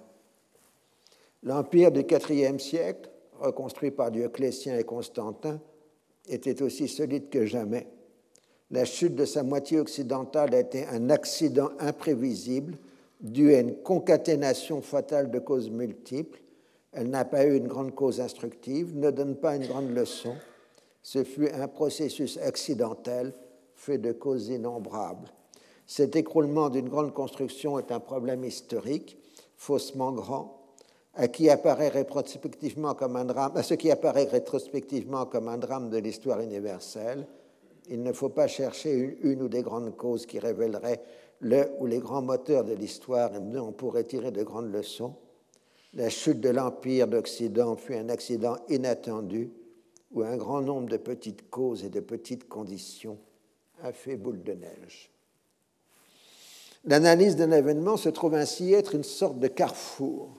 L'Empire 1.43 1.91
du 1.91 2.01
IVe 2.01 2.59
siècle, 2.59 3.11
reconstruit 3.41 3.91
par 3.91 4.13
Dioclétien 4.13 4.79
et 4.79 4.85
Constantin, 4.85 5.61
était 6.29 6.63
aussi 6.63 6.87
solide 6.87 7.29
que 7.29 7.45
jamais. 7.45 7.89
La 8.71 8.85
chute 8.85 9.17
de 9.17 9.25
sa 9.25 9.43
moitié 9.43 9.81
occidentale 9.81 10.55
a 10.55 10.61
été 10.61 10.87
un 10.87 11.11
accident 11.11 11.71
imprévisible 11.81 12.79
dû 13.21 13.55
à 13.55 13.61
une 13.61 13.77
concaténation 13.77 14.81
fatale 14.81 15.31
de 15.31 15.41
causes 15.41 15.71
multiples. 15.71 16.41
Elle 16.93 17.11
n'a 17.11 17.25
pas 17.25 17.45
eu 17.45 17.57
une 17.57 17.67
grande 17.67 17.95
cause 17.95 18.21
instructive, 18.21 18.97
ne 18.97 19.11
donne 19.11 19.37
pas 19.37 19.57
une 19.57 19.67
grande 19.67 19.91
leçon. 19.91 20.35
Ce 21.03 21.25
fut 21.25 21.49
un 21.49 21.67
processus 21.67 22.39
accidentel 22.39 23.35
fait 23.83 23.99
de 23.99 24.13
causes 24.13 24.49
innombrables. 24.49 25.29
Cet 25.87 26.15
écroulement 26.15 26.71
d'une 26.71 26.89
grande 26.89 27.13
construction 27.13 27.81
est 27.81 27.91
un 27.91 27.99
problème 27.99 28.45
historique, 28.45 29.19
faussement 29.57 30.13
grand, 30.13 30.69
à, 31.15 31.27
qui 31.27 31.51
apparaît 31.51 31.89
rétrospectivement 31.89 32.95
comme 32.95 33.17
un 33.17 33.25
drame, 33.25 33.61
ce 33.61 33.75
qui 33.75 33.91
apparaît 33.91 34.29
rétrospectivement 34.31 35.27
comme 35.27 35.49
un 35.49 35.59
drame 35.59 35.91
de 35.91 35.99
l'histoire 35.99 36.41
universelle. 36.41 37.27
Il 37.89 38.05
ne 38.05 38.13
faut 38.13 38.29
pas 38.29 38.47
chercher 38.47 38.93
une, 38.93 39.33
une, 39.33 39.43
ou 39.43 39.49
des 39.49 39.63
grandes 39.63 39.97
causes 39.97 40.27
qui 40.27 40.39
révéleraient 40.39 41.03
le 41.41 41.69
ou 41.81 41.87
les 41.87 41.99
grands 41.99 42.23
moteurs 42.23 42.63
de 42.63 42.75
l'histoire 42.75 43.35
et 43.35 43.59
on 43.59 43.73
pourrait 43.73 44.05
tirer 44.05 44.31
de 44.31 44.45
grandes 44.45 44.73
leçons. 44.73 45.17
La 45.95 46.09
chute 46.09 46.41
de 46.41 46.51
l'Empire 46.51 47.09
d'Occident 47.09 47.75
fut 47.75 47.97
un 47.97 48.11
accident 48.11 48.57
inattendu 48.69 49.51
où 50.13 50.23
un 50.23 50.37
grand 50.37 50.61
nombre 50.61 50.89
de 50.89 50.99
petites 50.99 51.51
causes 51.51 51.85
et 51.85 51.91
de 51.91 52.01
petites 52.01 52.49
conditions 52.49 53.19
a 53.83 53.93
fait 53.93 54.17
boule 54.17 54.43
de 54.43 54.53
neige. 54.53 55.11
L'analyse 56.85 57.37
d'un 57.37 57.53
événement 57.53 57.97
se 57.97 58.09
trouve 58.09 58.35
ainsi 58.35 58.73
être 58.73 58.95
une 58.95 59.05
sorte 59.05 59.39
de 59.39 59.49
carrefour. 59.49 60.31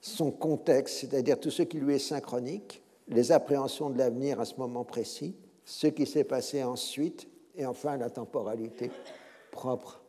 Son 0.00 0.30
contexte, 0.30 0.98
c'est-à-dire 0.98 1.40
tout 1.40 1.50
ce 1.50 1.62
qui 1.62 1.78
lui 1.78 1.94
est 1.94 1.98
synchronique, 1.98 2.82
les 3.08 3.32
appréhensions 3.32 3.90
de 3.90 3.98
l'avenir 3.98 4.40
à 4.40 4.44
ce 4.44 4.54
moment 4.56 4.84
précis, 4.84 5.34
ce 5.64 5.86
qui 5.88 6.06
s'est 6.06 6.24
passé 6.24 6.62
ensuite, 6.62 7.28
et 7.56 7.66
enfin 7.66 7.96
la 7.96 8.10
temporalité 8.10 8.90
propre 9.50 10.02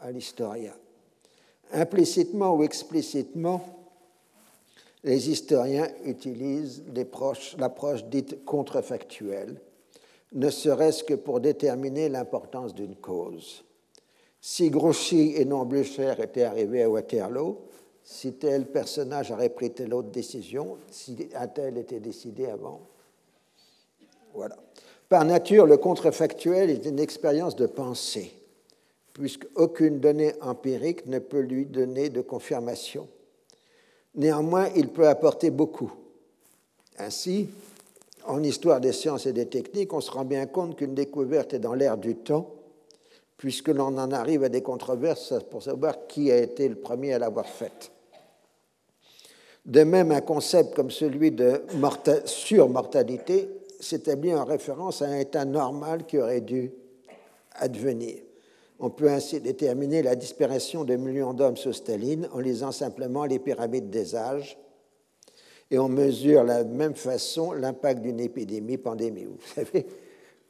à 0.00 0.10
l'historien. 0.10 0.74
Implicitement 1.72 2.54
ou 2.54 2.62
explicitement, 2.62 3.62
les 5.04 5.30
historiens 5.30 5.88
utilisent 6.04 6.82
l'approche 7.58 8.04
dite 8.04 8.44
contrefactuelle, 8.44 9.60
ne 10.32 10.50
serait-ce 10.50 11.04
que 11.04 11.14
pour 11.14 11.40
déterminer 11.40 12.08
l'importance 12.08 12.74
d'une 12.74 12.96
cause. 12.96 13.64
Si 14.40 14.70
Grouchy 14.70 15.34
et 15.36 15.44
non 15.44 15.64
Blücher 15.64 16.14
étaient 16.22 16.44
arrivés 16.44 16.82
à 16.82 16.90
Waterloo, 16.90 17.58
si 18.04 18.34
tel 18.34 18.66
personnage 18.66 19.30
aurait 19.30 19.50
pris 19.50 19.70
telle 19.70 19.92
autre 19.92 20.10
décision, 20.10 20.78
si 20.90 21.28
un 21.34 21.48
tel 21.48 21.76
était 21.76 22.00
décidé 22.00 22.46
avant. 22.46 22.80
Voilà. 24.32 24.56
Par 25.08 25.24
nature, 25.24 25.66
le 25.66 25.76
contrefactuel 25.76 26.70
est 26.70 26.86
une 26.86 27.00
expérience 27.00 27.56
de 27.56 27.66
pensée, 27.66 28.32
puisqu'aucune 29.12 30.00
donnée 30.00 30.32
empirique 30.40 31.06
ne 31.06 31.18
peut 31.18 31.40
lui 31.40 31.66
donner 31.66 32.08
de 32.08 32.20
confirmation. 32.20 33.08
Néanmoins, 34.14 34.68
il 34.76 34.88
peut 34.88 35.08
apporter 35.08 35.50
beaucoup. 35.50 35.92
Ainsi, 36.98 37.48
en 38.28 38.42
histoire 38.42 38.80
des 38.80 38.92
sciences 38.92 39.26
et 39.26 39.32
des 39.32 39.46
techniques, 39.46 39.92
on 39.92 40.00
se 40.00 40.10
rend 40.10 40.24
bien 40.24 40.46
compte 40.46 40.76
qu'une 40.76 40.94
découverte 40.94 41.54
est 41.54 41.58
dans 41.58 41.74
l'air 41.74 41.96
du 41.96 42.14
temps 42.14 42.54
puisque 43.38 43.68
l'on 43.68 43.96
en 43.96 44.10
arrive 44.10 44.44
à 44.44 44.48
des 44.48 44.62
controverses 44.62 45.34
pour 45.50 45.62
savoir 45.62 46.06
qui 46.08 46.30
a 46.30 46.36
été 46.36 46.68
le 46.68 46.74
premier 46.74 47.14
à 47.14 47.18
l'avoir 47.18 47.46
faite. 47.46 47.92
De 49.64 49.84
même, 49.84 50.10
un 50.12 50.20
concept 50.20 50.74
comme 50.74 50.90
celui 50.90 51.30
de 51.30 51.62
surmortalité 52.24 53.48
s'établit 53.80 54.34
en 54.34 54.44
référence 54.44 55.02
à 55.02 55.06
un 55.06 55.18
état 55.18 55.44
normal 55.44 56.04
qui 56.04 56.18
aurait 56.18 56.40
dû 56.40 56.72
advenir. 57.52 58.16
On 58.80 58.90
peut 58.90 59.10
ainsi 59.10 59.40
déterminer 59.40 60.02
la 60.02 60.16
disparition 60.16 60.84
de 60.84 60.96
millions 60.96 61.32
d'hommes 61.32 61.56
sous 61.56 61.72
Staline 61.72 62.28
en 62.32 62.40
lisant 62.40 62.72
simplement 62.72 63.24
les 63.24 63.38
pyramides 63.38 63.90
des 63.90 64.16
âges, 64.16 64.58
et 65.70 65.78
on 65.78 65.88
mesure 65.88 66.42
de 66.42 66.48
la 66.48 66.64
même 66.64 66.94
façon 66.94 67.52
l'impact 67.52 68.00
d'une 68.02 68.20
épidémie, 68.20 68.78
pandémie. 68.78 69.24
Vous 69.24 69.38
savez, 69.54 69.86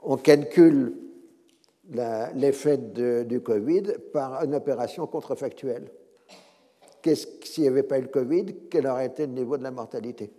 on 0.03 0.17
calcule 0.17 0.95
l'effet 2.35 2.79
du 2.79 3.41
Covid 3.41 3.83
par 4.13 4.45
une 4.45 4.55
opération 4.55 5.07
contrefactuelle. 5.07 5.91
S'il 7.43 7.63
n'y 7.63 7.69
avait 7.69 7.83
pas 7.83 7.99
eu 7.99 8.03
le 8.03 8.09
Covid, 8.09 8.47
quel 8.71 8.87
aurait 8.87 9.07
été 9.07 9.27
le 9.27 9.33
niveau 9.33 9.57
de 9.57 9.63
la 9.63 9.71
mortalité? 9.71 10.31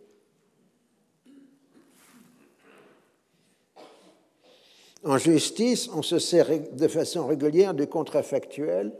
En 5.03 5.17
justice, 5.17 5.89
on 5.93 6.01
se 6.01 6.19
sert 6.19 6.47
de 6.73 6.87
façon 6.87 7.25
régulière 7.25 7.73
du 7.73 7.87
contrefactuel 7.87 8.93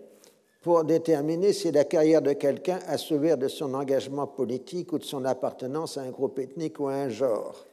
pour 0.62 0.84
déterminer 0.84 1.54
si 1.54 1.72
la 1.72 1.86
carrière 1.86 2.22
de 2.22 2.34
quelqu'un 2.34 2.80
a 2.88 2.98
souffert 2.98 3.38
de 3.38 3.48
son 3.48 3.74
engagement 3.74 4.28
politique 4.28 4.92
ou 4.92 4.98
de 4.98 5.04
son 5.04 5.24
appartenance 5.26 5.98
à 5.98 6.02
un 6.02 6.10
groupe 6.10 6.40
ethnique 6.40 6.80
ou 6.80 6.88
à 6.88 6.94
un 6.94 7.10
genre. 7.10 7.66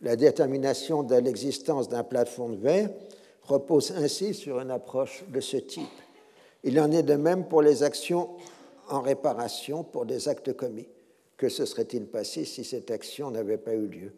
La 0.00 0.16
détermination 0.16 1.02
de 1.02 1.14
l'existence 1.14 1.88
d'un 1.88 2.04
plafond 2.04 2.50
de 2.50 2.56
verre 2.56 2.90
repose 3.42 3.92
ainsi 3.92 4.34
sur 4.34 4.60
une 4.60 4.70
approche 4.70 5.24
de 5.28 5.40
ce 5.40 5.56
type. 5.56 5.86
Il 6.64 6.80
en 6.80 6.90
est 6.90 7.04
de 7.04 7.14
même 7.14 7.46
pour 7.46 7.62
les 7.62 7.82
actions 7.82 8.30
en 8.88 9.00
réparation 9.00 9.84
pour 9.84 10.04
des 10.04 10.28
actes 10.28 10.52
commis. 10.52 10.88
Que 11.36 11.48
se 11.48 11.64
serait-il 11.64 12.06
passé 12.06 12.44
si 12.44 12.64
cette 12.64 12.90
action 12.90 13.30
n'avait 13.30 13.58
pas 13.58 13.74
eu 13.74 13.86
lieu? 13.86 14.12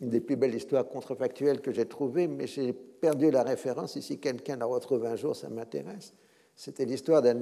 Une 0.00 0.10
des 0.10 0.20
plus 0.20 0.36
belles 0.36 0.54
histoires 0.54 0.88
contrefactuelles 0.88 1.60
que 1.60 1.72
j'ai 1.72 1.86
trouvées, 1.86 2.28
mais 2.28 2.46
j'ai 2.46 2.72
perdu 2.72 3.30
la 3.30 3.42
référence. 3.42 3.98
si 4.00 4.18
quelqu'un 4.18 4.56
la 4.56 4.66
retrouve 4.66 5.04
un 5.06 5.16
jour, 5.16 5.36
ça 5.36 5.48
m'intéresse. 5.48 6.14
C'était 6.56 6.84
l'histoire 6.84 7.22
d'un 7.22 7.38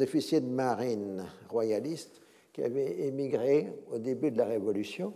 officier 0.00 0.40
de 0.40 0.48
marine 0.48 1.24
royaliste 1.48 2.20
qui 2.52 2.62
avait 2.62 3.06
émigré 3.06 3.72
au 3.92 3.98
début 3.98 4.30
de 4.30 4.38
la 4.38 4.46
Révolution 4.46 5.12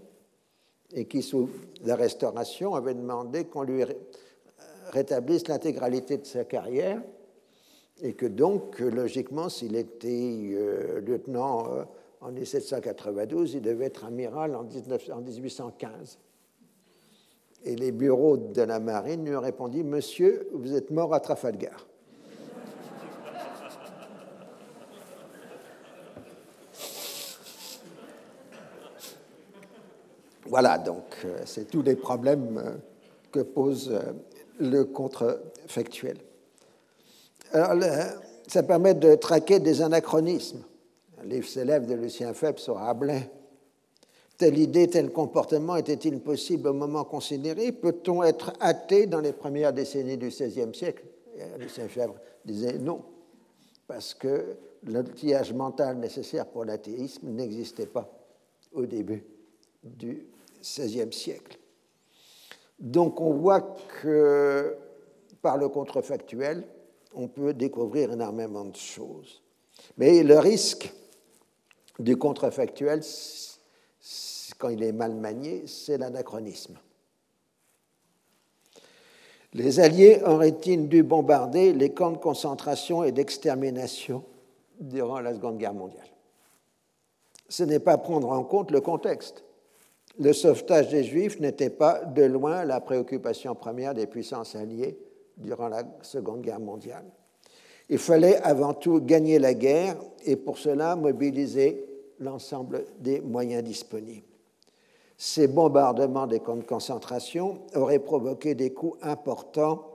et 0.93 1.07
qui, 1.07 1.23
sous 1.23 1.49
la 1.85 1.97
Restauration, 1.97 2.75
avait 2.75 2.95
demandé 2.95 3.45
qu'on 3.45 3.63
lui 3.63 3.85
rétablisse 4.91 5.49
l'intégralité 5.49 6.19
de 6.19 6.27
sa 6.27 6.45
carrière 6.45 7.03
et 8.03 8.15
que 8.15 8.27
donc, 8.27 8.79
logiquement, 8.79 9.49
s'il 9.49 9.77
était 9.77 10.51
euh, 10.53 11.01
lieutenant 11.01 11.71
euh, 11.71 11.85
en 12.21 12.33
1792, 12.33 13.55
il 13.55 13.63
devait 13.63 13.87
être 13.87 14.05
amiral 14.05 14.55
en, 14.55 14.65
1815. 14.65 16.19
Et 17.65 17.77
les 17.77 17.93
bureaux 17.93 18.39
de 18.39 18.63
la 18.63 18.81
marine 18.81 19.27
lui 19.27 19.37
ont 19.37 19.41
répondu 19.41 19.85
Monsieur, 19.85 20.49
vous 20.53 20.75
êtes 20.75 20.91
mort 20.91 21.13
à 21.15 21.21
Trafalgar. 21.21 21.87
Voilà, 30.51 30.79
donc 30.79 31.05
euh, 31.25 31.43
c'est 31.45 31.71
tous 31.71 31.81
les 31.81 31.95
problèmes 31.95 32.61
que 33.31 33.39
pose 33.39 33.97
le 34.59 34.83
contrefactuel. 34.83 36.17
Alors, 37.53 37.81
ça 38.49 38.65
permet 38.65 38.95
de 38.95 39.15
traquer 39.15 39.61
des 39.61 39.81
anachronismes. 39.81 40.65
Un 41.23 41.27
livre 41.27 41.47
célèbre 41.47 41.87
de 41.87 41.95
Lucien 41.95 42.35
Febvre 42.35 42.59
sur 42.59 42.75
Rabelais. 42.75 43.31
Telle 44.39 44.59
idée, 44.59 44.89
tel 44.89 45.13
comportement 45.13 45.77
était-il 45.77 46.19
possible 46.19 46.67
au 46.67 46.73
moment 46.73 47.05
considéré? 47.05 47.71
Peut-on 47.71 48.25
être 48.25 48.53
athée 48.59 49.07
dans 49.07 49.21
les 49.21 49.33
premières 49.33 49.73
décennies 49.73 50.17
du 50.17 50.31
XVIe 50.31 50.75
siècle? 50.75 51.05
Lucien 51.61 51.87
Febvre 51.87 52.17
disait 52.45 52.77
non, 52.79 53.05
parce 53.87 54.15
que 54.15 54.57
l'outillage 54.83 55.53
mental 55.53 55.99
nécessaire 55.99 56.47
pour 56.47 56.65
l'athéisme 56.65 57.29
n'existait 57.29 57.87
pas 57.87 58.11
au 58.73 58.85
début 58.85 59.25
du 59.85 60.27
XVIe 60.61 61.13
siècle. 61.13 61.59
Donc 62.79 63.21
on 63.21 63.35
voit 63.35 63.77
que 64.03 64.77
par 65.43 65.57
le 65.57 65.69
contrefactuel, 65.69 66.65
on 67.15 67.29
peut 67.29 67.55
découvrir 67.55 68.13
énormément 68.13 68.65
de 68.65 68.77
choses. 68.77 69.43
Mais 69.97 70.23
le 70.23 70.39
risque 70.39 70.93
du 71.99 72.17
contrefactuel, 72.17 73.03
quand 74.59 74.69
il 74.69 74.83
est 74.83 74.93
mal 74.93 75.15
manié, 75.15 75.67
c'est 75.67 75.99
l'anachronisme. 75.99 76.79
Les 79.53 79.81
Alliés 79.81 80.21
auraient-ils 80.25 80.89
dû 80.89 81.03
bombarder 81.03 81.73
les 81.73 81.93
camps 81.93 82.13
de 82.13 82.19
concentration 82.19 83.03
et 83.03 83.11
d'extermination 83.11 84.23
durant 84.79 85.21
la 85.21 85.35
Seconde 85.35 85.59
Guerre 85.59 85.75
mondiale 85.75 86.07
Ce 87.49 87.65
n'est 87.65 87.81
pas 87.81 87.99
prendre 87.99 88.31
en 88.31 88.45
compte 88.45 88.71
le 88.71 88.81
contexte. 88.81 89.43
Le 90.21 90.35
sauvetage 90.35 90.91
des 90.91 91.03
Juifs 91.03 91.41
n'était 91.41 91.71
pas 91.71 92.05
de 92.05 92.23
loin 92.23 92.67
la 92.67 92.83
préoccupation 92.83 93.55
première 93.55 93.95
des 93.95 94.07
puissances 94.07 94.55
alliées 94.55 94.99
durant 95.39 95.69
la 95.69 95.83
Seconde 96.03 96.43
Guerre 96.43 96.61
mondiale. 96.61 97.07
Il 97.89 97.97
fallait 97.97 98.37
avant 98.37 98.75
tout 98.75 99.01
gagner 99.01 99.39
la 99.39 99.55
guerre 99.55 99.97
et 100.27 100.37
pour 100.37 100.59
cela 100.59 100.95
mobiliser 100.95 101.87
l'ensemble 102.19 102.85
des 102.99 103.23
moyens 103.23 103.65
disponibles. 103.65 104.27
Ces 105.17 105.49
bombardements 105.49 106.27
des 106.27 106.41
camps 106.41 106.57
de 106.57 106.65
concentration 106.65 107.63
auraient 107.75 107.99
provoqué 107.99 108.55
des 108.55 108.75
coûts 108.75 108.97
importants 109.01 109.87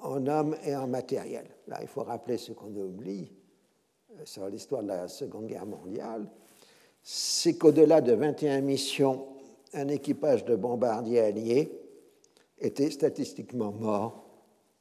en 0.00 0.26
hommes 0.26 0.56
et 0.64 0.74
en 0.74 0.88
matériel. 0.88 1.44
Là, 1.68 1.78
il 1.80 1.86
faut 1.86 2.02
rappeler 2.02 2.38
ce 2.38 2.50
qu'on 2.50 2.74
oublie 2.74 3.30
euh, 4.18 4.22
sur 4.24 4.48
l'histoire 4.48 4.82
de 4.82 4.88
la 4.88 5.06
Seconde 5.06 5.46
Guerre 5.46 5.66
mondiale, 5.66 6.26
c'est 7.04 7.56
qu'au-delà 7.56 8.00
de 8.00 8.12
21 8.12 8.62
missions, 8.62 9.26
un 9.74 9.88
équipage 9.88 10.44
de 10.44 10.56
bombardiers 10.56 11.20
alliés 11.20 11.72
était 12.58 12.90
statistiquement 12.90 13.72
mort 13.72 14.24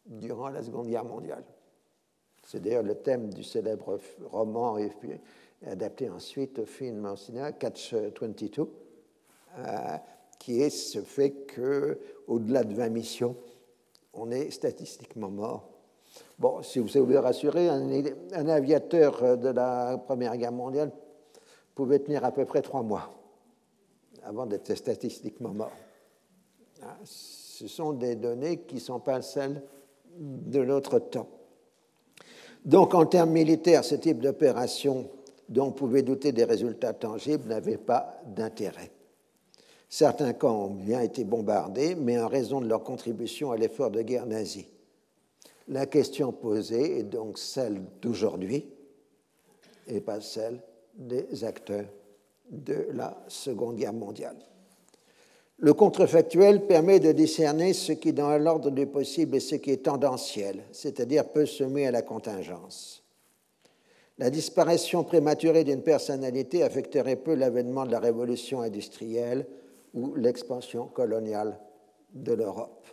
durant 0.05 0.49
la 0.49 0.63
Seconde 0.63 0.87
Guerre 0.87 1.05
mondiale. 1.05 1.43
C'est 2.45 2.61
d'ailleurs 2.61 2.83
le 2.83 2.95
thème 2.95 3.33
du 3.33 3.43
célèbre 3.43 3.99
roman 4.25 4.77
et 4.77 4.89
adapté 5.65 6.09
ensuite 6.09 6.59
au 6.59 6.65
film 6.65 7.05
en 7.05 7.15
cinéma 7.15 7.51
Catch 7.51 7.93
22, 7.93 8.67
euh, 9.57 9.97
qui 10.39 10.61
est 10.61 10.69
ce 10.69 11.01
fait 11.01 11.45
qu'au-delà 11.53 12.63
de 12.63 12.73
20 12.73 12.89
missions, 12.89 13.35
on 14.13 14.31
est 14.31 14.49
statistiquement 14.49 15.29
mort. 15.29 15.69
Bon, 16.39 16.63
si 16.63 16.79
vous 16.79 16.87
voulez 16.87 17.19
rassurer, 17.19 17.69
un 17.69 18.47
aviateur 18.47 19.37
de 19.37 19.49
la 19.49 19.97
Première 19.97 20.35
Guerre 20.37 20.51
mondiale 20.51 20.91
pouvait 21.75 21.99
tenir 21.99 22.25
à 22.25 22.31
peu 22.31 22.45
près 22.45 22.61
trois 22.61 22.81
mois 22.81 23.18
avant 24.29 24.45
d'être 24.45 24.75
statistiquement 24.75 25.49
mort. 25.49 25.71
Ah, 26.83 26.97
ce 27.03 27.67
sont 27.67 27.93
des 27.93 28.15
données 28.15 28.59
qui 28.59 28.75
ne 28.75 28.79
sont 28.79 28.99
pas 28.99 29.23
celles 29.23 29.63
de 30.15 30.63
notre 30.63 30.99
temps. 30.99 31.27
Donc, 32.63 32.93
en 32.93 33.07
termes 33.07 33.31
militaires, 33.31 33.83
ce 33.83 33.95
type 33.95 34.19
d'opération 34.19 35.09
dont 35.49 35.67
on 35.67 35.71
pouvait 35.71 36.03
douter 36.03 36.31
des 36.31 36.43
résultats 36.43 36.93
tangibles 36.93 37.49
n'avait 37.49 37.77
pas 37.77 38.21
d'intérêt. 38.27 38.91
Certains 39.89 40.33
camps 40.33 40.65
ont 40.65 40.75
bien 40.75 41.01
été 41.01 41.23
bombardés, 41.23 41.95
mais 41.95 42.19
en 42.19 42.27
raison 42.27 42.61
de 42.61 42.67
leur 42.67 42.83
contribution 42.83 43.51
à 43.51 43.57
l'effort 43.57 43.89
de 43.89 44.03
guerre 44.03 44.27
nazi. 44.27 44.67
La 45.67 45.87
question 45.87 46.31
posée 46.31 46.99
est 46.99 47.03
donc 47.03 47.39
celle 47.39 47.81
d'aujourd'hui 47.99 48.67
et 49.87 50.01
pas 50.01 50.21
celle 50.21 50.61
des 50.93 51.43
acteurs 51.43 51.87
de 52.49 52.87
la 52.93 53.23
Seconde 53.27 53.77
Guerre 53.77 53.93
mondiale. 53.93 54.37
Le 55.57 55.73
contrefactuel 55.73 56.67
permet 56.67 56.99
de 56.99 57.11
discerner 57.11 57.73
ce 57.73 57.91
qui, 57.91 58.13
dans 58.13 58.37
l'ordre 58.37 58.71
du 58.71 58.87
possible, 58.87 59.35
est 59.35 59.41
ce 59.41 59.55
qui 59.55 59.71
est 59.71 59.83
tendanciel, 59.83 60.63
c'est-à-dire 60.71 61.27
peut 61.27 61.45
semer 61.45 61.87
à 61.87 61.91
la 61.91 62.01
contingence. 62.01 63.03
La 64.17 64.29
disparition 64.29 65.03
prématurée 65.03 65.65
d'une 65.65 65.81
personnalité 65.81 66.63
affecterait 66.63 67.17
peu 67.17 67.35
l'avènement 67.35 67.85
de 67.85 67.91
la 67.91 67.99
révolution 67.99 68.61
industrielle 68.61 69.45
ou 69.93 70.15
l'expansion 70.15 70.87
coloniale 70.87 71.59
de 72.13 72.33
l'Europe. 72.33 72.87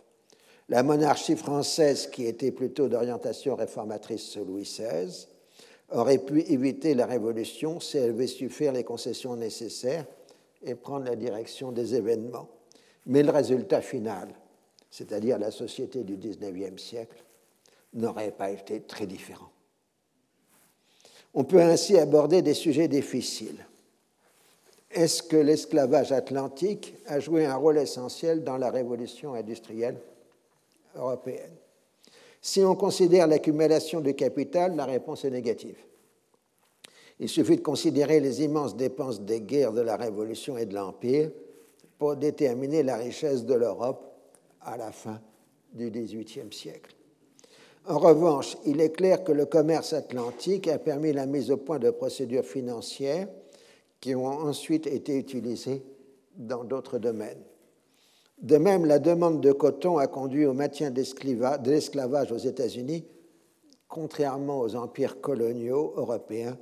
La 0.69 0.83
monarchie 0.83 1.37
française, 1.37 2.07
qui 2.07 2.25
était 2.25 2.51
plutôt 2.51 2.89
d'orientation 2.89 3.55
réformatrice 3.55 4.23
sous 4.23 4.43
Louis 4.43 4.63
XVI, 4.63 5.27
aurait 5.91 6.17
pu 6.17 6.41
éviter 6.41 6.93
la 6.93 7.05
révolution 7.05 7.79
si 7.79 7.97
elle 7.97 8.11
avait 8.11 8.27
su 8.27 8.49
faire 8.49 8.73
les 8.73 8.83
concessions 8.83 9.35
nécessaires 9.35 10.05
et 10.63 10.75
prendre 10.75 11.05
la 11.05 11.15
direction 11.15 11.71
des 11.71 11.95
événements. 11.95 12.49
Mais 13.05 13.23
le 13.23 13.31
résultat 13.31 13.81
final, 13.81 14.29
c'est-à-dire 14.89 15.39
la 15.39 15.51
société 15.51 16.03
du 16.03 16.17
XIXe 16.17 16.81
siècle, 16.81 17.23
n'aurait 17.93 18.31
pas 18.31 18.51
été 18.51 18.81
très 18.81 19.05
différent. 19.05 19.49
On 21.33 21.43
peut 21.43 21.61
ainsi 21.61 21.97
aborder 21.97 22.41
des 22.41 22.53
sujets 22.53 22.87
difficiles. 22.87 23.65
Est-ce 24.91 25.21
que 25.21 25.37
l'esclavage 25.37 26.11
atlantique 26.11 26.95
a 27.05 27.19
joué 27.19 27.45
un 27.45 27.55
rôle 27.55 27.77
essentiel 27.77 28.43
dans 28.43 28.57
la 28.57 28.71
révolution 28.71 29.33
industrielle 29.33 29.99
européenne? 30.95 31.55
Si 32.41 32.61
on 32.61 32.75
considère 32.75 33.27
l'accumulation 33.27 34.01
du 34.01 34.13
capital, 34.13 34.75
la 34.75 34.85
réponse 34.85 35.25
est 35.25 35.31
négative. 35.31 35.77
Il 37.19 37.29
suffit 37.29 37.57
de 37.57 37.61
considérer 37.61 38.19
les 38.19 38.43
immenses 38.43 38.75
dépenses 38.75 39.21
des 39.21 39.41
guerres 39.41 39.73
de 39.73 39.81
la 39.81 39.95
Révolution 39.95 40.57
et 40.57 40.65
de 40.65 40.75
l'Empire 40.75 41.31
pour 41.97 42.15
déterminer 42.15 42.83
la 42.83 42.97
richesse 42.97 43.43
de 43.43 43.55
l'Europe 43.55 44.13
à 44.61 44.77
la 44.77 44.91
fin 44.91 45.19
du 45.73 45.89
XVIIIe 45.89 46.53
siècle. 46.53 46.95
En 47.87 47.99
revanche, 47.99 48.57
il 48.65 48.81
est 48.81 48.91
clair 48.91 49.23
que 49.23 49.31
le 49.31 49.45
commerce 49.45 49.93
atlantique 49.93 50.67
a 50.67 50.77
permis 50.77 51.13
la 51.13 51.25
mise 51.25 51.49
au 51.49 51.57
point 51.57 51.79
de 51.79 51.89
procédures 51.89 52.45
financières 52.45 53.27
qui 53.99 54.13
ont 54.13 54.27
ensuite 54.27 54.87
été 54.87 55.17
utilisées 55.17 55.83
dans 56.35 56.63
d'autres 56.63 56.99
domaines. 56.99 57.41
De 58.41 58.57
même, 58.57 58.85
la 58.85 58.99
demande 58.99 59.41
de 59.41 59.51
coton 59.51 59.97
a 59.97 60.07
conduit 60.07 60.45
au 60.45 60.53
maintien 60.53 60.91
de 60.91 61.69
l'esclavage 61.69 62.31
aux 62.31 62.37
États-Unis, 62.37 63.03
contrairement 63.87 64.59
aux 64.59 64.75
empires 64.75 65.21
coloniaux 65.21 65.93
européens, 65.95 66.57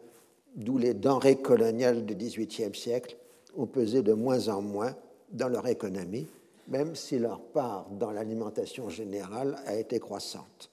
d'où 0.55 0.77
les 0.77 0.93
denrées 0.93 1.35
coloniales 1.35 2.05
du 2.05 2.15
XVIIIe 2.15 2.73
siècle 2.73 3.17
ont 3.57 3.65
pesé 3.65 4.01
de 4.01 4.13
moins 4.13 4.47
en 4.47 4.61
moins 4.61 4.95
dans 5.31 5.49
leur 5.49 5.67
économie, 5.67 6.27
même 6.67 6.95
si 6.95 7.19
leur 7.19 7.41
part 7.41 7.89
dans 7.89 8.11
l'alimentation 8.11 8.89
générale 8.89 9.57
a 9.65 9.75
été 9.75 9.99
croissante. 9.99 10.71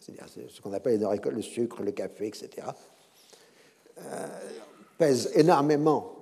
C'est-à-dire 0.00 0.26
ce 0.48 0.60
qu'on 0.60 0.72
appelle 0.72 1.00
le 1.00 1.42
sucre, 1.42 1.82
le 1.82 1.92
café, 1.92 2.26
etc., 2.26 2.66
euh, 3.98 4.26
pèsent 4.98 5.30
énormément 5.34 6.14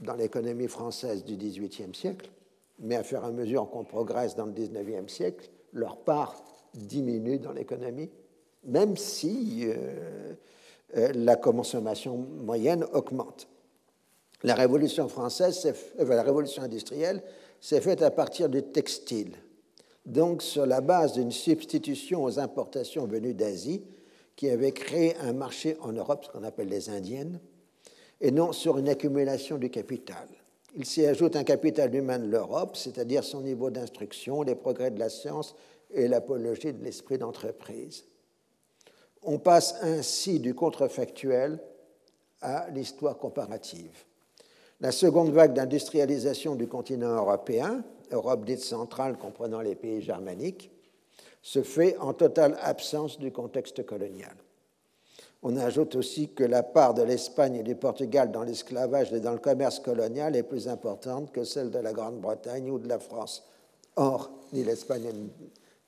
dans 0.00 0.14
l'économie 0.14 0.68
française 0.68 1.24
du 1.24 1.36
XVIIIe 1.36 1.94
siècle, 1.94 2.30
mais 2.82 2.96
à 2.96 3.02
faire 3.02 3.24
à 3.24 3.30
mesure 3.30 3.70
qu'on 3.70 3.84
progresse 3.84 4.34
dans 4.34 4.46
le 4.46 4.52
XIXe 4.52 5.10
siècle, 5.12 5.50
leur 5.72 5.96
part 5.98 6.44
diminue 6.74 7.38
dans 7.38 7.52
l'économie, 7.52 8.10
même 8.64 8.96
si 8.96 9.62
euh, 9.64 10.34
euh, 10.96 11.12
la 11.14 11.36
consommation 11.36 12.16
moyenne 12.16 12.84
augmente. 12.92 13.48
La 14.42 14.54
révolution 14.54 15.08
française, 15.08 15.72
la 15.98 16.22
révolution 16.22 16.62
industrielle, 16.62 17.22
s'est 17.60 17.80
faite 17.80 18.02
à 18.02 18.10
partir 18.10 18.48
du 18.48 18.62
textile, 18.62 19.36
donc 20.04 20.42
sur 20.42 20.66
la 20.66 20.80
base 20.80 21.12
d'une 21.12 21.30
substitution 21.30 22.24
aux 22.24 22.40
importations 22.40 23.06
venues 23.06 23.34
d'Asie, 23.34 23.86
qui 24.34 24.50
avait 24.50 24.72
créé 24.72 25.16
un 25.18 25.32
marché 25.32 25.76
en 25.80 25.92
Europe, 25.92 26.24
ce 26.24 26.30
qu'on 26.30 26.42
appelle 26.42 26.68
les 26.68 26.90
indiennes, 26.90 27.38
et 28.20 28.32
non 28.32 28.52
sur 28.52 28.78
une 28.78 28.88
accumulation 28.88 29.58
du 29.58 29.70
capital. 29.70 30.26
Il 30.74 30.86
s'y 30.86 31.04
ajoute 31.04 31.36
un 31.36 31.44
capital 31.44 31.94
humain 31.94 32.18
de 32.18 32.26
l'Europe, 32.26 32.76
c'est-à-dire 32.76 33.24
son 33.24 33.42
niveau 33.42 33.70
d'instruction, 33.70 34.42
les 34.42 34.54
progrès 34.54 34.90
de 34.90 34.98
la 34.98 35.10
science 35.10 35.54
et 35.90 36.08
l'apologie 36.08 36.72
de 36.72 36.82
l'esprit 36.82 37.18
d'entreprise. 37.18 38.04
On 39.22 39.38
passe 39.38 39.76
ainsi 39.82 40.40
du 40.40 40.54
contrefactuel 40.54 41.60
à 42.40 42.68
l'histoire 42.70 43.18
comparative. 43.18 44.04
La 44.80 44.90
seconde 44.90 45.30
vague 45.30 45.52
d'industrialisation 45.52 46.54
du 46.54 46.66
continent 46.66 47.14
européen, 47.14 47.84
Europe 48.10 48.44
dite 48.44 48.60
centrale 48.60 49.16
comprenant 49.16 49.60
les 49.60 49.74
pays 49.74 50.00
germaniques, 50.00 50.70
se 51.42 51.62
fait 51.62 51.96
en 51.98 52.14
totale 52.14 52.56
absence 52.60 53.18
du 53.18 53.30
contexte 53.30 53.84
colonial. 53.84 54.34
On 55.42 55.56
ajoute 55.56 55.96
aussi 55.96 56.28
que 56.28 56.44
la 56.44 56.62
part 56.62 56.94
de 56.94 57.02
l'Espagne 57.02 57.56
et 57.56 57.62
du 57.64 57.74
Portugal 57.74 58.30
dans 58.30 58.44
l'esclavage 58.44 59.12
et 59.12 59.20
dans 59.20 59.32
le 59.32 59.38
commerce 59.38 59.80
colonial 59.80 60.36
est 60.36 60.44
plus 60.44 60.68
importante 60.68 61.32
que 61.32 61.42
celle 61.42 61.70
de 61.70 61.80
la 61.80 61.92
Grande-Bretagne 61.92 62.70
ou 62.70 62.78
de 62.78 62.88
la 62.88 63.00
France. 63.00 63.44
Or, 63.96 64.30
ni 64.52 64.62
l'Espagne 64.62 65.08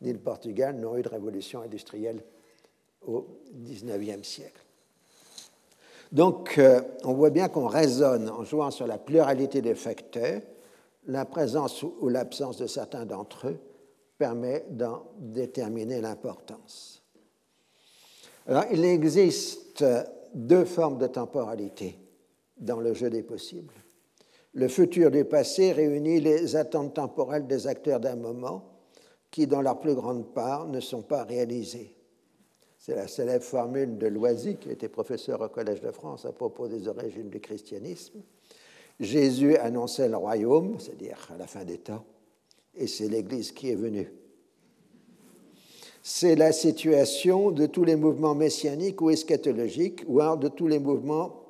ni 0.01 0.13
le 0.13 0.19
Portugal 0.19 0.77
n'ont 0.77 0.97
eu 0.97 1.03
de 1.03 1.09
révolution 1.09 1.61
industrielle 1.63 2.23
au 3.07 3.27
XIXe 3.55 4.27
siècle. 4.27 4.61
Donc, 6.11 6.59
euh, 6.59 6.81
on 7.05 7.15
voit 7.15 7.31
bien 7.31 7.49
qu'on 7.49 7.67
raisonne 7.67 8.29
en 8.29 8.45
jouant 8.45 8.71
sur 8.71 8.87
la 8.87 8.99
pluralité 8.99 9.63
des 9.63 9.75
facteurs. 9.75 10.43
La 11.07 11.25
présence 11.25 11.83
ou 11.83 12.09
l'absence 12.09 12.57
de 12.57 12.67
certains 12.67 13.07
d'entre 13.07 13.49
eux 13.49 13.59
permet 14.19 14.65
d'en 14.71 15.05
déterminer 15.19 16.01
l'importance. 16.01 17.04
Alors, 18.47 18.65
il 18.71 18.85
existe 18.85 19.85
deux 20.35 20.65
formes 20.65 20.99
de 20.99 21.07
temporalité 21.07 21.99
dans 22.59 22.81
le 22.81 22.93
jeu 22.95 23.11
des 23.11 23.23
possibles. 23.23 23.75
Le 24.53 24.69
futur 24.69 25.11
du 25.11 25.25
passé 25.25 25.73
réunit 25.73 26.21
les 26.21 26.55
attentes 26.55 26.95
temporelles 26.95 27.47
des 27.47 27.67
acteurs 27.67 28.01
d'un 28.01 28.17
moment 28.17 28.71
qui, 29.31 29.47
dans 29.47 29.63
leur 29.63 29.81
plus 29.81 29.95
grande 29.95 30.33
part, 30.33 30.69
ne 30.69 30.81
sont 30.81 31.03
pas 31.03 31.25
réalisées. 31.25 31.95
C'est 32.79 32.95
la 32.95 33.09
célèbre 33.09 33.45
formule 33.45 33.97
de 33.97 34.07
Loisy, 34.07 34.57
qui 34.57 34.71
était 34.71 34.89
professeur 34.91 35.41
au 35.41 35.49
Collège 35.49 35.81
de 35.81 35.91
France 35.91 36.27
à 36.27 36.33
propos 36.33 36.69
des 36.69 36.87
origines 36.87 37.31
du 37.31 37.41
christianisme. 37.41 38.21
Jésus 39.01 39.57
annonçait 39.57 40.09
le 40.09 40.17
royaume, 40.17 40.79
c'est-à-dire 40.79 41.29
à 41.35 41.39
la 41.39 41.47
fin 41.47 41.65
des 41.65 41.79
temps, 41.79 42.05
et 42.75 42.87
c'est 42.87 43.09
l'Église 43.09 43.53
qui 43.53 43.71
est 43.71 43.75
venue 43.75 44.13
c'est 46.07 46.37
la 46.37 46.53
situation 46.53 47.51
de 47.51 47.65
tous 47.65 47.83
les 47.83 47.97
mouvements 47.97 48.35
messianiques 48.35 49.01
ou 49.01 49.09
eschatologiques, 49.09 50.05
ou 50.07 50.21
de 50.37 50.49
tous 50.49 50.69
les 50.69 50.79
mouvements 50.79 51.47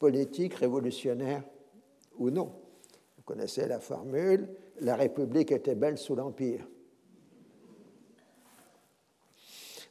politiques, 0.00 0.54
révolutionnaires 0.54 1.44
ou 2.18 2.30
non. 2.30 2.50
Vous 3.16 3.22
connaissez 3.24 3.64
la 3.68 3.78
formule, 3.78 4.48
la 4.80 4.96
République 4.96 5.52
était 5.52 5.76
belle 5.76 5.98
sous 5.98 6.16
l'Empire. 6.16 6.66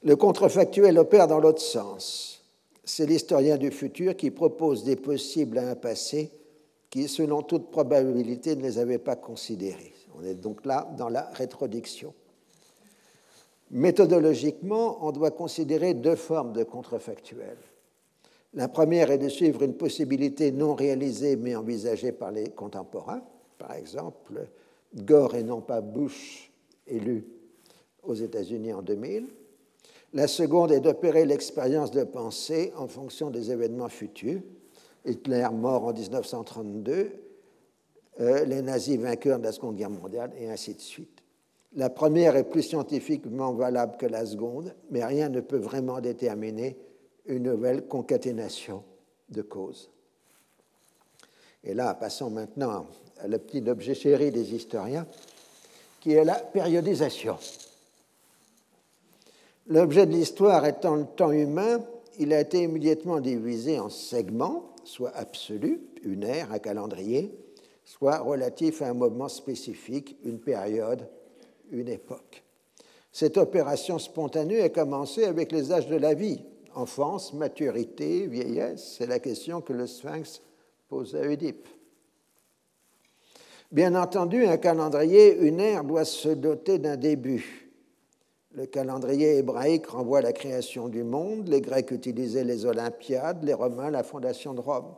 Le 0.03 0.17
contrefactuel 0.17 0.99
opère 0.99 1.27
dans 1.27 1.39
l'autre 1.39 1.61
sens. 1.61 2.43
C'est 2.83 3.05
l'historien 3.05 3.55
du 3.55 3.71
futur 3.71 4.17
qui 4.17 4.29
propose 4.29 4.83
des 4.83 4.97
possibles 4.97 5.57
à 5.57 5.69
un 5.69 5.75
passé 5.75 6.33
qui, 6.89 7.07
selon 7.07 7.43
toute 7.43 7.71
probabilité, 7.71 8.57
ne 8.57 8.63
les 8.63 8.77
avait 8.77 8.97
pas 8.97 9.15
considérés. 9.15 9.93
On 10.17 10.23
est 10.25 10.35
donc 10.35 10.65
là 10.65 10.93
dans 10.97 11.07
la 11.07 11.29
rétrodiction. 11.33 12.13
Méthodologiquement, 13.71 14.97
on 15.05 15.13
doit 15.13 15.31
considérer 15.31 15.93
deux 15.93 16.17
formes 16.17 16.51
de 16.51 16.63
contrefactuel. 16.63 17.57
La 18.53 18.67
première 18.67 19.11
est 19.11 19.17
de 19.17 19.29
suivre 19.29 19.63
une 19.63 19.75
possibilité 19.75 20.51
non 20.51 20.75
réalisée 20.75 21.37
mais 21.37 21.55
envisagée 21.55 22.11
par 22.11 22.31
les 22.31 22.49
contemporains. 22.49 23.21
Par 23.57 23.71
exemple, 23.73 24.49
Gore 24.93 25.35
et 25.35 25.43
non 25.43 25.61
pas 25.61 25.79
Bush 25.79 26.51
élu 26.85 27.25
aux 28.03 28.13
États-Unis 28.13 28.73
en 28.73 28.81
2000. 28.81 29.27
La 30.13 30.27
seconde 30.27 30.73
est 30.73 30.81
d'opérer 30.81 31.25
l'expérience 31.25 31.91
de 31.91 32.03
pensée 32.03 32.73
en 32.75 32.87
fonction 32.87 33.29
des 33.29 33.51
événements 33.51 33.87
futurs. 33.87 34.41
Hitler 35.05 35.47
mort 35.53 35.85
en 35.85 35.93
1932, 35.93 37.11
euh, 38.19 38.43
les 38.43 38.61
nazis 38.61 38.97
vainqueurs 38.99 39.39
de 39.39 39.45
la 39.45 39.53
Seconde 39.53 39.77
Guerre 39.77 39.89
mondiale, 39.89 40.31
et 40.37 40.49
ainsi 40.49 40.73
de 40.75 40.81
suite. 40.81 41.20
La 41.73 41.89
première 41.89 42.35
est 42.35 42.49
plus 42.49 42.63
scientifiquement 42.63 43.53
valable 43.53 43.95
que 43.97 44.05
la 44.05 44.25
seconde, 44.25 44.75
mais 44.89 45.05
rien 45.05 45.29
ne 45.29 45.39
peut 45.39 45.57
vraiment 45.57 46.01
déterminer 46.01 46.77
une 47.25 47.43
nouvelle 47.43 47.87
concaténation 47.87 48.83
de 49.29 49.41
causes. 49.41 49.89
Et 51.63 51.73
là, 51.73 51.93
passons 51.93 52.29
maintenant 52.29 52.87
à 53.19 53.27
le 53.27 53.37
petit 53.37 53.67
objet 53.69 53.93
chéri 53.93 54.31
des 54.31 54.53
historiens, 54.53 55.07
qui 56.01 56.13
est 56.13 56.25
la 56.25 56.35
périodisation. 56.35 57.37
L'objet 59.67 60.05
de 60.05 60.11
l'histoire 60.11 60.65
étant 60.65 60.95
le 60.95 61.05
temps 61.05 61.31
humain, 61.31 61.79
il 62.19 62.33
a 62.33 62.41
été 62.41 62.63
immédiatement 62.63 63.21
divisé 63.21 63.79
en 63.79 63.89
segments, 63.89 64.75
soit 64.83 65.15
absolus, 65.15 65.79
une 66.03 66.23
ère, 66.23 66.51
un 66.51 66.59
calendrier, 66.59 67.31
soit 67.85 68.17
relatif 68.17 68.81
à 68.81 68.89
un 68.89 68.93
moment 68.93 69.29
spécifique, 69.29 70.17
une 70.25 70.39
période, 70.39 71.07
une 71.71 71.87
époque. 71.87 72.43
Cette 73.11 73.37
opération 73.37 73.99
spontanée 73.99 74.61
a 74.61 74.69
commencé 74.69 75.25
avec 75.25 75.51
les 75.51 75.71
âges 75.71 75.87
de 75.87 75.97
la 75.97 76.13
vie, 76.13 76.43
enfance, 76.75 77.33
maturité, 77.33 78.27
vieillesse. 78.27 78.95
C'est 78.97 79.07
la 79.07 79.19
question 79.19 79.61
que 79.61 79.73
le 79.73 79.87
Sphinx 79.87 80.41
pose 80.87 81.15
à 81.15 81.21
Oedipe. 81.21 81.67
Bien 83.71 83.95
entendu, 83.95 84.45
un 84.45 84.57
calendrier, 84.57 85.37
une 85.37 85.59
ère, 85.59 85.83
doit 85.83 86.05
se 86.05 86.29
doter 86.29 86.77
d'un 86.77 86.97
début. 86.97 87.69
Le 88.53 88.65
calendrier 88.65 89.37
hébraïque 89.37 89.87
renvoie 89.87 90.17
à 90.17 90.23
la 90.23 90.33
création 90.33 90.89
du 90.89 91.03
monde, 91.03 91.47
les 91.47 91.61
Grecs 91.61 91.91
utilisaient 91.91 92.43
les 92.43 92.65
Olympiades, 92.65 93.43
les 93.43 93.53
Romains 93.53 93.89
la 93.89 94.03
fondation 94.03 94.53
de 94.53 94.59
Rome. 94.59 94.93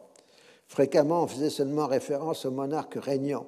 Fréquemment, 0.67 1.23
on 1.23 1.27
faisait 1.27 1.51
seulement 1.51 1.85
référence 1.85 2.45
aux 2.45 2.51
monarques 2.51 2.97
régnants. 2.99 3.45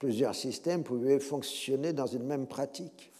Plusieurs 0.00 0.34
systèmes 0.34 0.82
pouvaient 0.82 1.20
fonctionner 1.20 1.92
dans 1.92 2.06
une 2.06 2.24
même 2.24 2.46
pratique. 2.46 3.12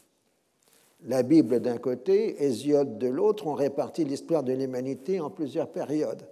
La 1.04 1.22
Bible 1.22 1.60
d'un 1.60 1.76
côté, 1.76 2.42
Hésiode 2.42 2.96
de 2.96 3.06
l'autre 3.06 3.46
ont 3.46 3.54
réparti 3.54 4.02
l'histoire 4.02 4.42
de 4.42 4.54
l'humanité 4.54 5.20
en 5.20 5.28
plusieurs 5.28 5.70
périodes. 5.70 6.26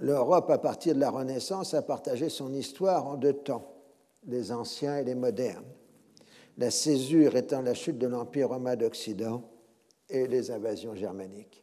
L'Europe, 0.00 0.48
à 0.50 0.56
partir 0.56 0.94
de 0.94 1.00
la 1.00 1.10
Renaissance, 1.10 1.74
a 1.74 1.82
partagé 1.82 2.30
son 2.30 2.54
histoire 2.54 3.06
en 3.06 3.16
deux 3.16 3.34
temps, 3.34 3.74
les 4.26 4.52
anciens 4.52 4.96
et 4.96 5.04
les 5.04 5.14
modernes. 5.14 5.68
La 6.56 6.70
césure 6.70 7.36
étant 7.36 7.60
la 7.60 7.74
chute 7.74 7.98
de 7.98 8.06
l'Empire 8.06 8.48
romain 8.48 8.76
d'Occident 8.76 9.42
et 10.08 10.26
les 10.26 10.50
invasions 10.50 10.94
germaniques. 10.94 11.62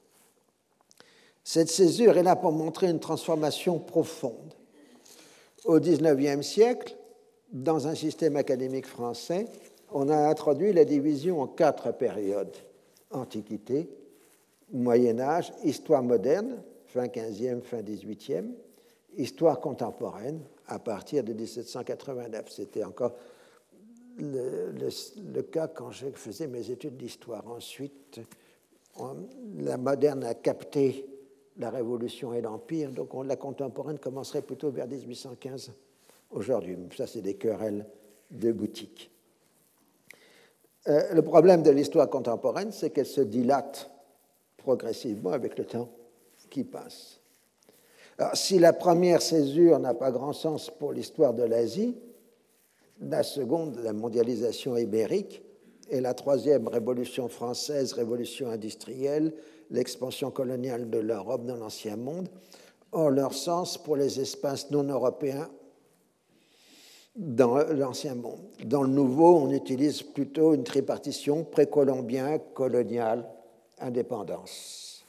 Cette 1.44 1.70
césure 1.70 2.18
est 2.18 2.24
là 2.24 2.36
pour 2.36 2.52
montrer 2.52 2.88
une 2.88 3.00
transformation 3.00 3.80
profonde. 3.80 4.54
Au 5.66 5.80
XIXe 5.80 6.46
siècle, 6.46 6.96
dans 7.52 7.88
un 7.88 7.96
système 7.96 8.36
académique 8.36 8.86
français, 8.86 9.48
on 9.92 10.10
a 10.10 10.30
introduit 10.30 10.74
la 10.74 10.86
division 10.86 11.42
en 11.42 11.48
quatre 11.48 11.92
périodes. 11.92 12.56
Antiquité, 13.12 13.90
Moyen 14.72 15.20
Âge, 15.20 15.52
histoire 15.64 16.04
moderne, 16.04 16.62
fin 16.86 17.06
15e, 17.06 17.62
fin 17.62 17.82
18e, 17.82 18.52
histoire 19.18 19.60
contemporaine 19.60 20.42
à 20.68 20.78
partir 20.78 21.24
de 21.24 21.34
1789. 21.34 22.46
C'était 22.50 22.84
encore 22.84 23.14
le, 24.18 25.42
cas 25.42 25.68
quand 25.68 25.92
je 25.92 26.08
faisais 26.14 26.48
mes 26.48 26.70
études 26.70 26.98
d'histoire. 26.98 27.48
Ensuite, 27.48 28.22
la 29.58 29.78
moderne 29.78 30.24
a 30.24 30.36
capté 30.36 31.08
la 31.58 31.72
Révolution 31.72 32.34
et 32.34 32.42
l'Empire, 32.42 32.92
donc 32.92 33.10
la 33.26 33.36
contemporaine 33.36 33.98
commencerait 33.98 34.42
plutôt 34.42 34.70
vers 34.70 34.88
1815 34.88 35.72
aujourd'hui. 36.32 36.78
Ça, 36.96 37.08
c'est 37.08 37.22
des 37.22 37.36
querelles 37.36 37.86
de 38.32 38.52
boutique. 38.52 39.12
Euh, 40.88 41.14
le 41.14 41.22
problème 41.22 41.64
de 41.64 41.72
l'histoire 41.72 42.10
contemporaine, 42.10 42.72
c'est 42.72 42.90
qu'elle 42.92 43.06
se 43.06 43.22
dilate 43.22 43.90
progressivement 44.58 45.32
avec 45.32 45.58
le 45.58 45.66
temps 45.66 45.90
qui 46.50 46.64
passe. 46.64 47.20
Alors, 48.18 48.36
si 48.36 48.60
la 48.60 48.74
première 48.74 49.22
césure 49.22 49.80
n'a 49.80 49.94
pas 49.94 50.12
grand 50.12 50.34
sens 50.34 50.70
pour 50.70 50.92
l'histoire 50.92 51.34
de 51.34 51.44
l'Asie, 51.44 51.96
la 53.02 53.24
seconde, 53.24 53.80
la 53.82 53.94
mondialisation 53.94 54.76
ibérique, 54.78 55.42
et 55.90 56.02
la 56.02 56.14
troisième, 56.14 56.68
révolution 56.68 57.28
française, 57.28 57.94
révolution 57.94 58.50
industrielle, 58.50 59.34
l'expansion 59.72 60.30
coloniale 60.32 60.90
de 60.90 61.00
l'Europe 61.00 61.46
dans 61.46 61.56
l'Ancien 61.56 61.96
Monde, 61.96 62.30
ont 62.92 63.10
leur 63.10 63.34
sens 63.34 63.78
pour 63.78 63.96
les 63.96 64.20
espaces 64.20 64.70
non 64.72 64.84
européens 64.84 65.50
dans 67.20 67.58
l'Ancien 67.58 68.16
Monde. 68.16 68.40
Dans 68.64 68.84
le 68.84 68.90
Nouveau, 68.90 69.36
on 69.36 69.52
utilise 69.52 70.02
plutôt 70.02 70.54
une 70.54 70.64
tripartition 70.64 71.44
précolombien, 71.44 72.40
colonial, 72.54 73.30
indépendance. 73.78 75.06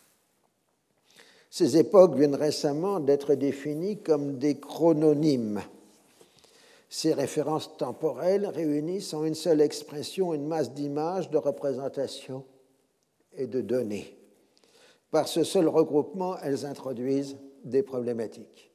Ces 1.50 1.76
époques 1.76 2.16
viennent 2.16 2.34
récemment 2.34 2.98
d'être 2.98 3.34
définies 3.34 3.98
comme 3.98 4.38
des 4.38 4.58
chrononymes. 4.58 5.60
Ces 6.88 7.12
références 7.12 7.76
temporelles 7.76 8.46
réunissent 8.46 9.14
en 9.14 9.24
une 9.24 9.36
seule 9.36 9.60
expression 9.60 10.34
une 10.34 10.48
masse 10.48 10.72
d'images, 10.72 11.30
de 11.30 11.38
représentations 11.38 12.44
et 13.36 13.46
de 13.46 13.60
données. 13.60 14.16
Par 15.12 15.28
ce 15.28 15.44
seul 15.44 15.68
regroupement, 15.68 16.36
elles 16.42 16.66
introduisent 16.66 17.36
des 17.64 17.84
problématiques. 17.84 18.72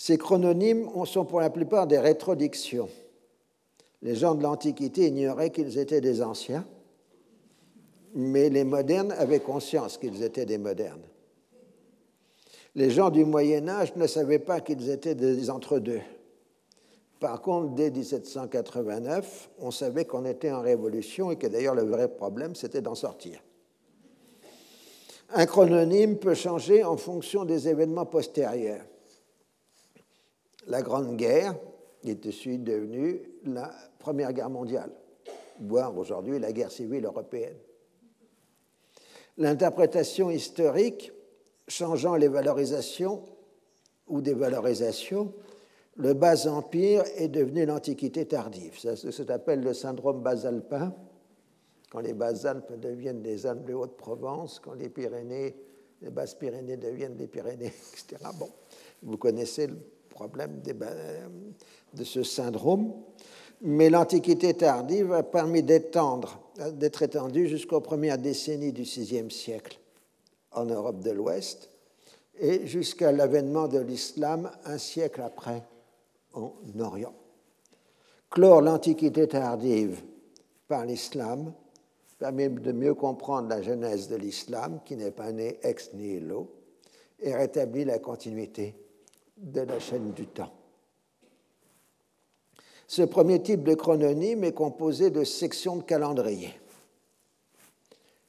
Ces 0.00 0.16
chrononymes 0.16 0.88
sont 1.06 1.24
pour 1.24 1.40
la 1.40 1.50
plupart 1.50 1.88
des 1.88 1.98
rétrodictions. 1.98 2.88
Les 4.00 4.14
gens 4.14 4.36
de 4.36 4.44
l'Antiquité 4.44 5.08
ignoraient 5.08 5.50
qu'ils 5.50 5.76
étaient 5.76 6.00
des 6.00 6.22
anciens, 6.22 6.64
mais 8.14 8.48
les 8.48 8.62
modernes 8.62 9.10
avaient 9.10 9.40
conscience 9.40 9.98
qu'ils 9.98 10.22
étaient 10.22 10.46
des 10.46 10.56
modernes. 10.56 11.02
Les 12.76 12.90
gens 12.90 13.10
du 13.10 13.24
Moyen 13.24 13.68
Âge 13.68 13.96
ne 13.96 14.06
savaient 14.06 14.38
pas 14.38 14.60
qu'ils 14.60 14.88
étaient 14.88 15.16
des 15.16 15.50
entre-deux. 15.50 16.00
Par 17.18 17.42
contre, 17.42 17.74
dès 17.74 17.90
1789, 17.90 19.50
on 19.58 19.72
savait 19.72 20.04
qu'on 20.04 20.24
était 20.24 20.52
en 20.52 20.60
révolution 20.60 21.32
et 21.32 21.36
que 21.36 21.48
d'ailleurs 21.48 21.74
le 21.74 21.82
vrai 21.82 22.06
problème, 22.06 22.54
c'était 22.54 22.82
d'en 22.82 22.94
sortir. 22.94 23.42
Un 25.34 25.44
chrononyme 25.44 26.18
peut 26.18 26.34
changer 26.34 26.84
en 26.84 26.96
fonction 26.96 27.44
des 27.44 27.66
événements 27.68 28.06
postérieurs. 28.06 28.84
La 30.68 30.82
Grande 30.82 31.16
Guerre 31.16 31.54
est 32.04 32.26
ensuite 32.26 32.62
devenue 32.62 33.22
la 33.44 33.72
Première 33.98 34.32
Guerre 34.32 34.50
mondiale, 34.50 34.90
voire 35.60 35.96
aujourd'hui 35.96 36.38
la 36.38 36.52
guerre 36.52 36.70
civile 36.70 37.06
européenne. 37.06 37.56
L'interprétation 39.38 40.30
historique 40.30 41.12
changeant 41.68 42.16
les 42.16 42.28
valorisations 42.28 43.24
ou 44.08 44.20
des 44.20 44.34
valorisations, 44.34 45.32
le 45.96 46.12
bas 46.14 46.46
empire 46.46 47.02
est 47.16 47.28
devenu 47.28 47.64
l'Antiquité 47.64 48.26
tardive. 48.26 48.78
Ça, 48.78 48.94
s'appelle 48.96 49.62
le 49.62 49.74
syndrome 49.74 50.22
basalpin, 50.22 50.94
quand 51.90 52.00
les 52.00 52.12
Bas-Alpes 52.14 52.78
deviennent 52.78 53.22
les 53.22 53.46
Alpes 53.46 53.64
de 53.64 53.74
Haute-Provence, 53.74 54.60
quand 54.60 54.74
les 54.74 54.90
Pyrénées, 54.90 55.56
les 56.02 56.10
Basses-Pyrénées 56.10 56.76
deviennent 56.76 57.16
les 57.16 57.26
Pyrénées, 57.26 57.72
etc. 57.92 58.16
Bon, 58.38 58.50
vous 59.02 59.16
connaissez 59.16 59.68
problème 60.18 60.60
de 61.94 62.04
ce 62.04 62.22
syndrome. 62.22 62.92
Mais 63.60 63.90
l'Antiquité 63.90 64.54
tardive 64.54 65.12
a 65.12 65.22
permis 65.22 65.62
d'étendre, 65.62 66.40
d'être 66.72 67.02
étendue 67.02 67.48
jusqu'aux 67.48 67.80
premières 67.80 68.18
décennies 68.18 68.72
du 68.72 68.82
VIe 68.82 69.30
siècle 69.30 69.78
en 70.52 70.64
Europe 70.64 71.00
de 71.00 71.10
l'Ouest 71.10 71.70
et 72.40 72.66
jusqu'à 72.66 73.12
l'avènement 73.12 73.68
de 73.68 73.78
l'islam 73.78 74.50
un 74.64 74.78
siècle 74.78 75.22
après 75.22 75.62
en 76.32 76.52
Orient. 76.78 77.14
Clore 78.30 78.60
l'Antiquité 78.60 79.26
tardive 79.26 80.02
par 80.68 80.84
l'islam 80.84 81.52
permet 82.18 82.48
de 82.48 82.72
mieux 82.72 82.94
comprendre 82.94 83.48
la 83.48 83.62
genèse 83.62 84.08
de 84.08 84.16
l'islam, 84.16 84.80
qui 84.84 84.96
n'est 84.96 85.12
pas 85.12 85.32
né 85.32 85.58
ex 85.62 85.94
nihilo, 85.94 86.50
et 87.20 87.34
rétablit 87.34 87.84
la 87.84 87.98
continuité 87.98 88.74
de 89.40 89.60
la 89.60 89.78
chaîne 89.78 90.12
du 90.12 90.26
temps. 90.26 90.52
Ce 92.86 93.02
premier 93.02 93.42
type 93.42 93.64
de 93.64 93.74
chrononyme 93.74 94.44
est 94.44 94.52
composé 94.52 95.10
de 95.10 95.22
sections 95.24 95.76
de 95.76 95.82
calendrier. 95.82 96.54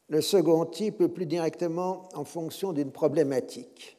Le 0.10 0.22
second 0.22 0.66
type 0.66 1.02
est 1.02 1.08
plus 1.08 1.26
directement 1.26 2.10
en 2.14 2.26
fonction 2.26 2.74
d'une 2.74 2.92
problématique. 2.92 3.98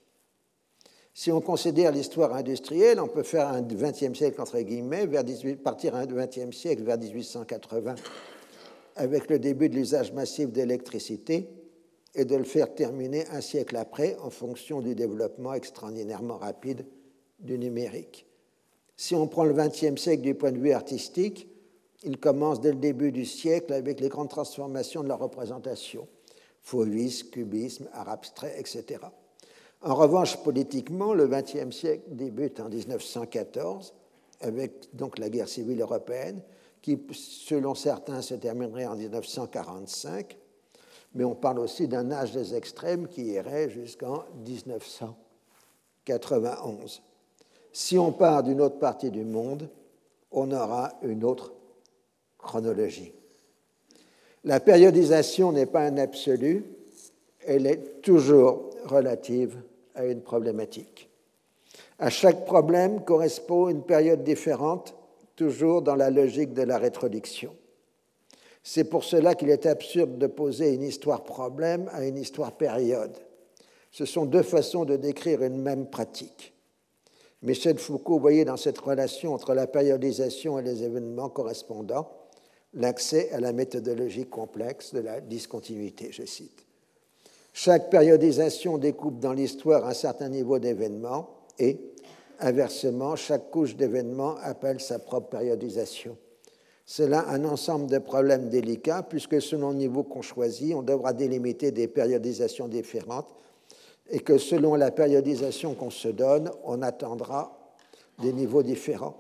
Si 1.15 1.33
on 1.33 1.41
considère 1.41 1.93
l'histoire 1.93 2.35
industrielle, 2.35 3.01
on 3.01 3.09
peut 3.09 3.23
faire 3.23 3.49
un 3.49 3.63
XXe 3.63 4.17
siècle, 4.17 4.41
entre 4.41 4.61
guillemets, 4.61 5.07
vers 5.07 5.25
18, 5.25 5.63
partir 5.63 5.95
un 5.95 6.07
XXe 6.07 6.57
siècle 6.57 6.83
vers 6.83 6.99
1880, 6.99 7.95
avec 8.97 9.31
le 9.31 9.39
début 9.39 9.69
de 9.69 9.77
l'usage 9.77 10.13
massif 10.13 10.51
d'électricité, 10.51 11.49
et 12.15 12.25
de 12.25 12.37
le 12.37 12.45
faire 12.45 12.75
terminer 12.75 13.27
un 13.29 13.41
siècle 13.41 13.77
après 13.77 14.17
en 14.21 14.31
fonction 14.31 14.81
du 14.81 14.95
développement 14.95 15.55
extraordinairement 15.55 16.39
rapide 16.39 16.85
du 17.41 17.59
numérique. 17.59 18.27
Si 18.97 19.15
on 19.15 19.27
prend 19.27 19.45
le 19.45 19.55
XXe 19.55 20.01
siècle 20.01 20.23
du 20.23 20.35
point 20.35 20.53
de 20.53 20.59
vue 20.59 20.73
artistique, 20.73 21.49
il 22.03 22.19
commence 22.19 22.61
dès 22.61 22.73
le 22.73 22.79
début 22.79 23.13
du 23.13 23.25
siècle 23.25 23.73
avec 23.73 24.01
les 24.01 24.09
grandes 24.09 24.31
transformations 24.31 25.03
de 25.03 25.09
la 25.09 25.17
représentation, 25.17 26.09
fauvisme, 26.61 27.29
cubisme, 27.31 27.89
art 27.93 28.09
abstrait, 28.09 28.55
etc. 28.59 29.01
En 29.83 29.95
revanche, 29.95 30.37
politiquement, 30.43 31.15
le 31.15 31.27
XXe 31.27 31.75
siècle 31.75 32.05
débute 32.09 32.61
en 32.61 32.69
1914 32.69 33.95
avec 34.41 34.95
donc 34.95 35.19
la 35.19 35.29
guerre 35.29 35.49
civile 35.49 35.81
européenne, 35.81 36.41
qui, 36.83 36.99
selon 37.13 37.75
certains, 37.75 38.23
se 38.23 38.35
terminerait 38.35 38.87
en 38.87 38.97
1945, 38.97 40.37
mais 41.15 41.25
on 41.25 41.35
parle 41.35 41.59
aussi 41.59 41.89
d'un 41.89 42.11
âge 42.11 42.33
des 42.33 42.55
extrêmes 42.55 43.07
qui 43.09 43.25
irait 43.25 43.69
jusqu'en 43.69 44.25
1991. 44.47 47.03
Si 47.73 47.99
on 47.99 48.13
part 48.13 48.43
d'une 48.43 48.61
autre 48.61 48.79
partie 48.79 49.11
du 49.11 49.25
monde, 49.25 49.69
on 50.33 50.51
aura 50.53 50.93
une 51.03 51.25
autre 51.25 51.53
chronologie. 52.39 53.13
La 54.45 54.61
périodisation 54.61 55.53
n'est 55.53 55.67
pas 55.67 55.83
un 55.83 55.99
absolu, 55.99 56.65
elle 57.47 57.67
est 57.67 58.01
toujours 58.03 58.71
relative 58.85 59.57
à 59.95 60.07
une 60.07 60.23
problématique. 60.23 61.09
À 61.99 62.09
chaque 62.09 62.47
problème 62.47 63.05
correspond 63.05 63.69
une 63.69 63.83
période 63.83 64.25
différente, 64.25 64.95
toujours 65.37 65.83
dans 65.83 65.95
la 65.95 66.11
logique 66.11 66.55
de 66.55 66.63
la 66.63 66.79
rétroduction. 66.79 67.55
C'est 68.63 68.85
pour 68.85 69.05
cela 69.05 69.35
qu'il 69.35 69.51
est 69.51 69.67
absurde 69.67 70.19
de 70.19 70.27
poser 70.27 70.75
une 70.75 70.83
histoire 70.83 71.25
problème 71.25 71.91
à 71.93 72.05
une 72.05 72.19
histoire 72.19 72.53
période. 72.53 73.17
Ce 73.91 74.05
sont 74.05 74.27
deux 74.27 74.43
façons 74.43 74.85
de 74.85 74.97
décrire 74.97 75.43
une 75.43 75.61
même 75.61 75.87
pratique. 75.87 76.55
Michel 77.43 77.79
Foucault 77.79 78.19
voyait 78.19 78.45
dans 78.45 78.57
cette 78.57 78.79
relation 78.79 79.33
entre 79.33 79.55
la 79.55 79.67
périodisation 79.67 80.59
et 80.59 80.63
les 80.63 80.83
événements 80.83 81.29
correspondants 81.29 82.11
l'accès 82.75 83.31
à 83.33 83.41
la 83.41 83.53
méthodologie 83.53 84.27
complexe 84.27 84.95
de 84.95 85.01
la 85.01 85.21
discontinuité, 85.21 86.11
je 86.13 86.25
cite. 86.25 86.65
Chaque 87.53 87.91
périodisation 87.91 88.79
découpe 88.79 89.19
dans 89.19 89.33
l'histoire 89.33 89.87
un 89.87 89.95
certain 89.95 90.29
niveau 90.29 90.59
d'événements 90.59 91.31
et, 91.59 91.81
inversement, 92.39 93.17
chaque 93.17 93.51
couche 93.51 93.77
d'événements 93.77 94.37
appelle 94.43 94.81
sa 94.81 94.99
propre 94.99 95.31
périodisation. 95.31 96.17
C'est 96.87 97.09
là 97.09 97.25
un 97.29 97.45
ensemble 97.45 97.89
de 97.89 97.99
problèmes 97.99 98.49
délicats, 98.49 99.03
puisque 99.03 99.41
selon 99.43 99.71
le 99.71 99.77
niveau 99.77 100.03
qu'on 100.03 100.23
choisit, 100.23 100.75
on 100.75 100.83
devra 100.83 101.13
délimiter 101.13 101.71
des 101.71 101.89
périodisations 101.89 102.69
différentes 102.69 103.29
et 104.11 104.21
que 104.21 104.39
selon 104.39 104.75
la 104.75 104.91
périodisation 104.91 105.75
qu'on 105.75 105.91
se 105.91 106.09
donne, 106.09 106.51
on 106.65 106.83
attendra 106.83 107.75
des 108.21 108.33
niveaux 108.33 108.63
différents. 108.63 109.17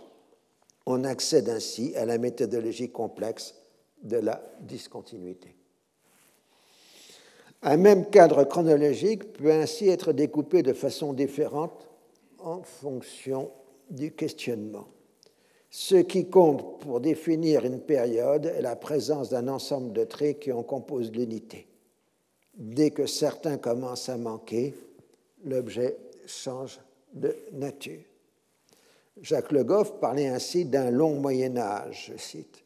On 0.86 1.04
accède 1.04 1.48
ainsi 1.48 1.94
à 1.96 2.04
la 2.04 2.18
méthodologie 2.18 2.90
complexe 2.90 3.54
de 4.02 4.16
la 4.16 4.42
discontinuité. 4.60 5.54
Un 7.62 7.76
même 7.76 8.08
cadre 8.08 8.44
chronologique 8.44 9.32
peut 9.34 9.52
ainsi 9.52 9.88
être 9.88 10.12
découpé 10.12 10.62
de 10.62 10.72
façon 10.72 11.12
différente 11.12 11.88
en 12.38 12.62
fonction 12.62 13.50
du 13.90 14.12
questionnement. 14.12 14.88
Ce 15.68 15.96
qui 15.96 16.28
compte 16.28 16.80
pour 16.80 17.00
définir 17.00 17.64
une 17.64 17.80
période 17.80 18.46
est 18.46 18.62
la 18.62 18.76
présence 18.76 19.28
d'un 19.28 19.46
ensemble 19.46 19.92
de 19.92 20.04
traits 20.04 20.40
qui 20.40 20.52
en 20.52 20.62
composent 20.62 21.12
l'unité. 21.12 21.69
Dès 22.60 22.90
que 22.90 23.06
certains 23.06 23.56
commencent 23.56 24.10
à 24.10 24.18
manquer, 24.18 24.74
l'objet 25.46 25.96
change 26.26 26.78
de 27.14 27.34
nature. 27.52 28.02
Jacques 29.22 29.50
Le 29.50 29.64
Goff 29.64 29.98
parlait 29.98 30.28
ainsi 30.28 30.66
d'un 30.66 30.90
long 30.90 31.18
Moyen 31.18 31.56
Âge, 31.56 32.12
je 32.12 32.20
cite. 32.20 32.62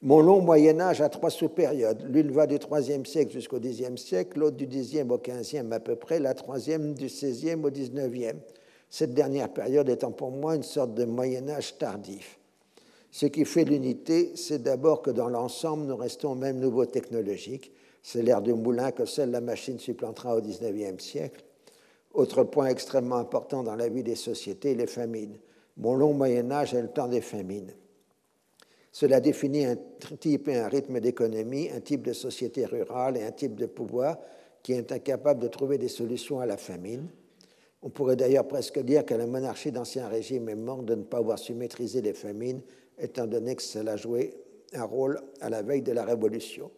Mon 0.00 0.20
long 0.20 0.40
Moyen 0.40 0.78
Âge 0.78 1.00
a 1.00 1.08
trois 1.08 1.30
sous-périodes. 1.30 2.06
L'une 2.08 2.30
va 2.30 2.46
du 2.46 2.54
IIIe 2.54 3.04
siècle 3.04 3.32
jusqu'au 3.32 3.58
Xe 3.58 3.96
siècle, 3.96 4.38
l'autre 4.38 4.56
du 4.56 4.66
Xe 4.66 5.04
au 5.08 5.18
XVe 5.18 5.72
à 5.72 5.80
peu 5.80 5.96
près, 5.96 6.20
la 6.20 6.34
troisième 6.34 6.94
du 6.94 7.06
XVIe 7.06 7.54
au 7.54 7.70
XIXe. 7.70 8.36
Cette 8.90 9.12
dernière 9.14 9.52
période 9.52 9.88
étant 9.88 10.12
pour 10.12 10.30
moi 10.30 10.54
une 10.54 10.62
sorte 10.62 10.94
de 10.94 11.04
Moyen 11.04 11.48
Âge 11.48 11.76
tardif. 11.78 12.38
Ce 13.10 13.26
qui 13.26 13.44
fait 13.44 13.64
l'unité, 13.64 14.32
c'est 14.36 14.62
d'abord 14.62 15.02
que 15.02 15.10
dans 15.10 15.28
l'ensemble, 15.28 15.86
nous 15.86 15.96
restons 15.96 16.32
au 16.32 16.36
même 16.36 16.60
niveau 16.60 16.84
technologique. 16.84 17.72
C'est 18.08 18.22
l'ère 18.22 18.40
du 18.40 18.54
moulin 18.54 18.92
que 18.92 19.04
seule 19.04 19.32
la 19.32 19.40
machine 19.40 19.80
supplantera 19.80 20.36
au 20.36 20.40
XIXe 20.40 21.02
siècle. 21.02 21.42
Autre 22.14 22.44
point 22.44 22.68
extrêmement 22.68 23.16
important 23.16 23.64
dans 23.64 23.74
la 23.74 23.88
vie 23.88 24.04
des 24.04 24.14
sociétés, 24.14 24.76
les 24.76 24.86
famines. 24.86 25.36
Mon 25.76 25.96
long 25.96 26.14
Moyen 26.14 26.52
Âge 26.52 26.72
est 26.72 26.82
le 26.82 26.86
temps 26.86 27.08
des 27.08 27.20
famines. 27.20 27.72
Cela 28.92 29.18
définit 29.18 29.64
un 29.64 29.76
type 30.20 30.46
et 30.46 30.56
un 30.56 30.68
rythme 30.68 31.00
d'économie, 31.00 31.68
un 31.74 31.80
type 31.80 32.06
de 32.06 32.12
société 32.12 32.64
rurale 32.64 33.16
et 33.16 33.24
un 33.24 33.32
type 33.32 33.56
de 33.56 33.66
pouvoir 33.66 34.18
qui 34.62 34.74
est 34.74 34.92
incapable 34.92 35.40
de 35.40 35.48
trouver 35.48 35.76
des 35.76 35.88
solutions 35.88 36.38
à 36.38 36.46
la 36.46 36.56
famine. 36.56 37.08
On 37.82 37.90
pourrait 37.90 38.14
d'ailleurs 38.14 38.46
presque 38.46 38.78
dire 38.78 39.04
que 39.04 39.14
la 39.14 39.26
monarchie 39.26 39.72
d'Ancien 39.72 40.06
Régime 40.06 40.48
est 40.48 40.54
morte 40.54 40.84
de 40.84 40.94
ne 40.94 41.02
pas 41.02 41.18
avoir 41.18 41.40
su 41.40 41.54
maîtriser 41.54 42.02
les 42.02 42.14
famines, 42.14 42.60
étant 43.00 43.26
donné 43.26 43.56
que 43.56 43.62
cela 43.62 43.96
joué 43.96 44.32
un 44.74 44.84
rôle 44.84 45.20
à 45.40 45.50
la 45.50 45.62
veille 45.62 45.82
de 45.82 45.90
la 45.90 46.04
Révolution. 46.04 46.70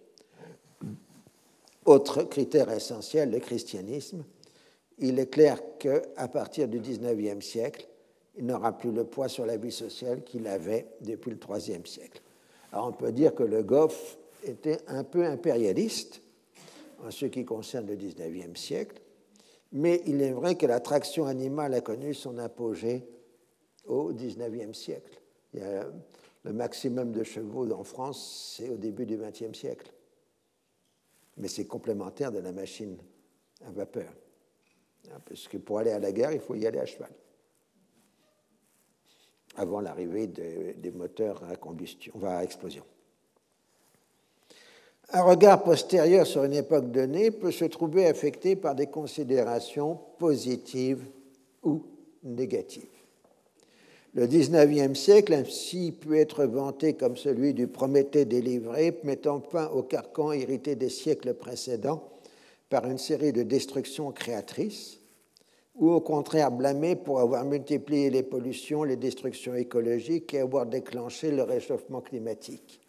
Autre 1.85 2.23
critère 2.25 2.71
essentiel, 2.71 3.31
le 3.31 3.39
christianisme. 3.39 4.25
Il 4.99 5.19
est 5.19 5.31
clair 5.31 5.61
qu'à 5.79 6.29
partir 6.29 6.69
du 6.69 6.81
XIXe 6.81 7.45
siècle, 7.45 7.89
il 8.37 8.47
n'aura 8.47 8.77
plus 8.77 8.93
le 8.93 9.05
poids 9.05 9.29
sur 9.29 9.47
la 9.47 9.57
vie 9.57 9.73
sociale 9.73 10.23
qu'il 10.23 10.47
avait 10.47 10.87
depuis 11.01 11.31
le 11.31 11.39
IIIe 11.39 11.87
siècle. 11.87 12.21
Alors 12.73 12.89
on 12.89 12.93
peut 12.93 13.13
dire 13.13 13.35
que 13.35 13.43
Le 13.43 13.63
Goff 13.63 14.19
était 14.45 14.79
un 14.89 15.05
peu 15.05 15.25
impérialiste 15.25 16.21
en 17.05 17.11
ce 17.11 17.27
qui 17.27 17.45
concerne 17.45 17.87
le 17.87 17.97
XIXe 17.97 18.59
siècle, 18.59 19.01
mais 19.73 20.03
il 20.07 20.23
est 20.23 20.33
vrai 20.33 20.57
que 20.57 20.67
l'attraction 20.67 21.27
animale 21.27 21.75
a 21.75 21.81
connu 21.81 22.15
son 22.15 22.39
apogée 22.39 23.07
au 23.87 24.13
XIXe 24.13 24.77
siècle. 24.77 25.21
le 25.55 26.53
maximum 26.53 27.13
de 27.13 27.25
chevaux 27.25 27.71
en 27.73 27.85
France, 27.85 28.55
c'est 28.57 28.69
au 28.69 28.77
début 28.77 29.07
du 29.07 29.17
XXe 29.17 29.57
siècle. 29.59 29.93
Mais 31.39 31.49
c'est 31.49 31.67
complémentaire 31.67 32.33
de 32.33 32.39
la 32.39 32.53
machine 32.53 32.99
à 33.65 33.71
vapeur. 33.71 34.13
Parce 35.27 35.49
que 35.49 35.57
pour 35.57 35.79
aller 35.79 35.93
à 35.93 35.99
la 35.99 36.13
guerre, 36.13 36.33
il 36.33 36.41
faut 36.41 36.55
y 36.55 36.67
aller 36.67 36.79
à 36.79 36.87
cheval 36.87 37.11
avant 39.59 39.81
l'arrivée 39.81 40.29
des 40.29 40.91
moteurs 40.93 41.43
à 41.51 41.57
combustion, 41.57 42.13
à 42.25 42.45
explosion. 42.45 42.85
Un 45.11 45.23
regard 45.23 45.65
postérieur 45.65 46.27
sur 46.27 46.45
une 46.45 46.53
époque 46.53 46.91
donnée 46.93 47.31
peut 47.31 47.51
se 47.51 47.65
trouver 47.65 48.07
affecté 48.07 48.57
par 48.57 48.75
des 48.75 48.87
considérations 48.87 49.99
positives 50.19 51.05
ou 51.63 51.83
négatives. 52.23 52.98
Le 54.15 54.27
XIXe 54.27 54.99
siècle 54.99 55.35
ainsi 55.35 55.93
peut 55.93 56.17
être 56.17 56.45
vanté 56.45 56.95
comme 56.95 57.17
celui 57.17 57.53
du 57.53 57.67
Prométhée 57.67 58.25
délivré, 58.25 58.99
mettant 59.05 59.41
fin 59.41 59.69
au 59.69 59.83
carcan 59.83 60.33
hérité 60.33 60.77
des 60.77 60.89
siècles 60.89 61.35
précédents 61.35 62.09
par 62.71 62.87
une 62.87 62.99
série 62.99 63.33
de 63.33 63.43
destructions 63.43 64.11
créatrices, 64.11 65.01
ou 65.75 65.91
au 65.91 66.01
contraire 66.01 66.51
blâmé 66.51 66.97
pour 66.97 67.21
avoir 67.21 67.45
multiplié 67.45 68.11
les 68.11 68.23
pollutions, 68.23 68.83
les 68.83 68.97
destructions 68.97 69.55
écologiques 69.55 70.35
et 70.35 70.41
avoir 70.41 70.67
déclenché 70.67 71.31
le 71.31 71.43
réchauffement 71.43 72.01
climatique. 72.01 72.81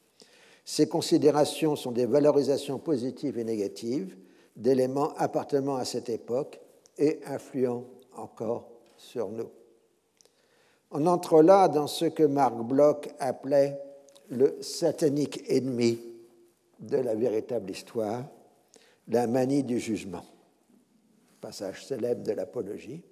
Ces 0.65 0.87
considérations 0.87 1.75
sont 1.75 1.91
des 1.91 2.05
valorisations 2.05 2.79
positives 2.79 3.37
et 3.37 3.43
négatives 3.43 4.15
d'éléments 4.55 5.13
appartenant 5.17 5.75
à 5.75 5.85
cette 5.85 6.09
époque 6.09 6.59
et 6.97 7.19
influant 7.25 7.85
encore 8.15 8.69
sur 8.97 9.29
nous. 9.29 9.49
On 10.91 11.05
entre 11.05 11.41
là 11.41 11.67
dans 11.67 11.87
ce 11.87 12.05
que 12.05 12.23
Marc 12.23 12.55
Bloch 12.55 13.09
appelait 13.19 13.79
le 14.29 14.57
satanique 14.61 15.43
ennemi 15.47 15.99
de 16.79 16.97
la 16.97 17.15
véritable 17.15 17.71
histoire, 17.71 18.23
la 19.07 19.27
manie 19.27 19.63
du 19.63 19.79
jugement 19.79 20.23
passage 21.39 21.85
célèbre 21.85 22.23
de 22.23 22.33
l'Apologie. 22.33 23.03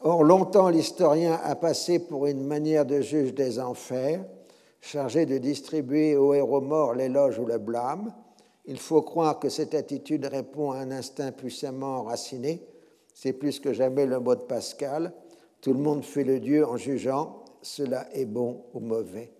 Or, 0.00 0.24
longtemps, 0.24 0.68
l'historien 0.68 1.38
a 1.42 1.54
passé 1.56 1.98
pour 1.98 2.26
une 2.26 2.44
manière 2.44 2.86
de 2.86 3.00
juge 3.00 3.34
des 3.34 3.58
enfers, 3.58 4.24
chargé 4.80 5.26
de 5.26 5.38
distribuer 5.38 6.16
aux 6.16 6.32
héros 6.32 6.60
morts 6.60 6.94
l'éloge 6.94 7.38
ou 7.38 7.44
le 7.44 7.58
blâme. 7.58 8.12
Il 8.64 8.78
faut 8.78 9.02
croire 9.02 9.38
que 9.38 9.48
cette 9.48 9.74
attitude 9.74 10.24
répond 10.26 10.72
à 10.72 10.78
un 10.78 10.90
instinct 10.90 11.32
puissamment 11.32 11.98
enraciné. 11.98 12.66
C'est 13.12 13.34
plus 13.34 13.60
que 13.60 13.72
jamais 13.72 14.06
le 14.06 14.20
mot 14.20 14.34
de 14.34 14.42
Pascal. 14.42 15.12
Tout 15.60 15.74
le 15.74 15.80
monde 15.80 16.04
fait 16.04 16.24
le 16.24 16.40
Dieu 16.40 16.66
en 16.66 16.76
jugeant, 16.76 17.44
cela 17.62 18.08
est 18.14 18.24
bon 18.24 18.64
ou 18.72 18.80
mauvais. 18.80 19.32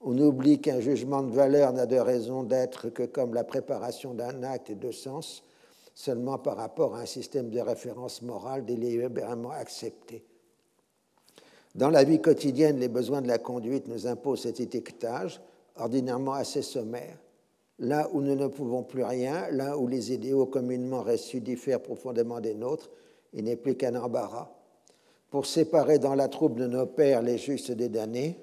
On 0.00 0.16
oublie 0.16 0.60
qu'un 0.60 0.80
jugement 0.80 1.22
de 1.22 1.30
valeur 1.30 1.74
n'a 1.74 1.84
de 1.84 1.98
raison 1.98 2.42
d'être 2.42 2.88
que 2.88 3.02
comme 3.02 3.34
la 3.34 3.44
préparation 3.44 4.14
d'un 4.14 4.42
acte 4.42 4.70
et 4.70 4.74
de 4.74 4.90
sens, 4.90 5.42
seulement 5.94 6.38
par 6.38 6.56
rapport 6.56 6.96
à 6.96 7.00
un 7.00 7.06
système 7.06 7.50
de 7.50 7.60
référence 7.60 8.22
morale 8.22 8.64
délibérément 8.64 9.50
accepté. 9.50 10.24
Dans 11.74 11.90
la 11.90 12.04
vie 12.04 12.20
quotidienne, 12.20 12.78
les 12.78 12.88
besoins 12.88 13.20
de 13.20 13.28
la 13.28 13.38
conduite 13.38 13.86
nous 13.86 14.06
imposent 14.06 14.42
cet 14.42 14.60
étiquetage, 14.60 15.42
ordinairement 15.76 16.32
assez 16.32 16.62
sommaire. 16.62 17.18
Là 17.78 18.08
où 18.12 18.22
nous 18.22 18.34
ne 18.34 18.46
pouvons 18.46 18.82
plus 18.82 19.04
rien, 19.04 19.50
là 19.50 19.76
où 19.76 19.86
les 19.86 20.12
idéaux 20.12 20.46
communément 20.46 21.02
reçus 21.02 21.40
diffèrent 21.40 21.82
profondément 21.82 22.40
des 22.40 22.54
nôtres, 22.54 22.90
il 23.34 23.44
n'est 23.44 23.56
plus 23.56 23.76
qu'un 23.76 23.94
embarras. 23.94 24.50
Pour 25.30 25.46
séparer 25.46 26.00
dans 26.00 26.16
la 26.16 26.26
troupe 26.26 26.56
de 26.56 26.66
nos 26.66 26.86
pères 26.86 27.22
les 27.22 27.38
justes 27.38 27.70
des 27.70 27.88
damnés, 27.88 28.36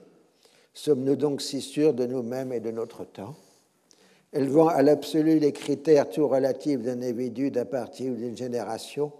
sommes-nous 0.73 1.17
donc 1.17 1.41
si 1.41 1.59
sûrs 1.59 1.93
de 1.93 2.05
nous-mêmes 2.05 2.53
et 2.53 2.61
de 2.61 2.71
notre 2.71 3.03
temps? 3.03 3.35
Elle 4.31 4.47
vend 4.47 4.67
à 4.67 4.81
l'absolu 4.81 5.37
les 5.37 5.51
critères 5.51 6.09
tout 6.09 6.27
relatifs 6.29 6.81
d'un 6.81 7.01
individu, 7.01 7.51
d'un 7.51 7.65
parti 7.65 8.09
ou 8.09 8.15
d'une 8.15 8.37
génération. 8.37 9.11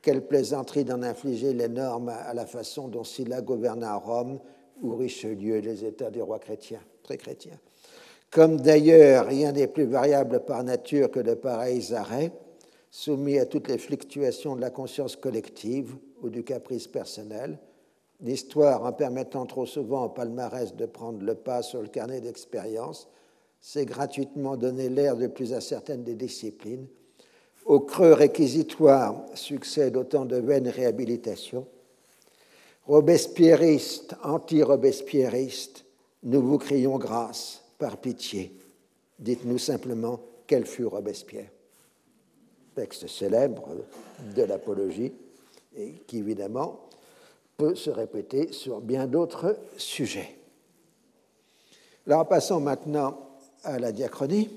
Quelle 0.00 0.26
plaisanterie 0.26 0.84
d'en 0.84 1.02
infliger 1.02 1.52
les 1.52 1.68
normes 1.68 2.08
à 2.08 2.32
la 2.32 2.46
façon 2.46 2.88
dont 2.88 3.04
Sylla 3.04 3.42
gouverna 3.42 3.96
Rome 3.96 4.38
ou 4.80 4.96
Richelieu 4.96 5.58
les 5.58 5.84
États 5.84 6.10
des 6.10 6.22
rois 6.22 6.38
chrétiens, 6.38 6.80
très 7.02 7.18
chrétiens. 7.18 7.58
Comme 8.30 8.58
d'ailleurs 8.58 9.26
rien 9.26 9.52
n'est 9.52 9.66
plus 9.66 9.84
variable 9.84 10.40
par 10.46 10.64
nature 10.64 11.10
que 11.10 11.20
de 11.20 11.34
pareils 11.34 11.92
arrêts, 11.92 12.32
soumis 12.90 13.38
à 13.38 13.44
toutes 13.44 13.68
les 13.68 13.76
fluctuations 13.76 14.56
de 14.56 14.62
la 14.62 14.70
conscience 14.70 15.16
collective 15.16 15.96
ou 16.22 16.30
du 16.30 16.44
caprice 16.44 16.86
personnel, 16.86 17.58
l'histoire 18.20 18.84
en 18.84 18.92
permettant 18.92 19.46
trop 19.46 19.66
souvent 19.66 20.04
au 20.04 20.08
palmarès 20.08 20.74
de 20.74 20.86
prendre 20.86 21.22
le 21.22 21.34
pas 21.34 21.62
sur 21.62 21.82
le 21.82 21.88
carnet 21.88 22.20
d'expérience, 22.20 23.08
c'est 23.60 23.84
gratuitement 23.84 24.56
donner 24.56 24.88
l'air 24.88 25.16
de 25.16 25.26
plus 25.26 25.52
incertaine 25.52 26.02
des 26.02 26.14
disciplines. 26.14 26.86
Au 27.66 27.80
creux 27.80 28.14
réquisitoire 28.14 29.22
succède 29.34 29.96
autant 29.96 30.24
de 30.24 30.36
vaines 30.36 30.68
réhabilitations. 30.68 31.66
Robespierriste, 32.86 34.14
anti-robespierriste, 34.24 35.84
nous 36.22 36.42
vous 36.42 36.58
crions 36.58 36.98
grâce, 36.98 37.62
par 37.78 37.98
pitié. 37.98 38.56
Dites-nous 39.18 39.58
simplement 39.58 40.20
quel 40.46 40.66
fut 40.66 40.86
Robespierre. 40.86 41.50
Texte 42.74 43.06
célèbre 43.06 43.68
de 44.34 44.42
l'apologie 44.42 45.12
et 45.76 46.02
qui 46.06 46.18
évidemment 46.18 46.80
peut 47.56 47.74
se 47.74 47.90
répéter 47.90 48.52
sur 48.52 48.80
bien 48.80 49.06
d'autres 49.06 49.56
sujets. 49.76 50.36
Alors 52.06 52.26
passons 52.26 52.60
maintenant 52.60 53.28
à 53.62 53.78
la 53.78 53.92
diachronie, 53.92 54.50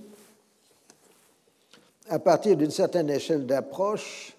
à 2.09 2.19
partir 2.19 2.57
d'une 2.57 2.71
certaine 2.71 3.09
échelle 3.09 3.45
d'approche, 3.45 4.35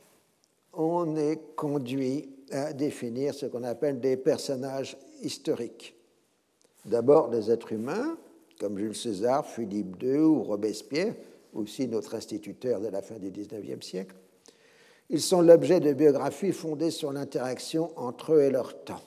on 0.73 1.17
est 1.17 1.55
conduit 1.57 2.29
à 2.51 2.73
définir 2.73 3.35
ce 3.35 3.47
qu'on 3.47 3.65
appelle 3.65 4.01
des 4.01 4.17
personnages 4.17 4.97
historiques. 5.23 5.95
D'abord 6.85 7.31
des 7.31 7.51
êtres 7.51 7.73
humains, 7.73 8.17
comme 8.61 8.79
Jules 8.79 8.97
César, 8.97 9.47
Philippe 9.47 10.03
II 10.03 10.19
ou 10.19 10.43
Robespierre, 10.43 11.15
aussi 11.55 11.89
notre 11.89 12.15
instituteur 12.15 12.81
de 12.81 12.89
la 12.89 13.01
fin 13.01 13.19
du 13.19 13.31
XIXe 13.31 13.85
siècle. 13.85 14.15
Ils 15.11 15.21
sont 15.21 15.43
l'objet 15.43 15.81
de 15.81 15.93
biographies 15.93 16.53
fondées 16.53 16.91
sur 16.91 17.13
l'interaction 17.13 17.91
entre 17.97 18.35
eux 18.35 18.43
et 18.43 18.51
leur 18.51 18.85
temps, 18.85 19.03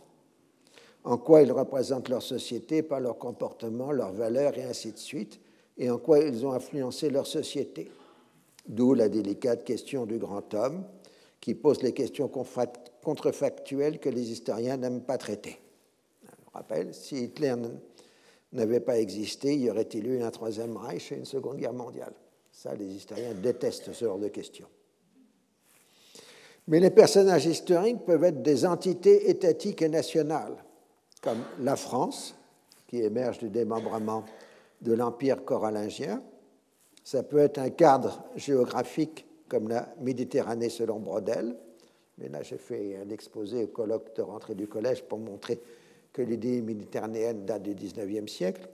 en 1.03 1.18
quoi 1.18 1.41
ils 1.41 1.52
représentent 1.52 2.10
leur 2.10 2.22
société 2.22 2.84
par 2.84 2.99
leur 2.99 3.18
comportement, 3.18 3.91
leurs 3.91 4.14
valeurs 4.14 4.57
et 4.57 4.64
ainsi 4.64 4.91
de 4.91 4.98
suite, 4.98 5.40
et 5.78 5.90
en 5.90 5.98
quoi 5.98 6.19
ils 6.19 6.45
ont 6.45 6.53
influencé 6.53 7.10
leur 7.10 7.26
société. 7.28 7.90
D'où 8.68 8.94
la 8.94 9.10
délicate 9.10 9.64
question 9.64 10.06
du 10.06 10.18
grand 10.18 10.53
homme, 10.53 10.84
qui 11.40 11.56
pose 11.56 11.82
les 11.82 11.94
questions 11.94 12.30
contrefactuelles 13.02 13.99
que 13.99 14.10
les 14.10 14.32
historiens 14.32 14.78
n'aiment 14.78 15.03
pas 15.03 15.18
traiter. 15.18 15.60
Je 16.24 16.52
rappelle, 16.53 16.94
si 16.94 17.24
Hitler 17.24 17.56
n'avait 18.52 18.82
pas 18.82 18.99
existé, 18.99 19.56
y 19.56 19.69
aurait-il 19.69 20.07
eu 20.07 20.22
un 20.22 20.32
troisième 20.32 20.76
Reich 20.76 21.11
et 21.11 21.15
une 21.15 21.26
seconde 21.26 21.57
guerre 21.57 21.74
mondiale? 21.74 22.14
Ça, 22.52 22.76
les 22.76 22.88
historiens 22.88 23.34
détestent 23.34 23.94
ce 23.94 24.06
genre 24.06 24.19
de 24.19 24.28
questions. 24.28 24.68
Mais 26.68 26.80
les 26.81 26.89
personnages 26.89 27.45
historiques 27.45 28.03
peuvent 28.06 28.26
être 28.26 28.41
des 28.41 28.65
entités 28.65 29.30
étatiques 29.30 29.81
et 29.81 29.89
nationales, 29.89 30.56
comme 31.22 31.39
la 31.61 31.77
France, 31.77 32.35
qui 32.88 33.02
émerge 33.02 33.38
du 33.39 33.49
démembrement 33.49 34.26
de 34.81 34.94
l'Empire 34.94 35.45
corallingien. 35.45 36.22
Ça 37.03 37.23
peut 37.23 37.39
être 37.39 37.57
un 37.57 37.69
cadre 37.69 38.23
géographique, 38.35 39.26
comme 39.48 39.69
la 39.69 39.88
Méditerranée 40.02 40.69
selon 40.69 40.99
Brodel. 40.99 41.56
Mais 42.18 42.27
là, 42.27 42.44
j'ai 42.44 42.57
fait 42.57 42.98
un 42.98 43.10
exposé 43.10 43.64
au 43.64 43.68
colloque 43.68 44.14
de 44.15 44.22
rentrée 44.22 44.56
du 44.56 44.68
collège 44.68 45.03
pour 45.03 45.19
montrer 45.19 45.61
que 46.11 46.22
l'idée 46.22 46.61
méditerranéenne 46.61 47.45
date 47.45 47.64
du 47.64 47.76
XIXe 47.76 48.30
siècle. 48.30 48.68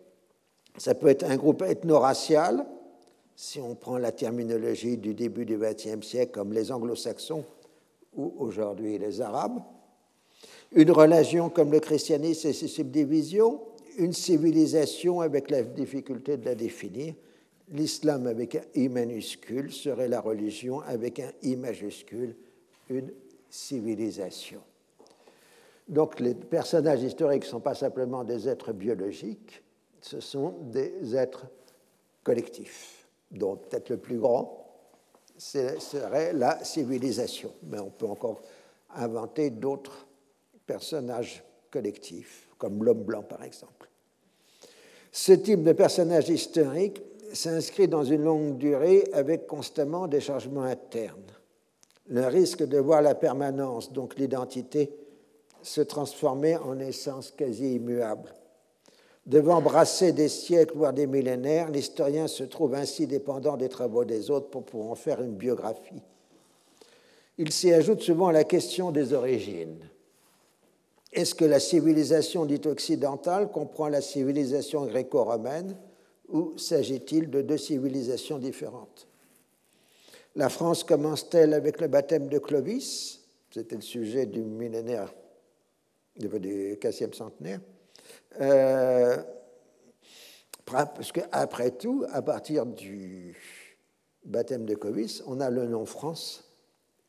Ça 0.77 0.95
peut 0.95 1.09
être 1.09 1.23
un 1.29 1.35
groupe 1.35 1.61
ethno-racial, 1.61 2.65
si 3.35 3.59
on 3.59 3.75
prend 3.75 3.97
la 3.99 4.11
terminologie 4.11 4.97
du 4.97 5.13
début 5.13 5.45
du 5.45 5.57
XXe 5.57 6.05
siècle, 6.05 6.31
comme 6.31 6.53
les 6.53 6.71
anglo-saxons 6.71 7.43
ou 8.15 8.33
aujourd'hui 8.37 8.97
les 8.97 9.21
arabes. 9.21 9.61
Une 10.71 10.91
religion 10.91 11.49
comme 11.49 11.71
le 11.71 11.79
christianisme 11.79 12.47
et 12.47 12.53
ses 12.53 12.67
subdivisions, 12.67 13.61
une 13.97 14.13
civilisation 14.13 15.21
avec 15.21 15.51
la 15.51 15.63
difficulté 15.63 16.37
de 16.37 16.45
la 16.45 16.55
définir. 16.55 17.13
L'islam 17.69 18.27
avec 18.27 18.55
un 18.55 18.63
I 18.75 18.89
minuscule 18.89 19.71
serait 19.71 20.07
la 20.07 20.19
religion 20.19 20.81
avec 20.81 21.19
un 21.19 21.31
I 21.43 21.55
majuscule, 21.55 22.35
une 22.89 23.11
civilisation. 23.49 24.59
Donc 25.87 26.19
les 26.19 26.33
personnages 26.33 27.03
historiques 27.03 27.43
ne 27.43 27.47
sont 27.47 27.59
pas 27.59 27.75
simplement 27.75 28.23
des 28.23 28.47
êtres 28.47 28.73
biologiques, 28.73 29.63
ce 30.01 30.19
sont 30.19 30.55
des 30.71 31.15
êtres 31.15 31.45
collectifs, 32.23 33.07
dont 33.31 33.55
peut-être 33.55 33.89
le 33.89 33.97
plus 33.97 34.17
grand 34.17 34.62
serait 35.79 36.33
la 36.33 36.63
civilisation. 36.63 37.51
Mais 37.63 37.79
on 37.79 37.89
peut 37.89 38.07
encore 38.07 38.41
inventer 38.95 39.49
d'autres 39.49 40.05
personnages 40.65 41.43
collectifs, 41.71 42.47
comme 42.57 42.83
l'homme 42.83 43.03
blanc 43.03 43.23
par 43.23 43.43
exemple. 43.43 43.89
Ce 45.11 45.33
type 45.33 45.63
de 45.63 45.73
personnage 45.73 46.29
historique 46.29 47.01
s'inscrit 47.33 47.87
dans 47.87 48.03
une 48.03 48.23
longue 48.23 48.57
durée 48.57 49.03
avec 49.13 49.47
constamment 49.47 50.07
des 50.07 50.21
changements 50.21 50.63
internes. 50.63 51.21
Le 52.07 52.25
risque 52.27 52.63
de 52.63 52.77
voir 52.77 53.01
la 53.01 53.15
permanence, 53.15 53.91
donc 53.91 54.15
l'identité, 54.17 54.91
se 55.61 55.81
transformer 55.81 56.57
en 56.57 56.79
essence 56.79 57.31
quasi 57.31 57.75
immuable. 57.75 58.33
Devant 59.25 59.61
brasser 59.61 60.11
des 60.11 60.27
siècles, 60.27 60.75
voire 60.75 60.91
des 60.91 61.07
millénaires, 61.07 61.71
l'historien 61.71 62.27
se 62.27 62.43
trouve 62.43 62.75
ainsi 62.75 63.07
dépendant 63.07 63.55
des 63.55 63.69
travaux 63.69 64.03
des 64.03 64.29
autres 64.29 64.49
pour 64.49 64.63
pouvoir 64.63 64.91
en 64.91 64.95
faire 64.95 65.21
une 65.21 65.35
biographie. 65.35 66.01
Il 67.37 67.51
s'y 67.51 67.71
ajoute 67.71 68.01
souvent 68.01 68.31
la 68.31 68.43
question 68.43 68.91
des 68.91 69.13
origines. 69.13 69.79
Est-ce 71.13 71.35
que 71.35 71.45
la 71.45 71.59
civilisation 71.59 72.45
dite 72.45 72.65
occidentale 72.65 73.49
comprend 73.49 73.87
la 73.87 74.01
civilisation 74.01 74.85
gréco-romaine 74.85 75.77
ou 76.29 76.57
s'agit-il 76.57 77.29
de 77.29 77.41
deux 77.41 77.57
civilisations 77.57 78.39
différentes? 78.39 79.07
La 80.35 80.49
France 80.49 80.83
commence-t-elle 80.83 81.53
avec 81.53 81.79
le 81.79 81.87
baptême 81.87 82.27
de 82.27 82.39
Clovis? 82.39 83.21
C'était 83.51 83.75
le 83.75 83.81
sujet 83.81 84.25
du 84.25 84.41
millénaire 84.41 85.13
du 86.17 86.27
15e 86.27 87.13
centenaire. 87.13 87.59
Euh, 88.41 89.17
parce 90.65 91.11
qu'après 91.11 91.71
tout, 91.71 92.05
à 92.11 92.21
partir 92.21 92.65
du 92.65 93.35
baptême 94.25 94.65
de 94.65 94.75
Clovis, 94.75 95.23
on 95.27 95.39
a 95.39 95.49
le 95.49 95.67
nom 95.67 95.85
France 95.85 96.43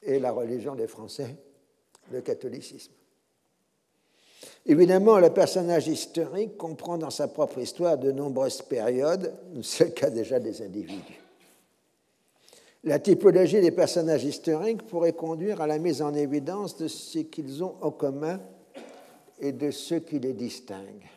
et 0.03 0.19
la 0.19 0.33
religion 0.33 0.75
des 0.75 0.87
Français, 0.87 1.37
le 2.11 2.21
catholicisme. 2.21 2.93
Évidemment, 4.67 5.19
le 5.19 5.31
personnage 5.31 5.89
historique 5.89 6.57
comprend 6.57 6.99
dans 6.99 7.11
sa 7.11 7.29
propre 7.29 7.59
histoire 7.59 7.99
de 7.99 8.11
nombreuses 8.13 8.63
périodes, 8.63 9.35
c'est 9.63 9.85
le 9.87 9.91
cas 9.91 10.11
déjà 10.11 10.41
des 10.41 10.63
individus. 10.63 11.21
La 12.83 12.99
typologie 12.99 13.61
des 13.63 13.71
personnages 13.71 14.25
historiques 14.25 14.87
pourrait 14.87 15.15
conduire 15.15 15.63
à 15.63 15.67
la 15.67 15.79
mise 15.79 16.03
en 16.03 16.13
évidence 16.13 16.77
de 16.77 16.89
ce 16.89 17.21
qu'ils 17.21 17.65
ont 17.65 17.77
en 17.81 17.91
commun 17.91 18.41
et 19.41 19.53
de 19.53 19.71
ce 19.71 19.95
qui 19.97 20.19
les 20.19 20.33
distingue. 20.33 21.09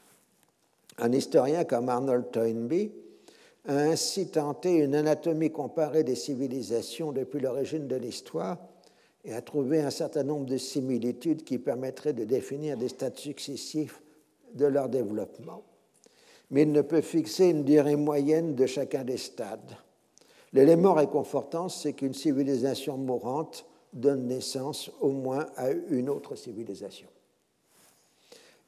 Un 0.98 1.11
historien 1.11 1.64
comme 1.64 1.89
Arnold 1.89 2.31
Toynbee 2.31 2.91
a 3.68 3.76
ainsi 3.76 4.27
tenté 4.27 4.76
une 4.77 4.95
anatomie 4.95 5.52
comparée 5.52 6.03
des 6.03 6.15
civilisations 6.15 7.11
depuis 7.11 7.39
l'origine 7.39 7.88
de 7.88 7.95
l'histoire 7.95 8.57
et 9.26 9.34
a 9.34 9.41
trouvé 9.41 9.81
un 9.81 9.89
certain 9.89 10.23
nombre 10.23 10.45
de 10.45 10.57
similitudes 10.57 11.44
qui 11.44 11.57
permettraient 11.57 12.14
de 12.14 12.23
définir 12.23 12.77
des 12.77 12.88
stades 12.88 13.18
successifs 13.18 14.02
de 14.53 14.65
leur 14.65 14.89
développement. 14.89 15.64
Mais 16.49 16.64
il 16.64 16.72
ne 16.72 16.81
peut 16.81 17.02
fixer 17.02 17.48
une 17.48 17.64
durée 17.64 17.98
moyenne 17.98 18.56
de 18.56 18.65
chacun 18.65 19.03
des 19.03 19.18
stades. 19.18 19.76
L'élément 20.53 20.94
réconfortant, 20.94 21.68
c'est 21.68 21.91
qu'une 21.94 22.14
civilisation 22.14 22.98
mourante 22.98 23.65
donne 23.91 24.27
naissance 24.27 24.89
au 25.02 25.10
moins 25.10 25.45
à 25.57 25.72
une 25.72 26.10
autre 26.10 26.35
civilisation. 26.35 27.07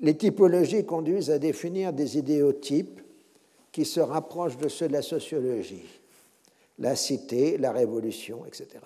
Les 0.02 0.16
typologies 0.16 0.86
conduisent 0.86 1.30
à 1.30 1.40
définir 1.40 1.92
des 1.92 2.18
idéotypes 2.18 3.02
qui 3.72 3.86
se 3.86 4.00
rapprochent 4.00 4.58
de 4.58 4.70
ceux 4.70 4.88
de 4.88 4.94
la 4.94 5.02
sociologie, 5.02 5.86
la 6.80 6.96
cité, 6.96 7.58
la 7.58 7.72
révolution, 7.72 8.46
etc. 8.46 8.80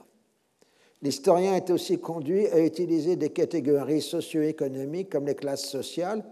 L'historien 1.02 1.56
est 1.56 1.70
aussi 1.70 2.00
conduit 2.00 2.48
à 2.48 2.60
utiliser 2.60 3.16
des 3.16 3.30
catégories 3.30 4.02
socio-économiques 4.02 5.10
comme 5.10 5.26
les 5.26 5.36
classes 5.36 5.68
sociales, 5.68 6.24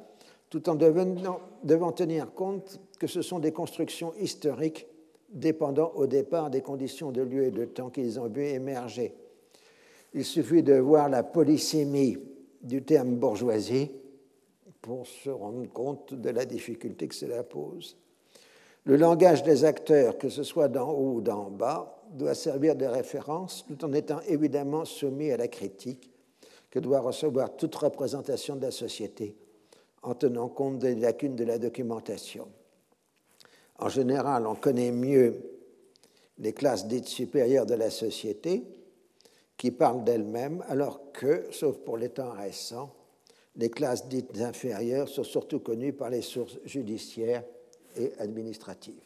tout 0.49 0.68
en 0.70 0.76
devant 0.76 1.91
tenir 1.91 2.34
compte 2.34 2.80
que 2.99 3.08
ce 3.08 3.22
sont 3.22 3.40
des 3.40 3.52
constructions 3.52 4.14
historiques 4.20 4.88
dépendant 5.30 5.91
au 5.95 6.08
départ 6.08 6.49
des 6.49 6.62
conditions 6.62 7.12
de 7.12 7.22
lieu 7.22 7.45
et 7.45 7.52
de 7.52 7.66
temps 7.66 7.90
qu'ils 7.90 8.20
ont 8.20 8.28
vu 8.28 8.45
émerger. 8.45 9.14
Il 10.14 10.26
suffit 10.26 10.64
de 10.64 10.74
voir 10.74 11.08
la 11.08 11.24
polysémie 11.24 12.18
du 12.62 12.84
terme 12.84 13.16
bourgeoisie 13.16 13.91
pour 14.82 15.06
se 15.08 15.30
rendre 15.30 15.68
compte 15.72 16.14
de 16.14 16.30
la 16.30 16.45
difficulté 16.45 17.08
que 17.08 17.16
cela 17.16 17.44
pose. 17.44 17.98
Le 18.84 18.95
langage 18.95 19.44
des 19.44 19.64
acteurs, 19.64 20.18
que 20.18 20.30
ce 20.30 20.44
soit 20.44 20.68
d'en 20.68 20.90
haut 20.90 21.16
ou 21.16 21.22
d'en 21.22 21.52
bas, 21.52 22.02
doit 22.12 22.34
servir 22.34 22.76
de 22.76 22.86
référence 22.86 23.64
tout 23.68 23.86
en 23.86 23.94
étant 23.94 24.20
évidemment 24.28 24.86
soumis 24.86 25.32
à 25.32 25.38
la 25.38 25.48
critique 25.48 26.12
que 26.72 26.80
doit 26.80 26.99
recevoir 26.99 27.56
toute 27.56 27.76
représentation 27.76 28.56
de 28.56 28.64
la 28.64 28.72
société 28.72 29.36
en 30.02 30.16
tenant 30.16 30.49
compte 30.49 30.80
des 30.80 30.95
lacunes 30.95 31.36
de 31.36 31.44
la 31.44 31.60
documentation. 31.60 32.48
En 33.78 33.90
général, 33.90 34.48
on 34.48 34.56
connaît 34.56 34.91
mieux 34.91 35.41
les 36.40 36.53
classes 36.53 36.88
dites 36.88 37.08
supérieures 37.08 37.68
de 37.68 37.76
la 37.76 37.91
société 37.91 38.64
qui 39.58 39.70
parlent 39.70 40.03
d'elles-mêmes, 40.03 40.64
alors 40.70 41.12
que, 41.12 41.45
sauf 41.52 41.78
pour 41.78 41.98
les 41.98 42.10
temps 42.10 42.32
récents, 42.32 42.91
les 43.56 43.69
classes 43.69 44.07
dites 44.07 44.40
inférieures 44.40 45.10
sont 45.10 45.23
surtout 45.23 45.60
connues 45.60 45.94
par 45.94 46.10
les 46.10 46.22
sources 46.22 46.57
judiciaires 46.65 47.44
et 47.98 48.14
administratives. 48.19 49.02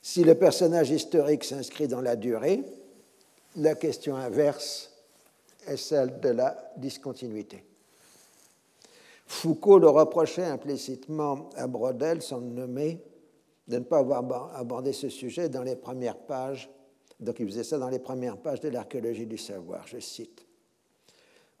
Si 0.00 0.24
le 0.24 0.34
personnage 0.34 0.90
historique 0.90 1.44
s'inscrit 1.44 1.88
dans 1.88 2.00
la 2.00 2.16
durée, 2.16 2.62
la 3.56 3.74
question 3.74 4.16
inverse 4.16 4.90
est 5.66 5.76
celle 5.76 6.18
de 6.20 6.30
la 6.30 6.72
discontinuité. 6.76 7.64
Foucault 9.26 9.78
le 9.78 9.88
reprochait 9.88 10.44
implicitement 10.44 11.50
à 11.56 11.66
Brodel, 11.66 12.20
son 12.20 12.40
nommé, 12.40 13.00
de 13.68 13.78
ne 13.78 13.84
pas 13.84 13.98
avoir 13.98 14.56
abordé 14.56 14.92
ce 14.92 15.08
sujet 15.08 15.48
dans 15.48 15.62
les 15.62 15.76
premières 15.76 16.18
pages. 16.18 16.68
Donc 17.20 17.38
il 17.38 17.46
faisait 17.46 17.62
ça 17.62 17.78
dans 17.78 17.88
les 17.88 18.00
premières 18.00 18.36
pages 18.36 18.60
de 18.60 18.68
l'archéologie 18.68 19.26
du 19.26 19.38
savoir, 19.38 19.86
je 19.86 20.00
cite. 20.00 20.46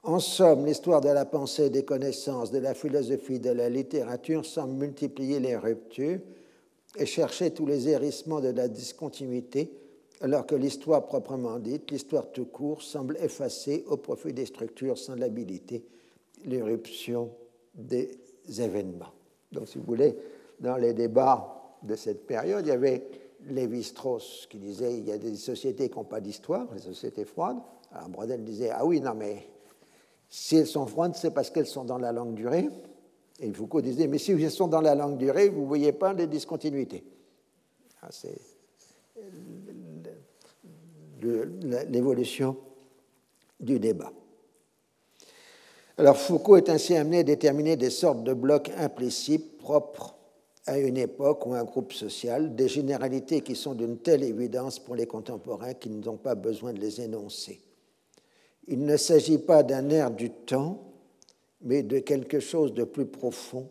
En 0.04 0.18
somme, 0.18 0.66
l'histoire 0.66 1.00
de 1.00 1.10
la 1.10 1.24
pensée, 1.24 1.70
des 1.70 1.84
connaissances, 1.84 2.50
de 2.50 2.58
la 2.58 2.74
philosophie, 2.74 3.38
de 3.38 3.50
la 3.50 3.68
littérature 3.68 4.44
semble 4.44 4.74
multiplier 4.74 5.38
les 5.38 5.56
ruptures 5.56 6.18
et 6.96 7.06
chercher 7.06 7.52
tous 7.52 7.66
les 7.66 7.88
hérissements 7.88 8.40
de 8.40 8.48
la 8.48 8.66
discontinuité, 8.66 9.72
alors 10.20 10.44
que 10.44 10.56
l'histoire 10.56 11.06
proprement 11.06 11.60
dite, 11.60 11.92
l'histoire 11.92 12.32
tout 12.32 12.46
court, 12.46 12.82
semble 12.82 13.16
effacer 13.18 13.84
au 13.86 13.96
profit 13.96 14.32
des 14.32 14.46
structures 14.46 14.98
sans 14.98 15.14
l'habilité 15.14 15.84
l'éruption 16.46 17.30
des 17.74 18.10
événements. 18.58 19.12
Donc, 19.52 19.68
si 19.68 19.78
vous 19.78 19.84
voulez, 19.84 20.16
dans 20.58 20.76
les 20.76 20.94
débats 20.94 21.76
de 21.84 21.94
cette 21.94 22.26
période, 22.26 22.66
il 22.66 22.70
y 22.70 22.72
avait 22.72 23.06
Lévi-Strauss 23.46 24.48
qui 24.50 24.58
disait 24.58 24.98
il 24.98 25.06
y 25.06 25.12
a 25.12 25.18
des 25.18 25.36
sociétés 25.36 25.88
qui 25.88 25.96
n'ont 25.96 26.04
pas 26.04 26.20
d'histoire, 26.20 26.66
les 26.74 26.80
sociétés 26.80 27.24
froides. 27.24 27.58
Alors 27.92 28.08
Brodel 28.08 28.42
disait 28.42 28.70
ah 28.70 28.84
oui, 28.84 29.00
non, 29.00 29.14
mais 29.14 29.46
si 30.34 30.56
elles 30.56 30.66
sont 30.66 30.86
froides, 30.86 31.14
c'est 31.14 31.34
parce 31.34 31.50
qu'elles 31.50 31.66
sont 31.66 31.84
dans 31.84 31.98
la 31.98 32.10
langue 32.10 32.32
durée. 32.32 32.66
Et 33.38 33.52
Foucault 33.52 33.82
disait 33.82 34.06
mais 34.06 34.16
si 34.16 34.32
elles 34.32 34.50
sont 34.50 34.66
dans 34.66 34.80
la 34.80 34.94
langue 34.94 35.18
durée, 35.18 35.50
vous 35.50 35.60
ne 35.60 35.66
voyez 35.66 35.92
pas 35.92 36.14
les 36.14 36.26
discontinuités. 36.26 37.04
Ah, 38.00 38.08
c'est 38.10 38.40
l'évolution 41.90 42.56
du 43.60 43.78
débat. 43.78 44.10
Alors 45.98 46.16
Foucault 46.16 46.56
est 46.56 46.70
ainsi 46.70 46.96
amené 46.96 47.18
à 47.18 47.24
déterminer 47.24 47.76
des 47.76 47.90
sortes 47.90 48.24
de 48.24 48.32
blocs 48.32 48.70
implicites 48.78 49.58
propres 49.58 50.16
à 50.64 50.78
une 50.78 50.96
époque 50.96 51.44
ou 51.44 51.52
un 51.52 51.64
groupe 51.64 51.92
social, 51.92 52.56
des 52.56 52.68
généralités 52.68 53.42
qui 53.42 53.54
sont 53.54 53.74
d'une 53.74 53.98
telle 53.98 54.24
évidence 54.24 54.78
pour 54.78 54.94
les 54.94 55.06
contemporains 55.06 55.74
qu'ils 55.74 56.00
n'ont 56.00 56.16
pas 56.16 56.34
besoin 56.34 56.72
de 56.72 56.80
les 56.80 57.02
énoncer. 57.02 57.60
Il 58.68 58.84
ne 58.84 58.96
s'agit 58.96 59.38
pas 59.38 59.62
d'un 59.62 59.90
air 59.90 60.10
du 60.10 60.30
temps, 60.30 60.82
mais 61.62 61.82
de 61.82 61.98
quelque 61.98 62.40
chose 62.40 62.74
de 62.74 62.84
plus 62.84 63.06
profond, 63.06 63.68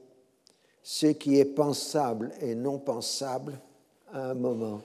ce 0.84 1.08
qui 1.08 1.40
est 1.40 1.46
pensable 1.46 2.32
et 2.42 2.56
non 2.56 2.80
pensable 2.80 3.60
à 4.12 4.32
un 4.32 4.34
moment 4.34 4.82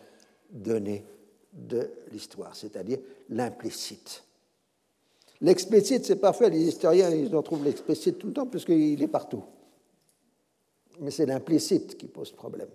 donné 0.51 1.05
de 1.53 1.91
l'histoire, 2.13 2.55
c'est-à-dire 2.55 2.99
l'implicite. 3.31 4.23
L'explicite, 5.41 6.05
c'est 6.05 6.17
parfait, 6.17 6.51
les 6.51 6.63
historiens, 6.63 7.11
ils 7.11 7.35
en 7.35 7.43
trouvent 7.43 7.65
l'explicite 7.65 8.19
tout 8.19 8.29
le 8.29 8.33
temps, 8.33 8.47
puisqu'il 8.47 9.03
est 9.03 9.09
partout. 9.09 9.43
Mais 11.01 11.11
c'est 11.11 11.27
l'implicite 11.27 11.97
qui 11.97 12.07
pose 12.07 12.31
problème. 12.33 12.69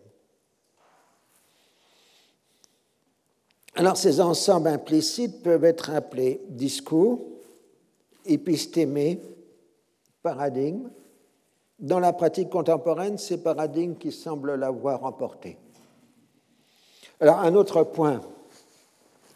Alors, 3.75 3.97
ces 3.97 4.19
ensembles 4.19 4.67
implicites 4.67 5.41
peuvent 5.43 5.63
être 5.63 5.89
appelés 5.91 6.41
discours, 6.49 7.19
épistémés, 8.25 9.21
paradigmes. 10.21 10.89
Dans 11.79 11.99
la 11.99 12.13
pratique 12.13 12.49
contemporaine, 12.49 13.17
ces 13.17 13.41
paradigmes 13.41 13.95
qui 13.95 14.11
semblent 14.11 14.55
l'avoir 14.55 15.03
emporté. 15.03 15.57
Alors, 17.19 17.39
un 17.39 17.55
autre 17.55 17.83
point 17.83 18.21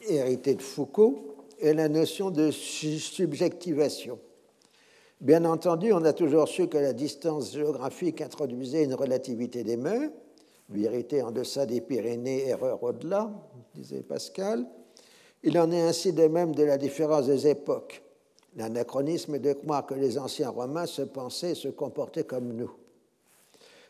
hérité 0.10 0.56
de 0.56 0.62
Foucault, 0.62 1.36
est 1.60 1.74
la 1.74 1.90
notion 1.90 2.32
de 2.32 2.52
subjectivation. 2.52 4.20
Bien 5.22 5.46
entendu, 5.46 5.94
on 5.94 6.04
a 6.04 6.14
toujours 6.14 6.48
su 6.48 6.68
que 6.68 6.78
la 6.78 6.94
distance 6.94 7.54
géographique 7.54 8.22
introduisait 8.22 8.84
une 8.84 8.94
relativité 8.94 9.64
des 9.64 9.78
mœurs, 9.78 10.12
vérité 10.70 11.22
en 11.22 11.32
deçà 11.32 11.66
des 11.66 11.82
Pyrénées, 11.82 12.48
erreur 12.48 12.82
au-delà, 12.84 13.32
disait 13.74 14.02
Pascal. 14.02 14.66
Il 15.44 15.60
en 15.60 15.72
est 15.72 15.82
ainsi 15.82 16.14
de 16.14 16.28
même 16.28 16.56
de 16.56 16.64
la 16.64 16.78
différence 16.78 17.28
des 17.28 17.48
époques. 17.48 18.02
L'anachronisme 18.56 19.36
est 19.36 19.40
de 19.40 19.54
croire 19.54 19.86
que 19.86 19.94
les 19.94 20.18
anciens 20.18 20.50
Romains 20.50 20.86
se 20.86 21.02
pensaient 21.02 21.52
et 21.52 21.56
se 21.56 21.68
comportaient 21.68 22.24
comme 22.24 22.54
nous. 22.54 22.72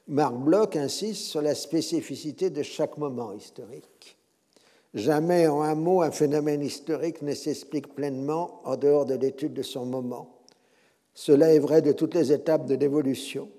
Marc 0.08 0.36
Bloch 0.36 0.76
insiste 0.76 1.26
sur 1.26 1.42
la 1.42 1.56
spécificité 1.56 2.50
de 2.50 2.62
chaque 2.62 2.98
moment 2.98 3.32
historique. 3.32 4.18
Jamais 4.94 5.48
en 5.48 5.62
un 5.62 5.76
mot 5.76 6.02
un 6.02 6.12
phénomène 6.12 6.62
historique 6.62 7.22
ne 7.22 7.34
s'explique 7.34 7.94
pleinement 7.96 8.62
en 8.64 8.76
dehors 8.78 9.06
de 9.06 9.16
l'étude 9.16 9.54
de 9.54 9.62
son 9.62 9.86
moment. 9.86 10.36
Cela 11.14 11.54
est 11.54 11.60
vrai 11.60 11.82
de 11.82 11.92
toutes 11.92 12.14
les 12.14 12.32
étapes 12.32 12.66
de 12.66 12.76
l'évolution, 12.76 13.50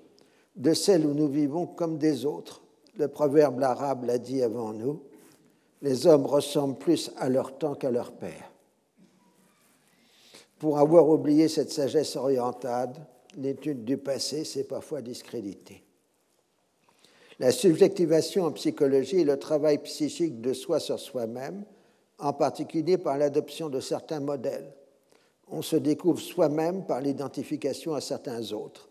de 0.57 0.73
celles 0.73 1.07
où 1.07 1.15
nous 1.15 1.29
vivons 1.29 1.67
comme 1.67 1.99
des 1.99 2.25
autres. 2.25 2.63
Le 2.98 3.09
proverbe 3.09 3.62
arabe 3.62 4.05
l'a 4.05 4.18
dit 4.18 4.43
avant 4.43 4.73
nous, 4.73 5.02
les 5.82 6.06
hommes 6.06 6.27
ressemblent 6.27 6.78
plus 6.78 7.10
à 7.16 7.28
leur 7.28 7.59
temps 7.59 7.74
qu'à 7.74 7.90
leur 7.90 8.12
père. 8.12 8.51
Pour 10.59 10.78
avoir 10.78 11.09
oublié 11.09 11.48
cette 11.48 11.70
sagesse 11.70 12.16
orientale, 12.16 12.94
l'étude 13.36 13.85
du 13.85 13.98
passé 13.98 14.44
s'est 14.44 14.64
parfois 14.64 15.02
discréditée. 15.02 15.82
La 17.39 17.52
subjectivation 17.52 18.44
en 18.44 18.52
psychologie 18.52 19.20
est 19.20 19.24
le 19.24 19.39
travail 19.39 19.78
psychique 19.78 20.40
de 20.40 20.55
soi 20.55 20.81
sur 20.81 20.98
soi-même, 20.98 21.64
en 22.18 22.32
particulier 22.32 22.97
par 22.97 23.18
l'adoption 23.18 23.68
de 23.68 23.81
certains 23.81 24.20
modèles. 24.20 24.73
On 25.48 25.60
se 25.60 25.77
découvre 25.77 26.20
soi-même 26.20 26.86
par 26.86 27.02
l'identification 27.02 27.94
à 27.94 28.01
certains 28.01 28.52
autres. 28.52 28.86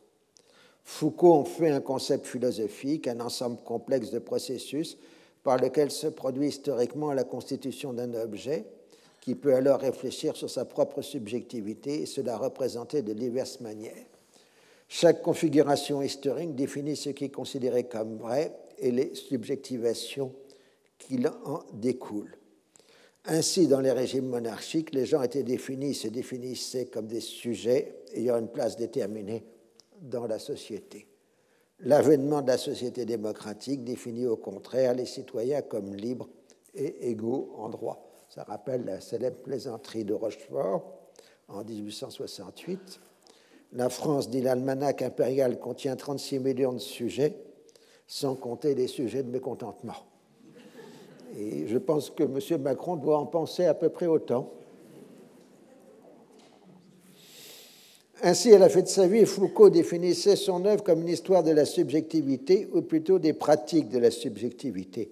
Foucault 0.86 1.34
en 1.34 1.45
fait 1.45 1.72
un 1.72 1.82
concept 1.82 2.28
philosophique, 2.28 3.07
un 3.07 3.20
ensemble 3.20 3.57
complexe 3.66 4.12
de 4.12 4.20
processus 4.20 4.98
par 5.44 5.57
lequel 5.57 5.91
se 5.91 6.07
produit 6.07 6.48
historiquement 6.48 7.12
la 7.12 7.24
constitution 7.24 7.91
d'un 7.91 8.14
objet, 8.14 8.66
qui 9.20 9.34
peut 9.34 9.56
alors 9.56 9.80
réfléchir 9.80 10.36
sur 10.38 10.49
sa 10.49 10.66
propre 10.66 11.02
subjectivité 11.02 12.03
et 12.03 12.06
se 12.06 12.22
la 12.22 12.38
représenter 12.38 13.02
de 13.02 13.14
diverses 13.14 13.60
manières. 13.60 14.06
Chaque 14.88 15.24
configuration 15.24 16.03
historique 16.03 16.56
définit 16.56 16.95
ce 16.95 17.10
qui 17.10 17.26
est 17.26 17.30
considéré 17.30 17.86
comme 17.86 18.18
vrai 18.18 18.56
et 18.78 18.91
les 18.91 19.16
subjectivations 19.16 20.32
qui 20.99 21.20
en 21.45 21.64
découlent. 21.74 22.38
Ainsi, 23.26 23.68
dans 23.68 23.82
les 23.82 23.91
régimes 23.91 24.28
monarchiques, 24.28 24.94
les 24.94 25.07
gens 25.07 25.24
étaient 25.24 25.41
définis, 25.41 25.95
se 25.95 26.07
définissaient 26.07 26.86
comme 26.86 27.07
des 27.07 27.22
sujets 27.22 27.95
ayant 28.14 28.38
une 28.38 28.49
place 28.49 28.78
déterminée 28.78 29.44
dans 30.02 30.28
la 30.28 30.40
société. 30.40 31.08
L'avènement 31.80 32.42
de 32.42 32.48
la 32.48 32.58
société 32.58 33.06
démocratique 33.06 33.84
définit 33.84 34.28
au 34.28 34.38
contraire 34.38 34.94
les 34.94 35.06
citoyens 35.06 35.62
comme 35.62 35.94
libres 35.94 36.30
et 36.74 37.10
égaux 37.10 37.54
en 37.58 37.70
droit. 37.70 38.26
Ça 38.30 38.44
rappelle 38.44 38.86
la 38.86 39.02
célèbre 39.02 39.38
plaisanterie 39.38 40.06
de 40.06 40.14
Rochefort 40.14 40.84
en 41.48 41.64
1868 41.64 43.02
la 43.76 43.90
France, 43.90 44.30
dit 44.30 44.42
l'almanach 44.42 45.02
impérial, 45.02 45.60
contient 45.60 45.96
36 45.96 46.40
millions 46.40 46.74
de 46.74 46.80
sujets, 46.80 47.36
sans 48.08 48.36
compter 48.36 48.74
les 48.74 48.88
sujets 48.88 49.22
de 49.22 49.30
mécontentement. 49.30 49.96
Et 51.38 51.68
je 51.68 51.78
pense 51.78 52.10
que 52.10 52.24
M. 52.24 52.62
Macron 52.62 52.96
doit 52.96 53.18
en 53.18 53.26
penser 53.26 53.66
à 53.66 53.74
peu 53.74 53.90
près 53.90 54.06
autant. 54.08 54.54
Ainsi, 58.24 58.54
à 58.54 58.60
la 58.60 58.70
fin 58.70 58.82
de 58.82 58.88
sa 58.88 59.08
vie, 59.08 59.26
Foucault 59.26 59.70
définissait 59.70 60.36
son 60.36 60.66
œuvre 60.66 60.84
comme 60.84 61.02
une 61.02 61.10
histoire 61.10 61.44
de 61.44 61.52
la 61.52 61.66
subjectivité, 61.66 62.68
ou 62.74 62.82
plutôt 62.82 63.20
des 63.20 63.34
pratiques 63.34 63.90
de 63.90 64.00
la 64.00 64.12
subjectivité. 64.12 65.12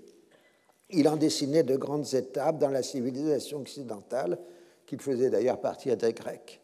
Il 0.90 1.08
en 1.10 1.18
dessinait 1.18 1.64
de 1.64 1.76
grandes 1.76 2.14
étapes 2.14 2.60
dans 2.60 2.70
la 2.70 2.84
civilisation 2.84 3.60
occidentale, 3.60 4.38
qu'il 4.86 5.02
faisait 5.02 5.30
d'ailleurs 5.30 5.60
partie 5.60 5.96
des 5.96 6.14
Grecs. 6.14 6.62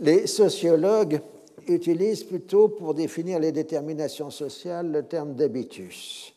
Les 0.00 0.26
sociologues 0.26 1.20
utilisent 1.68 2.24
plutôt 2.24 2.68
pour 2.68 2.94
définir 2.94 3.38
les 3.38 3.52
déterminations 3.52 4.30
sociales 4.30 4.90
le 4.90 5.02
terme 5.02 5.34
d'habitus, 5.34 6.34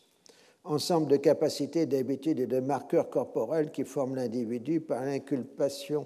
ensemble 0.65 1.07
de 1.07 1.17
capacités, 1.17 1.85
d'habitudes 1.85 2.39
et 2.39 2.47
de 2.47 2.59
marqueurs 2.59 3.09
corporels 3.09 3.71
qui 3.71 3.85
forment 3.85 4.15
l'individu 4.15 4.81
par 4.81 5.05
l'inculpation 5.05 6.05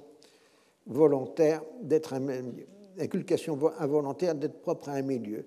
volontaire 0.86 1.64
d'être 1.82 2.14
un 2.14 2.22
inculcation 3.00 3.60
involontaire 3.80 4.36
d'être 4.36 4.62
propre 4.62 4.90
à 4.90 4.94
un 4.94 5.02
milieu. 5.02 5.46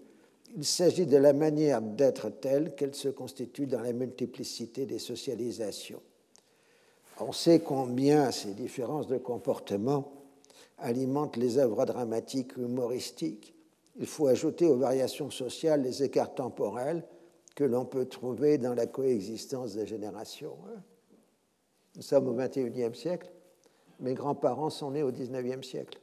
Il 0.57 0.65
s'agit 0.65 1.07
de 1.07 1.17
la 1.17 1.33
manière 1.33 1.81
d'être 1.81 2.29
telle 2.29 2.75
qu'elle 2.75 2.95
se 2.95 3.09
constitue 3.09 3.67
dans 3.67 3.81
la 3.81 3.93
multiplicité 3.93 4.87
des 4.87 4.99
socialisations. 4.99 6.03
On 7.21 7.33
sait 7.33 7.61
combien 7.61 8.31
ces 8.31 8.55
différences 8.55 9.07
de 9.07 9.19
comportement 9.19 10.13
alimente 10.79 11.37
les 11.37 11.59
œuvres 11.59 11.85
dramatiques 11.85 12.57
humoristiques. 12.57 13.55
Il 13.99 14.07
faut 14.07 14.27
ajouter 14.27 14.67
aux 14.67 14.77
variations 14.77 15.31
sociales 15.31 15.83
les 15.83 16.03
écarts 16.03 16.35
temporels 16.35 17.05
que 17.55 17.65
l'on 17.65 17.85
peut 17.85 18.07
trouver 18.07 18.57
dans 18.57 18.75
la 18.75 18.87
coexistence 18.87 19.75
des 19.75 19.87
générations. 19.87 20.57
Nous 21.97 22.03
sommes 22.03 22.29
au 22.29 22.35
XXIe 22.35 22.95
siècle. 22.95 23.31
Mes 24.01 24.15
grands-parents 24.15 24.71
sont 24.71 24.93
nés 24.93 25.03
au 25.03 25.13
XIXe 25.13 25.67
siècle. 25.67 26.01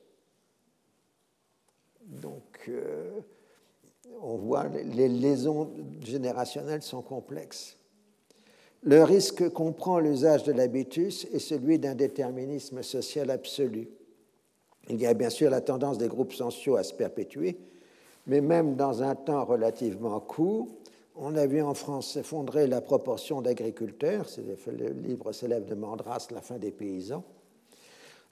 Donc, 2.08 2.70
euh, 2.70 3.20
on 4.22 4.38
voit, 4.38 4.68
les 4.68 5.10
liaisons 5.10 5.70
générationnelles 6.02 6.82
sont 6.82 7.02
complexes. 7.02 7.78
Le 8.84 9.04
risque 9.04 9.50
comprend 9.50 10.00
l'usage 10.00 10.44
de 10.44 10.54
l'habitus 10.54 11.26
est 11.34 11.40
celui 11.40 11.80
d'un 11.80 11.96
déterminisme 11.96 12.84
social 12.84 13.30
absolu. 13.30 13.90
Il 14.90 15.02
y 15.02 15.06
a 15.06 15.14
bien 15.14 15.30
sûr 15.30 15.50
la 15.50 15.62
tendance 15.62 15.98
des 15.98 16.08
groupes 16.08 16.34
sociaux 16.34 16.78
à 16.78 16.84
se 16.84 16.94
perpétuer, 16.94 17.58
mais 18.28 18.40
même 18.40 18.76
dans 18.76 19.04
un 19.04 19.16
temps 19.16 19.44
relativement 19.44 20.20
court, 20.20 20.70
on 21.16 21.36
a 21.36 21.48
vu 21.48 21.62
en 21.62 21.74
France 21.74 22.14
s'effondrer 22.14 22.68
la 22.68 22.80
proportion 22.80 23.42
d'agriculteurs, 23.42 24.30
c'est 24.30 24.44
le 24.72 24.90
livre 24.90 25.32
célèbre 25.32 25.66
de 25.66 25.76
Mandras, 25.76 26.28
La 26.32 26.42
fin 26.42 26.58
des 26.58 26.72
paysans, 26.72 27.24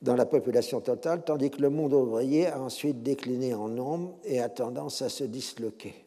dans 0.01 0.15
la 0.15 0.25
population 0.25 0.81
totale, 0.81 1.23
tandis 1.23 1.49
que 1.49 1.61
le 1.61 1.69
monde 1.69 1.93
ouvrier 1.93 2.47
a 2.47 2.61
ensuite 2.61 3.01
décliné 3.01 3.53
en 3.53 3.67
nombre 3.67 4.17
et 4.23 4.39
a 4.39 4.49
tendance 4.49 5.01
à 5.01 5.09
se 5.09 5.23
disloquer. 5.23 6.05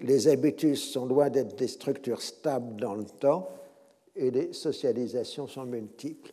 Les 0.00 0.28
habitus 0.28 0.92
sont 0.92 1.06
loin 1.06 1.30
d'être 1.30 1.56
des 1.56 1.68
structures 1.68 2.22
stables 2.22 2.80
dans 2.80 2.94
le 2.94 3.04
temps, 3.04 3.48
et 4.16 4.30
les 4.30 4.52
socialisations 4.52 5.46
sont 5.46 5.64
multiples. 5.64 6.32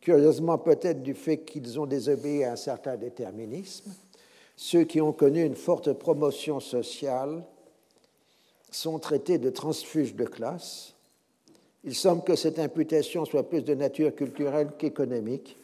Curieusement, 0.00 0.58
peut-être 0.58 1.02
du 1.02 1.14
fait 1.14 1.38
qu'ils 1.38 1.78
ont 1.80 1.86
désobéi 1.86 2.44
à 2.44 2.52
un 2.52 2.56
certain 2.56 2.96
déterminisme, 2.96 3.92
ceux 4.56 4.84
qui 4.84 5.00
ont 5.00 5.12
connu 5.12 5.44
une 5.44 5.54
forte 5.54 5.92
promotion 5.92 6.60
sociale 6.60 7.44
sont 8.70 8.98
traités 8.98 9.38
de 9.38 9.50
transfuges 9.50 10.14
de 10.14 10.24
classe. 10.24 10.94
Il 11.84 11.94
semble 11.94 12.24
que 12.24 12.34
cette 12.34 12.58
imputation 12.58 13.24
soit 13.24 13.48
plus 13.48 13.62
de 13.62 13.74
nature 13.74 14.14
culturelle 14.14 14.70
qu'économique. 14.76 15.56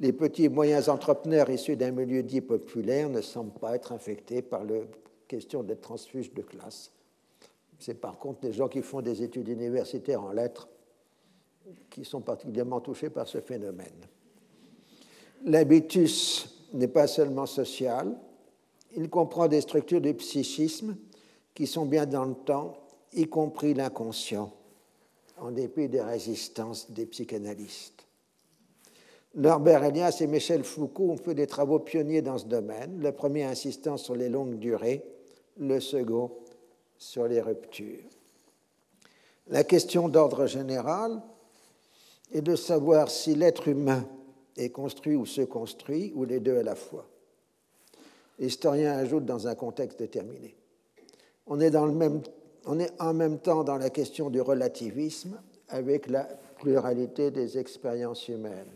Les 0.00 0.12
petits 0.12 0.44
et 0.44 0.48
moyens 0.48 0.88
entrepreneurs 0.88 1.50
issus 1.50 1.76
d'un 1.76 1.90
milieu 1.90 2.22
dit 2.22 2.40
populaire 2.40 3.08
ne 3.08 3.20
semblent 3.20 3.58
pas 3.58 3.74
être 3.74 3.92
infectés 3.92 4.42
par 4.42 4.64
la 4.64 4.80
question 5.26 5.62
des 5.62 5.76
transfuges 5.76 6.32
de 6.32 6.42
classe. 6.42 6.92
C'est 7.80 8.00
par 8.00 8.18
contre 8.18 8.40
les 8.42 8.52
gens 8.52 8.68
qui 8.68 8.82
font 8.82 9.02
des 9.02 9.22
études 9.22 9.48
universitaires 9.48 10.22
en 10.22 10.32
lettres 10.32 10.68
qui 11.90 12.04
sont 12.04 12.20
particulièrement 12.20 12.80
touchés 12.80 13.10
par 13.10 13.28
ce 13.28 13.40
phénomène. 13.40 14.06
L'habitus 15.44 16.66
n'est 16.72 16.88
pas 16.88 17.06
seulement 17.06 17.46
social, 17.46 18.16
il 18.96 19.10
comprend 19.10 19.48
des 19.48 19.60
structures 19.60 20.00
de 20.00 20.12
psychisme 20.12 20.96
qui 21.54 21.66
sont 21.66 21.86
bien 21.86 22.06
dans 22.06 22.24
le 22.24 22.34
temps, 22.34 22.78
y 23.12 23.26
compris 23.26 23.74
l'inconscient, 23.74 24.52
en 25.38 25.50
dépit 25.50 25.88
des 25.88 26.02
résistances 26.02 26.90
des 26.90 27.06
psychanalystes. 27.06 28.07
Norbert 29.34 29.84
Elias 29.84 30.18
et 30.20 30.26
Michel 30.26 30.64
Foucault 30.64 31.10
ont 31.10 31.16
fait 31.16 31.34
des 31.34 31.46
travaux 31.46 31.78
pionniers 31.78 32.22
dans 32.22 32.38
ce 32.38 32.46
domaine, 32.46 33.00
le 33.00 33.12
premier 33.12 33.44
insistant 33.44 33.96
sur 33.96 34.16
les 34.16 34.28
longues 34.28 34.58
durées, 34.58 35.04
le 35.58 35.80
second 35.80 36.30
sur 36.96 37.28
les 37.28 37.40
ruptures. 37.40 38.04
La 39.48 39.64
question 39.64 40.08
d'ordre 40.08 40.46
général 40.46 41.22
est 42.32 42.42
de 42.42 42.56
savoir 42.56 43.10
si 43.10 43.34
l'être 43.34 43.68
humain 43.68 44.06
est 44.56 44.70
construit 44.70 45.16
ou 45.16 45.24
se 45.24 45.42
construit, 45.42 46.12
ou 46.14 46.24
les 46.24 46.40
deux 46.40 46.58
à 46.58 46.62
la 46.62 46.74
fois. 46.74 47.06
L'historien 48.38 48.92
ajoute 48.92 49.24
dans 49.24 49.46
un 49.46 49.54
contexte 49.54 49.98
déterminé. 49.98 50.54
On 51.46 51.60
est, 51.60 51.74
en 51.76 53.14
même 53.14 53.38
temps 53.38 53.64
dans 53.64 53.78
la 53.78 53.90
question 53.90 54.30
du 54.30 54.40
relativisme 54.40 55.40
avec 55.68 56.08
la 56.08 56.24
pluralité 56.58 57.30
des 57.30 57.58
expériences 57.58 58.28
humaines. 58.28 58.70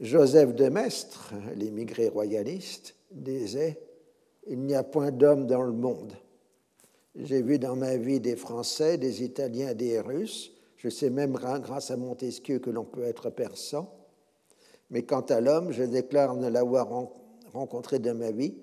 Joseph 0.00 0.54
de 0.54 0.68
Maistre, 0.68 1.34
l'émigré 1.56 2.08
royaliste, 2.08 2.94
disait 3.10 3.80
Il 4.46 4.60
n'y 4.60 4.74
a 4.74 4.84
point 4.84 5.10
d'homme 5.10 5.46
dans 5.46 5.62
le 5.62 5.72
monde. 5.72 6.12
J'ai 7.16 7.42
vu 7.42 7.58
dans 7.58 7.74
ma 7.74 7.96
vie 7.96 8.20
des 8.20 8.36
Français, 8.36 8.96
des 8.96 9.24
Italiens, 9.24 9.74
des 9.74 9.98
Russes. 9.98 10.52
Je 10.76 10.88
sais 10.88 11.10
même 11.10 11.32
grâce 11.32 11.90
à 11.90 11.96
Montesquieu 11.96 12.60
que 12.60 12.70
l'on 12.70 12.84
peut 12.84 13.02
être 13.02 13.30
persan. 13.30 13.92
Mais 14.90 15.02
quant 15.02 15.22
à 15.22 15.40
l'homme, 15.40 15.72
je 15.72 15.82
déclare 15.82 16.36
ne 16.36 16.48
l'avoir 16.48 16.88
rencontré 17.52 17.98
de 17.98 18.12
ma 18.12 18.30
vie. 18.30 18.54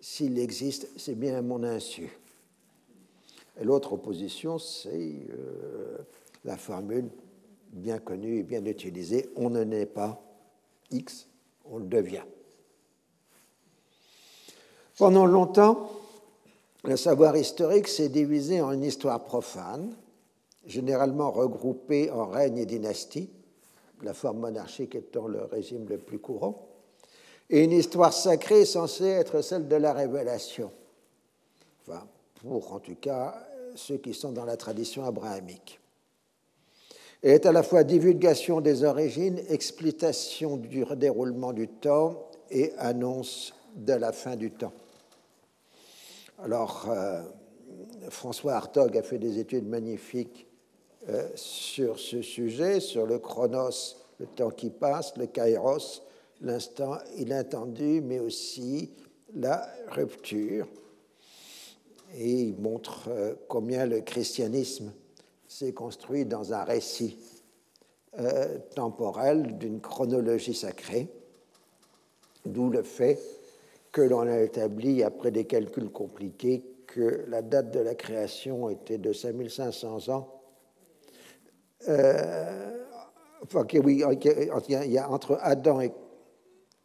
S'il 0.00 0.38
existe, 0.40 0.88
c'est 0.96 1.14
bien 1.14 1.36
à 1.36 1.42
mon 1.42 1.62
insu. 1.62 2.18
L'autre 3.62 3.92
opposition, 3.92 4.58
c'est 4.58 4.88
euh, 4.90 5.98
la 6.44 6.56
formule 6.56 7.10
bien 7.72 7.98
connue 7.98 8.38
et 8.38 8.42
bien 8.42 8.64
utilisée 8.64 9.30
on 9.36 9.50
ne 9.50 9.62
naît 9.62 9.86
pas 9.86 10.29
X, 10.90 11.26
on 11.64 11.78
le 11.78 11.86
devient. 11.86 12.24
Pendant 14.96 15.26
longtemps, 15.26 15.90
le 16.84 16.96
savoir 16.96 17.36
historique 17.36 17.88
s'est 17.88 18.08
divisé 18.08 18.60
en 18.60 18.72
une 18.72 18.84
histoire 18.84 19.24
profane, 19.24 19.94
généralement 20.66 21.30
regroupée 21.30 22.10
en 22.10 22.26
règnes 22.26 22.58
et 22.58 22.66
dynasties, 22.66 23.30
la 24.02 24.14
forme 24.14 24.40
monarchique 24.40 24.94
étant 24.94 25.26
le 25.26 25.42
régime 25.44 25.86
le 25.88 25.98
plus 25.98 26.18
courant, 26.18 26.68
et 27.48 27.64
une 27.64 27.72
histoire 27.72 28.12
sacrée 28.12 28.64
censée 28.64 29.06
être 29.06 29.42
celle 29.42 29.68
de 29.68 29.76
la 29.76 29.92
révélation, 29.92 30.70
enfin, 31.82 32.06
pour 32.42 32.72
en 32.72 32.78
tout 32.78 32.94
cas 32.94 33.34
ceux 33.74 33.96
qui 33.96 34.14
sont 34.14 34.32
dans 34.32 34.44
la 34.44 34.56
tradition 34.56 35.04
abrahamique. 35.04 35.79
Est 37.22 37.44
à 37.44 37.52
la 37.52 37.62
fois 37.62 37.84
divulgation 37.84 38.62
des 38.62 38.82
origines, 38.82 39.40
explication 39.50 40.56
du 40.56 40.84
déroulement 40.96 41.52
du 41.52 41.68
temps 41.68 42.30
et 42.50 42.72
annonce 42.78 43.52
de 43.76 43.92
la 43.92 44.12
fin 44.12 44.36
du 44.36 44.50
temps. 44.50 44.72
Alors, 46.42 46.86
euh, 46.88 47.20
François 48.08 48.54
Hartog 48.54 48.96
a 48.96 49.02
fait 49.02 49.18
des 49.18 49.38
études 49.38 49.68
magnifiques 49.68 50.46
euh, 51.10 51.28
sur 51.34 51.98
ce 51.98 52.22
sujet, 52.22 52.80
sur 52.80 53.04
le 53.04 53.18
chronos, 53.18 53.96
le 54.18 54.26
temps 54.26 54.50
qui 54.50 54.70
passe, 54.70 55.14
le 55.18 55.26
kairos, 55.26 56.02
l'instant 56.40 56.96
inattendu, 57.18 58.00
mais 58.00 58.18
aussi 58.18 58.92
la 59.34 59.68
rupture. 59.88 60.66
Et 62.16 62.32
il 62.32 62.56
montre 62.56 63.08
euh, 63.08 63.34
combien 63.46 63.84
le 63.84 64.00
christianisme 64.00 64.92
s'est 65.50 65.72
construit 65.72 66.24
dans 66.24 66.54
un 66.54 66.62
récit 66.62 67.18
euh, 68.18 68.58
temporel 68.74 69.58
d'une 69.58 69.80
chronologie 69.80 70.54
sacrée, 70.54 71.08
d'où 72.46 72.70
le 72.70 72.82
fait 72.82 73.18
que 73.90 74.00
l'on 74.00 74.20
a 74.20 74.40
établi, 74.40 75.02
après 75.02 75.32
des 75.32 75.44
calculs 75.44 75.90
compliqués, 75.90 76.64
que 76.86 77.24
la 77.28 77.42
date 77.42 77.72
de 77.72 77.80
la 77.80 77.94
création 77.94 78.70
était 78.70 78.98
de 78.98 79.12
5500 79.12 80.08
ans 80.08 80.40
euh, 81.88 82.84
enfin, 83.42 83.66
oui, 83.82 84.04
il 84.68 84.92
y 84.92 84.98
a 84.98 85.10
entre 85.10 85.38
Adam 85.40 85.80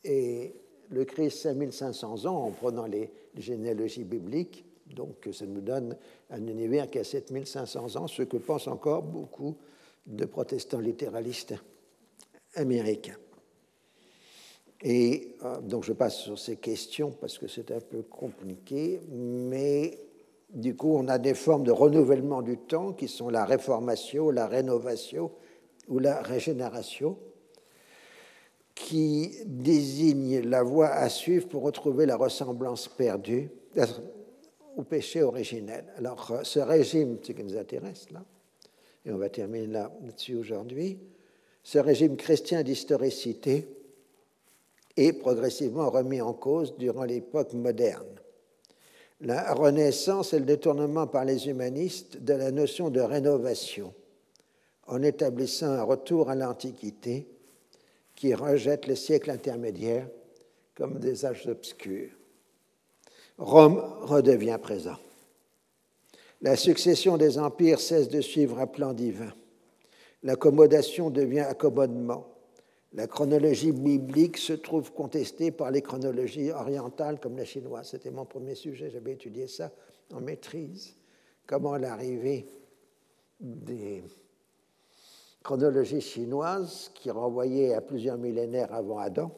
et, 0.03 0.55
le 0.89 1.03
Christ 1.03 1.39
5500 1.39 2.25
ans 2.25 2.45
en 2.45 2.51
prenant 2.51 2.85
les, 2.85 3.11
généalogies 3.35 4.05
bibliques. 4.05 4.64
Donc 4.85 5.27
ça 5.31 5.45
nous 5.45 5.61
donne 5.61 5.97
un 6.29 6.47
univers 6.47 6.89
qui 6.89 6.99
a 6.99 7.03
7500 7.03 7.95
ans, 7.95 8.07
ce 8.07 8.23
que 8.23 8.37
pensent 8.37 8.67
encore 8.67 9.01
beaucoup 9.03 9.57
de 10.05 10.25
protestants 10.25 10.79
littéralistes 10.79 11.55
américains. 12.55 13.17
Et 14.81 15.35
euh, 15.43 15.61
donc 15.61 15.83
je 15.83 15.93
passe 15.93 16.17
sur 16.17 16.37
ces 16.37 16.57
questions 16.57 17.11
parce 17.11 17.37
que 17.37 17.47
c'est 17.47 17.71
un 17.71 17.79
peu 17.79 18.03
compliqué, 18.03 19.01
mais 19.09 19.97
du 20.55 20.75
coup, 20.75 20.95
on 20.95 21.07
a 21.07 21.17
des 21.17 21.33
formes 21.33 21.63
de 21.63 21.71
renouvellement 21.71 22.41
du 22.41 22.57
temps 22.57 22.93
qui 22.93 23.07
sont 23.07 23.29
la 23.29 23.45
réformation, 23.45 24.29
la 24.29 24.47
rénovation 24.47 25.31
ou 25.87 25.99
la 25.99 26.21
régénération, 26.21 27.17
qui 28.73 29.31
désignent 29.45 30.41
la 30.41 30.63
voie 30.63 30.89
à 30.89 31.09
suivre 31.09 31.47
pour 31.47 31.63
retrouver 31.63 32.05
la 32.05 32.15
ressemblance 32.15 32.87
perdue 32.87 33.49
au 34.77 34.84
péché 34.84 35.23
originel. 35.23 35.85
Alors, 35.97 36.31
euh, 36.31 36.43
ce 36.43 36.60
régime, 36.60 37.18
ce 37.22 37.31
qui 37.31 37.43
nous 37.43 37.57
intéresse 37.57 38.10
là, 38.11 38.23
et 39.06 39.11
on 39.11 39.18
va 39.18 39.30
terminer 39.30 39.68
là-dessus 39.68 40.35
aujourd'hui, 40.35 40.97
ce 41.64 41.80
régime 41.80 42.18
chrétien 42.18 42.64
d'historicité 42.64 43.68
est 44.97 45.14
progressivement 45.14 45.89
remis 45.89 46.22
en 46.22 46.34
cause 46.34 46.76
durant 46.77 47.03
l'époque 47.03 47.53
moderne. 47.53 48.19
La 49.22 49.53
Renaissance 49.53 50.34
est 50.34 50.39
le 50.39 50.45
détournement 50.45 51.07
par 51.07 51.26
les 51.26 51.47
humanistes 51.47 52.18
de 52.22 52.34
la 52.34 52.52
notion 52.52 52.89
de 52.89 52.99
rénovation, 52.99 53.93
en 54.88 55.02
établissant 55.02 55.68
un 55.68 55.84
retour 55.84 56.30
à 56.30 56.35
l'Antiquité 56.35 57.27
qui 58.15 58.34
rejette 58.34 58.88
les 58.88 58.95
siècles 58.95 59.31
intermédiaires 59.31 60.07
comme 60.76 60.99
des 60.99 61.26
âges 61.26 61.47
obscurs. 61.47 62.11
Rome 63.37 63.81
redevient 64.01 64.57
présent. 64.61 64.97
La 66.41 66.55
succession 66.55 67.17
des 67.17 67.37
empires 67.37 67.79
cesse 67.79 68.09
de 68.09 68.21
suivre 68.21 68.59
un 68.59 68.67
plan 68.67 68.93
divin. 68.93 69.33
L'accommodation 70.23 71.09
devient 71.09 71.39
accommodement. 71.39 72.27
La 72.93 73.07
chronologie 73.07 73.73
biblique 73.73 74.37
se 74.37 74.53
trouve 74.53 74.93
contestée 74.93 75.51
par 75.51 75.69
les 75.69 75.81
chronologies 75.81 76.51
orientales 76.51 77.19
comme 77.19 77.37
la 77.37 77.45
chinoise. 77.45 77.89
C'était 77.89 78.11
mon 78.11 78.25
premier 78.25 78.55
sujet, 78.55 78.89
j'avais 78.89 79.13
étudié 79.13 79.47
ça 79.47 79.71
en 80.13 80.21
maîtrise. 80.21 80.95
Comment 81.45 81.75
l'arrivée 81.75 82.47
des 83.39 84.03
chronologies 85.43 86.01
chinoises, 86.01 86.89
qui 86.95 87.11
renvoyaient 87.11 87.73
à 87.73 87.81
plusieurs 87.81 88.17
millénaires 88.17 88.73
avant 88.73 88.97
Adam, 88.97 89.31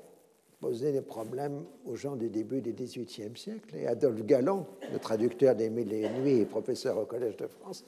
posait 0.60 0.92
des 0.92 1.02
problèmes 1.02 1.64
aux 1.86 1.96
gens 1.96 2.16
du 2.16 2.30
début 2.30 2.62
du 2.62 2.74
XVIIIe 2.74 3.36
siècle. 3.38 3.76
Et 3.76 3.88
Adolphe 3.88 4.26
Gallon, 4.26 4.66
le 4.92 5.00
traducteur 5.00 5.56
des 5.56 5.70
Mille 5.70 5.94
et 5.94 6.10
Nuits 6.10 6.40
et 6.40 6.46
professeur 6.46 6.98
au 6.98 7.06
Collège 7.06 7.38
de 7.38 7.48
France, 7.48 7.86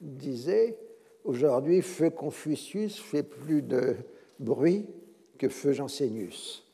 disait 0.00 0.76
Aujourd'hui, 1.24 1.82
feu 1.82 2.10
Confucius 2.10 2.98
fait 2.98 3.22
plus 3.22 3.60
de 3.60 3.96
bruit 4.38 4.86
que 5.38 5.48
feu 5.48 5.72
Jansénius. 5.72 6.64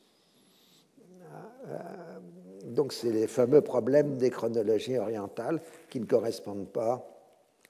Euh, 1.67 1.77
donc, 2.63 2.93
c'est 2.93 3.11
les 3.11 3.27
fameux 3.27 3.61
problèmes 3.61 4.17
des 4.17 4.29
chronologies 4.29 4.97
orientales 4.97 5.61
qui 5.89 5.99
ne 5.99 6.05
correspondent 6.05 6.69
pas 6.69 7.05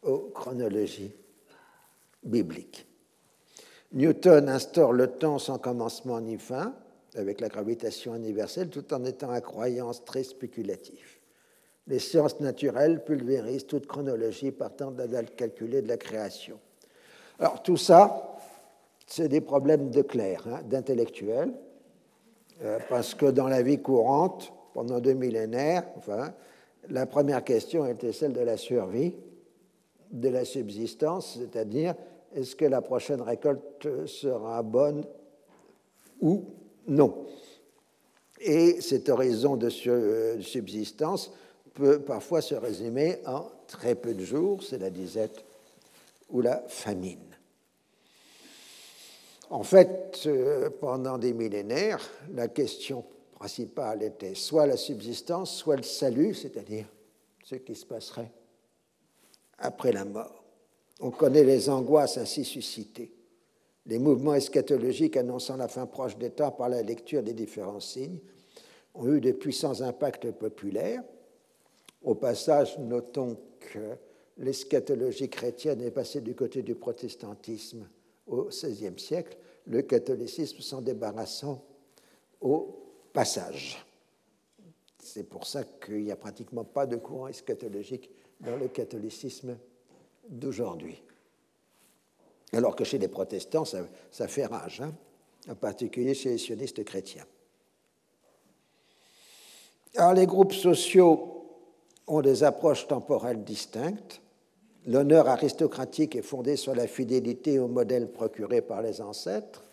aux 0.03 0.29
chronologies 0.33 1.15
biblique. 2.23 2.85
Newton 3.93 4.49
instaure 4.49 4.93
le 4.93 5.07
temps 5.07 5.39
sans 5.39 5.57
commencement 5.57 6.19
ni 6.21 6.37
fin, 6.37 6.75
avec 7.17 7.41
la 7.41 7.49
gravitation 7.49 8.15
universelle, 8.15 8.69
tout 8.69 8.93
en 8.93 9.03
étant 9.05 9.31
à 9.31 9.41
croyance 9.41 10.03
très 10.05 10.23
spéculatif. 10.23 11.19
Les 11.87 11.99
sciences 11.99 12.39
naturelles 12.39 13.03
pulvérisent 13.03 13.65
toute 13.65 13.87
chronologie 13.87 14.51
partant 14.51 14.91
de 14.91 14.97
la 14.97 15.07
date 15.07 15.35
calculée 15.35 15.81
de 15.81 15.87
la 15.87 15.97
création. 15.97 16.59
Alors 17.39 17.63
tout 17.63 17.77
ça, 17.77 18.35
c'est 19.05 19.29
des 19.29 19.41
problèmes 19.41 19.89
de 19.89 20.01
clair, 20.01 20.43
hein, 20.47 20.61
d'intellectuel, 20.65 21.53
euh, 22.63 22.79
parce 22.89 23.15
que 23.15 23.27
dans 23.27 23.47
la 23.47 23.61
vie 23.61 23.81
courante, 23.81 24.51
pendant 24.73 24.99
deux 24.99 25.13
millénaires, 25.13 25.85
enfin, 25.97 26.33
la 26.89 27.05
première 27.05 27.43
question 27.43 27.85
était 27.85 28.11
celle 28.11 28.33
de 28.33 28.41
la 28.41 28.57
survie, 28.57 29.15
de 30.11 30.29
la 30.29 30.45
subsistance, 30.45 31.37
c'est-à-dire 31.39 31.95
est-ce 32.35 32.55
que 32.55 32.65
la 32.65 32.81
prochaine 32.81 33.21
récolte 33.21 34.05
sera 34.07 34.61
bonne 34.63 35.05
ou 36.21 36.45
non 36.87 37.27
Et 38.39 38.81
cet 38.81 39.09
horizon 39.09 39.57
de 39.57 39.69
subsistance 39.69 41.31
peut 41.73 41.99
parfois 41.99 42.41
se 42.41 42.55
résumer 42.55 43.19
en 43.25 43.49
très 43.67 43.95
peu 43.95 44.13
de 44.13 44.23
jours, 44.23 44.63
c'est 44.63 44.79
la 44.79 44.89
disette 44.89 45.43
ou 46.29 46.41
la 46.41 46.63
famine. 46.67 47.37
En 49.49 49.63
fait, 49.63 50.23
euh, 50.25 50.69
pendant 50.69 51.17
des 51.17 51.33
millénaires, 51.33 52.01
la 52.33 52.49
question 52.49 53.05
principale 53.33 54.03
était 54.03 54.35
soit 54.35 54.65
la 54.65 54.75
subsistance, 54.75 55.55
soit 55.55 55.77
le 55.77 55.83
salut, 55.83 56.33
c'est-à-dire 56.33 56.85
ce 57.43 57.55
qui 57.55 57.75
se 57.75 57.85
passerait 57.85 58.31
après 59.59 59.91
la 59.91 60.03
mort. 60.03 60.43
On 60.99 61.11
connaît 61.11 61.43
les 61.43 61.69
angoisses 61.69 62.17
ainsi 62.17 62.43
suscitées, 62.43 63.11
les 63.87 63.99
mouvements 63.99 64.35
eschatologiques 64.35 65.17
annonçant 65.17 65.55
la 65.55 65.67
fin 65.67 65.85
proche 65.85 66.17
des 66.17 66.29
temps 66.29 66.51
par 66.51 66.69
la 66.69 66.83
lecture 66.83 67.23
des 67.23 67.33
différents 67.33 67.79
signes 67.79 68.19
ont 68.93 69.07
eu 69.13 69.21
de 69.21 69.31
puissants 69.31 69.81
impacts 69.81 70.31
populaires. 70.31 71.01
Au 72.03 72.15
passage, 72.15 72.77
notons 72.79 73.37
que 73.59 73.95
l'eschatologie 74.37 75.29
chrétienne 75.29 75.81
est 75.81 75.91
passée 75.91 76.21
du 76.21 76.35
côté 76.35 76.61
du 76.61 76.75
protestantisme 76.75 77.87
au 78.27 78.45
XVIe 78.45 78.99
siècle, 78.99 79.37
le 79.65 79.81
catholicisme 79.81 80.59
s'en 80.59 80.81
débarrassant 80.81 81.63
au 82.41 82.83
passage. 83.13 83.83
C'est 85.01 85.23
pour 85.23 85.47
ça 85.47 85.63
qu'il 85.63 86.03
n'y 86.03 86.11
a 86.11 86.17
pratiquement 86.17 86.65
pas 86.65 86.85
de 86.85 86.97
courant 86.97 87.27
eschatologique 87.27 88.09
dans 88.41 88.57
le 88.57 88.67
catholicisme 88.67 89.57
d'aujourd'hui. 90.29 91.01
Alors 92.53 92.75
que 92.75 92.83
chez 92.83 92.97
les 92.97 93.07
protestants, 93.07 93.65
ça, 93.65 94.27
fait 94.27 94.45
rage, 94.45 94.81
hein, 94.81 94.93
en 95.49 95.55
particulier 95.55 96.13
chez 96.13 96.29
les 96.29 96.37
sionistes 96.37 96.83
chrétiens. 96.83 97.25
Alors 99.95 100.13
les 100.13 100.25
groupes 100.25 100.53
sociaux 100.53 101.45
ont 102.07 102.21
des 102.21 102.43
approches 102.43 102.87
temporelles 102.87 103.43
distinctes. 103.43 104.21
L'honneur 104.85 105.27
aristocratique 105.27 106.15
est 106.15 106.21
fondé 106.21 106.55
sur 106.55 106.73
la 106.73 106.87
fidélité 106.87 107.59
au 107.59 107.67
modèle 107.67 108.09
procuré 108.11 108.61
par 108.61 108.81
les 108.81 109.01
ancêtres. 109.01 109.63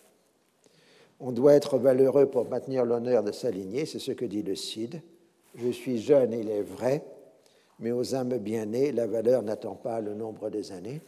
On 1.21 1.31
doit 1.31 1.53
être 1.53 1.77
valeureux 1.77 2.25
pour 2.25 2.49
maintenir 2.49 2.83
l'honneur 2.83 3.23
de 3.23 3.31
sa 3.31 3.49
lignée, 3.49 3.85
c'est 3.85 3.99
ce 3.99 4.11
que 4.11 4.25
dit 4.25 4.43
le 4.43 4.55
Cid. 4.55 5.01
Je 5.55 5.69
suis 5.69 6.01
jeune, 6.01 6.33
il 6.33 6.49
est 6.49 6.61
vrai, 6.61 7.05
mais 7.79 7.91
aux 7.91 8.15
âmes 8.15 8.37
bien 8.37 8.65
nées, 8.65 8.91
la 8.91 9.07
valeur 9.07 9.41
n'attend 9.41 9.75
pas 9.75 10.01
le 10.01 10.13
nombre 10.13 10.49
des 10.49 10.73
années. 10.73 11.01